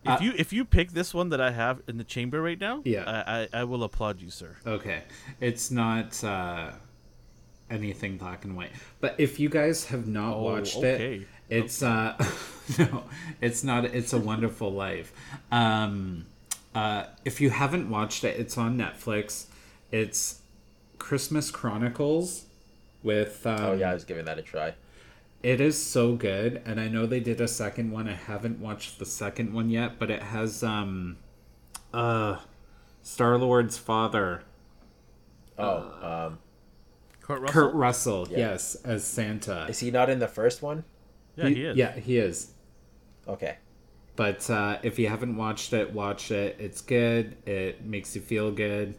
If 0.05 0.11
Uh, 0.11 0.19
you 0.21 0.33
if 0.37 0.53
you 0.53 0.65
pick 0.65 0.91
this 0.93 1.15
one 1.15 1.31
that 1.31 1.41
I 1.41 1.51
have 1.53 1.81
in 1.89 1.97
the 1.97 2.05
chamber 2.05 2.43
right 2.43 2.61
now, 2.61 2.83
Yeah. 2.85 3.05
I 3.07 3.41
I, 3.55 3.61
I 3.61 3.65
will 3.65 3.83
applaud 3.85 4.21
you, 4.21 4.31
sir. 4.31 4.57
Okay, 4.67 5.03
it's 5.41 5.71
not 5.71 6.23
uh, 6.23 6.73
anything 7.71 8.19
black 8.19 8.45
and 8.45 8.57
white. 8.57 8.71
But 9.01 9.15
if 9.19 9.41
you 9.41 9.49
guys 9.49 9.87
have 9.87 10.07
not 10.07 10.35
Oh, 10.35 10.43
watched 10.43 10.77
okay. 10.77 11.27
it, 11.49 11.59
it's 11.63 11.83
uh, 11.83 12.17
no, 12.79 13.05
it's 13.41 13.65
not. 13.65 13.85
It's 13.87 14.13
a 14.13 14.19
Wonderful 14.19 14.73
Life. 14.73 15.13
Um, 15.51 16.27
uh, 16.75 17.05
if 17.25 17.41
you 17.41 17.51
haven't 17.51 17.89
watched 17.89 18.25
it, 18.25 18.39
it's 18.39 18.59
on 18.59 18.77
Netflix. 18.77 19.47
It's 19.91 20.41
Christmas 20.99 21.51
Chronicles 21.51 22.45
with. 23.03 23.47
Um, 23.47 23.61
Oh 23.61 23.73
yeah, 23.75 23.91
I 23.91 23.95
was 23.95 24.05
giving 24.05 24.25
that 24.27 24.39
a 24.39 24.43
try. 24.43 24.75
It 25.45 25.61
is 25.61 25.81
so 25.81 26.15
good, 26.15 26.63
and 26.65 26.81
I 26.81 26.89
know 26.89 27.05
they 27.05 27.21
did 27.21 27.39
a 27.39 27.47
second 27.47 27.91
one. 27.93 28.09
I 28.09 28.15
haven't 28.15 28.61
watched 28.61 28.99
the 28.99 29.05
second 29.05 29.53
one 29.53 29.69
yet, 29.69 29.99
but 29.99 30.11
it 30.11 30.23
has 30.23 30.63
um, 30.65 31.19
uh, 31.93 32.39
Star 33.03 33.37
Lord's 33.37 33.77
father, 33.77 34.43
Oh, 35.59 36.29
um, 36.31 36.39
Kurt 37.21 37.43
Russell. 37.43 37.53
Kurt 37.53 37.75
Russell, 37.75 38.29
Yeah. 38.31 38.39
yes, 38.39 38.75
as 38.87 39.05
Santa. 39.05 39.67
is 39.69 39.81
he 39.81 39.91
not 39.91 40.09
in 40.09 40.19
the 40.19 40.29
first 40.29 40.63
one? 40.63 40.83
yeah, 41.37 41.49
he 41.49 41.65
is. 41.67 41.77
Yeah, 41.77 41.93
he 41.93 42.17
is. 42.17 42.53
Okay. 43.29 43.59
But 44.17 44.49
uh, 44.49 44.79
if 44.83 44.99
you 44.99 45.09
haven't 45.09 45.37
watched 45.37 45.75
it, 45.75 45.93
watch 45.93 46.31
it. 46.31 46.57
It's 46.59 46.81
good. 46.81 47.37
It 47.47 47.85
makes 47.85 48.17
you 48.17 48.23
feel 48.23 48.51
good. 48.51 48.95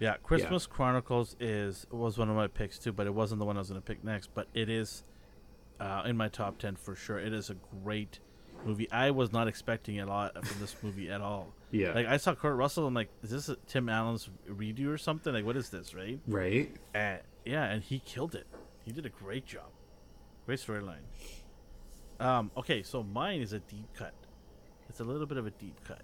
Yeah, 0.00 0.16
Christmas 0.24 0.66
Chronicles 0.66 1.36
is 1.38 1.86
was 1.92 2.18
one 2.18 2.28
of 2.30 2.34
my 2.34 2.48
picks 2.48 2.78
too, 2.80 2.92
but 2.92 3.06
it 3.06 3.14
wasn't 3.14 3.38
the 3.38 3.44
one 3.44 3.56
I 3.56 3.60
was 3.60 3.68
going 3.68 3.80
to 3.80 3.86
pick 3.86 4.02
next. 4.02 4.30
But 4.34 4.48
it 4.54 4.68
is 4.68 5.04
uh, 5.80 6.02
in 6.06 6.16
my 6.16 6.28
top 6.28 6.58
ten 6.58 6.76
for 6.76 6.94
sure. 6.94 7.18
It 7.18 7.32
is 7.32 7.50
a 7.50 7.56
great 7.82 8.20
movie. 8.64 8.90
I 8.90 9.10
was 9.10 9.32
not 9.32 9.48
expecting 9.48 10.00
a 10.00 10.06
lot 10.06 10.34
from 10.46 10.60
this 10.60 10.74
movie 10.82 11.10
at 11.10 11.20
all. 11.20 11.52
Yeah. 11.70 11.92
Like 11.92 12.06
I 12.06 12.16
saw 12.16 12.34
Kurt 12.34 12.56
Russell, 12.56 12.86
I'm 12.86 12.94
like, 12.94 13.08
is 13.22 13.30
this 13.30 13.48
a 13.48 13.56
Tim 13.66 13.88
Allen's 13.88 14.28
redo 14.50 14.88
or 14.88 14.98
something? 14.98 15.32
Like, 15.32 15.44
what 15.44 15.56
is 15.56 15.70
this, 15.70 15.94
right? 15.94 16.18
Right? 16.26 16.74
And 16.94 17.20
yeah, 17.44 17.64
and 17.64 17.82
he 17.82 17.98
killed 18.00 18.34
it. 18.34 18.46
He 18.84 18.92
did 18.92 19.06
a 19.06 19.10
great 19.10 19.46
job. 19.46 19.70
Great 20.46 20.58
storyline. 20.60 21.04
Um, 22.20 22.50
okay, 22.56 22.82
so 22.82 23.02
mine 23.02 23.40
is 23.42 23.52
a 23.52 23.58
deep 23.60 23.86
cut. 23.94 24.14
It's 24.88 25.00
a 25.00 25.04
little 25.04 25.26
bit 25.26 25.36
of 25.38 25.46
a 25.46 25.50
deep 25.50 25.78
cut. 25.86 26.02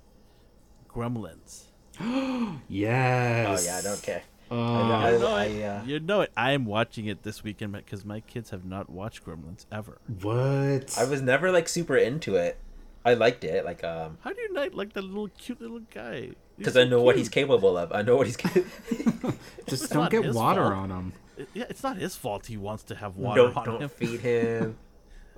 Gremlins. 0.89 1.65
Yeah. 2.69 3.47
Oh 3.57 3.63
yeah, 3.65 3.79
I 3.79 3.83
don't 3.83 4.03
care. 4.03 4.23
Oh, 4.25 4.34
I, 4.51 5.13
You 5.13 5.19
know 5.19 5.29
I, 5.35 5.45
it. 5.45 5.63
uh, 5.65 5.83
You 5.85 6.01
know 6.01 6.21
it. 6.23 6.33
I 6.37 6.53
am 6.53 6.65
watching 6.67 7.07
it 7.07 7.23
this 7.23 7.43
weekend 7.43 7.73
because 7.73 8.05
my 8.05 8.21
kids 8.21 8.51
have 8.51 8.65
not 8.65 8.89
watched 8.91 9.25
Gremlins 9.25 9.67
ever. 9.73 9.99
what? 10.23 10.97
I 10.99 11.05
was 11.05 11.23
never 11.23 11.51
like 11.51 11.69
super 11.69 11.97
into 11.97 12.37
it. 12.37 12.59
I 13.07 13.15
liked 13.15 13.45
it, 13.45 13.65
like 13.65 13.85
um, 13.85 14.17
How 14.23 14.33
do 14.33 14.41
you 14.41 14.53
not 14.53 14.75
like 14.75 14.95
the 14.95 15.03
little 15.03 15.29
cute 15.29 15.61
little 15.61 15.81
guy? 15.93 16.31
Because 16.57 16.75
so 16.75 16.83
I 16.83 16.85
know 16.85 17.03
what 17.03 17.17
he's 17.17 17.29
capable 17.29 17.77
of. 17.77 17.93
I 17.93 18.03
know 18.03 18.17
what 18.17 18.27
he's. 18.27 18.37
ca- 18.37 18.51
Just 19.67 19.91
don't 19.93 20.11
get 20.11 20.33
water 20.35 20.63
fault. 20.63 20.75
on 20.75 20.91
him. 20.91 21.13
It- 21.37 21.49
Yeah, 21.53 21.65
it's 21.69 21.83
not 21.83 21.97
his 21.99 22.17
fault. 22.17 22.47
He 22.47 22.57
wants 22.57 22.83
to 22.85 22.95
have 22.95 23.17
water 23.17 23.43
don't 23.43 23.57
on 23.57 23.65
don't 23.67 23.83
him. 23.83 23.89
feed 23.91 24.21
him. 24.21 24.77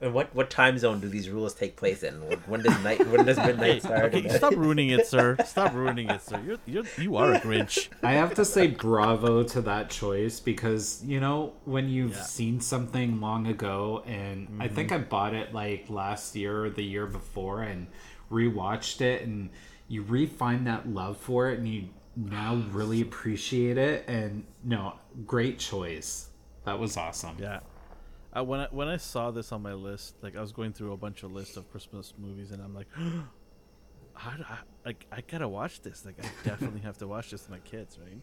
And 0.03 0.13
what 0.13 0.35
what 0.35 0.51
time 0.51 0.77
zone 0.79 1.01
do 1.01 1.09
these 1.09 1.31
rules 1.31 1.55
take 1.55 1.77
place 1.77 2.03
in? 2.03 2.15
When- 2.29 2.39
When 2.47 2.63
does 2.63 2.79
night? 2.85 3.07
When 3.09 3.25
does 3.25 3.39
midnight 3.39 3.83
start? 3.83 4.15
okay, 4.15 4.29
stop 4.29 4.55
ruining 4.57 4.91
it, 4.91 5.07
sir. 5.07 5.37
Stop 5.45 5.73
ruining 5.75 6.11
it, 6.11 6.21
sir. 6.23 6.41
You're, 6.47 6.59
you're 6.67 6.85
you 6.99 7.17
are 7.17 7.33
a 7.33 7.41
Grinch. 7.41 7.89
I 8.03 8.13
have 8.13 8.35
to 8.35 8.45
say 8.45 8.67
bravo 8.67 9.43
to 9.45 9.61
that 9.63 9.89
choice 9.89 10.39
because 10.39 11.03
you 11.05 11.19
know 11.21 11.55
when 11.65 11.89
you've 11.89 12.13
Yeah. 12.17 12.23
seen 12.23 12.61
something 12.61 13.21
long 13.21 13.47
ago 13.47 14.03
and 14.07 14.49
I 14.61 14.69
think 14.69 14.91
mm-hmm. 14.91 15.03
I 15.05 15.07
bought 15.07 15.35
it 15.35 15.55
like 15.55 15.87
last 15.89 16.37
year 16.37 16.65
or 16.67 16.71
the 16.71 16.85
year 16.85 17.07
before 17.07 17.63
and 17.63 17.87
rewatched 18.31 19.01
it 19.01 19.23
and 19.23 19.51
you 19.89 20.03
re-find 20.03 20.67
that 20.67 20.89
love 20.89 21.17
for 21.17 21.49
it 21.51 21.59
and 21.59 21.69
you 21.69 21.89
now 22.17 22.57
really 22.73 23.01
appreciate 23.01 23.79
it 23.79 24.05
and 24.09 24.45
no 24.65 24.95
great 25.27 25.59
choice 25.59 26.29
that 26.65 26.79
was 26.79 26.97
awesome 26.97 27.37
Yeah. 27.39 27.61
Uh, 28.37 28.43
when 28.43 28.61
I 28.61 28.67
when 28.71 28.89
I 28.89 28.99
saw 28.99 29.31
this 29.31 29.51
on 29.51 29.63
my 29.63 29.73
list, 29.73 30.17
like 30.21 30.37
I 30.37 30.41
was 30.41 30.53
going 30.53 30.73
through 30.73 30.93
a 30.93 30.97
bunch 30.97 31.23
of 31.23 31.33
lists 31.33 31.57
of 31.57 31.71
Christmas 31.71 32.13
movies, 32.19 32.51
and 32.51 32.63
I'm 32.63 32.75
like, 32.75 32.89
how 34.15 34.37
do 34.37 34.45
I 34.49 34.59
like 34.85 35.07
I 35.11 35.23
gotta 35.23 35.49
watch 35.49 35.81
this? 35.81 36.05
Like 36.05 36.17
I 36.23 36.29
definitely 36.45 36.81
have 36.81 36.99
to 36.99 37.07
watch 37.07 37.31
this 37.31 37.43
with 37.43 37.51
my 37.51 37.59
kids, 37.61 37.99
right? 37.99 38.21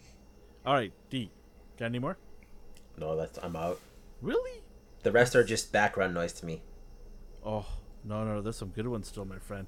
All 0.65 0.73
right, 0.75 0.93
D, 1.09 1.31
got 1.79 1.85
any 1.85 1.99
more? 1.99 2.17
No, 2.97 3.15
that's 3.15 3.39
I'm 3.41 3.55
out. 3.55 3.79
Really? 4.21 4.61
The 5.01 5.11
rest 5.11 5.35
are 5.35 5.43
just 5.43 5.71
background 5.71 6.13
noise 6.13 6.33
to 6.33 6.45
me. 6.45 6.61
Oh 7.43 7.65
no, 8.03 8.23
no, 8.23 8.41
there's 8.41 8.57
some 8.57 8.69
good 8.69 8.87
ones 8.87 9.07
still, 9.07 9.25
my 9.25 9.39
friend. 9.39 9.67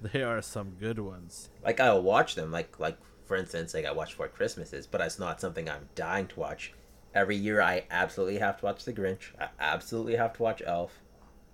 There 0.00 0.28
are 0.28 0.42
some 0.42 0.76
good 0.78 1.00
ones. 1.00 1.48
Like 1.64 1.80
I'll 1.80 2.02
watch 2.02 2.34
them. 2.34 2.52
Like 2.52 2.78
like 2.78 2.98
for 3.24 3.36
instance, 3.36 3.74
like 3.74 3.86
I 3.86 3.92
watch 3.92 4.14
Four 4.14 4.28
Christmases, 4.28 4.86
but 4.86 5.00
it's 5.00 5.18
not 5.18 5.40
something 5.40 5.68
I'm 5.68 5.88
dying 5.94 6.26
to 6.28 6.38
watch. 6.38 6.72
Every 7.14 7.36
year, 7.36 7.60
I 7.62 7.84
absolutely 7.90 8.38
have 8.38 8.58
to 8.60 8.64
watch 8.66 8.84
The 8.84 8.92
Grinch. 8.92 9.32
I 9.40 9.48
absolutely 9.58 10.16
have 10.16 10.34
to 10.34 10.42
watch 10.42 10.62
Elf. 10.64 10.92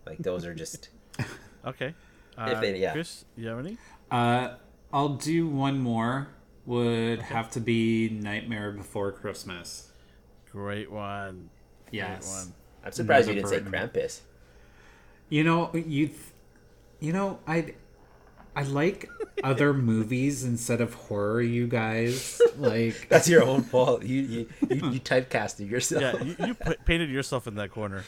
Like 0.07 0.19
those 0.19 0.45
are 0.45 0.55
just. 0.55 0.89
Okay. 1.67 1.95
Uh, 2.37 2.51
If 2.57 2.63
it- 2.63 2.77
yeah. 2.77 2.93
Chris, 2.93 3.25
you 3.37 3.49
have 3.49 3.59
any? 3.61 3.79
uh 4.11 4.57
I'll 4.93 5.15
do 5.17 5.49
one 5.49 5.79
more 5.79 6.29
would 6.67 7.21
have 7.23 7.51
to 7.53 7.61
be 7.61 8.11
Nightmare 8.11 8.71
Before 8.73 9.11
Christmas 9.13 9.91
Great 10.53 10.91
one. 10.91 11.49
yes 11.91 12.27
Great 12.27 12.45
one. 12.47 12.55
I'm 12.85 12.93
surprised 12.93 13.29
you 13.29 13.35
didn't 13.35 13.49
say 13.49 13.61
Burton. 13.61 13.91
Krampus. 13.91 14.21
You 15.31 15.43
know, 15.45 15.71
you, 15.75 16.11
you 17.01 17.13
know, 17.15 17.39
I, 17.47 17.75
I 18.57 18.63
like 18.63 19.11
other 19.43 19.75
movies 19.75 20.45
instead 20.45 20.81
of 20.81 20.95
horror. 20.95 21.41
You 21.41 21.67
guys 21.67 22.41
like, 22.57 23.07
That's 23.09 23.29
your 23.29 23.43
own 23.43 23.63
fault. 23.63 24.05
You 24.05 24.23
you 24.23 24.49
you, 24.69 24.91
you 24.91 25.01
typecasted 25.01 25.71
yourself. 25.71 26.03
Yeah, 26.03 26.23
you, 26.23 26.37
you 26.47 26.55
put, 26.55 26.85
painted 26.85 27.11
yourself 27.11 27.47
in 27.47 27.55
that 27.57 27.71
corner. 27.71 28.05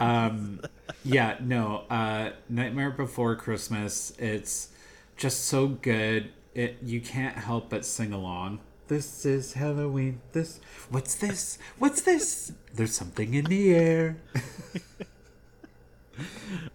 um, 0.00 0.60
yeah, 1.04 1.36
no, 1.40 1.84
uh, 1.90 2.30
Nightmare 2.48 2.90
Before 2.90 3.36
Christmas. 3.36 4.12
It's 4.18 4.68
just 5.16 5.44
so 5.44 5.68
good. 5.68 6.30
It 6.54 6.78
you 6.82 7.00
can't 7.00 7.36
help 7.36 7.70
but 7.70 7.84
sing 7.84 8.12
along. 8.12 8.60
This 8.88 9.24
is 9.24 9.54
Halloween. 9.54 10.20
This 10.32 10.60
what's 10.90 11.14
this? 11.14 11.58
What's 11.78 12.02
this? 12.02 12.52
There's 12.74 12.94
something 12.94 13.34
in 13.34 13.44
the 13.46 13.74
air. 13.74 14.16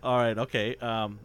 All 0.04 0.18
right. 0.18 0.38
Okay. 0.38 0.76
Um, 0.78 1.20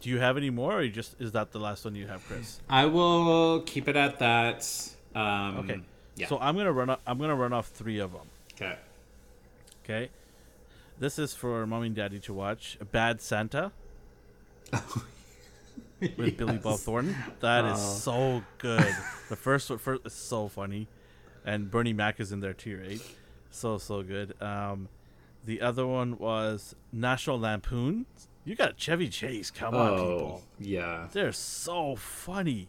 do 0.00 0.10
you 0.10 0.18
have 0.18 0.36
any 0.36 0.50
more, 0.50 0.74
or 0.78 0.82
you 0.82 0.90
just 0.90 1.20
is 1.20 1.32
that 1.32 1.52
the 1.52 1.58
last 1.58 1.84
one 1.84 1.94
you 1.94 2.06
have, 2.06 2.24
Chris? 2.26 2.60
I 2.68 2.86
will 2.86 3.60
keep 3.62 3.88
it 3.88 3.96
at 3.96 4.18
that. 4.20 4.68
Um, 5.14 5.58
Okay. 5.58 5.80
Yeah. 6.16 6.26
So 6.28 6.38
I'm 6.38 6.56
gonna 6.56 6.72
run. 6.72 6.90
Off, 6.90 7.00
I'm 7.06 7.18
gonna 7.18 7.34
run 7.36 7.52
off 7.52 7.68
three 7.68 7.98
of 8.00 8.12
them. 8.12 8.26
okay. 8.54 8.76
Okay. 9.84 10.10
This 10.98 11.18
is 11.18 11.32
for 11.34 11.64
mommy 11.66 11.86
and 11.88 11.96
daddy 11.96 12.18
to 12.20 12.32
watch. 12.34 12.76
Bad 12.90 13.20
Santa 13.20 13.70
with 16.16 16.36
Billy 16.36 16.58
Bob 16.58 16.78
Thornton. 16.80 17.14
That 17.40 17.64
is 17.66 17.78
Oh. 17.78 17.98
so 18.40 18.44
good. 18.58 18.94
the 19.28 19.36
first 19.36 19.70
one 19.70 19.78
first 19.78 20.02
is 20.06 20.12
so 20.12 20.48
funny, 20.48 20.88
and 21.44 21.70
Bernie 21.70 21.92
Mac 21.92 22.20
is 22.20 22.32
in 22.32 22.40
there 22.40 22.52
too, 22.52 22.80
right? 22.86 23.00
So 23.50 23.78
so 23.78 24.02
good. 24.02 24.40
Um, 24.42 24.88
the 25.44 25.60
other 25.60 25.86
one 25.86 26.18
was 26.18 26.74
National 26.92 27.38
Lampoon. 27.38 28.06
You 28.48 28.54
got 28.54 28.78
Chevy 28.78 29.10
Chase. 29.10 29.50
Come 29.50 29.74
on, 29.74 29.90
oh, 29.90 29.96
people. 29.98 30.42
yeah. 30.58 31.08
They're 31.12 31.32
so 31.32 31.96
funny. 31.96 32.68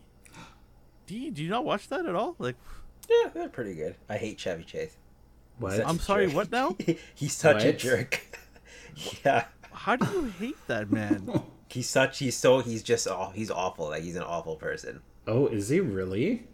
Do 1.07 1.17
you, 1.17 1.31
do 1.31 1.41
you 1.41 1.49
not 1.49 1.63
watch 1.63 1.87
that 1.87 2.05
at 2.05 2.15
all? 2.15 2.35
Like, 2.37 2.57
yeah, 3.09 3.29
they're 3.33 3.47
pretty 3.47 3.75
good. 3.75 3.95
I 4.09 4.17
hate 4.17 4.37
Chevy 4.37 4.65
Chase. 4.65 4.97
What? 5.57 5.77
Such 5.77 5.85
a 5.85 5.87
I'm 5.87 5.99
sorry, 5.99 6.25
jerk. 6.25 6.35
what 6.35 6.51
now? 6.51 6.75
he's 7.15 7.31
such 7.31 7.63
a 7.63 7.71
jerk. 7.71 8.19
yeah, 9.23 9.45
How 9.71 9.95
do 9.95 10.05
you 10.11 10.25
hate 10.37 10.57
that 10.67 10.91
man? 10.91 11.43
he's 11.69 11.87
such. 11.87 12.19
He's 12.19 12.35
so. 12.35 12.59
He's 12.59 12.83
just. 12.83 13.07
aw 13.07 13.29
he's 13.29 13.49
awful. 13.49 13.87
Like 13.87 14.03
he's 14.03 14.17
an 14.17 14.23
awful 14.23 14.57
person. 14.57 14.99
Oh, 15.27 15.47
is 15.47 15.69
he 15.69 15.79
really? 15.79 16.45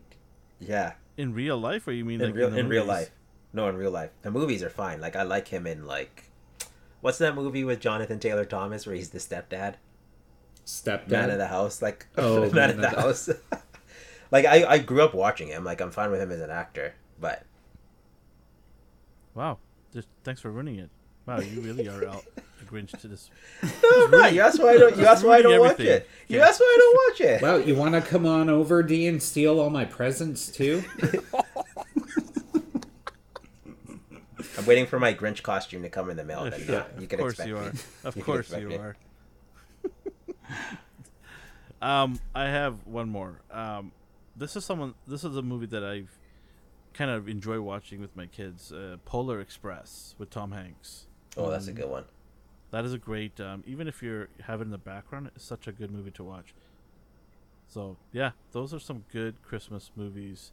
Yeah, 0.59 0.93
In 1.17 1.33
real 1.33 1.57
life, 1.57 1.87
or 1.87 1.93
you 1.93 2.05
mean 2.05 2.21
in 2.21 2.27
like 2.27 2.35
real 2.35 2.51
the 2.51 2.59
in 2.59 2.69
real 2.69 2.85
life. 2.85 3.09
No, 3.53 3.67
in 3.69 3.75
real 3.75 3.89
life, 3.89 4.11
the 4.21 4.29
movies 4.29 4.61
are 4.61 4.69
fine. 4.69 5.01
Like 5.01 5.15
I 5.15 5.23
like 5.23 5.47
him 5.47 5.65
in 5.65 5.87
like, 5.87 6.24
what's 7.05 7.19
that 7.19 7.35
movie 7.35 7.63
with 7.63 7.79
Jonathan 7.79 8.17
Taylor 8.17 8.45
Thomas 8.45 8.87
where 8.87 8.95
he's 8.95 9.11
the 9.11 9.19
stepdad, 9.19 9.75
Stepdad. 10.65 11.07
man 11.11 11.29
of 11.29 11.37
the 11.37 11.45
house, 11.45 11.79
like 11.79 12.07
Oh, 12.17 12.49
man 12.49 12.71
of 12.71 12.77
the 12.77 12.89
house. 12.89 13.29
like 14.31 14.45
I, 14.45 14.65
I 14.65 14.77
grew 14.79 15.03
up 15.03 15.13
watching 15.13 15.49
him. 15.49 15.63
Like 15.63 15.81
I'm 15.81 15.91
fine 15.91 16.09
with 16.09 16.19
him 16.19 16.31
as 16.31 16.41
an 16.41 16.49
actor, 16.49 16.95
but 17.21 17.43
Wow. 19.35 19.59
Just, 19.93 20.07
thanks 20.23 20.41
for 20.41 20.49
ruining 20.49 20.79
it. 20.79 20.89
Wow, 21.27 21.41
you 21.41 21.61
really 21.61 21.87
are 21.87 22.07
out 22.07 22.23
a 22.35 22.65
Grinch 22.65 22.99
to 23.01 23.07
this. 23.07 23.29
no, 23.63 23.69
I'm 24.05 24.11
not. 24.11 24.33
You 24.33 24.41
asked 24.41 24.59
why 24.59 24.71
I 24.71 24.77
don't. 24.77 24.97
You 24.97 25.05
asked 25.05 25.23
why 25.23 25.37
I 25.37 25.41
don't 25.43 25.59
watch 25.59 25.79
it. 25.79 26.09
You 26.27 26.39
Okay. 26.39 26.47
asked 26.47 26.59
why 26.59 26.65
I 26.65 26.77
don't 26.79 27.11
watch 27.11 27.21
it. 27.21 27.41
Wow, 27.43 27.55
you 27.57 27.75
want 27.75 27.93
to 27.93 28.01
come 28.01 28.25
on 28.25 28.49
over, 28.49 28.81
D, 28.81 29.07
and 29.07 29.21
steal 29.21 29.59
all 29.59 29.69
my 29.69 29.85
presents 29.85 30.47
too? 30.51 30.83
I'm 34.57 34.65
waiting 34.65 34.85
for 34.87 34.99
my 34.99 35.13
Grinch 35.13 35.43
costume 35.43 35.81
to 35.83 35.89
come 35.89 36.09
in 36.09 36.17
the 36.17 36.23
mail. 36.23 36.43
Then 36.49 36.59
Yeah, 36.61 36.71
yeah, 36.71 36.83
you 36.97 37.03
of 37.03 37.09
can 37.09 37.19
course 37.19 37.33
expect 37.33 37.49
you 37.49 37.55
me. 37.55 37.61
are. 37.61 37.73
Of 38.03 38.15
You 38.17 38.23
course 38.23 38.51
you 38.51 38.67
me. 38.69 38.75
are. 38.77 38.95
Um, 41.81 42.19
I 42.33 42.45
have 42.45 42.85
one 42.87 43.09
more. 43.09 43.41
Um, 43.51 43.91
this 44.35 44.55
is 44.55 44.65
someone. 44.65 44.93
This 45.07 45.23
is 45.23 45.35
a 45.37 45.41
movie 45.41 45.65
that 45.67 45.83
I've 45.83 46.17
kind 46.93 47.11
of 47.11 47.27
enjoy 47.27 47.59
watching 47.61 47.99
with 48.01 48.15
my 48.15 48.25
kids. 48.25 48.71
Uh, 48.71 48.97
Polar 49.05 49.39
Express 49.39 50.15
with 50.17 50.29
Tom 50.29 50.51
Hanks. 50.51 51.07
Oh, 51.37 51.49
that's 51.49 51.67
a 51.67 51.73
good 51.73 51.89
one. 51.89 52.05
That 52.71 52.85
is 52.85 52.93
a 52.93 52.97
great. 52.97 53.39
Um, 53.39 53.63
even 53.67 53.87
if 53.87 54.01
you're 54.01 54.29
have 54.43 54.61
it 54.61 54.63
in 54.65 54.71
the 54.71 54.77
background, 54.77 55.29
it's 55.35 55.45
such 55.45 55.67
a 55.67 55.71
good 55.71 55.91
movie 55.91 56.11
to 56.11 56.23
watch. 56.23 56.53
So 57.67 57.97
yeah, 58.11 58.31
those 58.51 58.73
are 58.73 58.79
some 58.79 59.03
good 59.11 59.41
Christmas 59.43 59.91
movies. 59.95 60.51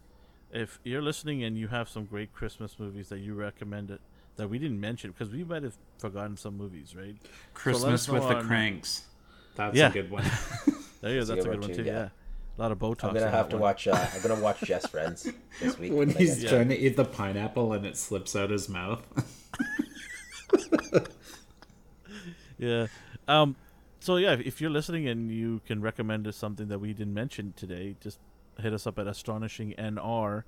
If 0.53 0.79
you're 0.85 1.03
listening 1.03 1.43
and 1.45 1.57
you 1.57 1.69
have 1.69 1.89
some 1.89 2.05
great 2.05 2.33
Christmas 2.33 2.79
movies 2.79 3.09
that 3.09 3.19
you 3.21 3.35
recommend 3.35 3.91
it 3.91 4.01
that 4.37 4.49
we 4.49 4.59
didn't 4.59 4.81
mention 4.81 5.11
because 5.11 5.31
we 5.33 5.45
might 5.45 5.63
have 5.63 5.77
forgotten 5.99 6.37
some 6.37 6.57
movies, 6.57 6.95
right? 6.97 7.17
Christmas 7.55 8.07
know 8.09 8.15
with 8.15 8.23
the 8.29 8.37
on- 8.37 8.47
Kranks. 8.47 9.03
That's 9.57 9.77
Yeah. 9.77 9.89
a 9.89 9.93
good 9.93 10.11
one. 10.11 10.25
There 11.03 11.15
you 11.15 11.21
go. 11.21 11.25
That's 11.27 11.31
a 11.31 11.35
That's 11.35 11.47
a 11.47 11.49
good 11.49 11.51
good 11.51 11.51
one 11.51 11.61
one 11.61 11.71
too, 11.71 11.77
too. 11.83 11.83
yeah. 11.85 11.93
Yeah. 11.99 12.09
A 12.59 12.61
lot 12.63 12.71
of 12.71 12.79
Botox. 12.79 13.05
I'm 13.09 13.15
gonna 13.15 13.31
have 13.31 13.49
to 13.49 13.57
one. 13.57 13.63
watch. 13.63 13.89
Uh, 13.89 14.07
I'm 14.15 14.21
gonna 14.23 14.41
watch 14.41 14.61
Jess 14.61 14.87
Friends 14.87 15.27
this 15.61 15.79
week. 15.79 15.93
when 15.93 16.11
he's 16.11 16.35
guess. 16.37 16.43
Yeah. 16.45 16.51
trying 16.51 16.69
to 16.69 16.79
eat 16.79 16.97
the 16.97 17.05
pineapple 17.05 17.73
and 17.73 17.85
it 17.85 17.97
slips 17.97 18.37
out 18.37 18.51
his 18.51 18.69
mouth. 18.69 19.03
Yeah. 22.59 22.87
Um. 23.27 23.57
So 24.01 24.17
yeah, 24.17 24.35
if 24.35 24.61
you're 24.61 24.71
listening 24.71 25.09
and 25.09 25.31
you 25.31 25.61
can 25.67 25.81
recommend 25.81 26.27
us 26.29 26.37
something 26.37 26.69
that 26.69 26.79
we 26.79 26.93
didn't 26.93 27.15
mention 27.15 27.55
today, 27.57 27.97
just 28.01 28.19
hit 28.61 28.73
us 28.73 28.87
up 28.87 28.99
at 28.99 29.07
astonishing 29.07 29.75
nr, 29.79 30.45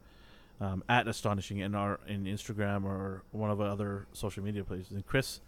um, 0.61 0.83
at 0.89 1.09
astonishing 1.09 1.59
nr 1.59 1.99
in 2.07 2.25
Instagram 2.25 2.85
or 2.85 3.23
one 3.33 3.51
of 3.51 3.61
our 3.61 3.69
other 3.69 4.07
social 4.13 4.43
media 4.43 4.65
places. 4.65 4.93
And 4.93 5.07
Chris, 5.07 5.41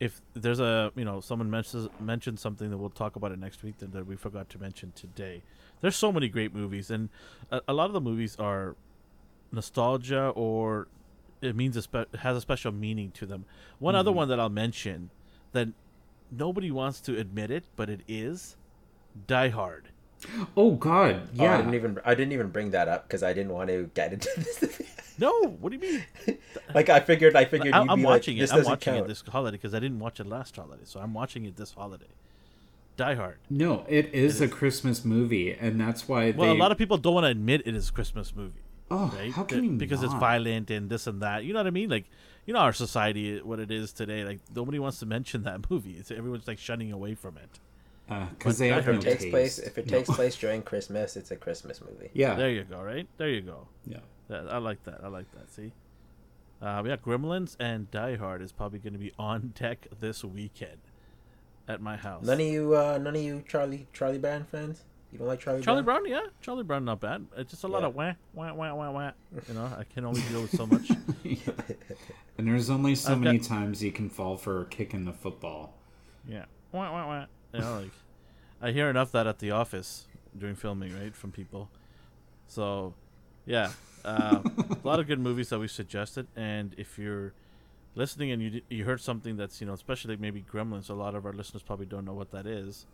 if 0.00 0.22
there's 0.34 0.60
a 0.60 0.92
you 0.96 1.04
know 1.04 1.20
someone 1.20 1.50
mentions 1.50 1.88
mentions 2.00 2.40
something 2.40 2.70
that 2.70 2.78
we'll 2.78 2.90
talk 2.90 3.16
about 3.16 3.32
it 3.32 3.38
next 3.38 3.62
week 3.62 3.78
that, 3.78 3.92
that 3.92 4.06
we 4.06 4.16
forgot 4.16 4.48
to 4.50 4.58
mention 4.58 4.92
today. 4.94 5.42
There's 5.82 5.96
so 5.96 6.10
many 6.10 6.28
great 6.28 6.54
movies, 6.54 6.90
and 6.90 7.10
a, 7.50 7.60
a 7.68 7.72
lot 7.72 7.86
of 7.86 7.92
the 7.92 8.00
movies 8.00 8.36
are 8.38 8.76
nostalgia 9.52 10.28
or 10.34 10.88
it 11.42 11.56
means 11.56 11.76
a 11.76 11.82
spe- 11.82 12.14
has 12.16 12.36
a 12.36 12.40
special 12.40 12.72
meaning 12.72 13.10
to 13.12 13.26
them. 13.26 13.44
One 13.78 13.94
other 13.94 14.12
one 14.12 14.28
that 14.28 14.38
I'll 14.38 14.48
mention 14.48 15.10
that 15.52 15.68
nobody 16.30 16.70
wants 16.70 17.00
to 17.02 17.18
admit 17.18 17.50
it, 17.50 17.64
but 17.76 17.88
it 17.90 18.00
is 18.06 18.56
Die 19.26 19.48
Hard. 19.48 19.88
Oh 20.56 20.72
God, 20.72 21.22
Oh, 21.38 21.40
I 21.40 21.44
yeah. 21.44 21.56
didn't 21.58 21.74
even. 21.74 21.98
I 22.04 22.14
didn't 22.14 22.32
even 22.32 22.48
bring 22.48 22.70
that 22.72 22.88
up 22.88 23.06
because 23.08 23.22
I 23.22 23.32
didn't 23.32 23.52
want 23.52 23.68
to 23.70 23.90
get 23.94 24.12
into 24.12 24.28
this. 24.36 24.82
No, 25.18 25.32
what 25.60 25.70
do 25.72 25.76
you 25.78 25.82
mean? 26.26 26.38
like 26.74 26.88
I 26.88 27.00
figured. 27.00 27.36
I 27.36 27.44
figured. 27.44 27.74
I, 27.74 27.82
you'd 27.82 27.90
I'm 27.90 27.98
be 27.98 28.04
watching 28.04 28.36
like, 28.38 28.42
this 28.48 28.52
it. 28.52 28.58
I'm 28.60 28.64
watching 28.64 28.94
count. 28.94 29.04
it 29.04 29.08
this 29.08 29.22
holiday 29.28 29.56
because 29.56 29.74
I 29.74 29.80
didn't 29.80 29.98
watch 29.98 30.20
it 30.20 30.26
last 30.26 30.56
holiday, 30.56 30.82
so 30.84 31.00
I'm 31.00 31.14
watching 31.14 31.44
it 31.44 31.56
this 31.56 31.72
holiday. 31.72 32.06
Die 32.96 33.14
Hard. 33.14 33.38
No, 33.48 33.84
it 33.88 34.12
is 34.14 34.40
a 34.42 34.48
Christmas 34.48 35.04
movie, 35.04 35.52
and 35.52 35.80
that's 35.80 36.06
why 36.08 36.32
Well, 36.32 36.50
they. 36.52 36.56
a 36.58 36.62
lot 36.62 36.70
of 36.72 36.76
people 36.78 36.98
don't 36.98 37.14
want 37.14 37.24
to 37.24 37.30
admit 37.30 37.62
it 37.64 37.74
is 37.74 37.88
a 37.88 37.92
Christmas 37.92 38.34
movie, 38.36 38.60
oh, 38.90 39.10
right? 39.16 39.32
how 39.32 39.44
can 39.44 39.64
you 39.64 39.70
because 39.72 40.02
it's 40.02 40.12
violent 40.14 40.70
and 40.70 40.90
this 40.90 41.06
and 41.06 41.22
that. 41.22 41.44
You 41.44 41.54
know 41.54 41.60
what 41.60 41.66
I 41.66 41.70
mean? 41.70 41.88
Like, 41.88 42.04
you 42.44 42.52
know 42.52 42.60
our 42.60 42.74
society, 42.74 43.40
what 43.40 43.58
it 43.58 43.70
is 43.70 43.92
today. 43.94 44.24
Like, 44.24 44.40
nobody 44.54 44.78
wants 44.78 44.98
to 44.98 45.06
mention 45.06 45.44
that 45.44 45.70
movie. 45.70 45.92
It's, 45.98 46.10
everyone's 46.10 46.46
like 46.46 46.58
shunning 46.58 46.92
away 46.92 47.14
from 47.14 47.36
it. 47.38 47.58
Because 48.38 48.58
they 48.58 48.68
have 48.68 48.80
If 48.80 48.86
no 48.86 48.92
it 48.94 49.00
takes 49.02 49.22
taste. 49.22 49.30
place, 49.30 49.58
if 49.58 49.78
it 49.78 49.86
No. 49.90 49.98
takes 49.98 50.10
place 50.10 50.36
during 50.40 50.62
Christmas, 50.62 51.16
it's 51.16 51.30
a 51.30 51.36
Christmas 51.36 51.80
movie. 51.80 52.10
yeah, 52.12 52.34
There 52.34 52.50
you 52.50 52.64
go. 52.64 52.82
Right 52.82 53.06
there, 53.16 53.28
you 53.28 53.40
go. 53.42 53.68
yeah. 53.86 53.98
That, 54.28 54.48
I 54.52 54.58
like 54.58 54.82
that. 54.84 55.00
I 55.02 55.08
like 55.08 55.30
that. 55.32 55.50
See, 55.50 55.72
uh, 56.62 56.82
yeah, 56.86 56.96
Gremlins 56.96 57.56
and 57.58 57.90
Die 57.90 58.16
Hard 58.16 58.42
is 58.42 58.52
probably 58.52 58.78
going 58.78 58.92
to 58.92 58.98
be 58.98 59.12
on 59.18 59.52
deck 59.58 59.86
this 60.00 60.22
weekend 60.24 60.78
at 61.68 61.80
my 61.80 61.96
house. 61.96 62.24
None 62.24 62.40
of 62.40 62.46
you, 62.46 62.74
uh, 62.76 62.98
none 62.98 63.16
of 63.16 63.22
you, 63.22 63.42
Charlie, 63.48 63.86
Charlie 63.92 64.18
Brown 64.18 64.44
fans. 64.44 64.82
You 65.12 65.18
don't 65.18 65.26
like 65.26 65.40
Charlie, 65.40 65.62
Charlie 65.62 65.82
Brown? 65.82 66.02
Brown, 66.04 66.12
yeah, 66.12 66.26
Charlie 66.40 66.62
Brown, 66.62 66.84
not 66.84 67.00
bad. 67.00 67.26
It's 67.36 67.50
just 67.50 67.64
a 67.64 67.68
lot 67.68 67.82
of 67.82 67.96
wah 67.96 68.12
wah 68.32 68.52
wah 68.52 68.72
wah 68.74 68.90
wah. 68.92 69.10
You 69.48 69.54
know, 69.54 69.64
I 69.76 69.82
can 69.82 70.04
only 70.04 70.20
deal 70.30 70.42
with 70.42 70.54
so 70.56 70.66
much. 70.66 70.88
And 72.38 72.46
there's 72.48 72.70
only 72.70 72.94
so 72.94 73.12
I've 73.12 73.20
many 73.20 73.38
got- 73.38 73.48
times 73.48 73.82
you 73.82 73.90
can 73.92 74.08
fall 74.08 74.36
for 74.36 74.64
kicking 74.66 75.04
the 75.04 75.12
football. 75.12 75.74
Yeah, 76.28 76.44
wah 76.72 76.92
wah 76.92 77.06
wah. 77.08 77.26
You 77.54 77.60
know, 77.60 77.80
like 77.80 77.92
I 78.62 78.70
hear 78.72 78.88
enough 78.90 79.10
that 79.12 79.26
at 79.26 79.38
the 79.38 79.50
office 79.50 80.06
during 80.36 80.54
filming, 80.54 80.96
right, 80.98 81.14
from 81.14 81.32
people. 81.32 81.68
So, 82.46 82.94
yeah, 83.46 83.72
uh, 84.04 84.40
a 84.84 84.86
lot 84.86 85.00
of 85.00 85.06
good 85.06 85.18
movies 85.18 85.48
that 85.48 85.58
we 85.58 85.68
suggested, 85.68 86.26
and 86.36 86.74
if 86.78 86.98
you're 86.98 87.32
listening 87.94 88.30
and 88.30 88.42
you 88.42 88.62
you 88.68 88.84
heard 88.84 89.00
something 89.00 89.36
that's 89.36 89.60
you 89.60 89.66
know, 89.66 89.72
especially 89.72 90.16
maybe 90.16 90.42
Gremlins, 90.42 90.90
a 90.90 90.94
lot 90.94 91.14
of 91.14 91.26
our 91.26 91.32
listeners 91.32 91.62
probably 91.62 91.86
don't 91.86 92.04
know 92.04 92.14
what 92.14 92.30
that 92.30 92.46
is. 92.46 92.86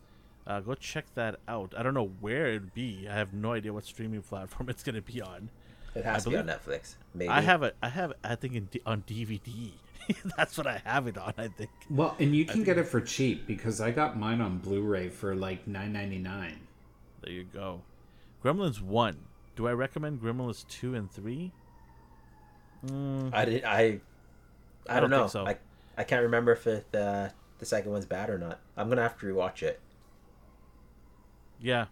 Uh, 0.46 0.60
go 0.60 0.74
check 0.74 1.06
that 1.14 1.40
out. 1.48 1.74
I 1.76 1.82
don't 1.82 1.94
know 1.94 2.10
where 2.20 2.46
it'd 2.46 2.72
be. 2.72 3.08
I 3.10 3.14
have 3.14 3.34
no 3.34 3.52
idea 3.52 3.72
what 3.72 3.84
streaming 3.84 4.22
platform 4.22 4.68
it's 4.70 4.82
gonna 4.82 5.02
be 5.02 5.20
on. 5.20 5.50
It 5.94 6.04
has 6.04 6.26
I 6.26 6.30
to 6.30 6.30
be 6.30 6.36
on 6.36 6.46
Netflix. 6.46 6.96
Maybe. 7.14 7.28
I 7.28 7.40
have 7.40 7.62
it. 7.62 7.76
I 7.82 7.88
have. 7.88 8.12
I 8.22 8.34
think 8.34 8.54
in 8.54 8.68
on 8.84 9.02
DVD. 9.02 9.72
That's 10.36 10.56
what 10.58 10.66
I 10.66 10.80
have 10.84 11.06
it 11.06 11.18
on. 11.18 11.34
I 11.38 11.48
think. 11.48 11.70
Well, 11.90 12.16
and 12.18 12.34
you 12.34 12.44
can 12.44 12.62
get 12.64 12.78
it 12.78 12.86
for 12.88 13.00
cheap 13.00 13.46
because 13.46 13.80
I 13.80 13.90
got 13.90 14.18
mine 14.18 14.40
on 14.40 14.58
Blu-ray 14.58 15.08
for 15.08 15.34
like 15.34 15.66
nine 15.66 15.92
ninety 15.92 16.18
nine. 16.18 16.60
There 17.22 17.32
you 17.32 17.44
go. 17.44 17.82
Gremlins 18.44 18.80
one. 18.80 19.26
Do 19.56 19.66
I 19.68 19.72
recommend 19.72 20.20
Gremlins 20.20 20.66
two 20.68 20.94
and 20.94 21.10
three? 21.10 21.52
Mm, 22.84 23.30
I 23.32 23.44
did. 23.44 23.64
I. 23.64 24.00
I, 24.88 24.98
I 24.98 25.00
don't, 25.00 25.10
don't 25.10 25.10
know. 25.10 25.18
think 25.24 25.30
so. 25.32 25.46
I, 25.46 25.56
I 25.96 26.04
can't 26.04 26.22
remember 26.22 26.52
if 26.52 26.66
it, 26.66 26.86
uh, 26.94 27.30
the 27.58 27.66
second 27.66 27.90
one's 27.92 28.06
bad 28.06 28.30
or 28.30 28.38
not. 28.38 28.60
I'm 28.76 28.88
gonna 28.88 29.02
have 29.02 29.18
to 29.20 29.26
rewatch 29.26 29.62
it. 29.62 29.80
yeah. 31.60 31.86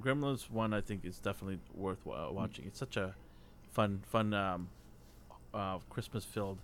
Gremlins 0.00 0.50
one, 0.50 0.72
I 0.72 0.80
think, 0.80 1.04
is 1.04 1.18
definitely 1.18 1.60
worth 1.74 2.04
watching. 2.06 2.64
It's 2.66 2.78
such 2.78 2.96
a 2.96 3.14
fun, 3.72 4.02
fun, 4.06 4.32
um, 4.32 4.68
uh, 5.52 5.78
Christmas 5.90 6.24
filled, 6.24 6.58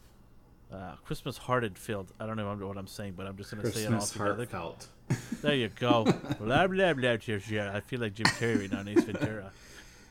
uh, 0.72 0.96
Christmas 1.04 1.36
hearted 1.36 1.78
filled. 1.78 2.12
I 2.20 2.26
don't 2.26 2.36
know 2.36 2.54
what 2.66 2.76
I'm 2.76 2.86
saying, 2.86 3.14
but 3.16 3.26
I'm 3.26 3.36
just 3.36 3.50
gonna 3.54 3.70
say 3.70 3.84
it 3.84 3.92
all 3.92 4.00
together. 4.00 4.34
heartfelt. 4.36 4.88
There 5.42 5.54
you 5.54 5.68
go. 5.68 6.04
blah 6.40 6.66
blah 6.66 6.92
blah. 6.94 7.16
Cheers, 7.16 7.50
yeah. 7.50 7.72
I 7.74 7.80
feel 7.80 8.00
like 8.00 8.14
Jim 8.14 8.26
Carrey 8.26 8.60
right 8.62 8.72
now, 8.72 8.80
in 8.80 8.88
Ace 8.88 9.04
Ventura. 9.04 9.52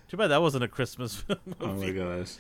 Too 0.10 0.18
bad 0.18 0.28
that 0.28 0.42
wasn't 0.42 0.64
a 0.64 0.68
Christmas 0.68 1.24
movie. 1.30 1.42
Oh 1.60 1.74
my 1.74 1.90
gosh. 1.92 2.34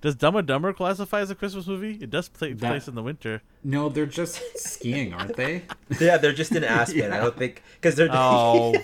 Does 0.00 0.14
Dumb 0.14 0.36
and 0.36 0.46
Dumber 0.46 0.72
classify 0.72 1.20
as 1.20 1.30
a 1.30 1.34
Christmas 1.34 1.66
movie? 1.66 1.98
It 2.00 2.10
does 2.10 2.28
take 2.28 2.58
That- 2.58 2.68
place 2.70 2.86
in 2.88 2.94
the 2.94 3.02
winter. 3.02 3.42
No, 3.64 3.88
they're 3.88 4.06
just 4.06 4.40
skiing, 4.58 5.12
aren't 5.14 5.34
they? 5.36 5.62
Yeah, 6.00 6.18
they're 6.18 6.32
just 6.34 6.52
in 6.52 6.62
Aspen. 6.62 7.12
I 7.12 7.18
don't 7.18 7.36
think 7.36 7.62
because 7.80 7.94
they're. 7.96 8.08
Oh, 8.12 8.74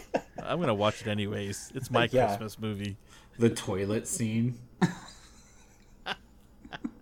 I'm 0.43 0.59
gonna 0.61 0.74
watch 0.74 1.03
it 1.03 1.07
anyways. 1.09 1.70
It's 1.74 1.91
my 1.91 2.09
Yeah. 2.11 2.27
Christmas 2.28 2.59
movie. 2.59 2.97
The 3.39 3.51
toilet 3.51 4.09
scene. 4.09 4.59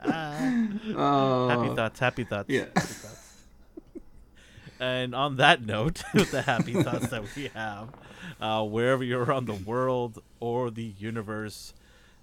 oh, 0.97 1.49
Happy 1.49 1.75
thoughts. 1.75 2.01
Happy 2.01 2.25
thoughts. 2.25 2.49
yeah. 2.49 2.67
Happy 2.75 2.81
thoughts. 2.81 3.19
And 4.81 5.15
on 5.15 5.37
that 5.37 5.65
note, 5.65 6.03
with 6.15 6.33
the 6.33 6.43
happy 6.43 6.75
thoughts 6.83 7.09
that 7.09 7.23
we 7.37 7.49
have, 7.55 7.91
uh, 8.41 8.65
wherever 8.65 9.05
you're 9.05 9.23
around 9.23 9.47
the 9.47 9.55
world 9.55 10.21
or 10.41 10.73
the 10.73 10.93
universe, 10.99 11.73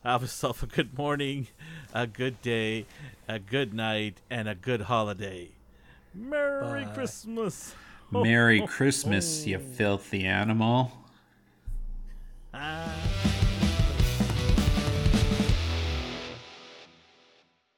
have 0.03 0.21
yourself 0.21 0.61
a 0.61 0.65
good 0.65 0.97
morning, 0.97 1.47
a 1.93 2.05
good 2.05 2.41
day, 2.41 2.85
a 3.29 3.39
good 3.39 3.73
night, 3.73 4.19
and 4.29 4.49
a 4.49 4.55
good 4.55 4.81
holiday. 4.81 5.49
Merry 6.13 6.83
Bye. 6.83 6.93
Christmas. 6.93 7.73
Merry 8.11 8.65
Christmas, 8.65 9.45
you 9.45 9.59
filthy 9.59 10.25
animal. 10.25 10.91